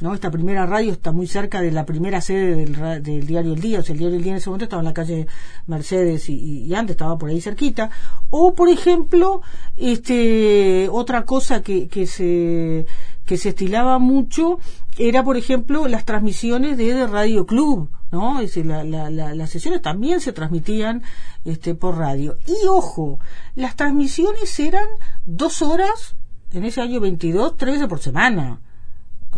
¿no? 0.01 0.13
Esta 0.13 0.31
primera 0.31 0.65
radio 0.65 0.91
está 0.91 1.11
muy 1.11 1.27
cerca 1.27 1.61
de 1.61 1.71
la 1.71 1.85
primera 1.85 2.21
sede 2.21 2.55
del, 2.55 3.03
del 3.03 3.25
diario 3.27 3.53
El 3.53 3.59
Día, 3.61 3.79
o 3.79 3.83
sea, 3.83 3.93
el 3.93 3.99
diario 3.99 4.17
El 4.17 4.23
Día 4.23 4.31
en 4.33 4.37
ese 4.37 4.49
momento 4.49 4.63
estaba 4.65 4.81
en 4.81 4.85
la 4.85 4.93
calle 4.93 5.27
Mercedes 5.67 6.29
y 6.29 6.73
antes 6.73 6.93
estaba 6.95 7.17
por 7.17 7.29
ahí 7.29 7.41
cerquita. 7.41 7.89
O, 8.29 8.53
por 8.53 8.69
ejemplo, 8.69 9.41
este, 9.77 10.87
otra 10.91 11.25
cosa 11.25 11.61
que, 11.61 11.87
que 11.87 12.07
se, 12.07 12.85
que 13.25 13.37
se 13.37 13.49
estilaba 13.49 13.99
mucho 13.99 14.59
era, 14.97 15.23
por 15.23 15.35
ejemplo, 15.37 15.87
las 15.87 16.05
transmisiones 16.05 16.77
de, 16.77 16.93
de 16.93 17.07
Radio 17.07 17.45
Club, 17.45 17.89
¿no? 18.11 18.39
Es 18.39 18.47
decir, 18.47 18.65
la- 18.65 18.83
la- 18.83 19.09
la- 19.09 19.33
las 19.35 19.49
sesiones 19.49 19.81
también 19.81 20.19
se 20.21 20.33
transmitían 20.33 21.03
este, 21.45 21.75
por 21.75 21.97
radio. 21.97 22.37
Y 22.47 22.67
ojo, 22.67 23.19
las 23.55 23.75
transmisiones 23.75 24.59
eran 24.59 24.87
dos 25.25 25.61
horas 25.61 26.15
en 26.51 26.63
ese 26.65 26.81
año 26.81 26.99
22, 26.99 27.57
tres 27.57 27.75
veces 27.75 27.87
por 27.87 27.99
semana. 27.99 28.61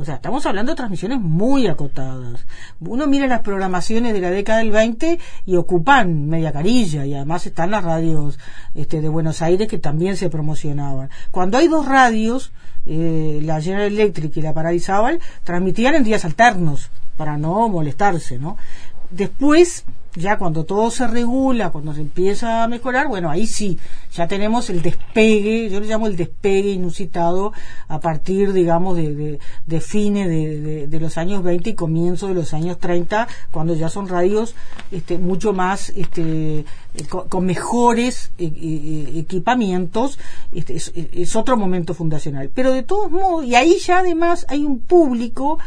O 0.02 0.04
sea, 0.04 0.16
estamos 0.16 0.48
hablando 0.48 0.72
de 0.72 0.78
transmisiones 0.78 1.22
muy 1.22 1.68
acotadas. 1.68 2.48
Uno 2.80 3.06
mira 3.06 3.28
las 3.28 3.42
programaciones 3.42 4.14
de 4.14 4.20
la 4.20 4.32
década 4.32 4.58
del 4.58 4.72
20 4.72 5.20
y 5.46 5.56
ocupan 5.58 6.28
media 6.28 6.52
carilla 6.52 7.06
y 7.06 7.14
además 7.14 7.46
están 7.46 7.70
las 7.70 7.84
radios 7.84 8.40
este, 8.74 9.00
de 9.00 9.10
Buenos 9.10 9.44
Aires 9.44 9.68
que 9.68 9.78
también 9.78 10.18
se 10.18 10.32
promocionaban. 10.32 11.12
Cuando 11.30 11.60
hay 11.60 11.68
dos 11.68 11.86
radios, 11.86 12.52
eh, 12.88 13.42
la 13.44 13.62
General 13.62 13.86
Electric 13.86 14.36
y 14.38 14.42
la 14.42 14.56
Paradisábal, 14.56 15.20
transmitían 15.44 15.94
en 15.94 16.04
días 16.04 16.26
alternos 16.26 16.90
para 17.16 17.38
no 17.38 17.70
molestarse, 17.70 18.40
¿no? 18.40 18.58
Después, 19.12 19.86
ya 20.16 20.38
cuando 20.38 20.66
todo 20.66 20.92
se 20.92 21.08
regula, 21.08 21.70
cuando 21.72 21.94
se 21.94 22.02
empieza 22.02 22.64
a 22.64 22.68
mejorar, 22.68 23.08
bueno, 23.08 23.30
ahí 23.30 23.48
sí, 23.48 23.78
ya 24.14 24.28
tenemos 24.28 24.70
el 24.70 24.82
despegue, 24.82 25.70
yo 25.70 25.80
le 25.80 25.88
llamo 25.88 26.08
el 26.08 26.18
despegue 26.18 26.72
inusitado 26.72 27.54
a 27.88 28.00
partir, 28.00 28.52
digamos, 28.52 28.98
de, 28.98 29.16
de, 29.16 29.40
de 29.66 29.82
fines 29.82 30.28
de, 30.28 30.60
de- 30.60 30.88
de 30.88 31.00
los 31.00 31.18
años 31.18 31.44
20 31.44 31.70
y 31.70 31.74
comienzo 31.76 32.28
de 32.28 32.34
los 32.34 32.54
años 32.54 32.78
30, 32.78 33.28
cuando 33.52 33.74
ya 33.74 33.88
son 33.90 34.08
radios 34.10 34.54
este, 34.92 35.18
mucho 35.18 35.54
más, 35.54 35.90
este, 35.90 36.60
eh, 36.60 36.66
co- 37.10 37.28
con, 37.30 37.46
mejores 37.46 38.32
eh, 38.38 38.52
eh, 38.54 39.14
equipamientos, 39.20 40.20
este, 40.52 40.76
es, 40.76 40.92
es 40.96 41.36
otro 41.36 41.56
momento 41.58 41.94
fundacional. 41.94 42.50
Pero 42.54 42.72
de 42.74 42.84
todos 42.84 43.10
modos, 43.12 43.46
y 43.46 43.56
ahí 43.56 43.78
ya 43.80 44.00
además 44.00 44.46
hay 44.50 44.64
un 44.66 44.80
público 44.80 45.58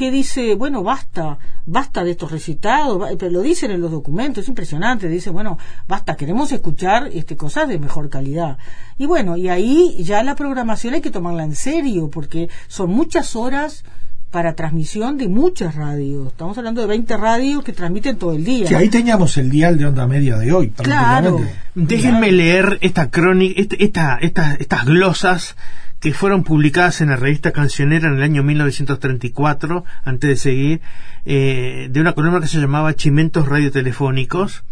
que 0.00 0.10
dice, 0.10 0.54
bueno, 0.54 0.82
basta, 0.82 1.38
basta 1.66 2.02
de 2.02 2.12
estos 2.12 2.32
recitados, 2.32 3.00
pero 3.18 3.30
lo 3.30 3.42
dicen 3.42 3.70
en 3.70 3.80
los 3.82 3.90
documentos, 3.90 4.42
es 4.44 4.48
impresionante, 4.48 5.08
dice, 5.08 5.28
bueno, 5.30 5.58
basta, 5.86 6.16
queremos 6.16 6.50
escuchar 6.52 7.08
este, 7.12 7.36
cosas 7.36 7.68
de 7.68 7.78
mejor 7.78 8.08
calidad. 8.08 8.56
Y 8.98 9.04
bueno, 9.06 9.36
y 9.36 9.48
ahí 9.50 9.96
ya 10.02 10.22
la 10.22 10.34
programación 10.34 10.94
hay 10.94 11.02
que 11.02 11.10
tomarla 11.10 11.44
en 11.44 11.54
serio, 11.54 12.08
porque 12.10 12.48
son 12.66 12.90
muchas 12.90 13.36
horas 13.36 13.84
para 14.30 14.54
transmisión 14.54 15.18
de 15.18 15.28
muchas 15.28 15.74
radios. 15.74 16.28
Estamos 16.28 16.56
hablando 16.56 16.80
de 16.80 16.86
20 16.86 17.16
radios 17.16 17.62
que 17.64 17.72
transmiten 17.72 18.16
todo 18.16 18.32
el 18.32 18.44
día. 18.44 18.68
Que 18.68 18.76
ahí 18.76 18.88
teníamos 18.88 19.36
el 19.36 19.50
dial 19.50 19.76
de 19.76 19.86
onda 19.86 20.06
media 20.06 20.38
de 20.38 20.52
hoy, 20.52 20.70
Claro. 20.70 21.40
Déjenme 21.74 22.32
leer 22.32 22.78
esta 22.80 23.10
crónica, 23.10 23.60
este- 23.60 23.84
esta, 23.84 24.16
esta- 24.22 24.54
estas 24.54 24.84
glosas 24.86 25.56
que 26.00 26.14
fueron 26.14 26.44
publicadas 26.44 27.02
en 27.02 27.10
la 27.10 27.16
revista 27.16 27.52
Cancionera 27.52 28.08
en 28.08 28.16
el 28.16 28.22
año 28.22 28.42
1934, 28.42 29.84
antes 30.02 30.30
de 30.30 30.36
seguir, 30.36 30.80
eh, 31.26 31.88
de 31.90 32.00
una 32.00 32.14
columna 32.14 32.40
que 32.40 32.46
se 32.46 32.58
llamaba 32.58 32.94
Chimentos 32.94 33.46
Radiotelefónicos, 33.46 34.64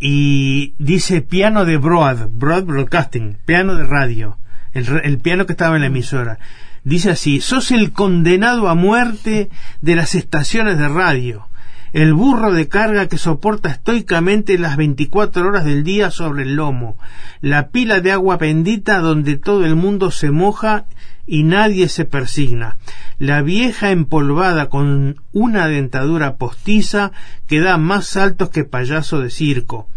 y 0.00 0.74
dice 0.78 1.20
piano 1.20 1.64
de 1.64 1.76
Broad, 1.76 2.28
Broad 2.30 2.64
Broadcasting, 2.64 3.36
piano 3.44 3.76
de 3.76 3.84
radio, 3.84 4.38
el, 4.72 4.86
el 5.04 5.18
piano 5.18 5.46
que 5.46 5.52
estaba 5.52 5.76
en 5.76 5.82
la 5.82 5.88
emisora. 5.88 6.38
Dice 6.82 7.10
así, 7.10 7.40
sos 7.40 7.70
el 7.70 7.92
condenado 7.92 8.68
a 8.68 8.74
muerte 8.74 9.50
de 9.82 9.94
las 9.94 10.14
estaciones 10.14 10.78
de 10.78 10.88
radio, 10.88 11.46
el 11.92 12.14
burro 12.14 12.52
de 12.52 12.68
carga 12.68 13.08
que 13.08 13.18
soporta 13.18 13.70
estoicamente 13.70 14.58
las 14.58 14.76
24 14.76 15.46
horas 15.46 15.64
del 15.64 15.84
día 15.84 16.10
sobre 16.10 16.44
el 16.44 16.56
lomo, 16.56 16.96
la 17.40 17.68
pila 17.68 18.00
de 18.00 18.12
agua 18.12 18.36
bendita 18.36 19.00
donde 19.00 19.36
todo 19.36 19.64
el 19.64 19.76
mundo 19.76 20.10
se 20.10 20.30
moja 20.30 20.86
y 21.26 21.42
nadie 21.44 21.88
se 21.88 22.04
persigna, 22.04 22.78
la 23.18 23.42
vieja 23.42 23.90
empolvada 23.90 24.68
con 24.68 25.22
una 25.32 25.68
dentadura 25.68 26.36
postiza 26.36 27.12
que 27.46 27.60
da 27.60 27.78
más 27.78 28.06
saltos 28.06 28.50
que 28.50 28.64
payaso 28.64 29.20
de 29.20 29.30
circo, 29.30 29.88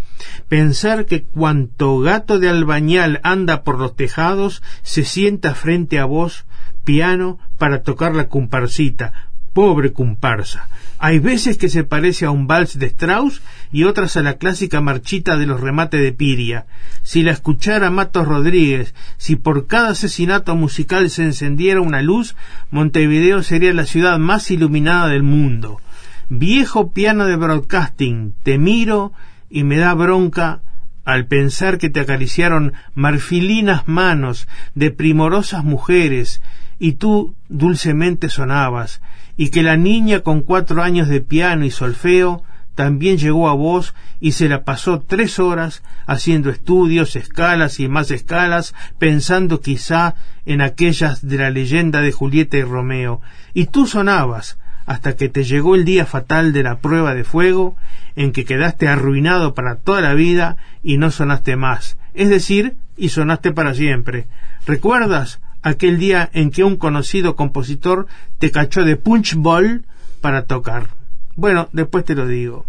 Pensar 0.48 1.06
que 1.06 1.24
cuanto 1.24 2.00
gato 2.00 2.40
de 2.40 2.50
albañal 2.50 3.20
anda 3.24 3.64
por 3.64 3.80
los 3.80 3.96
tejados 3.96 4.64
se 4.82 5.04
sienta 5.04 5.56
frente 5.56 6.00
a 6.00 6.06
vos, 6.06 6.46
piano, 6.84 7.40
para 7.58 7.84
tocar 7.84 8.16
la 8.16 8.28
comparsita. 8.28 9.30
Pobre 9.56 9.94
comparsa. 9.94 10.68
Hay 11.00 11.20
veces 11.20 11.58
que 11.58 11.70
se 11.70 11.86
parece 11.86 12.26
a 12.26 12.30
un 12.30 12.46
vals 12.46 12.78
de 12.78 12.88
Strauss 12.88 13.42
y 13.72 13.86
otras 13.86 14.18
a 14.18 14.22
la 14.22 14.34
clásica 14.34 14.82
marchita 14.82 15.38
de 15.38 15.46
los 15.46 15.62
remates 15.62 16.02
de 16.02 16.12
Piria. 16.12 16.66
Si 17.04 17.24
la 17.24 17.32
escuchara 17.32 17.90
Matos 17.90 18.28
Rodríguez, 18.28 18.94
si 19.16 19.38
por 19.38 19.66
cada 19.66 19.92
asesinato 19.92 20.58
musical 20.58 21.10
se 21.10 21.24
encendiera 21.24 21.80
una 21.80 22.02
luz, 22.02 22.36
Montevideo 22.70 23.44
sería 23.44 23.74
la 23.74 23.86
ciudad 23.86 24.20
más 24.20 24.52
iluminada 24.52 25.08
del 25.08 25.24
mundo. 25.24 25.80
Viejo 26.28 26.92
piano 26.92 27.26
de 27.26 27.38
broadcasting, 27.38 28.34
te 28.44 28.58
miro 28.58 29.14
y 29.50 29.64
me 29.64 29.78
da 29.78 29.94
bronca 29.94 30.64
al 31.06 31.28
pensar 31.28 31.78
que 31.78 31.90
te 31.90 32.02
acariciaron 32.02 32.74
marfilinas 32.94 33.88
manos 33.88 34.50
de 34.74 34.92
primorosas 34.92 35.64
mujeres 35.64 36.42
y 36.78 36.94
tú 36.94 37.36
dulcemente 37.48 38.28
sonabas, 38.28 39.02
y 39.38 39.50
que 39.50 39.64
la 39.64 39.78
niña 39.78 40.22
con 40.22 40.42
cuatro 40.42 40.82
años 40.82 41.08
de 41.08 41.22
piano 41.22 41.66
y 41.66 41.72
solfeo 41.72 42.44
también 42.76 43.18
llegó 43.18 43.48
a 43.50 43.54
vos 43.54 43.96
y 44.20 44.34
se 44.34 44.50
la 44.50 44.64
pasó 44.64 45.00
tres 45.02 45.40
horas 45.40 45.82
haciendo 46.06 46.50
estudios, 46.50 47.16
escalas 47.16 47.80
y 47.80 47.88
más 47.88 48.12
escalas, 48.12 48.76
pensando 49.00 49.62
quizá 49.62 50.16
en 50.46 50.62
aquellas 50.62 51.26
de 51.26 51.38
la 51.38 51.50
leyenda 51.50 52.02
de 52.02 52.12
Julieta 52.12 52.58
y 52.58 52.64
Romeo. 52.64 53.22
Y 53.54 53.68
tú 53.68 53.88
sonabas, 53.88 54.58
hasta 54.86 55.16
que 55.16 55.30
te 55.30 55.46
llegó 55.46 55.76
el 55.76 55.86
día 55.86 56.06
fatal 56.06 56.52
de 56.52 56.64
la 56.64 56.80
prueba 56.80 57.16
de 57.16 57.24
fuego, 57.24 57.76
en 58.16 58.34
que 58.34 58.46
quedaste 58.46 58.88
arruinado 58.88 59.54
para 59.54 59.78
toda 59.78 60.02
la 60.02 60.14
vida 60.14 60.58
y 60.84 60.98
no 60.98 61.12
sonaste 61.12 61.56
más, 61.56 61.98
es 62.14 62.30
decir, 62.30 62.76
y 62.98 63.10
sonaste 63.10 63.52
para 63.52 63.74
siempre. 63.74 64.28
¿Recuerdas 64.68 65.40
aquel 65.66 65.98
día 65.98 66.30
en 66.32 66.52
que 66.52 66.64
un 66.64 66.78
conocido 66.78 67.36
compositor 67.36 68.06
te 68.38 68.52
cachó 68.52 68.84
de 68.84 68.96
punch 68.96 69.36
ball 69.36 69.84
para 70.22 70.46
tocar? 70.46 70.90
Bueno, 71.36 71.70
después 71.74 72.06
te 72.06 72.14
lo 72.14 72.28
digo. 72.28 72.66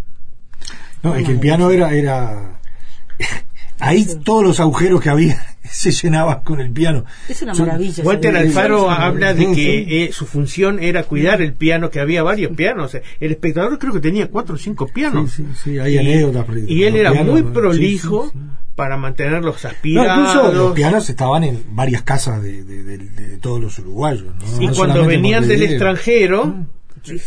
No, 1.02 1.14
es 1.14 1.27
que 1.27 1.32
el 1.32 1.39
piano 1.39 1.70
era, 1.70 1.93
era 1.93 2.59
ahí 3.78 4.07
todos 4.24 4.43
los 4.44 4.61
agujeros 4.61 5.01
que 5.01 5.09
había 5.11 5.57
se 5.70 5.90
llenaban 5.90 6.40
con 6.40 6.61
el 6.61 6.70
piano. 6.70 7.05
Es 7.28 7.43
una 7.43 7.55
maravilla. 7.55 8.05
Walter 8.05 8.36
Alfaro 8.36 8.90
habla 8.90 9.35
de 9.35 9.53
que 9.53 10.05
eh, 10.05 10.12
su 10.12 10.27
función 10.27 10.78
era 10.82 11.03
cuidar 11.05 11.43
el 11.43 11.53
piano, 11.55 11.90
que 11.90 12.01
había 12.01 12.23
varios 12.23 12.57
pianos. 12.57 12.94
El 12.94 13.31
espectador 13.32 13.78
creo 13.78 13.93
que 13.93 14.01
tenía 14.01 14.28
cuatro 14.28 14.55
o 14.55 14.59
cinco 14.59 14.86
pianos. 14.89 15.32
Sí, 15.32 15.44
sí, 15.55 15.61
sí, 15.65 15.78
hay 15.78 15.94
y, 15.94 15.98
anécdotas. 15.98 16.47
y 16.69 16.85
él 16.85 16.97
era 16.97 17.12
pianos, 17.12 17.32
muy 17.32 17.43
prolijo 17.43 18.31
sí, 18.32 18.39
sí. 18.39 18.39
para 18.77 18.97
mantenerlos 18.97 19.62
No, 19.65 19.69
aspirados. 19.70 20.28
incluso 20.31 20.53
los 20.53 20.73
pianos 20.73 21.09
estaban 21.11 21.44
en 21.44 21.62
varias 21.70 22.03
casas 22.03 22.43
de, 22.43 22.62
de- 22.65 22.82
de- 22.85 22.98
de 22.98 23.36
todos 23.39 23.61
los 23.61 23.78
uruguayos. 23.78 24.35
¿no? 24.35 24.62
y 24.62 24.66
No 24.69 24.74
cuando 24.74 25.05
venían 25.05 25.47
del 25.48 25.62
extranjero, 25.62 26.65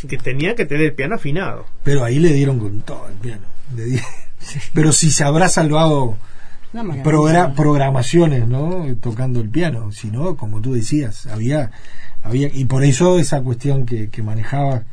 que 0.07 0.17
tenían 0.17 0.55
que 0.55 0.65
tener 0.65 0.85
el 0.87 0.93
piano 0.93 1.15
afinado. 1.15 1.65
Pero 1.83 2.03
ahí 2.03 2.19
le 2.19 2.33
dieron 2.33 2.59
con 2.59 2.81
todo 2.81 3.07
el 3.07 3.15
piano. 3.15 3.41
Le 3.75 3.83
di- 3.85 3.99
Pero 4.73 4.91
si 4.91 5.11
se 5.11 5.23
habrá 5.23 5.49
salvado. 5.49 6.17
Progra- 6.73 7.53
programaciones, 7.55 8.47
¿no? 8.47 8.85
Tocando 9.01 9.39
el 9.41 9.49
piano. 9.49 9.91
Si 9.91 10.09
no, 10.11 10.35
como 10.35 10.61
tú 10.61 10.73
decías, 10.73 11.25
había. 11.27 11.71
había 12.23 12.49
Y 12.53 12.65
por 12.65 12.83
eso 12.83 13.17
esa 13.19 13.41
cuestión 13.41 13.85
que, 13.85 14.09
que 14.09 14.21
manejaba, 14.21 14.83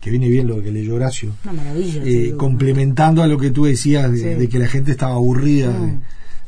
que 0.00 0.10
viene 0.10 0.28
bien 0.28 0.46
lo 0.46 0.62
que 0.62 0.70
leyó 0.70 0.94
Horacio. 0.96 1.32
Una 1.44 1.52
maravilla. 1.54 2.02
eh, 2.04 2.34
complementando 2.36 3.22
a 3.22 3.26
lo 3.26 3.38
que 3.38 3.50
tú 3.50 3.64
decías 3.64 4.10
de, 4.12 4.18
Sí. 4.18 4.24
de 4.24 4.48
que 4.48 4.58
la 4.58 4.68
gente 4.68 4.90
estaba 4.90 5.14
aburrida 5.14 5.68
de, 5.72 5.78
Mm. 5.78 6.00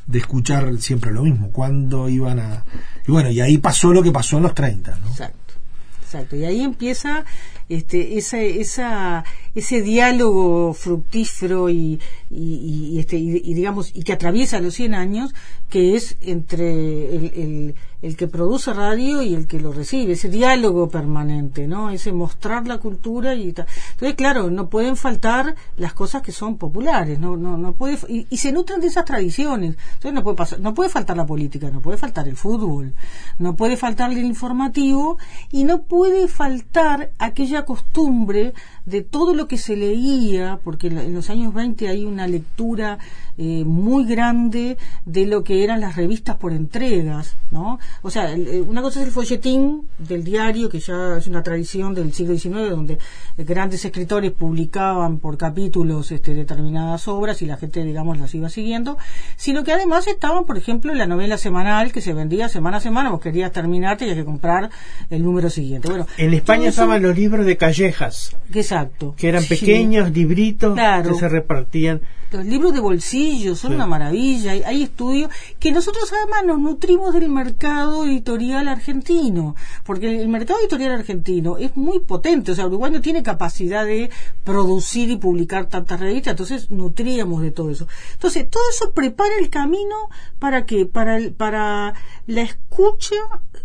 de 0.07 0.19
escuchar 0.19 0.77
siempre 0.79 1.11
lo 1.13 1.23
mismo, 1.25 1.51
cuando 1.51 2.09
iban 2.09 2.39
a... 2.39 2.65
Y 3.09 3.11
bueno, 3.13 3.31
y 3.31 3.41
ahí 3.41 3.59
pasó 3.59 3.93
lo 3.93 4.03
que 4.03 4.13
pasó 4.13 4.37
en 4.37 4.43
los 4.45 4.55
30, 4.55 4.99
¿no? 5.01 5.09
Exacto, 5.09 5.55
exacto. 6.03 6.37
Y 6.37 6.45
ahí 6.45 6.61
empieza 6.61 7.25
este, 7.69 8.17
esa, 8.19 8.41
esa, 8.41 9.25
ese 9.55 9.83
diálogo 9.83 10.73
fructífero 10.75 11.69
y, 11.71 12.01
y, 12.31 12.93
y, 12.95 12.99
este, 12.99 13.17
y, 13.17 13.37
y 13.45 13.55
digamos 13.55 13.91
y 13.95 14.03
que 14.03 14.13
atraviesa 14.13 14.61
los 14.61 14.75
100 14.75 14.95
años, 14.95 15.35
que 15.69 15.97
es 15.97 16.17
entre 16.21 17.17
el, 17.17 17.75
el, 18.03 18.17
que 18.17 18.29
produce 18.29 18.73
radio 18.73 19.21
y 19.23 19.35
el 19.35 19.49
que 19.49 19.59
lo 19.59 19.73
recibe, 19.73 20.13
ese 20.13 20.29
diálogo 20.29 20.89
permanente, 20.89 21.67
¿no? 21.67 21.91
Ese 21.91 22.13
mostrar 22.13 22.65
la 22.69 22.79
cultura 22.79 23.35
y 23.35 23.53
ta- 23.53 23.67
entonces 23.93 24.15
claro, 24.15 24.49
no 24.49 24.69
pueden 24.69 24.97
faltar 24.97 25.57
las 25.77 25.93
cosas 25.93 26.23
que 26.23 26.31
son 26.31 26.57
populares, 26.57 27.19
no, 27.19 27.37
no, 27.37 27.57
no 27.59 27.73
puede 27.73 27.99
y, 28.09 28.27
y 28.31 28.37
se 28.37 28.53
nutren 28.53 28.81
de 28.81 28.87
esas 28.87 29.05
tradiciones. 29.07 29.77
Entonces 29.95 30.13
no 30.13 30.23
puede 30.23 30.37
pasar, 30.37 30.61
no 30.61 30.73
puede 30.73 30.89
faltar 30.91 31.17
la 31.17 31.27
política, 31.27 31.69
no 31.71 31.81
puede 31.81 31.99
faltar 31.99 32.29
el 32.29 32.37
fútbol, 32.37 32.95
no 33.41 33.57
puede 33.57 33.77
faltar 33.77 34.13
el 34.13 34.25
informativo 34.25 35.19
y 35.51 35.65
no 35.65 35.83
puede 35.83 36.29
faltar 36.29 37.11
aquella 37.19 37.56
costumbre 37.65 38.53
de 38.85 39.03
todo 39.03 39.35
lo 39.35 39.49
que 39.49 39.57
se 39.59 39.77
leía, 39.77 40.61
porque 40.63 40.89
en 40.89 41.15
los 41.15 41.31
años 41.31 41.55
20 41.55 41.89
hay 41.89 42.05
una 42.05 42.27
lectura 42.27 42.99
eh, 43.39 43.65
muy 43.67 44.07
grande 44.07 44.79
de 45.05 45.27
lo 45.27 45.45
que 45.45 45.63
eran 45.63 45.81
las 45.81 45.95
revistas 45.97 46.37
por 46.37 46.53
entregas, 46.53 47.37
¿no? 47.51 47.79
O 48.03 48.11
sea, 48.11 48.33
el- 48.33 48.49
eh, 48.49 48.61
una 48.63 48.81
cosa 48.81 49.01
es 49.01 49.07
el 49.07 49.13
folletín 49.13 49.83
del 49.99 50.25
diario, 50.25 50.69
que 50.71 50.81
ya 50.81 51.19
es 51.19 51.27
una 51.27 51.43
tradición 51.43 51.95
del 51.95 52.13
siglo 52.15 52.37
XIX, 52.39 52.71
donde 52.71 52.99
grandes 53.37 53.85
escritores 53.85 54.33
publicaban 54.33 55.19
por 55.19 55.37
capítulos 55.37 56.11
este, 56.13 56.35
determinadas 56.35 57.09
obras 57.09 57.43
y 57.43 57.47
la 57.47 57.57
gente, 57.59 57.85
digamos, 57.85 58.19
las 58.19 58.35
iba 58.35 58.49
siguiendo, 58.49 58.97
sino 59.37 59.65
que 59.65 59.73
además 59.73 60.07
estaban, 60.07 60.45
por 60.45 60.57
ejemplo, 60.59 60.95
la 60.95 61.07
novela 61.07 61.37
semanal 61.39 61.93
que 61.93 62.01
se 62.01 62.15
vendía 62.15 62.49
semana 62.49 62.79
a 62.79 62.81
semana, 62.81 63.11
vos 63.11 63.21
querías 63.21 63.53
terminar, 63.53 63.97
tenías 63.99 64.17
que 64.17 64.25
comprar 64.25 64.71
el 65.11 65.23
número 65.23 65.51
siguiente. 65.51 65.89
Bueno, 65.89 66.07
En 66.17 66.33
España 66.35 66.69
estaban 66.71 67.03
los 67.03 67.17
libros 67.17 67.46
de 67.47 67.57
callejas, 67.57 68.37
Exacto. 68.53 69.15
que 69.17 69.29
eran 69.29 69.43
Sí. 69.43 69.49
pequeños 69.49 70.11
libritos 70.11 70.75
Claro. 70.75 71.13
que 71.13 71.19
se 71.19 71.29
repartían. 71.29 72.03
Los 72.33 72.45
libros 72.45 72.75
de 72.75 72.81
bolsillo 72.81 73.55
son 73.55 73.71
Sí. 73.71 73.75
una 73.77 73.87
maravilla. 73.87 74.51
Hay, 74.51 74.63
hay 74.65 74.83
estudios 74.83 75.31
que 75.61 75.71
nosotros 75.71 76.13
además 76.13 76.45
nos 76.45 76.59
nutrimos 76.59 77.15
del 77.15 77.29
mercado 77.29 78.05
editorial 78.05 78.67
argentino, 78.67 79.55
porque 79.85 80.21
el 80.21 80.29
mercado 80.29 80.59
editorial 80.61 80.91
argentino 80.93 81.57
es 81.57 81.77
muy 81.77 82.01
potente. 82.01 82.51
O 82.51 82.55
sea, 82.57 82.67
Uruguay 82.67 82.91
no 82.91 83.01
tiene 83.01 83.23
capacidad 83.23 83.87
de 83.87 84.11
producir 84.43 85.09
y 85.11 85.17
publicar 85.17 85.67
tantas 85.67 86.01
revistas, 86.01 86.33
entonces 86.33 86.71
nutríamos 86.73 87.43
de 87.43 87.53
todo 87.53 87.71
eso. 87.71 87.87
Entonces, 88.15 88.51
todo 88.51 88.63
eso 88.71 88.93
prepara 88.93 89.39
el 89.39 89.49
camino 89.49 89.95
para 90.41 90.67
que 90.67 90.85
para 90.85 91.17
el, 91.19 91.33
para 91.33 91.95
la 92.27 92.43
escucha, 92.43 93.15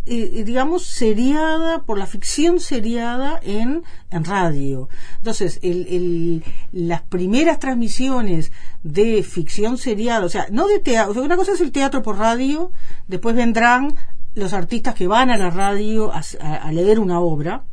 eh, 0.06 0.42
digamos, 0.44 0.84
seriada 0.84 1.82
por 1.82 1.96
la 1.98 2.06
ficción 2.06 2.58
seriada 2.60 3.38
en 3.42 3.82
en 4.10 4.24
radio. 4.24 4.88
Entonces, 5.18 5.58
el, 5.62 5.86
el- 5.88 6.44
las 6.72 7.02
primeras 7.02 7.58
transmisiones 7.60 8.52
de 8.82 9.22
ficción 9.22 9.78
seriada, 9.78 10.24
o 10.26 10.28
sea, 10.28 10.46
no 10.50 10.66
de 10.66 10.80
teatro, 10.80 11.22
una 11.22 11.36
cosa 11.36 11.52
es 11.52 11.60
el 11.60 11.72
teatro 11.72 12.02
por 12.02 12.18
radio, 12.18 12.72
después 13.08 13.34
vendrán 13.36 13.94
los 14.34 14.52
artistas 14.54 14.94
que 14.94 15.06
van 15.06 15.30
a 15.30 15.36
la 15.36 15.50
radio 15.50 16.10
a 16.12 16.72
leer 16.72 16.98
una 16.98 17.20
obra, 17.20 17.64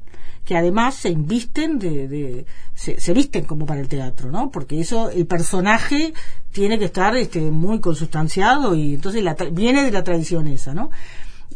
que 0.45 0.57
además 0.57 0.95
se 0.95 1.09
invisten 1.09 1.79
de, 1.79 2.07
de- 2.07 2.45
se, 2.73 2.99
se 2.99 3.13
visten 3.13 3.43
como 3.45 3.65
para 3.65 3.81
el 3.81 3.87
teatro, 3.87 4.31
¿no? 4.31 4.49
Porque 4.51 4.79
eso, 4.79 5.09
el 5.09 5.25
personaje 5.27 6.13
tiene 6.51 6.79
que 6.79 6.85
estar 6.85 7.15
este, 7.17 7.51
muy 7.51 7.79
consustanciado 7.81 8.75
y 8.75 8.95
entonces 8.95 9.23
la 9.23 9.35
tra- 9.35 9.53
viene 9.53 9.83
de 9.83 9.91
la 9.91 10.03
tradición 10.03 10.47
esa, 10.47 10.73
¿no? 10.73 10.89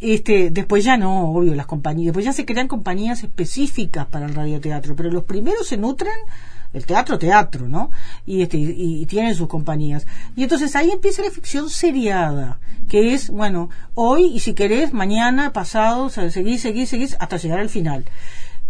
Este, 0.04 0.50
después 0.50 0.84
ya 0.84 0.98
no, 0.98 1.32
obvio, 1.32 1.56
las 1.56 1.66
compañías, 1.66 2.08
después 2.08 2.26
ya 2.26 2.34
se 2.34 2.46
crean 2.46 2.68
compañías 2.68 3.24
específicas 3.24 4.06
para 4.06 4.26
el 4.26 4.36
radioteatro, 4.36 4.98
pero 4.98 5.10
los 5.10 5.24
primeros 5.24 5.66
se 5.66 5.78
nutren 5.78 6.12
el 6.74 6.86
teatro, 6.86 7.18
teatro, 7.18 7.70
¿no? 7.70 7.90
Y, 8.26 8.42
este, 8.42 8.58
y, 8.58 9.06
tienen 9.06 9.34
sus 9.34 9.48
compañías. 9.48 10.06
Y 10.36 10.44
entonces 10.44 10.76
ahí 10.76 10.92
empieza 10.92 11.22
la 11.22 11.32
ficción 11.32 11.70
seriada, 11.70 12.60
que 12.90 13.14
es, 13.14 13.30
bueno, 13.30 13.70
hoy 13.94 14.26
y 14.26 14.42
si 14.42 14.54
querés, 14.54 14.92
mañana, 14.92 15.54
pasado, 15.54 16.06
o 16.06 16.10
sea, 16.10 16.30
seguís, 16.30 16.62
seguís, 16.62 16.90
seguís, 16.90 17.16
hasta 17.22 17.38
llegar 17.38 17.60
al 17.60 17.70
final. 17.70 18.04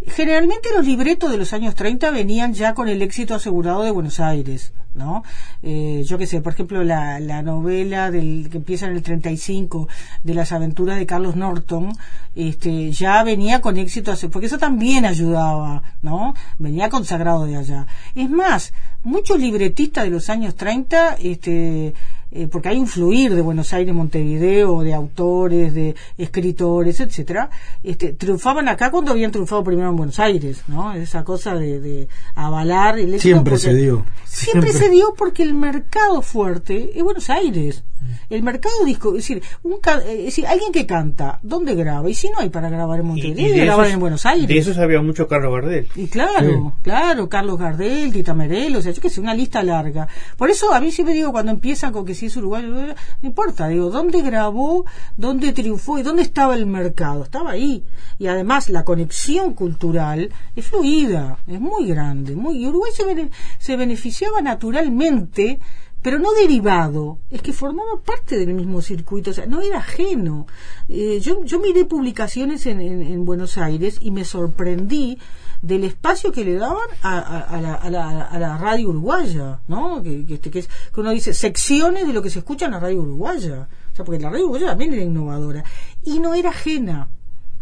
Generalmente 0.07 0.69
los 0.75 0.85
libretos 0.85 1.31
de 1.31 1.37
los 1.37 1.53
años 1.53 1.75
30 1.75 2.11
venían 2.11 2.53
ya 2.53 2.73
con 2.73 2.89
el 2.89 3.01
éxito 3.01 3.35
asegurado 3.35 3.83
de 3.83 3.91
Buenos 3.91 4.19
Aires, 4.19 4.73
¿no? 4.93 5.23
Eh, 5.61 6.03
yo 6.05 6.17
qué 6.17 6.27
sé, 6.27 6.41
por 6.41 6.53
ejemplo, 6.53 6.83
la, 6.83 7.19
la 7.19 7.41
novela 7.41 8.11
del, 8.11 8.49
que 8.51 8.57
empieza 8.57 8.85
en 8.85 8.95
el 8.95 9.01
35 9.01 9.87
de 10.23 10.33
las 10.33 10.51
aventuras 10.51 10.97
de 10.97 11.05
Carlos 11.05 11.35
Norton, 11.35 11.93
este, 12.35 12.91
ya 12.91 13.23
venía 13.23 13.61
con 13.61 13.77
éxito, 13.77 14.13
porque 14.31 14.47
eso 14.47 14.57
también 14.57 15.05
ayudaba, 15.05 15.83
¿no? 16.01 16.33
Venía 16.59 16.89
consagrado 16.89 17.45
de 17.45 17.57
allá. 17.57 17.87
Es 18.15 18.29
más, 18.29 18.73
muchos 19.03 19.39
libretistas 19.39 20.03
de 20.03 20.09
los 20.09 20.29
años 20.29 20.55
30, 20.55 21.17
este, 21.21 21.93
eh, 22.35 22.47
porque 22.47 22.69
hay 22.69 22.79
un 22.79 22.87
fluir 22.87 23.35
de 23.35 23.41
Buenos 23.41 23.73
Aires, 23.73 23.93
Montevideo, 23.93 24.81
de 24.81 24.93
autores, 24.93 25.73
de 25.73 25.95
escritores, 26.17 26.99
etcétera, 26.99 27.49
este, 27.83 28.13
triunfaban 28.13 28.67
acá 28.67 28.89
cuando 28.89 29.11
habían 29.11 29.31
triunfado 29.31 29.63
primero 29.63 29.89
en 29.89 29.95
Buenos 29.95 30.19
Aires, 30.19 30.63
¿no? 30.67 30.93
Esa 30.93 31.23
cosa 31.23 31.53
de, 31.53 31.79
de 31.79 32.07
avalar 32.33 32.97
el 32.97 33.19
Siempre 33.19 33.57
se 33.57 33.75
dio. 33.75 34.05
Siempre, 34.25 34.71
Siempre. 34.71 34.73
se 34.73 34.89
dio 34.89 35.13
porque 35.15 35.43
el 35.43 35.53
mercado 35.53 36.23
fuerte 36.23 36.97
es 36.97 37.03
Buenos 37.03 37.29
Aires. 37.29 37.83
El 38.29 38.43
mercado 38.43 38.83
disco, 38.85 39.09
es 39.09 39.15
decir, 39.27 39.41
un 39.63 39.79
ca- 39.79 40.01
eh, 40.05 40.19
es 40.19 40.25
decir, 40.25 40.47
alguien 40.47 40.71
que 40.71 40.85
canta, 40.85 41.39
¿dónde 41.43 41.75
graba? 41.75 42.09
Y 42.09 42.13
si 42.13 42.29
no 42.29 42.39
hay 42.39 42.49
para 42.49 42.69
grabar 42.69 42.99
en 42.99 43.05
Montevideo, 43.07 43.63
grabar 43.65 43.85
esos, 43.85 43.93
en 43.95 43.99
Buenos 43.99 44.25
Aires. 44.25 44.47
de 44.47 44.57
eso 44.57 44.73
sabía 44.73 45.01
mucho 45.01 45.27
Carlos 45.27 45.53
Gardel. 45.53 45.87
Y 45.95 46.07
claro, 46.07 46.73
claro, 46.81 47.29
Carlos 47.29 47.57
Gardel, 47.59 48.11
Tita 48.13 48.33
Merelo, 48.33 48.79
o 48.79 48.81
sea, 48.81 48.91
yo 48.91 49.01
que 49.01 49.09
sé, 49.09 49.21
una 49.21 49.33
lista 49.33 49.61
larga. 49.63 50.07
Por 50.37 50.49
eso 50.49 50.73
a 50.73 50.79
mí 50.79 50.91
siempre 50.91 51.13
digo, 51.15 51.31
cuando 51.31 51.51
empiezan 51.51 51.91
con 51.93 52.05
que 52.05 52.15
si 52.15 52.27
es 52.27 52.37
uruguayo, 52.37 52.67
no 52.69 52.93
importa, 53.21 53.67
digo, 53.67 53.89
¿dónde 53.89 54.21
grabó, 54.21 54.85
dónde 55.17 55.53
triunfó 55.53 55.99
y 55.99 56.03
dónde 56.03 56.21
estaba 56.23 56.55
el 56.55 56.65
mercado? 56.65 57.23
Estaba 57.23 57.51
ahí. 57.51 57.83
Y 58.19 58.27
además 58.27 58.69
la 58.69 58.83
conexión 58.83 59.53
cultural 59.53 60.29
es 60.55 60.65
fluida, 60.65 61.37
es 61.47 61.59
muy 61.59 61.87
grande. 61.87 62.35
Muy, 62.35 62.57
y 62.63 62.67
Uruguay 62.67 62.91
se, 62.93 63.05
bene- 63.05 63.29
se 63.59 63.75
beneficiaba 63.75 64.41
naturalmente 64.41 65.59
pero 66.03 66.19
no 66.19 66.31
derivado, 66.33 67.17
es 67.31 67.41
que 67.41 67.53
formaba 67.53 67.99
parte 68.05 68.37
del 68.37 68.53
mismo 68.53 68.81
circuito, 68.81 69.31
o 69.31 69.33
sea, 69.33 69.45
no 69.47 69.61
era 69.61 69.79
ajeno. 69.79 70.45
Eh, 70.89 71.19
yo, 71.21 71.43
yo 71.45 71.59
miré 71.59 71.85
publicaciones 71.85 72.65
en, 72.67 72.81
en- 72.81 73.01
en 73.01 73.25
Buenos 73.25 73.57
Aires 73.57 73.97
y 74.01 74.11
me 74.11 74.25
sorprendí 74.25 75.17
del 75.61 75.85
espacio 75.85 76.31
que 76.33 76.43
le 76.43 76.55
daban 76.55 76.89
a 77.01 78.37
la 78.39 78.57
radio 78.57 78.89
uruguaya, 78.89 79.61
¿no? 79.67 80.03
Que, 80.03 80.25
que, 80.25 80.33
este, 80.35 80.51
que 80.51 80.59
es, 80.59 80.67
que 80.93 80.99
uno 80.99 81.11
dice 81.11 81.33
secciones 81.33 82.05
de 82.05 82.13
lo 82.13 82.21
que 82.21 82.29
se 82.29 82.39
escucha 82.39 82.65
en 82.65 82.71
la 82.71 82.79
radio 82.79 83.01
uruguaya. 83.01 83.67
O 83.91 83.95
sea, 83.95 84.03
porque 84.05 84.19
la 84.19 84.29
radio 84.29 84.43
uruguaya 84.45 84.67
también 84.67 84.93
era 84.93 85.03
innovadora. 85.03 85.63
Y 86.03 86.19
no 86.19 86.33
era 86.33 86.49
ajena 86.49 87.07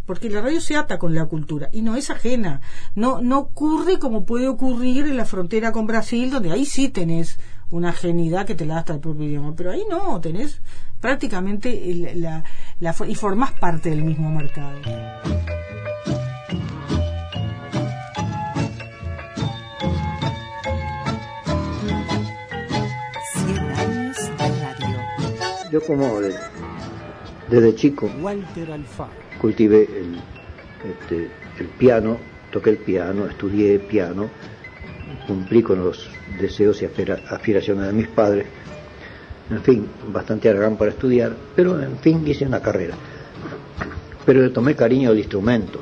porque 0.04 0.28
la 0.28 0.40
radio 0.40 0.60
se 0.60 0.74
ata 0.76 0.98
con 0.98 1.14
la 1.14 1.26
cultura 1.26 1.68
y 1.72 1.82
no 1.82 1.94
es 1.94 2.10
ajena. 2.10 2.60
No, 2.96 3.20
no 3.22 3.38
ocurre 3.38 4.00
como 4.00 4.24
puede 4.26 4.48
ocurrir 4.48 5.06
en 5.06 5.16
la 5.16 5.24
frontera 5.24 5.70
con 5.70 5.86
Brasil, 5.86 6.28
donde 6.30 6.50
ahí 6.50 6.66
sí 6.66 6.88
tenés 6.88 7.38
una 7.72 7.88
ajenidad 7.88 8.46
que 8.46 8.54
te 8.54 8.64
la 8.66 8.74
da 8.74 8.80
hasta 8.80 8.92
el 8.94 9.00
propio 9.00 9.24
idioma, 9.26 9.54
pero 9.56 9.72
ahí 9.72 9.82
no, 9.90 10.20
tenés 10.20 10.60
prácticamente 11.00 11.90
el- 11.90 12.20
la, 12.20 12.44
la 12.78 12.94
y 13.08 13.14
formás 13.16 13.52
parte 13.54 13.90
del 13.90 14.04
mismo 14.04 14.30
mercado. 14.30 14.78
Yo 25.70 25.80
como 25.86 26.20
de- 26.20 26.34
desde 27.50 27.74
chico 27.74 28.10
Walter 28.20 28.70
Alfaro. 28.72 29.10
cultivé 29.40 29.84
el, 29.84 30.20
este, 30.90 31.30
el 31.58 31.66
piano, 31.78 32.18
toqué 32.50 32.70
el 32.70 32.76
piano, 32.78 33.26
estudié 33.26 33.78
piano, 33.78 34.28
cumplí 35.26 35.62
con 35.62 35.84
los 35.84 36.08
deseos 36.40 36.80
y 36.82 36.86
aspira- 36.86 37.20
aspiraciones 37.28 37.86
de 37.86 37.92
mis 37.92 38.08
padres. 38.08 38.46
En 39.50 39.62
fin, 39.62 39.86
bastante 40.12 40.48
aragán 40.48 40.76
para 40.76 40.90
estudiar, 40.92 41.32
pero 41.54 41.80
en 41.82 41.98
fin 41.98 42.22
hice 42.26 42.46
una 42.46 42.60
carrera. 42.60 42.94
Pero 44.24 44.40
le 44.40 44.50
tomé 44.50 44.74
cariño 44.74 45.10
al 45.10 45.18
instrumento. 45.18 45.80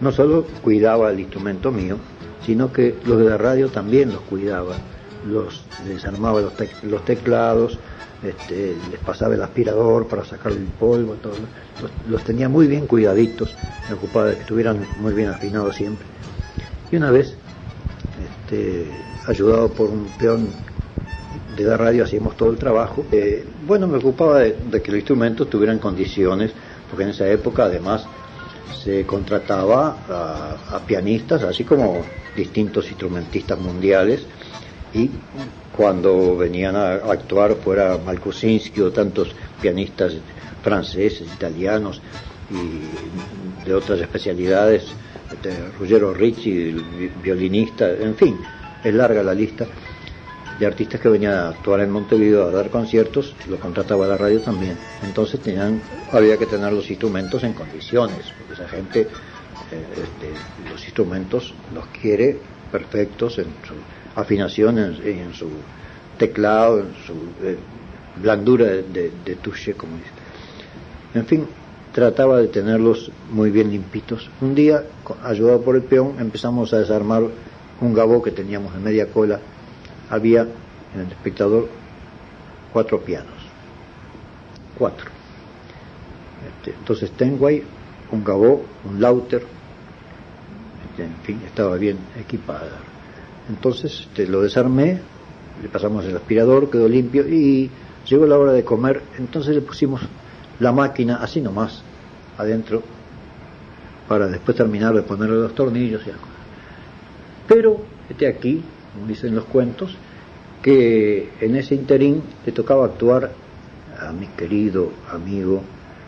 No 0.00 0.10
solo 0.12 0.44
cuidaba 0.62 1.10
el 1.10 1.20
instrumento 1.20 1.70
mío, 1.70 1.98
sino 2.44 2.72
que 2.72 2.96
los 3.04 3.18
de 3.18 3.24
la 3.28 3.36
radio 3.36 3.68
también 3.68 4.12
los 4.12 4.22
cuidaba. 4.22 4.76
Los 5.30 5.62
desarmaba 5.86 6.40
los 6.40 7.04
teclados, 7.04 7.78
este, 8.22 8.74
les 8.90 9.00
pasaba 9.00 9.34
el 9.34 9.42
aspirador 9.42 10.06
para 10.08 10.24
sacar 10.24 10.52
el 10.52 10.64
polvo, 10.78 11.14
todo. 11.14 11.34
Los, 11.82 11.90
los 12.08 12.24
tenía 12.24 12.48
muy 12.48 12.66
bien 12.66 12.86
cuidaditos, 12.86 13.54
me 13.88 13.94
ocupaba 13.94 14.26
de 14.28 14.34
que 14.36 14.40
estuvieran 14.40 14.78
muy 15.00 15.12
bien 15.12 15.28
afinados 15.28 15.76
siempre. 15.76 16.06
Y 16.90 16.96
una 16.96 17.10
vez, 17.10 17.36
este, 18.50 18.84
ayudado 19.26 19.68
por 19.68 19.90
un 19.90 20.06
peón 20.18 20.48
de 21.56 21.62
la 21.62 21.76
radio, 21.76 22.02
hacíamos 22.02 22.36
todo 22.36 22.50
el 22.50 22.58
trabajo. 22.58 23.04
Eh, 23.12 23.44
bueno, 23.64 23.86
me 23.86 23.98
ocupaba 23.98 24.40
de, 24.40 24.82
que 24.82 24.90
los 24.90 24.98
instrumentos 24.98 25.48
tuvieran 25.48 25.78
condiciones, 25.78 26.50
porque 26.88 27.04
en 27.04 27.10
esa 27.10 27.28
época 27.28 27.64
además 27.64 28.04
se 28.82 29.06
contrataba 29.06 30.58
a, 30.68 30.80
pianistas, 30.80 31.44
así 31.44 31.62
como 31.62 32.02
distintos 32.36 32.88
instrumentistas 32.88 33.58
mundiales, 33.58 34.26
y 34.92 35.10
cuando 35.76 36.36
venían 36.36 36.74
a, 36.74 36.94
a 36.94 37.12
actuar 37.12 37.54
fuera 37.54 37.98
Malkusinski 38.04 38.80
o 38.80 38.90
tantos 38.90 39.32
pianistas 39.60 40.14
franceses, 40.62 41.28
italianos 41.32 42.00
y 42.50 43.64
de 43.68 43.74
otras 43.74 44.00
especialidades, 44.00 44.86
este, 45.32 45.68
Ruggero 45.78 46.12
Ricci, 46.14 46.50
el 46.68 46.82
vi- 46.82 47.10
violinista, 47.22 47.90
en 47.92 48.14
fin, 48.16 48.36
es 48.82 48.94
larga 48.94 49.22
la 49.22 49.34
lista 49.34 49.66
de 50.58 50.66
artistas 50.66 51.00
que 51.00 51.08
venían 51.08 51.32
a 51.34 51.48
actuar 51.48 51.80
en 51.80 51.90
Montevideo 51.90 52.46
a 52.46 52.50
dar 52.50 52.68
conciertos, 52.68 53.34
lo 53.48 53.58
contrataba 53.58 54.06
la 54.06 54.16
radio 54.16 54.40
también. 54.40 54.76
Entonces 55.02 55.40
tenían, 55.40 55.80
había 56.12 56.36
que 56.36 56.46
tener 56.46 56.72
los 56.72 56.90
instrumentos 56.90 57.42
en 57.44 57.52
condiciones, 57.54 58.30
porque 58.36 58.54
esa 58.54 58.68
gente 58.68 59.00
eh, 59.00 59.06
este, 59.72 60.32
los 60.70 60.84
instrumentos 60.84 61.54
los 61.74 61.86
quiere 62.00 62.38
perfectos 62.70 63.38
en 63.38 63.46
su 63.66 63.74
afinación, 64.20 64.78
en, 64.78 64.94
en 65.06 65.32
su 65.32 65.48
teclado, 66.18 66.80
en 66.80 66.94
su 67.06 67.14
eh, 67.42 67.56
blandura 68.20 68.66
de, 68.66 68.82
de, 68.82 69.12
de 69.24 69.36
touche, 69.36 69.72
como 69.74 69.96
dice. 69.96 70.10
En 71.14 71.26
fin, 71.26 71.46
trataba 71.92 72.38
de 72.38 72.48
tenerlos 72.48 73.10
muy 73.30 73.50
bien 73.50 73.70
limpitos. 73.70 74.30
Un 74.40 74.54
día, 74.54 74.84
ayudado 75.22 75.60
por 75.62 75.76
el 75.76 75.82
peón, 75.82 76.16
empezamos 76.18 76.72
a 76.72 76.78
desarmar 76.78 77.24
un 77.80 77.94
gabó 77.94 78.22
que 78.22 78.30
teníamos 78.30 78.74
en 78.74 78.84
media 78.84 79.06
cola. 79.06 79.40
Había 80.08 80.42
en 80.42 81.00
el 81.00 81.08
espectador 81.08 81.68
cuatro 82.72 83.00
pianos. 83.00 83.34
Cuatro. 84.78 85.10
Este, 86.48 86.76
entonces 86.78 87.10
Tenway, 87.12 87.62
un 88.12 88.24
gabó, 88.24 88.62
un 88.84 89.00
lauter, 89.00 89.42
este, 90.90 91.04
en 91.04 91.16
fin, 91.22 91.40
estaba 91.46 91.76
bien 91.76 91.98
equipada. 92.18 92.78
Entonces 93.48 94.06
este, 94.08 94.26
lo 94.26 94.42
desarmé, 94.42 95.00
le 95.62 95.68
pasamos 95.68 96.04
el 96.04 96.16
aspirador, 96.16 96.70
quedó 96.70 96.88
limpio 96.88 97.28
y 97.28 97.70
llegó 98.08 98.26
la 98.26 98.38
hora 98.38 98.52
de 98.52 98.64
comer, 98.64 99.02
entonces 99.18 99.54
le 99.54 99.60
pusimos 99.60 100.00
la 100.60 100.72
máquina 100.72 101.16
así 101.16 101.40
nomás 101.40 101.82
adentro 102.38 102.82
para 104.06 104.28
después 104.28 104.56
terminar 104.56 104.94
de 104.94 105.02
ponerle 105.02 105.36
los 105.36 105.54
tornillos 105.54 106.02
y 106.06 106.10
algo. 106.10 106.24
Pero, 107.46 107.84
este 108.08 108.28
aquí, 108.28 108.62
como 108.92 109.06
dicen 109.06 109.34
los 109.34 109.44
cuentos, 109.44 109.96
que 110.62 111.32
en 111.40 111.56
ese 111.56 111.74
interín 111.74 112.22
le 112.44 112.52
tocaba 112.52 112.84
actuar 112.84 113.32
a 113.98 114.12
mi 114.12 114.26
querido 114.28 114.92
amigo 115.10 115.62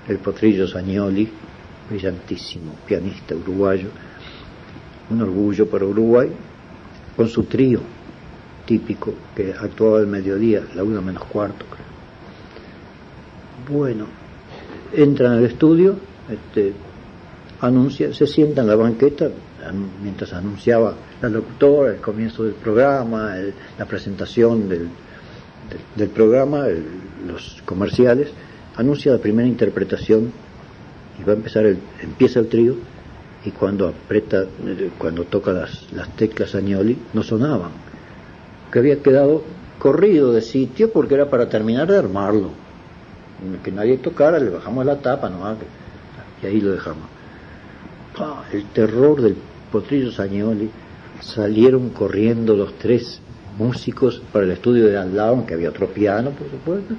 el 0.09 0.19
Potrillo 0.19 0.67
Sagnoli, 0.67 1.29
brillantísimo 1.89 2.75
pianista 2.87 3.35
uruguayo, 3.35 3.89
un 5.11 5.23
orgullo 5.23 5.69
para 5.69 5.85
Uruguay, 5.85 6.31
con 7.17 7.29
su 7.29 7.45
trío 7.45 7.81
típico 8.67 9.15
que 9.35 9.53
actuaba 9.53 9.99
al 9.99 10.07
mediodía, 10.07 10.63
la 10.75 10.83
una 10.83 11.01
menos 11.01 11.25
cuarto, 11.25 11.65
creo. 11.67 13.79
Bueno, 13.79 14.07
entran 14.95 15.33
al 15.33 15.45
estudio, 15.45 15.97
este, 16.31 16.73
anuncia, 17.61 18.13
se 18.13 18.27
sienta 18.27 18.63
en 18.63 18.69
la 18.69 18.77
banqueta 18.77 19.27
an- 19.67 19.91
mientras 20.03 20.33
anunciaba 20.33 20.95
la 21.21 21.29
locutora 21.29 21.93
el 21.93 22.01
comienzo 22.01 22.45
del 22.45 22.55
programa, 22.55 23.35
la 23.79 23.85
presentación 23.87 24.69
del, 24.69 24.89
del, 25.97 26.09
programa, 26.09 26.67
los 27.27 27.63
comerciales, 27.65 28.29
anuncia 28.77 29.13
la 29.13 29.19
primera 29.19 29.49
interpretación 29.49 30.33
y 31.21 31.25
va 31.25 31.33
a 31.33 31.37
empezar 31.37 31.67
el, 31.67 31.79
empieza 32.03 32.41
el 32.41 32.49
trío 32.49 32.75
y 33.45 33.51
cuando 33.51 33.89
aprieta, 33.89 34.43
eh, 34.43 34.91
cuando 34.99 35.25
toca 35.25 35.53
las, 35.53 35.93
las 35.93 36.09
teclas 36.17 36.55
Agnoli, 36.55 36.97
no 37.13 37.23
sonaban, 37.23 37.71
que 38.71 38.79
había 38.79 39.01
quedado 39.03 39.43
corrido 39.79 40.33
de 40.33 40.43
sitio 40.43 40.91
porque 40.93 41.15
era 41.15 41.29
para 41.29 41.49
terminar 41.49 41.91
de 41.91 41.99
armarlo, 41.99 42.51
que 43.63 43.73
nadie 43.73 43.99
tocara, 43.99 44.39
le 44.39 44.51
bajamos 44.51 44.85
la 44.87 44.97
tapa 44.99 45.29
nomás, 45.29 45.57
y 46.43 46.47
ahí 46.47 46.61
lo 46.61 46.73
dejamos. 46.73 47.05
El 48.53 48.65
terror 48.67 49.21
del 49.21 49.37
potrillo 49.71 50.13
Sagnoli, 50.13 50.71
salieron 51.21 51.91
corriendo 51.91 52.55
los 52.55 52.75
tres 52.79 53.21
músicos 53.59 54.23
para 54.33 54.45
el 54.45 54.53
estudio 54.53 54.87
de 54.87 54.99
al 54.99 55.17
lado, 55.17 55.31
aunque 55.31 55.55
había 55.55 55.71
otro 55.71 55.89
piano, 55.89 56.31
por 56.31 56.51
supuesto. 56.51 56.95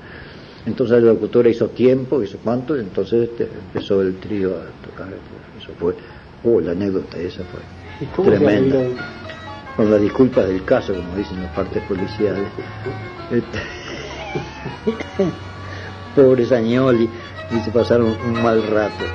Entonces 0.66 1.04
la 1.04 1.12
locutora 1.12 1.50
hizo 1.50 1.70
tiempo, 1.70 2.24
hizo 2.24 2.38
cuánto, 2.44 2.76
entonces 2.76 3.30
este, 3.30 3.44
empezó 3.44 4.02
el 4.02 4.16
trío 4.16 4.56
a 4.56 4.88
tocar. 4.88 5.08
Eso 5.60 5.72
fue, 5.78 5.94
oh, 6.44 6.62
la 6.62 6.72
anécdota 6.72 7.18
esa 7.18 7.44
fue 7.44 8.24
tremenda. 8.24 8.80
Con 9.76 9.90
las 9.90 10.02
disculpas 10.02 10.48
del 10.48 10.64
caso, 10.64 10.94
como 10.94 11.16
dicen 11.16 11.42
las 11.42 11.54
partes 11.54 11.84
policiales. 11.84 12.48
Este, 13.32 13.58
Pobre 16.16 16.46
Sagnoli, 16.46 17.10
y 17.52 17.60
se 17.62 17.72
pasaron 17.72 18.16
un 18.26 18.42
mal 18.42 18.66
rato. 18.68 19.06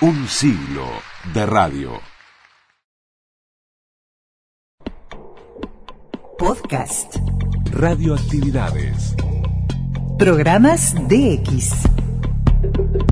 Un 0.00 0.28
siglo 0.28 0.86
de 1.34 1.44
radio. 1.44 2.00
Podcast. 6.38 7.16
Radioactividades. 7.72 9.16
Programas 10.16 10.94
DX. 11.08 12.07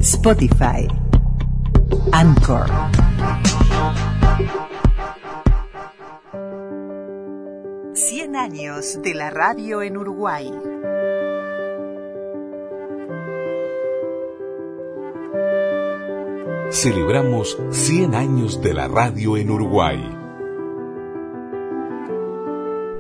Spotify. 0.01 0.87
Anchor. 2.13 2.67
Cien 7.95 8.37
años 8.37 9.01
de 9.03 9.15
la 9.15 9.31
radio 9.31 9.83
en 9.83 9.97
Uruguay. 9.97 10.53
Celebramos 16.71 17.59
100 17.71 18.15
años 18.15 18.61
de 18.63 18.75
la 18.75 18.87
radio 18.87 19.37
en 19.37 19.51
Uruguay. 19.51 20.16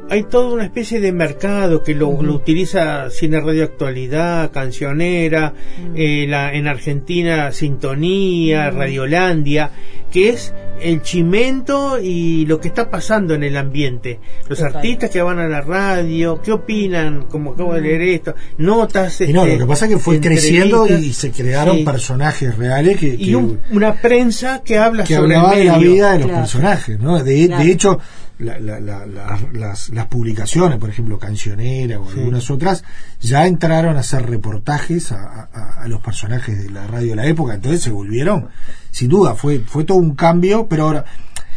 Hay 0.08 0.22
toda 0.24 0.52
una 0.52 0.64
especie 0.64 1.00
de 1.00 1.12
mercado 1.12 1.82
que 1.82 1.94
lo, 1.94 2.22
lo 2.22 2.34
utiliza 2.34 3.10
Cine 3.10 3.40
Radio 3.40 3.64
Actualidad, 3.64 4.50
Cancionera, 4.52 5.52
eh, 5.94 6.26
la, 6.28 6.54
en 6.54 6.68
Argentina 6.68 7.50
Sintonía, 7.52 8.70
Radiolandia, 8.70 9.70
que 10.10 10.30
es 10.30 10.52
el 10.80 11.02
chimento 11.02 11.98
y 12.00 12.46
lo 12.46 12.60
que 12.60 12.68
está 12.68 12.90
pasando 12.90 13.34
en 13.34 13.42
el 13.42 13.56
ambiente. 13.56 14.20
Los 14.48 14.58
Total. 14.58 14.76
artistas 14.76 15.10
que 15.10 15.22
van 15.22 15.38
a 15.38 15.48
la 15.48 15.60
radio, 15.62 16.40
¿qué 16.42 16.52
opinan? 16.52 17.22
Como 17.30 17.52
acabo 17.52 17.74
de 17.74 17.80
leer 17.80 18.02
esto, 18.02 18.34
notas. 18.58 19.20
Y 19.22 19.32
no, 19.32 19.44
este, 19.44 19.54
lo 19.58 19.64
que 19.66 19.68
pasa 19.68 19.86
es 19.86 19.92
que 19.92 19.98
fue 19.98 20.20
creciendo 20.20 20.86
y 20.86 21.12
se 21.12 21.30
crearon 21.30 21.78
Sí. 21.78 21.84
personajes 21.84 22.56
reales 22.56 22.98
que, 22.98 23.08
Y 23.08 23.26
que- 23.26 23.36
un- 23.36 23.60
una 23.70 23.94
prensa 23.94 24.62
que 24.62 24.78
habla 24.78 25.04
que 25.04 25.16
sobre 25.16 25.34
hablaba 25.36 25.54
el 25.54 25.58
de 25.60 25.64
la 25.64 25.78
vida 25.78 26.12
de 26.12 26.18
los 26.18 26.26
Claro. 26.28 26.42
personajes, 26.42 27.00
¿no? 27.00 27.22
De, 27.22 27.46
Claro. 27.46 27.64
de 27.64 27.70
hecho, 27.70 27.98
la- 28.38 28.58
la- 28.60 28.78
la- 28.80 29.06
la- 29.06 29.38
las, 29.54 29.88
las 29.88 30.06
publicaciones, 30.08 30.78
por 30.78 30.90
ejemplo, 30.90 31.18
Cancionera 31.18 31.98
o 31.98 32.04
Sí. 32.10 32.18
algunas 32.18 32.50
otras, 32.50 32.84
ya 33.20 33.46
entraron 33.46 33.96
a 33.96 34.00
hacer 34.00 34.28
reportajes 34.28 35.10
a, 35.10 35.48
a- 35.52 35.82
a 35.82 35.88
los 35.88 36.00
personajes 36.02 36.62
de 36.62 36.68
la 36.70 36.86
radio 36.86 37.10
de 37.10 37.16
la 37.16 37.26
época, 37.26 37.54
entonces 37.54 37.80
se 37.80 37.90
volvieron, 37.90 38.48
sin 38.96 39.10
duda, 39.10 39.34
fue, 39.34 39.58
fue 39.58 39.84
todo 39.84 39.98
un 39.98 40.14
cambio, 40.14 40.68
pero 40.70 40.84
ahora 40.84 41.04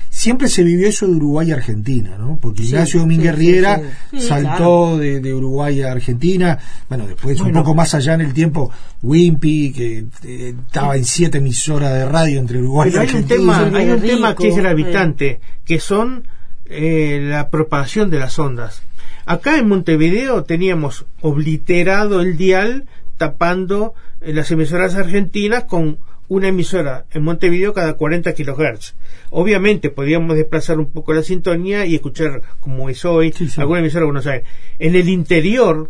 siempre 0.09 0.49
se 0.49 0.61
vivió 0.61 0.89
eso 0.89 1.07
de 1.07 1.13
Uruguay 1.13 1.51
a 1.51 1.55
Argentina, 1.55 2.17
¿no? 2.17 2.37
Porque 2.41 2.63
Sí, 2.63 2.67
Ignacio 2.71 2.99
Domínguez 2.99 3.31
sí, 3.33 3.37
Riera 3.37 3.77
sí. 4.11 4.19
Sí, 4.19 4.27
saltó 4.27 4.57
claro. 4.57 4.97
de, 4.97 5.19
de 5.21 5.33
Uruguay 5.33 5.81
a 5.83 5.93
Argentina, 5.93 6.59
bueno, 6.89 7.07
después 7.07 7.39
un 7.39 7.53
poco 7.53 7.73
más 7.73 7.95
allá 7.95 8.15
en 8.15 8.21
el 8.21 8.33
tiempo, 8.33 8.69
Wimpy, 9.01 9.71
que 9.71 10.05
eh, 10.25 10.53
estaba 10.67 10.97
en 10.97 11.05
siete 11.05 11.37
emisoras 11.37 11.93
de 11.93 12.05
radio 12.09 12.41
entre 12.41 12.57
Uruguay 12.59 12.89
Pero 12.91 13.03
y 13.03 13.07
hay 13.07 13.09
un 13.09 13.15
Argentina. 13.23 13.57
tema, 13.69 13.77
hay 13.79 13.89
un 13.89 14.01
tema 14.01 14.35
que 14.35 14.47
es 14.49 14.55
Rico, 14.55 14.63
gravitante, 14.63 15.39
que 15.63 15.79
son 15.79 16.27
eh, 16.65 17.21
la 17.23 17.49
propagación 17.49 18.09
de 18.09 18.19
las 18.19 18.37
ondas. 18.37 18.81
Acá 19.25 19.57
en 19.57 19.69
Montevideo 19.69 20.43
teníamos 20.43 21.05
obliterado 21.21 22.19
el 22.19 22.35
dial 22.35 22.83
tapando 23.15 23.93
eh, 24.19 24.33
las 24.33 24.51
emisoras 24.51 24.95
argentinas 24.95 25.63
con 25.63 25.99
una 26.29 26.47
emisora 26.47 27.05
en 27.11 27.23
Montevideo 27.23 27.73
cada 27.73 27.93
40 27.93 28.33
kilohertz. 28.33 28.95
Obviamente 29.31 29.89
podíamos 29.89 30.37
desplazar 30.37 30.79
un 30.79 30.91
poco 30.91 31.13
la 31.13 31.23
sintonía 31.23 31.85
y 31.85 31.95
escuchar 31.95 32.41
como 32.59 32.89
es 32.89 33.03
hoy 33.03 33.33
alguna 33.57 33.79
emisora 33.79 34.01
de 34.01 34.05
Buenos 34.05 34.27
Aires. 34.27 34.47
En 34.77 34.95
el 34.95 35.09
interior 35.09 35.89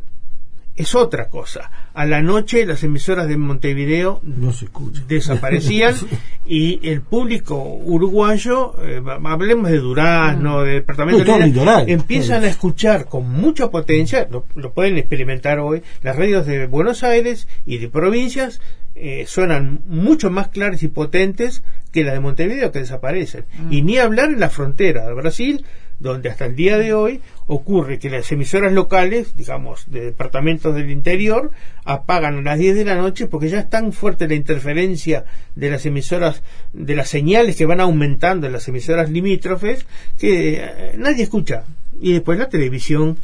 es 0.79 0.95
otra 0.95 1.27
cosa. 1.27 1.69
A 1.93 2.05
la 2.05 2.21
noche 2.21 2.65
las 2.65 2.83
emisoras 2.85 3.27
de 3.27 3.35
Montevideo 3.35 4.21
no 4.23 4.53
se 4.53 4.65
escuchan. 4.65 5.05
desaparecían 5.09 5.93
y 6.45 6.87
el 6.87 7.01
público 7.01 7.61
uruguayo, 7.61 8.75
eh, 8.81 9.03
hablemos 9.25 9.69
de 9.69 9.79
Durazno, 9.79 10.63
de 10.63 10.75
departamento 10.75 11.25
No, 11.25 11.83
de 11.83 11.91
empiezan 11.91 12.45
a 12.45 12.47
escuchar 12.47 13.07
con 13.07 13.29
mucha 13.29 13.69
potencia, 13.69 14.25
lo, 14.31 14.45
lo 14.55 14.71
pueden 14.71 14.97
experimentar 14.97 15.59
hoy, 15.59 15.83
las 16.01 16.15
radios 16.15 16.45
de 16.45 16.65
Buenos 16.67 17.03
Aires 17.03 17.49
y 17.65 17.79
de 17.79 17.89
provincias 17.89 18.61
eh, 18.95 19.25
suenan 19.27 19.81
mucho 19.87 20.29
más 20.29 20.49
claras 20.49 20.83
y 20.83 20.87
potentes 20.87 21.63
que 21.91 22.03
las 22.03 22.13
de 22.13 22.19
Montevideo 22.19 22.71
que 22.71 22.79
desaparecen. 22.79 23.45
Y 23.71 23.81
ni 23.81 23.97
hablar 23.97 24.29
en 24.29 24.39
la 24.39 24.49
frontera 24.49 25.07
de 25.07 25.13
Brasil, 25.13 25.65
donde 25.99 26.29
hasta 26.29 26.45
el 26.45 26.55
día 26.55 26.77
de 26.77 26.93
hoy 26.93 27.19
ocurre 27.47 27.99
que 27.99 28.09
las 28.09 28.31
emisoras 28.31 28.71
locales, 28.71 29.35
digamos, 29.35 29.83
de 29.91 30.01
departamentos 30.01 30.73
del 30.75 30.91
interior, 30.91 31.51
apagan 31.83 32.37
a 32.37 32.41
las 32.41 32.59
10 32.59 32.75
de 32.75 32.85
la 32.85 32.95
noche 32.95 33.25
porque 33.27 33.49
ya 33.49 33.59
es 33.59 33.69
tan 33.69 33.91
fuerte 33.91 34.27
la 34.27 34.35
interferencia 34.35 35.25
de 35.55 35.69
las 35.71 35.85
emisoras, 35.85 36.41
de 36.73 36.95
las 36.95 37.09
señales 37.09 37.55
que 37.57 37.65
van 37.65 37.81
aumentando 37.81 38.47
en 38.47 38.53
las 38.53 38.67
emisoras 38.69 39.09
limítrofes, 39.09 39.85
que 40.17 40.53
eh, 40.63 40.93
nadie 40.97 41.23
escucha. 41.23 41.63
Y 42.01 42.13
después 42.13 42.39
la 42.39 42.47
televisión 42.47 43.17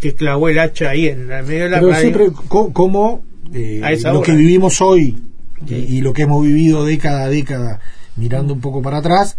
que 0.00 0.14
clavó 0.14 0.48
el 0.48 0.58
hacha 0.60 0.90
ahí 0.90 1.08
en 1.08 1.30
el 1.30 1.44
medio 1.44 1.64
de 1.64 1.70
la 1.70 1.78
Pero 1.80 1.90
radio. 1.92 2.00
siempre, 2.02 2.26
co- 2.48 2.72
como 2.72 3.22
eh, 3.52 3.80
A 3.82 3.92
esa 3.92 4.12
lo 4.12 4.20
hora. 4.20 4.26
que 4.26 4.36
vivimos 4.36 4.80
hoy 4.80 5.18
y, 5.66 5.74
y 5.74 6.00
lo 6.00 6.12
que 6.12 6.22
hemos 6.22 6.42
vivido 6.44 6.84
década 6.84 7.24
a 7.24 7.28
década, 7.28 7.80
mirando 8.16 8.54
un 8.54 8.60
poco 8.60 8.82
para 8.82 8.98
atrás, 8.98 9.36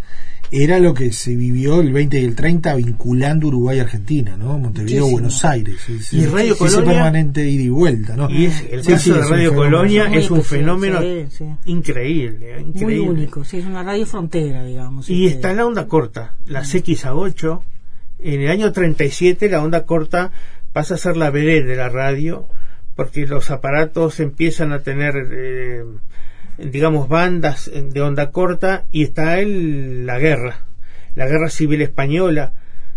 era 0.52 0.78
lo 0.78 0.94
que 0.94 1.12
se 1.12 1.34
vivió 1.34 1.80
el 1.80 1.92
20 1.92 2.20
y 2.20 2.24
el 2.24 2.36
30 2.36 2.76
vinculando 2.76 3.48
Uruguay 3.48 3.80
a 3.80 3.82
Argentina, 3.82 4.36
¿no? 4.36 4.56
Montevideo. 4.58 5.08
Buenos 5.10 5.44
Aires. 5.44 5.76
Es- 5.88 6.12
Y 6.12 6.20
es- 6.20 6.30
Radio 6.30 6.52
es 6.54 6.60
ese 6.60 6.74
Colonia- 6.76 6.92
permanente 6.94 7.48
ida 7.50 7.62
y 7.64 7.68
vuelta, 7.68 8.16
¿no? 8.16 8.30
Y 8.30 8.44
es, 8.46 8.64
el 8.70 8.84
Sí, 8.84 8.92
caso 8.92 9.02
sí, 9.04 9.10
de 9.10 9.18
es 9.20 9.24
un 9.26 9.30
Radio 9.32 9.50
fenómeno. 9.50 9.76
Colonia 9.78 10.08
Muy 10.08 10.18
es 10.18 10.30
un 10.30 10.42
fenómeno 10.44 11.00
sí, 11.02 11.24
sí. 11.30 11.44
increíble, 11.64 12.54
Muy 12.60 12.68
increíble. 12.70 13.00
único, 13.10 13.44
sí, 13.44 13.58
es 13.58 13.66
una 13.66 13.82
radio 13.82 14.06
frontera, 14.06 14.64
digamos. 14.64 15.10
Y 15.10 15.26
este. 15.26 15.36
está 15.36 15.52
la 15.52 15.66
onda 15.66 15.86
corta, 15.88 16.34
las 16.46 16.72
X 16.74 17.04
a8. 17.06 17.60
En 18.20 18.40
el 18.40 18.48
año 18.48 18.72
37 18.72 19.48
la 19.48 19.62
onda 19.62 19.84
corta 19.84 20.30
pasa 20.72 20.94
a 20.94 20.98
ser 20.98 21.16
la 21.16 21.30
vedette 21.30 21.66
de 21.66 21.76
la 21.76 21.88
radio 21.88 22.46
porque 22.96 23.26
los 23.26 23.50
aparatos 23.50 24.18
empiezan 24.20 24.72
a 24.72 24.80
tener, 24.80 25.14
eh, 25.30 25.84
digamos, 26.58 27.08
bandas 27.08 27.70
de 27.72 28.00
onda 28.00 28.30
corta 28.30 28.86
y 28.90 29.04
está 29.04 29.38
el, 29.38 30.06
la 30.06 30.18
guerra, 30.18 30.64
la 31.14 31.26
guerra 31.26 31.50
civil 31.50 31.82
española. 31.82 32.52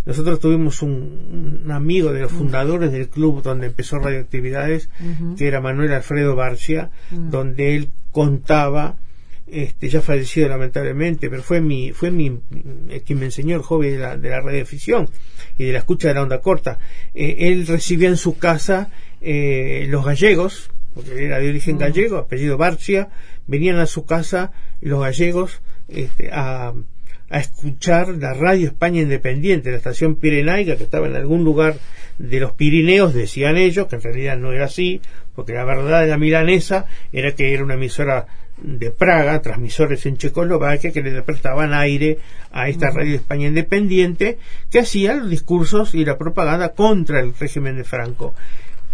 Nosotros 0.06 0.40
tuvimos 0.40 0.82
un, 0.82 1.62
un 1.66 1.72
amigo 1.72 2.14
de 2.14 2.22
los 2.22 2.32
fundadores 2.32 2.92
del 2.92 3.10
club 3.10 3.44
donde 3.44 3.68
empezó 3.68 4.00
Radioactividades, 4.00 4.90
que 5.38 5.48
era 5.48 5.60
Manuel 5.62 5.94
Alfredo 5.94 6.36
Barcia, 6.36 6.90
Mm. 7.12 7.30
donde 7.30 7.76
él 7.76 7.90
contaba 8.12 8.96
este 9.52 9.90
ya 9.90 10.00
fallecido 10.02 10.48
lamentablemente 10.48 11.28
pero 11.28 11.42
fue 11.42 11.60
mi 11.60 11.92
fue 11.92 12.12
mi 12.12 12.40
eh, 12.90 13.02
quien 13.04 13.18
me 13.18 13.26
enseñó 13.26 13.56
el 13.56 13.64
hobby 13.64 13.90
de 13.90 13.98
la, 13.98 14.16
de 14.16 14.30
la 14.30 14.42
radioficción 14.42 15.10
y 15.58 15.66
de 15.66 15.74
la 15.74 15.80
escucha 15.80 16.08
de 16.10 16.14
la 16.14 16.22
onda 16.22 16.40
corta 16.40 16.78
Eh, 17.16 17.50
él 17.52 17.66
recibía 17.66 18.10
en 18.10 18.18
su 18.18 18.38
casa 18.38 18.90
eh, 19.22 19.86
los 19.90 20.06
gallegos 20.06 20.72
porque 20.94 21.26
era 21.26 21.40
de 21.40 21.50
origen 21.50 21.78
gallego 21.78 22.18
apellido 22.18 22.58
Barcia 22.58 23.10
venían 23.48 23.78
a 23.78 23.86
su 23.86 24.06
casa 24.06 24.52
los 24.82 25.02
gallegos 25.02 25.62
este, 25.88 26.30
a 26.32 26.74
a 27.30 27.40
escuchar 27.40 28.10
la 28.10 28.34
radio 28.34 28.68
España 28.68 29.02
Independiente, 29.02 29.72
la 29.72 29.78
estación 29.78 30.16
pirenaica 30.16 30.78
que 30.78 30.84
estaba 30.84 31.08
en 31.08 31.16
algún 31.16 31.44
lugar 31.44 31.76
de 32.18 32.40
los 32.40 32.54
Pirineos, 32.54 33.14
decían 33.14 33.56
ellos, 33.58 33.88
que 33.88 33.96
en 33.98 34.02
realidad 34.02 34.38
no 34.38 34.52
era 34.52 34.66
así, 34.66 35.02
porque 35.36 35.54
la 35.54 35.64
verdad 35.64 36.02
de 36.02 36.08
la 36.08 36.18
milanesa 36.18 36.86
era 37.14 37.34
que 37.34 37.54
era 37.54 37.64
una 37.64 37.76
emisora 37.76 38.26
de 38.58 38.92
Praga, 38.92 39.42
transmisores 39.42 40.06
en 40.06 40.18
Checoslovaquia, 40.18 40.92
que 40.92 41.02
le 41.02 41.22
prestaban 41.22 41.74
aire 41.74 42.18
a 42.52 42.68
esta 42.68 42.90
radio 42.90 43.16
España 43.16 43.48
Independiente, 43.48 44.38
que 44.70 44.80
hacía 44.80 45.14
los 45.14 45.30
discursos 45.30 45.94
y 45.94 46.04
la 46.04 46.18
propaganda 46.18 46.70
contra 46.70 47.22
el 47.22 47.34
régimen 47.36 47.78
de 47.78 47.84
Franco. 47.84 48.34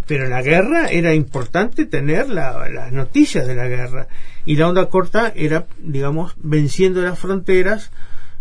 Pero 0.07 0.25
en 0.25 0.29
la 0.31 0.41
guerra 0.41 0.87
era 0.87 1.13
importante 1.13 1.85
tener 1.85 2.29
la- 2.29 2.69
las 2.69 2.91
noticias 2.91 3.47
de 3.47 3.55
la 3.55 3.67
guerra. 3.67 4.07
Y 4.45 4.55
la 4.57 4.69
onda 4.69 4.85
corta 4.87 5.31
era, 5.35 5.65
digamos, 5.79 6.35
venciendo 6.37 7.01
las 7.01 7.17
fronteras, 7.17 7.91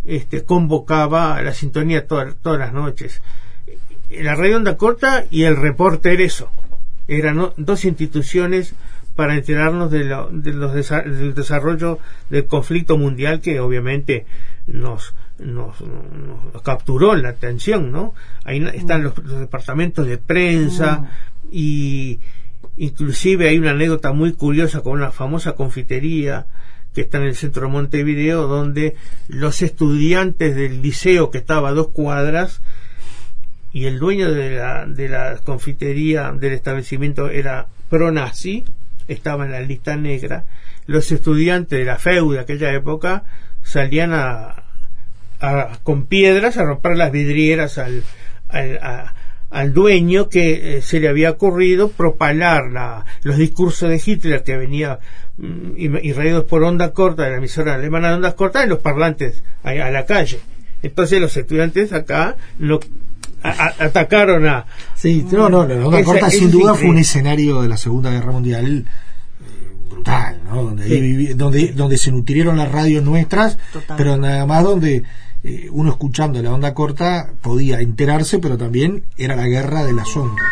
este, 0.05 0.45
convocaba 0.45 1.35
a 1.37 1.43
la 1.43 1.55
sintonía 1.55 2.07
toda- 2.07 2.35
todas 2.35 2.59
las 2.59 2.73
noches. 2.75 3.23
La 4.11 4.35
radio 4.35 4.57
onda 4.59 4.77
corta 4.77 5.25
y 5.31 5.45
el 5.45 5.57
reporter 5.57 6.21
eso. 6.21 6.51
Eran 7.09 7.37
¿no? 7.37 7.55
dos 7.57 7.85
instituciones 7.85 8.75
para 9.17 9.35
enterarnos 9.35 9.91
de 9.91 10.05
lo- 10.05 10.29
de 10.31 10.53
los 10.53 10.75
desa- 10.75 11.05
del 11.05 11.35
desarrollo 11.35 11.99
del 12.31 12.47
conflicto 12.47 12.99
mundial 12.99 13.41
que 13.41 13.61
obviamente 13.61 14.27
nos, 14.67 15.15
nos, 15.39 15.81
nos 15.81 16.63
capturó 16.63 17.15
la 17.15 17.31
atención, 17.31 17.93
¿no? 17.93 18.15
Ahí 18.45 18.65
están 18.75 19.03
los, 19.05 19.17
los 19.19 19.41
departamentos 19.41 20.07
de 20.07 20.19
prensa 20.19 21.11
y 21.51 22.19
inclusive 22.77 23.49
hay 23.49 23.59
una 23.59 23.71
anécdota 23.71 24.13
muy 24.13 24.33
curiosa 24.33 24.81
con 24.81 24.95
una 24.95 25.13
famosa 25.13 25.53
confitería 25.53 26.47
que 26.95 27.03
está 27.03 27.19
en 27.19 27.25
el 27.25 27.35
centro 27.35 27.67
de 27.67 27.73
Montevideo 27.73 28.47
donde 28.47 28.95
los 29.29 29.63
estudiantes 29.63 30.55
del 30.55 30.83
liceo 30.83 31.31
que 31.31 31.39
estaba 31.39 31.71
a 31.71 31.73
dos 31.73 31.89
cuadras 31.89 32.61
y 33.73 33.87
el 33.87 33.99
dueño 33.99 34.33
de 34.33 34.51
la, 34.51 34.87
de 34.87 35.09
la 35.09 35.39
confitería 35.45 36.31
del 36.33 36.53
establecimiento 36.53 37.29
era 37.31 37.67
pro-nazi, 37.91 38.65
estaba 39.09 39.45
en 39.45 39.53
la 39.53 39.61
lista 39.61 39.97
negra, 39.97 40.45
los 40.87 41.11
estudiantes 41.11 41.79
de 41.79 41.85
la 41.85 41.99
FEU 41.99 42.33
de 42.33 42.41
aquella 42.41 42.73
época 42.73 43.25
salían 43.63 44.13
a, 44.13 44.63
con 45.83 46.07
piedras 46.07 46.57
a 46.57 46.65
romper 46.65 46.97
las 46.97 47.11
vidrieras 47.11 47.79
al, 47.79 48.05
al 49.55 49.73
dueño 49.73 50.29
que 50.29 50.79
eh, 50.79 50.83
se 50.83 50.99
le 51.01 51.09
había 51.09 51.31
ocurrido 51.31 51.89
propalar 51.89 52.71
la- 52.73 53.05
los 53.23 53.37
discursos 53.37 53.89
de 53.89 54.03
Hitler 54.05 54.43
que 54.43 54.57
venía 54.57 54.99
mm, 55.39 55.71
y- 55.77 56.09
irradiados 56.09 56.45
por 56.45 56.63
onda 56.65 56.93
corta 56.93 57.23
de 57.23 57.31
la 57.31 57.37
emisora 57.39 57.75
alemana 57.75 58.09
de 58.09 58.15
ondas 58.17 58.35
cortas 58.35 58.65
en 58.65 58.71
los 58.71 58.81
parlantes 58.81 59.43
a, 59.63 59.71
a 59.71 59.91
la 59.91 60.05
calle. 60.07 60.41
Entonces 60.83 61.21
los 61.21 61.37
estudiantes 61.37 61.93
acá 61.93 62.37
no 62.59 62.81
a- 63.45 63.51
a- 63.79 63.85
atacaron 63.85 64.47
a 64.47 64.67
Sí, 64.97 65.25
no, 65.31 65.49
no, 65.49 65.67
la 65.67 65.87
onda 65.87 66.01
Esa- 66.01 66.05
corta 66.11 66.31
sin 66.31 66.51
duda 66.51 66.75
fue 66.75 66.89
un 66.91 66.99
escenario 66.99 67.63
de 67.63 67.69
la 67.69 67.77
Segunda 67.77 68.11
Guerra 68.11 68.33
Mundial 68.33 68.87
eh, 68.87 69.89
brutal, 69.89 70.41
¿no? 70.49 70.65
Donde, 70.65 70.83
ahí 70.85 70.91
Sí. 70.91 71.01
vivi- 71.01 71.35
donde, 71.35 71.69
donde 71.73 71.97
se 71.97 72.11
nutrieron 72.11 72.57
las 72.57 72.73
radios 72.73 73.05
nuestras, 73.05 73.57
Total. 73.73 73.97
pero 73.97 74.17
nada 74.17 74.47
más 74.47 74.65
donde 74.65 75.05
eh, 75.45 75.69
uno 75.71 75.91
escuchando 75.91 76.41
la 76.41 76.55
onda 76.55 76.73
corta 76.73 77.35
podía 77.43 77.81
enterarse, 77.81 78.39
pero 78.39 78.57
también 78.57 79.05
era 79.19 79.37
la 79.37 79.47
guerra 79.47 79.85
de 79.85 79.93
las 79.93 80.17
ondas. 80.17 80.47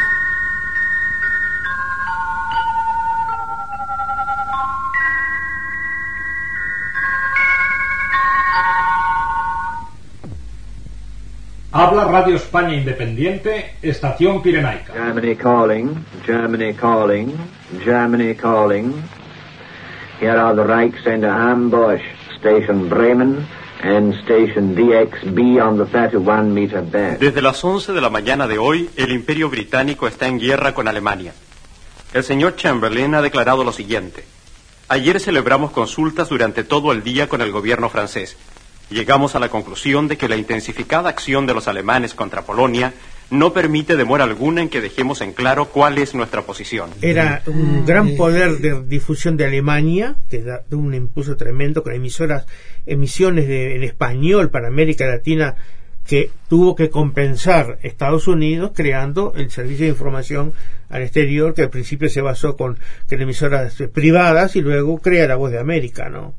Habla 11.74 12.05
Radio 12.05 12.36
España 12.36 12.74
Independiente, 12.74 13.73
Estación 13.81 14.43
Pirenaica. 14.43 14.93
Germany 14.93 15.36
calling, 15.36 16.05
Germany 16.27 16.74
calling, 16.74 17.32
Germany 17.82 18.35
calling. 18.35 18.93
Here 20.20 20.39
are 20.39 20.55
the 20.55 20.64
Reichsender 20.64 21.31
ambush, 21.31 22.02
Station 22.39 22.90
Bremen 22.90 23.47
and 23.83 24.15
Station 24.25 24.75
DXB 24.75 25.61
on 25.61 25.79
the 25.79 25.87
31 25.87 26.53
meter 26.55 26.83
band. 26.83 27.19
Desde 27.19 27.43
las 27.43 27.63
11 27.63 27.93
de 27.93 28.01
la 28.01 28.11
mañana 28.11 28.47
de 28.47 28.59
hoy, 28.59 28.91
el 28.97 29.13
Imperio 29.13 29.51
Británico 29.51 30.07
está 30.07 30.27
en 30.27 30.39
guerra 30.39 30.75
con 30.75 30.89
Alemania. 30.89 31.35
El 32.13 32.25
señor 32.25 32.57
Chamberlain 32.57 33.15
ha 33.15 33.23
declarado 33.23 33.65
lo 33.65 33.73
siguiente. 33.73 34.25
Ayer 34.89 35.19
celebramos 35.21 35.71
consultas 35.71 36.29
durante 36.29 36.65
todo 36.65 36.93
el 36.93 37.03
día 37.03 37.29
con 37.29 37.41
el 37.41 37.51
gobierno 37.51 37.89
francés. 37.89 38.37
Llegamos 38.91 39.35
a 39.35 39.39
la 39.39 39.49
conclusión 39.49 40.07
de 40.09 40.19
que 40.19 40.29
la 40.29 40.37
intensificada 40.37 41.09
acción 41.09 41.47
de 41.47 41.55
los 41.55 41.67
alemanes 41.69 42.15
contra 42.15 42.43
Polonia 42.43 42.93
no 43.33 43.53
permite 43.53 43.97
demora 43.97 44.25
alguna 44.25 44.63
en 44.63 44.69
que 44.69 44.81
dejemos 44.81 45.21
en 45.23 45.33
claro 45.33 45.67
cuál 45.67 45.99
es 45.99 46.15
nuestra 46.15 46.43
posición. 46.43 46.91
Era 47.01 47.43
un 47.47 47.85
gran 47.87 48.15
poder 48.17 48.59
de 48.59 48.83
difusión 48.83 49.37
de 49.37 49.47
Alemania, 49.47 50.17
que 50.31 50.43
da 50.43 50.63
un 50.71 50.95
impulso 50.95 51.37
tremendo 51.37 51.83
con 51.83 51.93
emisoras, 51.95 52.47
emisiones 52.87 53.49
de- 53.49 53.75
en 53.77 53.83
español 53.83 54.51
para 54.51 54.69
América 54.69 55.07
Latina 55.07 55.57
que 56.07 56.31
tuvo 56.49 56.75
que 56.75 56.91
compensar 56.91 57.79
Estados 57.83 58.27
Unidos 58.27 58.73
creando 58.75 59.33
el 59.37 59.51
servicio 59.51 59.85
de 59.87 59.91
información 59.93 60.53
al 60.91 61.03
exterior 61.03 61.55
que 61.55 61.63
al 61.63 61.71
principio 61.71 62.09
se 62.09 62.21
basó 62.21 62.57
con, 62.57 62.77
con 63.09 63.21
emisoras 63.21 63.77
privadas 63.93 64.57
y 64.57 64.61
luego 64.63 64.99
crea 64.99 65.29
la 65.29 65.37
voz 65.37 65.53
de 65.53 65.59
América, 65.61 66.09
¿no? 66.11 66.35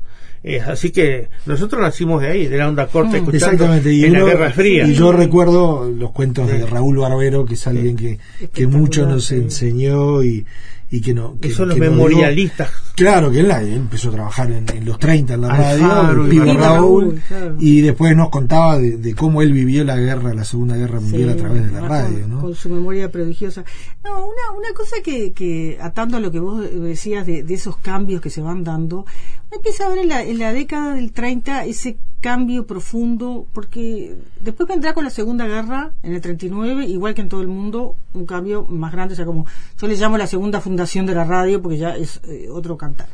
Eh, 0.46 0.60
así 0.60 0.90
que 0.90 1.30
nosotros 1.46 1.80
nacimos 1.80 2.20
de 2.20 2.28
ahí, 2.28 2.46
de 2.48 2.58
la 2.58 2.68
onda 2.68 2.86
corta, 2.86 3.16
escuchando 3.16 3.46
Exactamente, 3.46 3.90
y, 3.92 4.04
en 4.04 4.12
la 4.12 4.24
Guerra 4.24 4.50
Fría. 4.50 4.86
y 4.86 4.92
yo 4.92 5.10
recuerdo 5.10 5.90
los 5.90 6.10
cuentos 6.12 6.46
de 6.48 6.66
Raúl 6.66 6.98
Barbero, 6.98 7.46
que 7.46 7.54
es 7.54 7.66
alguien 7.66 7.96
que, 7.96 8.18
que 8.52 8.66
mucho 8.66 9.06
nos 9.06 9.30
enseñó 9.32 10.22
y, 10.22 10.44
y 10.90 11.00
que 11.00 11.14
no. 11.14 11.34
Que, 11.40 11.48
Que 11.48 11.54
son 11.54 11.68
los 11.70 11.78
que 11.78 11.80
nos 11.86 11.96
dio- 11.96 11.96
memorialistas. 12.08 12.70
claro, 12.94 13.30
que 13.30 13.40
él, 13.40 13.50
él 13.50 13.72
empezó 13.72 14.10
a 14.10 14.12
trabajar 14.12 14.50
en, 14.52 14.66
en 14.68 14.84
los 14.84 14.98
30 14.98 15.32
en 15.34 15.40
la 15.40 15.48
radio, 15.48 15.84
Alfaro 15.86 16.20
el 16.22 16.26
y 16.26 16.30
pibe 16.30 16.44
Raúl, 16.52 16.60
Raúl, 17.04 17.22
claro. 17.26 17.56
y 17.58 17.80
después 17.80 18.14
nos 18.14 18.28
contaba 18.28 18.78
de, 18.78 18.98
de 18.98 19.14
cómo 19.14 19.40
él 19.40 19.50
vivió 19.52 19.82
la 19.82 19.96
guerra, 19.96 20.34
la 20.34 20.44
Segunda 20.44 20.76
Guerra 20.76 21.00
Mundial 21.00 21.30
a 21.30 21.36
través 21.36 21.64
de 21.64 21.72
la 21.72 21.88
radio, 21.88 22.20
con, 22.20 22.30
¿no? 22.30 22.40
con 22.42 22.54
su 22.54 22.68
memoria 22.68 23.10
prodigiosa. 23.10 23.64
No, 24.04 24.12
una, 24.26 24.58
una 24.58 24.74
cosa 24.74 24.96
que, 25.02 25.32
que, 25.32 25.78
atando 25.80 26.18
a 26.18 26.20
lo 26.20 26.30
que 26.30 26.38
vos 26.38 26.62
decías 26.70 27.24
de, 27.26 27.42
de 27.42 27.54
esos 27.54 27.78
cambios 27.78 28.20
que 28.20 28.28
se 28.28 28.42
van 28.42 28.62
dando, 28.62 29.06
empieza 29.56 29.86
a 29.86 29.94
la, 29.94 30.22
en 30.22 30.38
la 30.38 30.52
década 30.52 30.94
del 30.94 31.12
30 31.12 31.64
ese 31.64 31.96
cambio 32.20 32.66
profundo, 32.66 33.46
porque 33.52 34.16
después 34.40 34.66
vendrá 34.66 34.94
con 34.94 35.04
la 35.04 35.10
Segunda 35.10 35.46
Guerra, 35.46 35.92
en 36.02 36.14
el 36.14 36.22
39, 36.22 36.86
igual 36.86 37.14
que 37.14 37.20
en 37.20 37.28
todo 37.28 37.42
el 37.42 37.48
mundo, 37.48 37.96
un 38.14 38.24
cambio 38.24 38.64
más 38.64 38.92
grande, 38.92 39.12
o 39.12 39.16
sea, 39.16 39.26
como 39.26 39.46
yo 39.78 39.86
le 39.86 39.94
llamo 39.94 40.16
la 40.16 40.26
segunda 40.26 40.62
fundación 40.62 41.04
de 41.04 41.14
la 41.14 41.24
radio, 41.24 41.60
porque 41.60 41.76
ya 41.76 41.94
es 41.94 42.22
eh, 42.24 42.48
otro 42.50 42.78
cantar. 42.78 43.08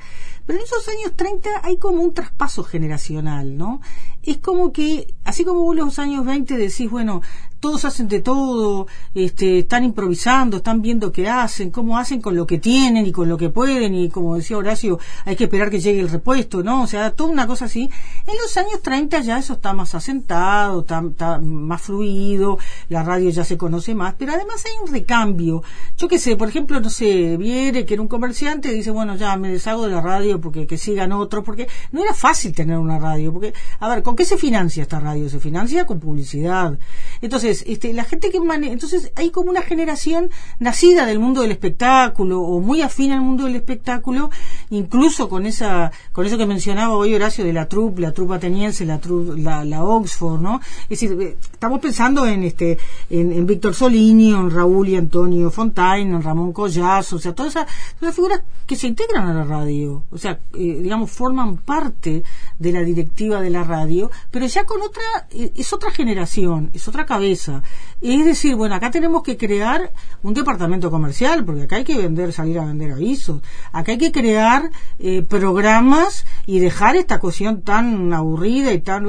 Pero 0.47 0.61
en 0.61 0.65
esos 0.65 0.89
años 0.89 1.15
30 1.17 1.51
hay 1.63 1.77
como 1.77 2.03
un 2.03 2.15
traspaso 2.15 2.63
generacional, 2.63 3.57
¿no? 3.57 3.81
Es 4.23 4.39
como 4.39 4.73
que, 4.73 5.15
así 5.25 5.45
como 5.45 5.61
vos 5.63 5.77
en 5.77 5.85
los 5.85 5.99
años 5.99 6.27
20 6.27 6.57
decís, 6.57 6.91
bueno, 6.91 7.23
todos 7.61 7.85
hacen 7.85 8.09
de 8.09 8.21
todo, 8.21 8.87
este, 9.15 9.61
están 9.61 9.85
improvisando, 9.85 10.57
están 10.57 10.81
viendo 10.81 11.13
qué 11.13 11.29
hacen, 11.29 11.71
cómo 11.71 11.99
hacen 11.99 12.21
con 12.23 12.35
lo 12.35 12.47
que 12.47 12.59
tienen 12.59 13.07
y 13.07 13.13
con 13.13 13.29
lo 13.29 13.37
que 13.37 13.51
pueden, 13.51 13.95
y 13.95 14.09
como 14.09 14.37
decía 14.37 14.57
Horacio, 14.57 14.99
hay 15.27 15.37
que 15.37 15.45
esperar 15.45 15.71
que 15.71 15.79
llegue 15.79 16.01
el 16.01 16.09
repuesto, 16.09 16.63
¿no? 16.63 16.83
O 16.83 16.87
sea, 16.87 17.11
toda 17.11 17.31
una 17.31 17.47
cosa 17.47 17.67
así. 17.67 17.91
En 18.27 18.35
los 18.43 18.57
años 18.57 18.81
30 18.83 19.21
ya 19.21 19.39
eso 19.39 19.55
está 19.55 19.75
más 19.75 19.95
asentado, 19.95 20.81
está, 20.81 21.03
más 21.39 21.83
fluido, 21.83 22.59
la 22.89 23.03
radio 23.03 23.29
ya 23.29 23.45
se 23.45 23.59
conoce 23.59 23.95
más, 23.95 24.15
pero 24.19 24.33
además 24.33 24.65
hay 24.65 24.73
un 24.83 24.91
recambio. 24.91 25.63
Yo 25.99 26.09
qué 26.09 26.19
sé, 26.19 26.37
por 26.37 26.49
ejemplo, 26.49 26.81
no 26.81 26.89
sé, 26.89 27.37
Viere, 27.37 27.85
que 27.85 27.95
era 27.95 28.03
un 28.03 28.09
comerciante, 28.09 28.73
dice, 28.73 28.91
bueno, 28.91 29.17
ya 29.17 29.37
me 29.37 29.51
deshago 29.51 29.85
de 29.87 29.93
la 29.93 30.01
radio 30.01 30.41
porque 30.41 30.67
que 30.67 30.79
sigan 30.79 31.13
otros, 31.13 31.45
porque 31.45 31.69
no 31.93 32.03
era 32.03 32.15
fácil 32.15 32.55
tener 32.55 32.79
una 32.79 32.99
radio, 32.99 33.33
porque, 33.35 33.53
a 33.81 33.89
ver, 33.89 34.03
¿con 34.11 34.17
qué 34.17 34.25
se 34.25 34.39
financia 34.39 34.83
esta 34.83 34.99
radio? 34.99 35.29
Se 35.29 35.39
financia 35.39 35.87
con 35.87 36.01
publicidad. 36.01 36.77
Entonces, 37.23 37.63
este, 37.69 37.93
la 37.93 38.03
gente 38.03 38.33
que 38.33 38.41
maneja, 38.41 38.73
entonces 38.73 39.13
hay 39.15 39.31
como 39.31 39.53
una 39.53 39.63
generación 39.63 40.31
nacida 40.59 41.07
del 41.07 41.21
mundo 41.21 41.43
del 41.43 41.53
espectáculo 41.53 42.41
o 42.41 42.59
muy 42.59 42.83
afín 42.83 43.13
al 43.13 43.21
mundo 43.21 43.45
del 43.45 43.55
espectáculo, 43.55 44.31
incluso 44.71 45.29
con 45.29 45.47
esa, 45.47 45.93
con 46.11 46.27
eso 46.27 46.37
que 46.37 46.45
mencionaba 46.45 46.97
hoy 46.97 47.15
Horacio 47.15 47.45
de 47.45 47.53
la 47.53 47.69
troupe, 47.69 48.03
la 48.03 48.11
troupe 48.11 48.35
ateniense, 48.35 48.85
la 48.85 48.99
troupe, 48.99 49.41
la, 49.41 49.65
la 49.65 49.85
Oxford, 49.85 50.41
¿no? 50.41 50.61
Es 50.89 51.01
decir, 51.01 51.17
eh, 51.21 51.37
estamos 51.53 51.79
pensando 51.79 52.27
en 52.27 52.43
este, 52.43 52.79
en, 53.11 53.47
Víctor 53.47 53.75
Solini, 53.75 54.33
en 54.33 54.51
Raúl 54.51 54.89
y 54.89 54.97
Antonio 54.97 55.53
Fontaine, 55.53 56.17
en 56.17 56.21
Ramón 56.21 56.53
Collazo, 56.53 57.15
o 57.15 57.19
sea, 57.21 57.33
todas 57.33 57.53
esas, 57.53 57.67
todas 58.01 58.03
esas 58.03 58.15
figuras 58.17 58.43
que 58.67 58.75
se 58.75 58.89
integran 58.89 59.29
a 59.29 59.35
la 59.35 59.45
radio, 59.45 60.05
o 60.11 60.19
sea, 60.19 60.41
eh, 60.55 60.81
digamos, 60.83 61.11
forman 61.11 61.59
parte 61.59 62.23
de 62.59 62.73
la 62.73 62.83
directiva 62.83 63.41
de 63.41 63.51
la 63.51 63.65
radio, 63.65 64.00
pero 64.31 64.47
ya 64.47 64.65
con 64.65 64.81
otra, 64.81 65.03
eh, 65.33 65.53
es 65.57 65.73
otra 65.73 65.91
generación, 65.91 66.71
es 66.73 66.87
otra 66.87 67.05
cabeza. 67.05 67.63
Es 68.01 68.25
decir, 68.25 68.55
bueno, 68.55 68.77
acá 68.77 68.91
tenemos 68.91 69.23
que 69.23 69.37
crear 69.37 69.93
un 70.23 70.33
departamento 70.33 70.91
comercial, 70.91 71.45
porque 71.45 71.65
acá 71.65 71.77
hay 71.77 71.85
que 71.85 71.99
vender, 71.99 72.33
salir 72.33 72.59
a 72.59 72.65
vender 72.65 72.93
avisos, 72.93 73.43
acá 73.73 73.93
hay 73.93 73.99
que 73.99 74.13
crear 74.13 74.71
eh, 74.99 75.23
programas 75.29 76.25
y 76.47 76.61
dejar 76.61 76.97
esta 76.97 77.19
cuestión 77.19 77.63
tan 77.63 78.13
aburrida 78.13 78.73
y 78.73 78.81
tan 78.81 79.01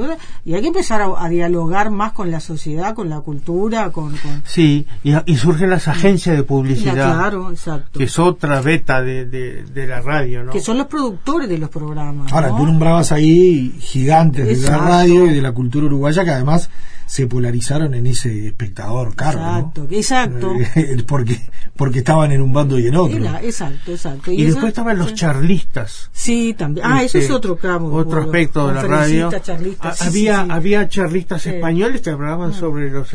y 0.44 0.54
hay 0.54 0.60
que 0.60 0.68
empezar 0.68 1.02
a, 1.02 1.24
a 1.24 1.28
dialogar 1.28 1.90
más 1.90 2.12
con 2.12 2.30
la 2.30 2.40
sociedad, 2.40 2.94
con 2.94 3.08
la 3.08 3.20
cultura, 3.20 3.90
con, 3.90 4.16
con 4.16 4.42
Sí, 4.46 4.86
y, 5.04 5.12
y 5.26 5.36
surgen 5.36 5.70
las 5.70 5.88
agencias 5.88 6.36
de 6.36 6.42
publicidad. 6.42 6.94
Ya, 6.94 7.14
claro, 7.14 7.50
exacto. 7.50 7.98
Que 7.98 8.04
es 8.04 8.18
otra 8.18 8.60
beta 8.60 9.02
de, 9.02 9.26
de, 9.26 9.64
de 9.64 9.86
la 9.86 10.00
radio, 10.00 10.44
¿no? 10.44 10.52
que 10.52 10.60
son 10.60 10.78
los 10.78 10.86
productores 10.86 11.48
de 11.48 11.58
los 11.58 11.68
programas. 11.68 12.32
Ahora, 12.32 12.48
¿no? 12.48 12.56
tú 12.56 12.66
nombrabas 12.66 13.12
ahí 13.12 13.74
gigantes 13.80 14.46
de 14.46 14.54
radio 14.82 15.26
y 15.26 15.34
de 15.34 15.42
la 15.42 15.52
cultura 15.52 15.86
uruguaya 15.86 16.24
que 16.24 16.30
además 16.30 16.70
se 17.12 17.26
polarizaron 17.26 17.92
en 17.92 18.06
ese 18.06 18.46
espectador 18.46 19.14
caro, 19.14 19.38
¿no? 19.38 19.58
Exacto, 19.58 19.86
exacto. 19.90 20.54
Eh, 20.80 20.96
porque 21.06 21.38
porque 21.76 21.98
estaban 21.98 22.32
en 22.32 22.40
un 22.40 22.54
bando 22.54 22.78
y 22.78 22.86
en 22.86 22.96
otro. 22.96 23.18
Exacto, 23.42 23.92
exacto. 23.92 24.32
Y, 24.32 24.36
eso- 24.44 24.52
después 24.52 24.68
estaban 24.68 24.96
los 24.98 25.12
charlistas. 25.12 26.08
Sí, 26.12 26.54
también. 26.56 26.86
Ah, 26.88 27.02
eso 27.02 27.18
Este, 27.18 27.26
es 27.26 27.30
otro 27.30 27.56
campo. 27.56 27.92
Otro 27.92 28.22
aspecto 28.22 28.66
de 28.68 28.74
la 28.74 28.82
radio. 28.82 29.30
Sí, 29.30 29.76
había, 29.82 29.94
sí, 30.10 30.28
había 30.28 30.88
charlistas 30.88 31.46
españoles 31.46 32.00
que 32.00 32.08
hablaban 32.10 32.54
sobre 32.54 32.88
los, 32.90 33.08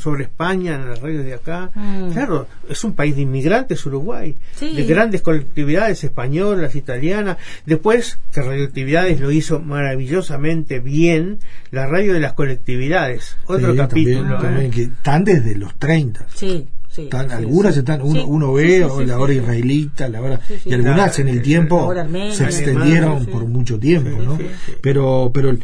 sobre 0.00 0.24
España 0.24 0.74
en 0.74 0.88
las 0.88 1.00
radios 1.00 1.24
de 1.24 1.34
acá. 1.34 1.70
Mm. 1.76 2.10
Claro, 2.10 2.48
es 2.68 2.82
un 2.82 2.94
país 2.94 3.14
de 3.14 3.22
inmigrantes 3.22 3.86
Uruguay, 3.86 4.34
Sí. 4.56 4.74
de 4.74 4.84
grandes 4.84 5.22
colectividades 5.22 6.02
españolas, 6.02 6.74
italianas. 6.74 7.36
Después 7.66 8.18
que 8.32 8.42
Radioactividades 8.42 9.20
lo 9.20 9.30
hizo 9.30 9.60
maravillosamente 9.60 10.80
bien, 10.80 11.38
la 11.70 11.86
radio 11.86 12.14
de 12.14 12.20
las 12.20 12.32
colectividades. 12.32 13.36
Otro 13.46 13.70
Sí, 13.72 13.76
capítulo. 13.76 14.16
también, 14.18 14.32
¿eh? 14.32 14.42
también, 14.42 14.70
que 14.70 14.82
están 14.84 15.24
desde 15.24 15.54
los 15.56 15.74
30. 15.78 16.26
Sí, 16.34 16.66
sí. 16.90 17.02
Están, 17.02 17.28
sí, 17.28 17.34
algunas 17.34 17.74
sí. 17.74 17.78
están, 17.80 18.02
uno, 18.02 18.20
Sí, 18.20 18.24
uno 18.26 18.52
ve 18.52 18.76
sí, 18.78 18.82
o 18.82 18.98
sí, 19.00 19.06
la 19.06 19.14
sí. 19.16 19.20
hora 19.22 19.32
israelita, 19.32 20.08
la 20.08 20.20
hora, 20.22 20.40
Sí, 20.46 20.54
sí. 20.62 20.68
y 20.70 20.72
algunas 20.74 21.18
en 21.18 21.28
el 21.28 21.42
tiempo 21.42 21.76
la 21.80 21.84
hora 21.86 22.00
armenia, 22.02 22.34
se 22.34 22.44
extendieron 22.44 23.26
por 23.26 23.46
mucho 23.46 23.78
tiempo, 23.78 24.10
Sí, 24.10 24.24
¿no? 24.26 24.36
sí, 24.36 24.44
sí. 24.66 24.72
Pero, 24.80 25.30
pero, 25.34 25.56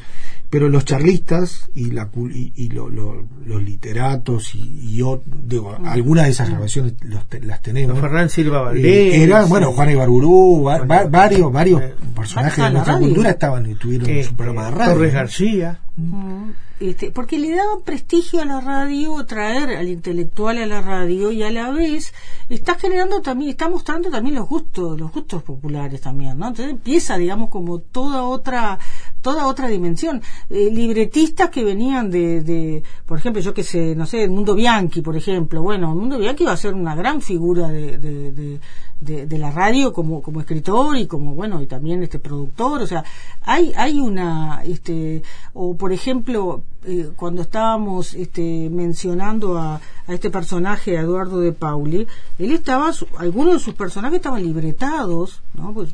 pero 0.51 0.69
los 0.69 0.85
charlistas 0.85 1.71
y 1.77 1.93
la 1.93 2.11
cul- 2.11 2.35
y, 2.35 2.53
y 2.57 2.71
lo- 2.71 2.89
lo- 2.91 3.25
los 3.47 3.63
literatos 3.63 4.53
y, 4.57 4.81
y 4.83 4.99
ot- 4.99 5.23
digo, 5.25 5.79
algunas 5.85 6.25
de 6.25 6.33
esas 6.33 6.51
grabaciones 6.51 6.95
los 7.05 7.29
te- 7.29 7.41
las 7.41 7.63
tenemos. 7.63 7.97
Silva 8.33 8.73
Eh, 8.75 9.23
eran, 9.23 9.49
bueno, 9.49 9.71
Juan 9.71 9.91
Ibarburu, 9.91 10.65
va- 10.65 10.79
va- 10.85 11.05
varios, 11.05 11.53
varios 11.53 11.81
Eh, 11.83 11.95
personajes 12.17 12.65
de 12.65 12.71
nuestra 12.73 12.99
cultura 12.99 13.31
estaban 13.31 13.71
y 13.71 13.77
tuvieron 13.77 14.09
que- 14.09 14.25
su 14.25 14.35
programa 14.35 14.65
de 14.65 14.71
radio. 14.73 14.95
Torres 14.95 15.13
¿no? 15.13 15.19
García. 15.21 15.79
Mm, 15.97 16.51
Este, 16.81 17.11
porque 17.11 17.39
le 17.39 17.55
daban 17.55 17.83
prestigio 17.83 18.41
a 18.41 18.47
la 18.47 18.59
radio, 18.63 19.23
traer 19.27 19.77
al 19.77 19.87
intelectual 19.87 20.57
a 20.57 20.67
la 20.67 20.81
radio 20.81 21.31
y 21.31 21.43
a 21.43 21.51
la 21.51 21.71
vez 21.73 22.15
está 22.49 22.75
generando 22.77 23.21
también, 23.21 23.51
está 23.51 23.69
mostrando 23.69 24.09
también 24.09 24.37
los 24.37 24.49
gustos, 24.49 24.99
los 24.99 25.13
gustos 25.13 25.43
populares 25.43 26.01
también, 26.01 26.39
¿no? 26.39 26.49
Entonces 26.49 26.73
empieza, 26.73 27.19
digamos, 27.19 27.51
como 27.51 27.81
toda 27.81 28.25
otra, 28.25 28.79
toda 29.21 29.47
otra 29.47 29.69
dimensión. 29.69 30.23
Eh, 30.49 30.71
libretistas 30.73 31.51
que 31.51 31.65
venían 31.65 32.11
de, 32.11 32.41
de, 32.41 32.83
por 33.05 33.19
ejemplo, 33.19 33.43
yo 33.43 33.53
que 33.53 33.63
sé, 33.63 33.95
no 33.95 34.07
sé, 34.07 34.25
el 34.25 34.31
Mundo 34.31 34.55
Bianchi, 34.55 35.03
por 35.03 35.19
ejemplo. 35.19 35.63
Bueno, 35.63 35.91
el 35.91 35.99
Mundo 35.99 36.19
Bianchi 36.19 36.45
va 36.45 36.53
a 36.53 36.57
ser 36.57 36.73
una 36.73 36.95
gran 36.95 37.21
figura 37.21 37.69
de, 37.69 37.99
de, 37.99 38.33
de, 38.33 38.61
de- 39.01 39.27
de 39.27 39.39
la 39.39 39.51
radio 39.51 39.93
como, 39.93 40.23
como 40.23 40.41
escritor 40.41 40.97
y 40.97 41.07
como, 41.07 41.35
bueno, 41.35 41.61
y 41.63 41.67
también 41.67 42.03
este 42.03 42.19
productor. 42.19 42.83
O 42.83 42.87
sea, 42.87 43.05
hay, 43.43 43.73
hay 43.77 43.99
una, 43.99 44.63
este, 44.65 45.23
o 45.55 45.77
por 45.77 45.93
ejemplo, 45.93 46.63
eh, 46.87 47.11
cuando 47.17 47.43
estábamos 47.43 48.15
este, 48.15 48.69
mencionando 48.71 49.59
a, 49.59 49.77
a 50.07 50.13
este 50.13 50.31
personaje, 50.31 50.97
a 50.97 51.03
Eduardo 51.03 51.41
de 51.41 51.53
Pauli, 51.53 52.07
él 52.39 52.53
estaba, 52.53 52.93
su- 52.93 53.07
algunos 53.19 53.55
de 53.55 53.61
sus 53.61 53.75
personajes 53.75 54.17
estaban 54.17 54.43
libretados, 54.43 55.43
¿no? 55.55 55.73
Pues, 55.73 55.91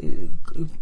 eh, 0.00 0.28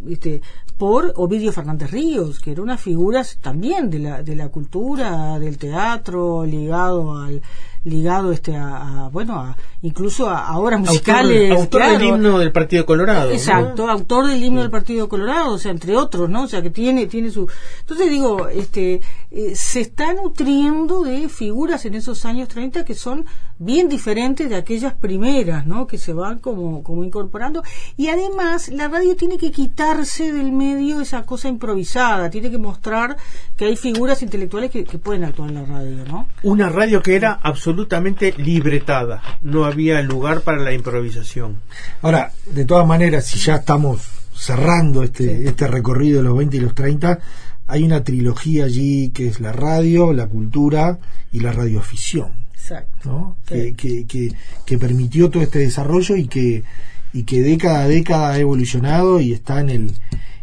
este, 0.08 0.42
por 0.78 1.12
Ovidio 1.16 1.52
Fernández 1.52 1.90
Ríos, 1.90 2.40
que 2.40 2.52
era 2.52 2.62
una 2.62 2.76
figura 2.76 3.22
también 3.40 3.88
de 3.90 3.98
la, 4.00 4.22
de 4.22 4.36
la 4.36 4.48
cultura, 4.48 5.38
del 5.38 5.58
teatro, 5.58 6.44
ligado 6.44 7.16
al 7.18 7.40
ligado 7.84 8.30
este 8.30 8.54
a, 8.54 9.06
a, 9.06 9.08
bueno 9.08 9.40
a, 9.40 9.56
incluso 9.82 10.30
a, 10.30 10.46
a 10.46 10.56
obras 10.56 10.78
musicales 10.78 11.50
autor, 11.50 11.82
del 11.82 12.04
himno 12.04 12.38
del 12.38 12.52
Partido 12.52 12.86
Colorado. 12.86 13.26
¿no? 13.30 13.34
Exacto, 13.34 13.88
autor 13.90 14.28
del 14.28 14.40
himno 14.40 14.60
del 14.60 14.70
Partido 14.70 15.08
Colorado, 15.08 15.54
o 15.54 15.58
sea, 15.58 15.72
entre 15.72 15.96
otros, 15.96 16.30
¿no? 16.30 16.44
O 16.44 16.46
sea, 16.46 16.62
que 16.62 16.70
tiene, 16.70 17.06
tiene 17.08 17.30
su. 17.32 17.48
Entonces 17.80 18.08
digo, 18.08 18.46
este, 18.46 19.00
eh, 19.34 19.54
se 19.56 19.80
está 19.80 20.12
nutriendo 20.12 21.04
de 21.04 21.30
figuras 21.30 21.86
en 21.86 21.94
esos 21.94 22.26
años 22.26 22.48
30 22.48 22.84
que 22.84 22.94
son 22.94 23.24
bien 23.58 23.88
diferentes 23.88 24.50
de 24.50 24.56
aquellas 24.56 24.92
primeras, 24.92 25.66
¿no? 25.66 25.86
Que 25.86 25.96
se 25.96 26.12
van 26.12 26.38
como, 26.38 26.82
como 26.82 27.02
incorporando. 27.02 27.62
Y 27.96 28.08
además, 28.08 28.68
la 28.68 28.88
radio 28.88 29.16
tiene 29.16 29.38
que 29.38 29.50
quitarse 29.50 30.32
del 30.34 30.52
medio 30.52 31.00
esa 31.00 31.22
cosa 31.22 31.48
improvisada, 31.48 32.28
tiene 32.28 32.50
que 32.50 32.58
mostrar 32.58 33.16
que 33.56 33.64
hay 33.64 33.76
figuras 33.76 34.22
intelectuales 34.22 34.70
que, 34.70 34.84
que 34.84 34.98
pueden 34.98 35.24
actuar 35.24 35.48
en 35.48 35.54
la 35.54 35.64
radio, 35.64 36.04
¿no? 36.04 36.28
Una 36.42 36.68
radio 36.68 37.00
que 37.00 37.16
era 37.16 37.40
absolutamente 37.42 38.34
libretada. 38.36 39.22
No 39.40 39.64
había 39.64 40.02
lugar 40.02 40.42
para 40.42 40.58
la 40.58 40.74
improvisación. 40.74 41.62
Ahora, 42.02 42.32
de 42.44 42.66
todas 42.66 42.86
maneras, 42.86 43.24
si 43.24 43.38
ya 43.38 43.56
estamos 43.56 44.02
cerrando 44.34 45.02
este, 45.02 45.48
este 45.48 45.66
recorrido 45.68 46.18
de 46.18 46.24
los 46.24 46.36
20 46.36 46.56
y 46.56 46.60
los 46.60 46.74
30, 46.74 47.18
hay 47.66 47.84
una 47.84 48.04
trilogía 48.04 48.64
allí 48.64 49.10
que 49.10 49.28
es 49.28 49.40
la 49.40 49.52
radio, 49.52 50.12
la 50.12 50.26
cultura 50.26 50.98
y 51.30 51.40
la 51.40 51.52
radioafición, 51.52 52.46
Exacto. 52.54 53.08
¿no? 53.08 53.36
Que, 53.46 53.74
que, 53.74 54.06
que, 54.06 54.32
que 54.66 54.78
permitió 54.78 55.30
todo 55.30 55.42
este 55.42 55.60
desarrollo 55.60 56.16
y 56.16 56.26
que, 56.26 56.64
y 57.12 57.24
que 57.24 57.42
década 57.42 57.82
a 57.82 57.88
década 57.88 58.32
ha 58.32 58.38
evolucionado 58.38 59.20
y 59.20 59.32
está 59.32 59.60
en 59.60 59.70
el, 59.70 59.92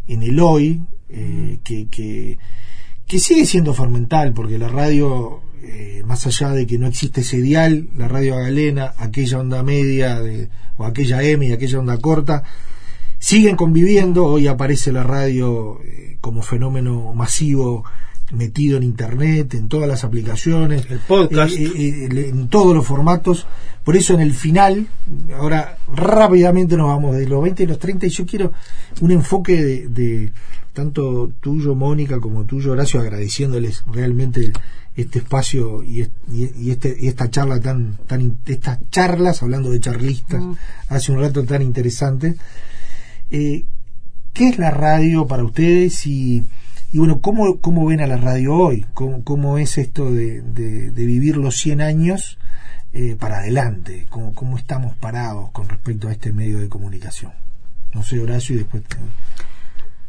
en 0.08 0.24
el 0.24 0.40
hoy, 0.40 0.82
eh, 1.10 1.60
que, 1.64 1.88
que, 1.88 2.38
que 3.08 3.20
sigue 3.20 3.46
siendo 3.46 3.74
fundamental, 3.74 4.34
porque 4.34 4.58
la 4.58 4.70
radio, 4.70 5.42
eh, 5.64 6.04
más 6.06 6.26
allá 6.28 6.52
de 6.52 6.68
que 6.68 6.78
no 6.78 6.88
existe 6.88 7.22
ese 7.22 7.42
dial, 7.42 7.90
la 7.98 8.08
radio 8.08 8.38
galena, 8.38 8.94
aquella 8.98 9.40
onda 9.40 9.64
media 9.64 10.20
de, 10.20 10.50
o 10.78 10.86
aquella 10.86 11.24
M 11.24 11.46
y 11.46 11.52
aquella 11.52 11.80
onda 11.80 11.98
corta, 11.98 12.44
siguen 13.20 13.56
conviviendo. 13.56 14.26
Hoy 14.26 14.48
aparece 14.48 14.92
la 14.92 15.04
radio 15.04 15.80
eh, 15.84 16.18
como 16.22 16.42
fenómeno 16.42 17.14
masivo 17.14 17.84
metido 18.32 18.78
en 18.78 18.84
internet, 18.84 19.56
en 19.56 19.70
todas 19.70 19.88
las 19.88 20.04
aplicaciones, 20.04 20.86
el 20.90 21.00
podcast, 21.00 21.56
eh, 21.56 21.72
eh, 21.76 22.30
en 22.30 22.48
todos 22.48 22.76
los 22.76 22.86
formatos. 22.86 23.48
Por 23.84 23.96
eso 23.96 24.14
en 24.14 24.22
el 24.22 24.34
final, 24.34 24.88
ahora 25.36 25.78
rápidamente 25.94 26.78
nos 26.78 26.88
vamos 26.88 27.16
de 27.16 27.28
los 27.28 27.42
20 27.42 27.64
y 27.64 27.68
los 27.68 27.80
30 27.80 28.06
y 28.06 28.10
yo 28.10 28.26
quiero 28.26 28.52
un 29.02 29.12
enfoque 29.12 29.64
de, 29.64 29.88
de 29.88 30.32
tanto 30.74 31.32
tuyo, 31.40 31.74
Mónica, 31.74 32.20
como 32.20 32.46
tuyo, 32.46 32.74
Horacio, 32.74 33.00
agradeciéndoles 33.00 33.84
realmente 33.92 34.52
este 34.96 35.20
espacio 35.20 35.84
y, 35.84 36.08
y, 36.32 36.72
este, 36.72 36.96
y 37.00 37.08
esta 37.08 37.30
charla 37.30 37.60
tan, 37.60 37.98
tan, 38.06 38.38
estas 38.46 38.80
charlas, 38.92 39.42
hablando 39.42 39.72
de 39.72 39.80
charlistas, 39.80 40.42
mm. 40.42 40.54
hace 40.90 41.12
un 41.12 41.20
rato 41.20 41.44
tan 41.46 41.62
interesante. 41.62 42.36
Eh, 43.32 43.66
¿Qué 44.34 44.50
es 44.50 44.58
la 44.58 44.72
radio 44.72 45.28
para 45.28 45.44
ustedes 45.44 46.08
y, 46.08 46.46
y 46.92 46.98
bueno, 46.98 47.20
¿cómo, 47.20 47.60
¿cómo 47.60 47.86
ven 47.86 48.02
a 48.02 48.08
la 48.08 48.18
radio 48.18 48.56
hoy? 48.56 48.86
¿Cómo, 48.94 49.24
cómo 49.24 49.58
es 49.58 49.78
esto 49.78 50.12
de, 50.12 50.42
de, 50.42 51.06
vivir 51.06 51.38
los 51.38 51.58
100 51.58 51.82
años 51.82 52.38
eh, 52.94 53.16
para 53.20 53.40
adelante? 53.40 54.08
¿Cómo, 54.10 54.34
¿Cómo 54.34 54.58
estamos 54.58 54.96
parados 54.96 55.52
con 55.52 55.68
respecto 55.68 56.08
a 56.08 56.12
este 56.12 56.32
medio 56.32 56.60
de 56.60 56.70
comunicación? 56.70 57.34
No 57.94 58.04
sé, 58.04 58.20
Horacio, 58.20 58.56
y 58.56 58.60
después... 58.60 58.84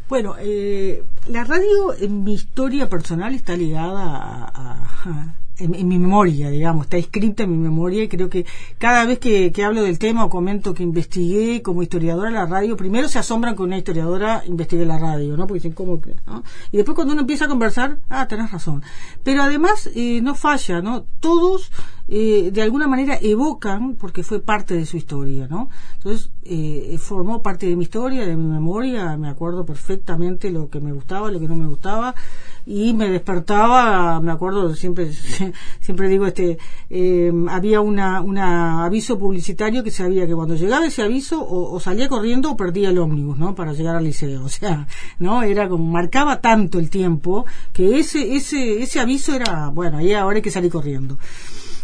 Bueno, 0.08 0.34
eh, 0.38 1.04
la 1.28 1.44
radio 1.44 1.94
en 1.98 2.24
mi 2.24 2.34
historia 2.34 2.88
personal 2.88 3.34
está 3.34 3.56
ligada 3.56 4.50
a 4.52 5.39
en, 5.60 5.88
mi 5.88 5.98
memoria, 5.98 6.50
digamos, 6.50 6.86
está 6.86 6.96
escrita 6.96 7.42
en 7.42 7.52
mi 7.52 7.58
memoria 7.58 8.02
y 8.02 8.08
creo 8.08 8.28
que 8.28 8.46
cada 8.78 9.04
vez 9.04 9.18
que, 9.18 9.52
que, 9.52 9.64
hablo 9.64 9.82
del 9.82 9.98
tema 9.98 10.24
o 10.24 10.30
comento 10.30 10.74
que 10.74 10.82
investigué 10.82 11.62
como 11.62 11.82
historiadora 11.82 12.30
la 12.30 12.46
radio, 12.46 12.76
primero 12.76 13.08
se 13.08 13.18
asombran 13.18 13.54
que 13.54 13.62
una 13.62 13.78
historiadora 13.78 14.42
investigue 14.46 14.84
la 14.86 14.98
radio, 14.98 15.36
¿no? 15.36 15.46
Porque 15.46 15.58
dicen, 15.58 15.72
¿cómo 15.72 16.00
que? 16.00 16.16
¿no? 16.26 16.42
Y 16.72 16.78
después 16.78 16.94
cuando 16.94 17.12
uno 17.12 17.22
empieza 17.22 17.44
a 17.44 17.48
conversar, 17.48 17.98
ah, 18.08 18.26
tenés 18.26 18.50
razón. 18.50 18.82
Pero 19.22 19.42
además 19.42 19.90
eh, 19.94 20.20
no 20.22 20.34
falla, 20.34 20.80
¿no? 20.80 21.04
Todos 21.20 21.70
eh, 22.12 22.50
de 22.52 22.60
alguna 22.60 22.88
manera 22.88 23.16
evocan, 23.22 23.94
porque 23.94 24.24
fue 24.24 24.40
parte 24.40 24.74
de 24.74 24.84
su 24.84 24.96
historia, 24.96 25.46
¿no? 25.48 25.68
Entonces, 25.94 26.30
eh, 26.42 26.96
formó 26.98 27.40
parte 27.40 27.66
de 27.66 27.76
mi 27.76 27.84
historia, 27.84 28.26
de 28.26 28.36
mi 28.36 28.48
memoria, 28.48 29.16
me 29.16 29.28
acuerdo 29.28 29.64
perfectamente 29.64 30.50
lo 30.50 30.68
que 30.68 30.80
me 30.80 30.90
gustaba, 30.92 31.30
lo 31.30 31.38
que 31.38 31.46
no 31.46 31.54
me 31.54 31.68
gustaba, 31.68 32.16
y 32.66 32.94
me 32.94 33.08
despertaba, 33.08 34.20
me 34.20 34.32
acuerdo, 34.32 34.74
siempre 34.74 35.12
siempre 35.80 36.08
digo, 36.08 36.26
este 36.26 36.58
eh, 36.90 37.32
había 37.48 37.80
una, 37.80 38.20
una 38.22 38.84
aviso 38.84 39.16
publicitario 39.16 39.84
que 39.84 39.92
sabía 39.92 40.26
que 40.26 40.34
cuando 40.34 40.56
llegaba 40.56 40.86
ese 40.86 41.02
aviso 41.02 41.40
o, 41.40 41.72
o, 41.72 41.78
salía 41.78 42.08
corriendo 42.08 42.50
o 42.50 42.56
perdía 42.56 42.90
el 42.90 42.98
ómnibus, 42.98 43.38
¿no? 43.38 43.54
Para 43.54 43.72
llegar 43.72 43.94
al 43.94 44.02
liceo, 44.04 44.44
o 44.46 44.48
sea, 44.48 44.88
¿no? 45.20 45.44
Era 45.44 45.68
como, 45.68 45.84
marcaba 45.84 46.40
tanto 46.40 46.80
el 46.80 46.90
tiempo 46.90 47.46
que 47.72 48.00
ese, 48.00 48.34
ese, 48.34 48.82
ese 48.82 48.98
aviso 48.98 49.32
era, 49.32 49.68
bueno, 49.68 49.98
ahí 49.98 50.12
ahora 50.12 50.36
hay 50.38 50.42
que 50.42 50.50
salir 50.50 50.72
corriendo. 50.72 51.16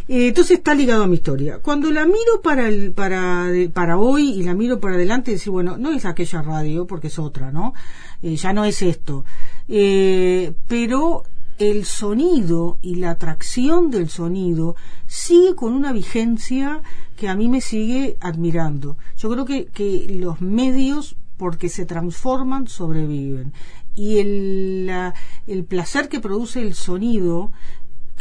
Eh, 0.08 0.28
entonces 0.28 0.58
está 0.58 0.74
ligado 0.74 1.04
a 1.04 1.06
mi 1.06 1.16
historia. 1.16 1.58
Cuando 1.58 1.90
la 1.90 2.06
miro 2.06 2.40
para 2.42 2.68
el, 2.68 2.92
para, 2.92 3.50
para 3.72 3.98
hoy 3.98 4.30
y 4.30 4.42
la 4.42 4.54
miro 4.54 4.78
para 4.78 4.94
adelante, 4.94 5.32
decir, 5.32 5.50
bueno, 5.50 5.76
no 5.76 5.90
es 5.92 6.04
aquella 6.04 6.42
radio 6.42 6.86
porque 6.86 7.08
es 7.08 7.18
otra, 7.18 7.50
¿no? 7.50 7.74
Eh, 8.22 8.36
ya 8.36 8.52
no 8.52 8.64
es 8.64 8.82
esto. 8.82 9.24
Eh, 9.68 10.52
pero 10.68 11.24
el 11.58 11.84
sonido 11.86 12.78
y 12.82 12.96
la 12.96 13.10
atracción 13.12 13.90
del 13.90 14.08
sonido 14.08 14.76
sigue 15.06 15.54
con 15.54 15.72
una 15.72 15.92
vigencia 15.92 16.82
que 17.16 17.28
a 17.28 17.34
mí 17.34 17.48
me 17.48 17.60
sigue 17.60 18.16
admirando. 18.20 18.96
Yo 19.16 19.30
creo 19.30 19.44
que, 19.44 19.66
que 19.66 20.06
los 20.10 20.40
medios, 20.40 21.16
porque 21.36 21.68
se 21.68 21.86
transforman, 21.86 22.68
sobreviven. 22.68 23.52
Y 23.94 24.18
el, 24.18 24.86
la, 24.86 25.14
el 25.46 25.64
placer 25.64 26.08
que 26.08 26.20
produce 26.20 26.60
el 26.60 26.74
sonido 26.74 27.50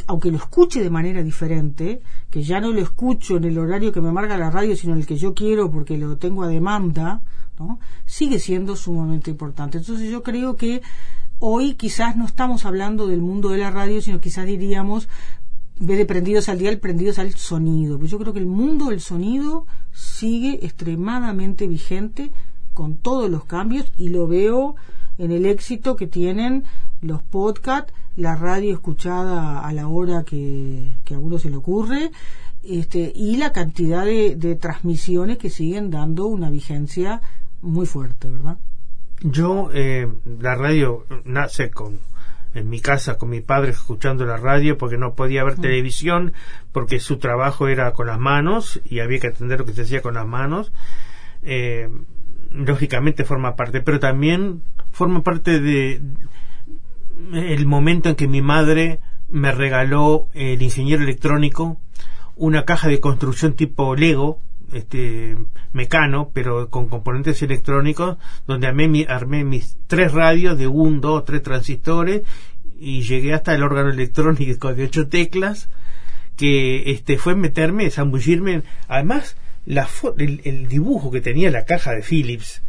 aunque 0.08 0.32
lo 0.32 0.38
escuche 0.38 0.84
de 0.84 0.90
manera 0.90 1.24
diferente, 1.24 2.02
que 2.30 2.44
ya 2.44 2.60
no 2.60 2.72
lo 2.72 2.82
escucho 2.82 3.38
en 3.38 3.46
el 3.46 3.58
horario 3.58 3.92
que 3.92 4.02
me 4.02 4.12
marca 4.12 4.38
la 4.38 4.50
radio, 4.50 4.76
sino 4.76 4.94
en 4.94 5.00
el 5.00 5.06
que 5.06 5.18
yo 5.18 5.34
quiero 5.34 5.72
porque 5.72 5.98
lo 5.98 6.18
tengo 6.18 6.44
a 6.44 6.48
demanda, 6.48 7.22
¿no? 7.60 7.80
sigue 8.06 8.40
siendo 8.40 8.76
sumamente 8.76 9.32
importante. 9.32 9.78
Entonces 9.78 10.10
yo 10.10 10.24
creo 10.24 10.56
que 10.56 10.82
hoy 11.40 11.76
quizás 11.76 12.16
no 12.16 12.26
estamos 12.26 12.66
hablando 12.66 13.08
del 13.08 13.22
mundo 13.22 13.50
de 13.50 13.60
la 13.60 13.72
radio, 13.72 14.02
sino 14.02 14.20
quizás 14.20 14.46
diríamos, 14.46 15.08
en 15.80 15.88
vez 15.88 15.98
de 15.98 16.06
prendidos 16.06 16.50
al 16.50 16.60
dial, 16.60 16.80
prendidos 16.80 17.20
al 17.20 17.34
sonido. 17.34 17.98
Pero 17.98 18.10
yo 18.10 18.20
creo 18.20 18.34
que 18.34 18.40
el 18.40 18.48
mundo 18.48 18.90
del 18.90 19.02
sonido 19.02 19.66
sigue 19.92 20.60
extremadamente 20.66 21.68
vigente 21.68 22.32
con 22.74 22.98
todos 22.98 23.30
los 23.30 23.46
cambios 23.46 23.92
y 23.98 24.10
lo 24.10 24.28
veo 24.28 24.76
en 25.18 25.32
el 25.32 25.46
éxito 25.46 25.96
que 25.96 26.08
tienen 26.08 26.64
los 27.02 27.22
podcasts, 27.24 27.94
la 28.16 28.36
radio 28.36 28.74
escuchada 28.74 29.66
a 29.66 29.74
la 29.74 29.88
hora 29.88 30.24
que, 30.24 30.92
que 31.04 31.16
a 31.16 31.20
uno 31.20 31.38
se 31.38 31.50
le 31.50 31.58
ocurre, 31.58 32.12
este, 32.64 33.12
y 33.14 33.38
la 33.38 33.52
cantidad 33.52 34.06
de, 34.06 34.36
de, 34.36 34.56
transmisiones 34.56 35.38
que 35.38 35.50
siguen 35.50 35.92
dando 35.92 36.26
una 36.26 36.50
vigencia 36.50 37.22
muy 37.62 37.86
fuerte, 37.86 38.30
¿verdad? 38.30 38.58
Yo, 39.22 39.70
eh, 39.74 40.08
la 40.40 40.56
radio 40.56 41.06
nace 41.26 41.70
con 41.70 42.00
en 42.56 42.70
mi 42.70 42.80
casa 42.80 43.18
con 43.18 43.30
mi 43.30 43.42
padre 43.42 43.72
escuchando 43.72 44.26
la 44.26 44.38
radio 44.38 44.78
porque 44.78 44.98
no 44.98 45.14
podía 45.14 45.44
ver 45.44 45.58
mm. 45.58 45.62
televisión 45.62 46.34
porque 46.72 47.00
su 47.00 47.18
trabajo 47.18 47.68
era 47.68 47.92
con 47.92 48.08
las 48.08 48.20
manos 48.20 48.82
y 48.86 49.02
había 49.02 49.20
que 49.20 49.28
atender 49.28 49.60
lo 49.60 49.66
que 49.66 49.74
se 49.74 49.82
hacía 49.82 50.02
con 50.02 50.16
las 50.16 50.26
manos. 50.26 50.72
Eh, 51.44 51.90
lógicamente 52.56 53.26
forma 53.26 53.56
parte, 53.56 53.82
pero 53.82 54.00
también 54.00 54.62
forma 54.92 55.24
parte 55.24 55.60
de 55.60 56.02
el 57.34 57.66
momento 57.66 58.10
en 58.10 58.16
que 58.16 58.28
mi 58.28 58.42
madre 58.42 59.00
me 59.30 59.52
regaló 59.52 60.28
el 60.34 60.62
ingeniero 60.62 61.04
electrónico 61.04 61.80
una 62.36 62.66
caja 62.66 62.90
de 62.90 63.00
construcción 63.00 63.54
tipo 63.54 63.96
Lego 63.96 64.40
este 64.74 65.38
mecano 65.72 66.32
pero 66.34 66.70
con 66.70 66.90
componentes 66.90 67.42
electrónicos 67.42 68.18
donde 68.48 68.68
armé, 68.68 68.88
mi, 68.88 69.06
armé 69.08 69.44
mis 69.44 69.78
tres 69.88 70.12
radios 70.12 70.58
de 70.58 70.68
un, 70.68 71.00
dos, 71.00 71.24
tres 71.24 71.42
transistores 71.42 72.24
y 72.78 73.02
llegué 73.04 73.34
hasta 73.34 73.54
el 73.54 73.64
órgano 73.64 73.90
electrónico 73.90 74.74
de 74.74 74.84
ocho 74.84 75.08
teclas 75.08 75.70
que 76.36 76.92
este 76.92 77.18
fue 77.18 77.36
meterme, 77.36 77.90
zambullirme. 77.90 78.64
Además 78.88 79.38
la 79.66 79.88
el, 80.18 80.42
el, 80.44 80.68
dibujo 80.68 81.12
que 81.12 81.22
tenía 81.22 81.50
la 81.52 81.66
caja 81.66 81.92
de 81.92 82.02
Philips 82.02 82.62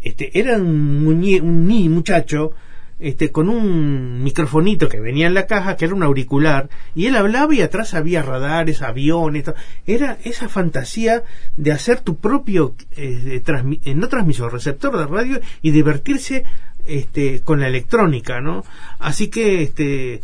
este 0.00 0.38
era 0.38 0.56
un, 0.56 1.04
muñe, 1.04 1.40
un 1.40 1.66
muchacho 1.92 2.52
este, 3.00 3.30
con 3.30 3.48
un 3.48 4.22
microfonito 4.22 4.88
que 4.88 5.00
venía 5.00 5.26
en 5.28 5.34
la 5.34 5.46
caja, 5.46 5.76
que 5.76 5.84
era 5.84 5.94
un 5.94 6.02
auricular, 6.02 6.68
y 6.94 7.06
él 7.06 7.14
hablaba 7.14 7.54
y 7.54 7.60
atrás 7.60 7.94
había 7.94 8.22
radares, 8.22 8.82
aviones, 8.82 9.44
era 9.86 10.18
esa 10.24 10.48
fantasía 10.48 11.22
de 11.56 11.72
hacer 11.72 12.00
tu 12.00 12.16
propio, 12.16 12.74
eh, 12.96 13.42
eh, 13.44 13.94
no 13.94 14.08
transmisor, 14.08 14.52
receptor 14.52 14.98
de 14.98 15.06
radio 15.06 15.40
y 15.62 15.70
divertirse 15.70 16.44
este, 16.86 17.40
con 17.40 17.60
la 17.60 17.68
electrónica, 17.68 18.40
¿no? 18.40 18.64
Así 18.98 19.28
que, 19.28 19.62
este, 19.62 20.20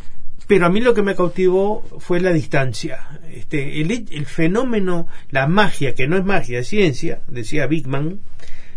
pero 0.46 0.66
a 0.66 0.68
mí 0.68 0.80
lo 0.80 0.94
que 0.94 1.02
me 1.02 1.14
cautivó 1.14 1.82
fue 1.98 2.20
la 2.20 2.32
distancia. 2.32 3.20
Este, 3.32 3.80
el, 3.80 4.06
el 4.10 4.26
fenómeno, 4.26 5.06
la 5.30 5.46
magia, 5.46 5.94
que 5.94 6.06
no 6.06 6.16
es 6.16 6.24
magia, 6.24 6.60
es 6.60 6.68
ciencia, 6.68 7.20
decía 7.28 7.66
Bigman, 7.66 8.20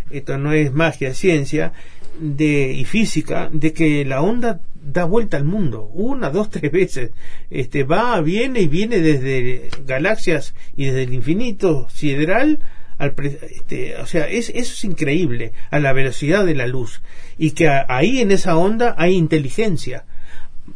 esto 0.09 0.37
no 0.37 0.53
es 0.53 0.73
magia, 0.73 1.09
es 1.09 1.17
ciencia, 1.17 1.73
de, 2.19 2.71
y 2.73 2.85
física 2.85 3.49
de 3.51 3.73
que 3.73 4.05
la 4.05 4.21
onda 4.21 4.59
da 4.73 5.03
vuelta 5.03 5.37
al 5.37 5.43
mundo 5.43 5.89
una, 5.93 6.29
dos, 6.29 6.49
tres 6.49 6.71
veces. 6.71 7.11
Este 7.49 7.83
va, 7.83 8.19
viene 8.21 8.61
y 8.61 8.67
viene 8.67 8.99
desde 8.99 9.69
galaxias 9.85 10.53
y 10.75 10.85
desde 10.85 11.03
el 11.03 11.13
infinito 11.13 11.87
sideral 11.89 12.59
al 12.97 13.13
este, 13.51 13.95
o 13.97 14.07
sea, 14.07 14.27
es, 14.27 14.49
eso 14.49 14.73
es 14.73 14.83
increíble 14.83 15.53
a 15.69 15.79
la 15.79 15.93
velocidad 15.93 16.45
de 16.45 16.55
la 16.55 16.65
luz 16.65 17.01
y 17.37 17.51
que 17.51 17.69
ahí 17.69 18.19
en 18.21 18.31
esa 18.31 18.57
onda 18.57 18.95
hay 18.97 19.13
inteligencia, 19.13 20.05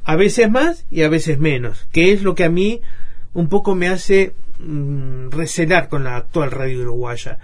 a 0.03 0.15
veces 0.15 0.49
más 0.49 0.85
y 0.89 1.03
a 1.03 1.09
veces 1.09 1.39
menos, 1.39 1.87
que 1.91 2.11
es 2.11 2.23
lo 2.23 2.35
que 2.35 2.43
a 2.43 2.49
mí 2.49 2.81
un 3.33 3.49
poco 3.49 3.75
me 3.75 3.87
hace 3.87 4.33
mm, 4.59 5.29
recelar 5.29 5.89
con 5.89 6.03
la 6.03 6.17
actual 6.17 6.51
radio 6.51 6.81
uruguaya. 6.81 7.39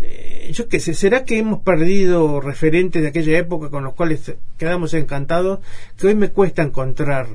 Eh, 0.00 0.50
yo 0.52 0.68
qué 0.68 0.78
sé, 0.78 0.94
¿será 0.94 1.24
que 1.24 1.38
hemos 1.38 1.60
perdido 1.62 2.40
referentes 2.40 3.02
de 3.02 3.08
aquella 3.08 3.38
época 3.38 3.68
con 3.68 3.84
los 3.84 3.94
cuales 3.94 4.34
quedamos 4.56 4.94
encantados? 4.94 5.60
Que 5.96 6.08
hoy 6.08 6.14
me 6.14 6.30
cuesta 6.30 6.62
encontrar 6.62 7.26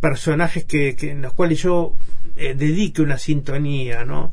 personajes 0.00 0.64
que, 0.64 0.96
en 1.00 1.22
los 1.22 1.32
cuales 1.32 1.62
yo 1.62 1.96
eh, 2.36 2.54
dedique 2.54 3.02
una 3.02 3.18
sintonía, 3.18 4.04
¿no? 4.04 4.32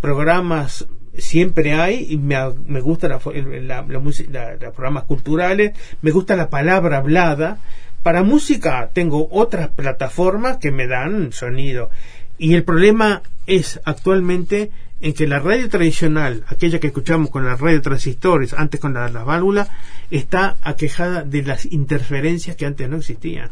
Programas 0.00 0.86
siempre 1.16 1.74
hay 1.74 2.06
y 2.10 2.18
me, 2.18 2.36
me 2.66 2.80
gusta 2.80 3.08
la, 3.08 3.20
la, 3.62 3.82
los 3.82 4.74
programas 4.74 5.04
culturales, 5.04 5.72
me 6.02 6.10
gusta 6.10 6.36
la 6.36 6.50
palabra 6.50 6.98
hablada. 6.98 7.58
Para 8.06 8.22
música 8.22 8.90
tengo 8.92 9.26
otras 9.32 9.70
plataformas 9.70 10.58
que 10.58 10.70
me 10.70 10.86
dan 10.86 11.32
sonido. 11.32 11.90
Y 12.38 12.54
el 12.54 12.62
problema 12.62 13.20
es 13.48 13.80
actualmente 13.84 14.70
en 15.00 15.12
que 15.12 15.26
la 15.26 15.40
radio 15.40 15.68
tradicional, 15.68 16.44
aquella 16.46 16.78
que 16.78 16.86
escuchamos 16.86 17.30
con 17.30 17.44
la 17.44 17.56
radio 17.56 17.82
transistores, 17.82 18.54
antes 18.54 18.78
con 18.78 18.94
las 18.94 19.12
la 19.12 19.24
válvulas, 19.24 19.70
está 20.12 20.54
aquejada 20.62 21.24
de 21.24 21.42
las 21.42 21.66
interferencias 21.66 22.54
que 22.54 22.66
antes 22.66 22.88
no 22.88 22.98
existían. 22.98 23.50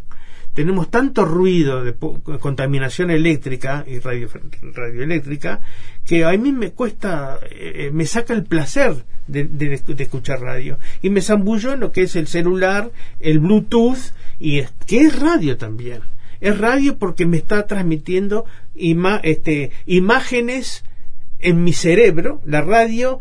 Tenemos 0.55 0.91
tanto 0.91 1.25
ruido 1.25 1.85
de 1.85 1.95
contaminación 2.39 3.11
eléctrica 3.11 3.85
y 3.87 3.99
radio, 3.99 4.29
radioeléctrica 4.73 5.61
que 6.05 6.25
a 6.25 6.31
mí 6.37 6.53
me 6.53 6.71
cuesta, 6.71 7.39
eh, 7.51 7.91
me 7.93 8.07
saca 8.07 8.35
el 8.35 8.45
placer 8.45 9.05
de, 9.27 9.45
de, 9.45 9.75
escuchar 9.99 10.41
radio 10.41 10.79
y 11.03 11.11
me 11.11 11.23
zambullo 11.23 11.73
en 11.73 11.81
lo 11.81 11.93
que 11.93 12.03
es 12.03 12.15
el 12.15 12.29
celular, 12.29 12.91
el 13.21 13.41
Bluetooth 13.41 14.13
y 14.39 14.63
que 14.87 15.01
es 15.01 15.19
radio 15.19 15.57
también. 15.57 16.01
Es 16.41 16.59
radio 16.59 16.99
porque 16.99 17.27
me 17.27 17.39
está 17.39 17.67
transmitiendo 17.67 18.45
este, 18.75 19.71
imágenes 19.87 20.85
en 21.39 21.65
mi 21.65 21.73
cerebro, 21.73 22.41
la 22.45 22.61
radio, 22.61 23.19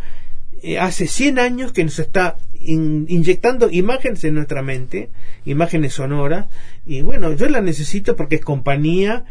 eh, 0.63 0.79
hace 0.79 1.07
100 1.07 1.39
años 1.39 1.73
que 1.73 1.83
nos 1.83 1.99
está 1.99 2.37
inyectando 2.61 3.69
imágenes 3.69 4.23
en 4.23 4.35
nuestra 4.35 4.61
mente, 4.61 5.09
imágenes 5.43 5.95
sonoras, 5.95 6.45
y 6.85 7.01
bueno, 7.01 7.33
yo 7.33 7.49
la 7.49 7.59
necesito 7.59 8.15
porque 8.15 8.35
es 8.35 8.41
compañía 8.41 9.25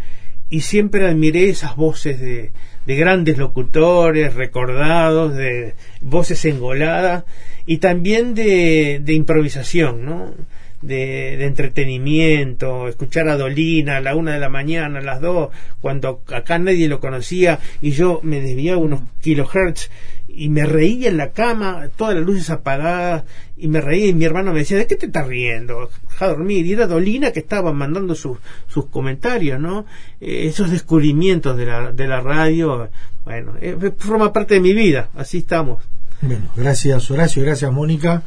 y 0.51 0.61
siempre 0.61 1.09
admiré 1.09 1.49
esas 1.49 1.75
voces 1.75 2.21
de, 2.21 2.53
de 2.85 2.97
grandes 2.97 3.39
locutores, 3.39 4.35
recordados, 4.35 5.35
de 5.35 5.75
voces 6.03 6.45
engoladas 6.45 7.25
y 7.65 7.79
también 7.79 8.35
de, 8.35 9.01
de 9.03 9.15
improvisación, 9.15 10.05
¿no? 10.05 10.35
de, 10.83 11.45
entretenimiento, 11.45 12.89
escuchar 12.89 13.29
a 13.29 13.37
Dolina 13.37 13.97
a 13.97 14.01
la 14.01 14.15
una 14.15 14.35
de 14.35 14.41
la 14.41 14.49
mañana, 14.49 14.99
a 14.99 15.03
las 15.03 15.21
dos, 15.21 15.51
cuando 15.81 16.23
acá 16.27 16.59
nadie 16.59 16.89
lo 16.89 17.01
conocía 17.01 17.61
y 17.81 17.93
yo 17.93 18.21
me 18.23 18.41
desviaba 18.41 18.79
unos 18.79 19.03
kilohertz 19.21 19.91
y 20.29 20.49
me 20.49 20.65
reía 20.65 21.09
en 21.09 21.17
la 21.17 21.33
cama, 21.33 21.89
todas 21.97 22.15
las 22.15 22.25
luces 22.25 22.51
apagadas 22.51 23.25
y 23.57 23.69
me 23.69 23.81
reía 23.81 24.07
y 24.07 24.15
mi 24.15 24.25
hermano 24.25 24.53
me 24.53 24.61
decía, 24.61 24.79
¿de 24.79 24.87
qué 24.87 24.97
te 24.97 25.07
estás 25.07 25.27
riendo? 25.27 25.91
a 26.19 26.27
dormir. 26.27 26.67
Y 26.67 26.73
era 26.73 26.87
Dolina 26.87 27.33
que 27.33 27.41
estaba 27.41 27.73
mandando 27.73 28.15
sus, 28.15 28.39
sus 28.69 28.87
comentarios, 28.87 29.61
¿no? 29.61 29.87
Eh, 30.21 30.47
esos 30.47 30.71
descubrimientos 30.71 31.57
de 31.57 31.67
la, 31.67 31.93
de 31.93 32.07
la 32.07 32.21
radio, 32.21 32.89
bueno, 33.25 33.55
eh, 33.61 33.77
forma 33.99 34.33
parte 34.33 34.55
de 34.55 34.61
mi 34.61 34.73
vida, 34.73 35.11
así 35.17 35.39
estamos. 35.39 35.83
Bueno, 36.21 36.51
gracias 36.57 37.11
Horacio, 37.11 37.43
gracias 37.43 37.73
Mónica 37.73 38.23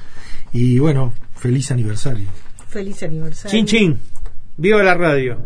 y 0.52 0.80
bueno, 0.80 1.14
feliz 1.36 1.72
aniversario. 1.72 2.28
Feliz 2.68 3.04
aniversario. 3.04 3.58
Chin 3.58 3.66
chin. 3.66 4.00
Viva 4.58 4.84
la 4.84 4.96
radio. 4.96 5.38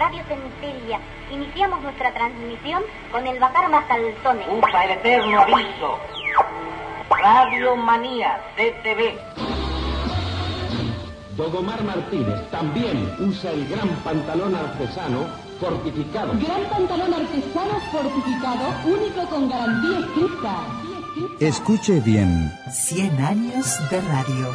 Radio 0.00 0.24
Centella. 0.24 0.98
Iniciamos 1.30 1.82
nuestra 1.82 2.10
transmisión 2.14 2.82
con 3.12 3.26
el 3.26 3.38
Bacar 3.38 3.68
Mascalzones. 3.68 4.46
Usa 4.50 4.84
el 4.86 4.92
eterno 4.92 5.42
aviso. 5.42 5.98
Radio 7.10 7.76
Manía, 7.76 8.40
CTV. 8.56 9.18
Dogomar 11.36 11.84
Martínez 11.84 12.50
también 12.50 13.14
usa 13.18 13.50
el 13.50 13.68
gran 13.68 13.90
pantalón 14.02 14.54
artesano 14.54 15.26
fortificado. 15.60 16.32
Gran 16.32 16.62
pantalón 16.70 17.12
artesano 17.12 17.78
fortificado, 17.92 18.72
único 18.86 19.26
con 19.28 19.50
garantía 19.50 19.98
escrita. 19.98 20.89
Escuche 21.40 22.00
bien. 22.00 22.52
100 22.70 23.20
años 23.20 23.78
de 23.90 24.00
radio. 24.00 24.54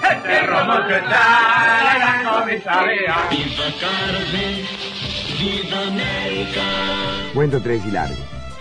Cuento 7.33 7.61
tres 7.61 7.85
y 7.85 7.91
largo. 7.91 8.15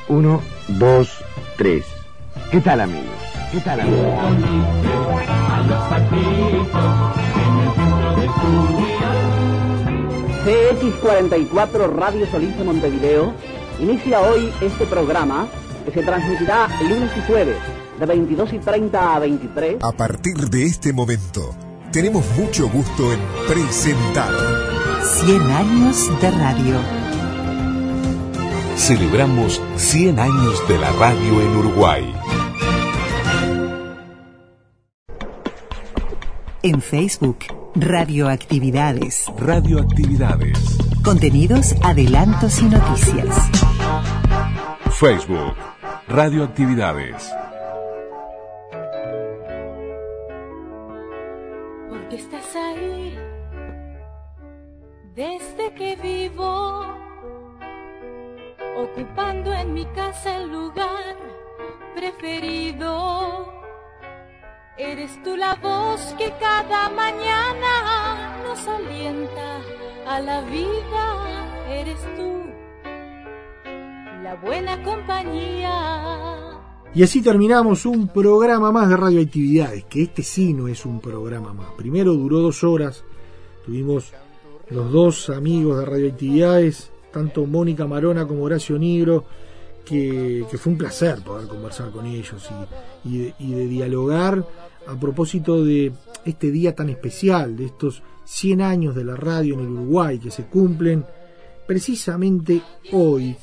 Uno, 0.08 0.42
dos, 0.68 1.24
tres. 1.56 1.84
¿Qué 2.50 2.60
tal, 2.60 2.80
amigos? 2.80 3.04
¿Qué 3.52 3.60
tal, 3.60 3.80
amigos? 3.80 4.06
CX44 10.44 11.94
Radio 11.94 12.26
Solís 12.26 12.56
de 12.58 12.64
Montevideo 12.64 13.32
inicia 13.80 14.20
hoy 14.20 14.52
este 14.60 14.84
programa 14.86 15.46
que 15.84 15.92
se 15.92 16.02
transmitirá 16.02 16.68
lunes 16.88 17.10
y 17.16 17.20
jueves 17.22 17.56
de 17.98 18.06
22 18.06 18.52
y 18.52 18.58
30 18.58 19.14
a 19.14 19.18
23. 19.18 19.82
A 19.82 19.92
partir 19.92 20.36
de 20.36 20.64
este 20.64 20.92
momento, 20.92 21.54
tenemos 21.92 22.24
mucho 22.36 22.68
gusto 22.68 23.12
en 23.12 23.20
presentar 23.46 24.32
100 25.02 25.42
años 25.42 26.20
de 26.20 26.30
radio. 26.30 26.80
Celebramos 28.76 29.60
100 29.76 30.18
años 30.18 30.68
de 30.68 30.78
la 30.78 30.90
radio 30.92 31.40
en 31.40 31.56
Uruguay. 31.56 32.14
En 36.62 36.80
Facebook 36.80 37.38
Radioactividades. 37.76 39.26
Radioactividades. 39.36 40.78
Contenidos, 41.02 41.74
adelantos 41.82 42.62
y 42.62 42.66
noticias. 42.66 43.36
Facebook. 44.92 45.56
Radioactividades. 46.06 47.34
La 65.44 65.54
voz 65.56 66.00
que 66.16 66.32
cada 66.40 66.88
mañana 66.88 67.72
nos 68.44 68.60
alienta 68.66 69.48
a 70.06 70.20
la 70.20 70.40
vida. 70.42 71.04
Eres 71.68 72.00
tú 72.16 72.30
la 74.22 74.34
buena 74.36 74.82
compañía. 74.82 75.74
Y 76.94 77.02
así 77.02 77.20
terminamos 77.20 77.84
un 77.84 78.08
programa 78.08 78.72
más 78.72 78.88
de 78.88 78.96
radioactividades, 78.96 79.84
que 79.84 80.04
este 80.04 80.22
sí 80.22 80.54
no 80.54 80.66
es 80.66 80.86
un 80.86 81.00
programa 81.00 81.52
más. 81.52 81.72
Primero 81.76 82.14
duró 82.14 82.38
dos 82.40 82.64
horas, 82.64 83.04
tuvimos 83.66 84.12
los 84.70 84.90
dos 84.90 85.28
amigos 85.28 85.78
de 85.78 85.84
radioactividades, 85.84 86.90
tanto 87.12 87.44
Mónica 87.44 87.86
Marona 87.86 88.26
como 88.26 88.44
Horacio 88.44 88.78
Nigro, 88.78 89.24
que, 89.84 90.46
fue 90.58 90.72
un 90.72 90.78
placer 90.78 91.22
poder 91.22 91.46
conversar 91.48 91.90
con 91.90 92.06
ellos 92.06 92.48
y 93.04 93.52
de 93.52 93.66
dialogar 93.66 94.42
a 94.86 94.98
propósito 94.98 95.64
de 95.64 95.92
este 96.24 96.50
día 96.50 96.74
tan 96.74 96.88
especial, 96.88 97.56
de 97.56 97.66
estos 97.66 98.02
100 98.24 98.62
años 98.62 98.94
de 98.94 99.04
la 99.04 99.16
radio 99.16 99.54
en 99.54 99.60
el 99.60 99.68
Uruguay 99.68 100.18
que 100.18 100.30
se 100.30 100.44
cumplen 100.44 101.04
precisamente 101.66 102.62
hoy. 102.92 103.36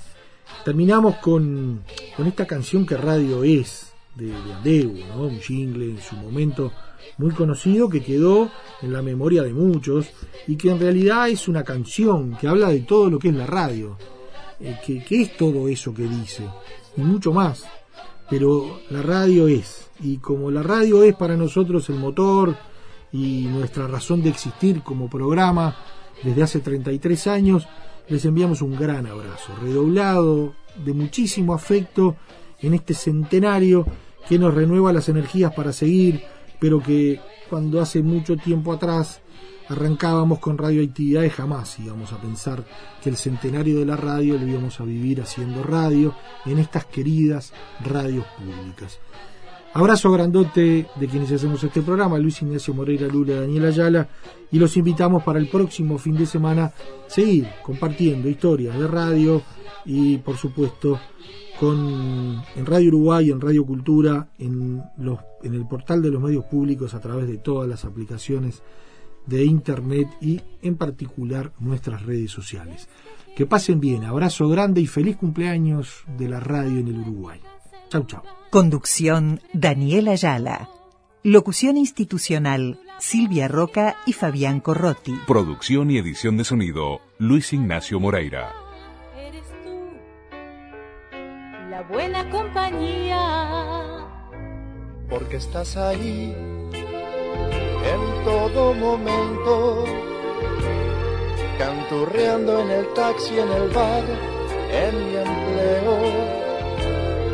Terminamos 0.66 1.16
con, 1.18 1.84
con 2.16 2.28
esta 2.28 2.46
canción 2.46 2.86
que 2.86 2.98
radio 2.98 3.44
es, 3.44 3.94
de, 4.16 4.34
de 4.64 5.06
¿no? 5.08 5.24
un 5.24 5.40
jingle 5.40 5.86
en 5.86 6.02
su 6.02 6.16
momento 6.16 6.72
muy 7.18 7.32
conocido 7.32 7.90
que 7.90 8.04
quedó 8.04 8.52
en 8.82 8.94
la 8.94 9.02
memoria 9.02 9.44
de 9.44 9.54
muchos 9.54 10.08
y 10.48 10.56
que 10.56 10.70
en 10.70 10.80
realidad 10.80 11.30
es 11.30 11.48
una 11.48 11.64
canción 11.64 12.38
que 12.38 12.48
habla 12.48 12.70
de 12.70 12.82
todo 12.82 13.10
lo 13.10 13.20
que 13.20 13.30
es 13.30 13.36
la 13.36 13.48
radio, 13.48 13.98
eh, 14.60 14.78
que 14.86 15.22
es 15.22 15.38
todo 15.38 15.68
eso 15.68 15.94
que 15.94 16.04
dice 16.04 16.44
y 16.98 17.02
mucho 17.02 17.32
más. 17.32 17.66
Pero 18.32 18.80
la 18.90 19.02
radio 19.02 19.50
es, 19.50 19.90
y 20.00 20.18
como 20.18 20.50
la 20.52 20.64
radio 20.64 21.04
es 21.04 21.14
para 21.16 21.36
nosotros 21.36 21.90
el 21.90 21.98
motor 21.98 22.56
y 23.12 23.42
nuestra 23.52 23.88
razón 23.88 24.24
de 24.24 24.30
existir 24.30 24.84
como 24.84 25.10
programa 25.10 25.76
desde 26.24 26.42
hace 26.42 26.60
33 26.62 27.28
años, 27.28 27.68
les 28.08 28.24
enviamos 28.24 28.62
un 28.62 28.78
gran 28.78 29.06
abrazo, 29.06 29.54
redoblado 29.62 30.54
de 30.86 30.94
muchísimo 30.94 31.54
afecto 31.54 32.16
en 32.62 32.74
este 32.74 32.94
centenario 32.94 33.86
que 34.30 34.40
nos 34.40 34.54
renueva 34.54 34.94
las 34.94 35.10
energías 35.10 35.54
para 35.54 35.74
seguir, 35.74 36.24
pero 36.58 36.82
que 36.82 37.20
cuando 37.50 37.82
hace 37.82 38.02
mucho 38.02 38.38
tiempo 38.38 38.72
atrás 38.72 39.20
arrancábamos 39.72 40.40
con 40.40 40.58
radioactividades, 40.58 41.34
jamás 41.34 41.80
íbamos 41.80 42.12
a 42.12 42.22
pensar 42.22 42.64
que 43.02 43.10
el 43.10 43.16
centenario 43.16 43.80
de 43.80 43.86
la 43.86 43.96
radio 43.96 44.38
lo 44.38 44.46
íbamos 44.46 44.80
a 44.82 44.84
vivir 44.84 45.22
haciendo 45.22 45.64
radio 45.64 46.14
en 46.46 46.60
estas 46.60 46.86
queridas 46.86 47.54
radios 47.84 48.26
públicas. 48.38 49.00
Abrazo 49.74 50.12
grandote 50.12 50.86
de 50.94 51.08
quienes 51.08 51.32
hacemos 51.32 51.64
este 51.64 51.82
programa, 51.82 52.20
Luis 52.20 52.42
Ignacio 52.42 52.74
Moreira 52.74 53.08
Lula, 53.08 53.40
Daniel 53.40 53.66
Ayala, 53.66 54.10
y 54.52 54.60
los 54.60 54.76
invitamos 54.76 55.24
para 55.24 55.40
el 55.40 55.48
próximo 55.48 55.98
fin 55.98 56.18
de 56.18 56.26
semana 56.26 56.74
seguir 57.08 57.48
compartiendo 57.64 58.28
historias 58.28 58.78
de 58.78 58.88
radio 58.88 59.42
y 59.86 60.18
por 60.18 60.36
supuesto 60.36 61.00
con 61.58 62.44
en 62.56 62.66
Radio 62.66 62.90
Uruguay, 62.90 63.32
en 63.32 63.40
Radio 63.40 63.66
Cultura, 63.66 64.28
en 64.38 64.84
el 65.44 65.68
portal 65.68 66.02
de 66.02 66.10
los 66.10 66.22
medios 66.22 66.44
públicos 66.46 66.94
a 66.94 67.00
través 67.00 67.28
de 67.28 67.38
todas 67.38 67.70
las 67.70 67.86
aplicaciones 67.86 68.62
de 69.26 69.46
internet 69.46 70.08
y 70.22 70.42
en 70.62 70.76
particular 70.76 71.52
nuestras 71.60 72.04
redes 72.04 72.32
sociales. 72.32 72.88
Que 73.36 73.46
pasen 73.46 73.80
bien, 73.80 74.04
abrazo 74.04 74.50
grande 74.50 74.82
y 74.82 74.88
feliz 74.88 75.18
cumpleaños 75.18 76.04
de 76.18 76.28
la 76.28 76.40
radio 76.40 76.80
en 76.80 76.88
el 76.88 77.00
Uruguay. 77.00 77.40
Chau 77.90 78.06
chau. 78.06 78.22
Conducción 78.50 79.40
Daniel 79.54 80.10
Ayala. 80.10 80.70
Locución 81.24 81.78
institucional 81.78 82.80
Silvia 83.00 83.48
Roca 83.48 83.96
y 84.06 84.14
Fabián 84.14 84.60
Corrotti. 84.60 85.14
Producción 85.28 85.90
y 85.92 85.98
edición 85.98 86.38
de 86.38 86.44
sonido 86.44 87.00
Luis 87.18 87.54
Ignacio 87.54 88.00
Moreira. 88.00 88.54
La 91.70 91.82
buena 91.84 92.30
compañía. 92.30 93.62
porque 95.12 95.36
estás 95.36 95.76
ahí 95.76 96.34
en 97.86 98.24
todo 98.24 98.74
momento, 98.74 99.86
canturreando 101.58 102.60
en 102.62 102.70
el 102.72 102.88
taxi, 102.94 103.40
en 103.40 103.52
el 103.52 103.70
bar, 103.70 104.04
en 104.72 105.08
mi 105.08 105.16
empleo, 105.18 105.98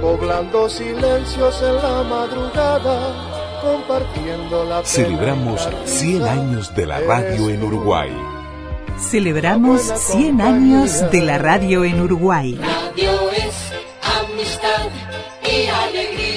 poblando 0.01 0.69
silencios 0.69 1.61
en 1.61 1.75
la 1.75 2.03
madrugada, 2.03 3.59
compartiendo 3.61 4.63
la 4.65 4.83
Celebramos 4.83 5.67
y 5.67 5.71
la 5.71 5.87
100 5.87 6.19
risa. 6.19 6.31
años 6.31 6.75
de 6.75 6.85
la 6.85 6.99
radio 6.99 7.49
en 7.49 7.63
Uruguay. 7.63 8.11
Celebramos 8.99 9.81
100 9.81 10.41
años 10.41 11.11
de 11.11 11.21
la 11.21 11.37
radio 11.37 11.83
en 11.85 12.01
Uruguay. 12.01 12.55
Radio 12.55 13.11
es 13.31 13.71
amistad 14.01 14.87
y 15.43 15.67
alegría. 15.67 16.36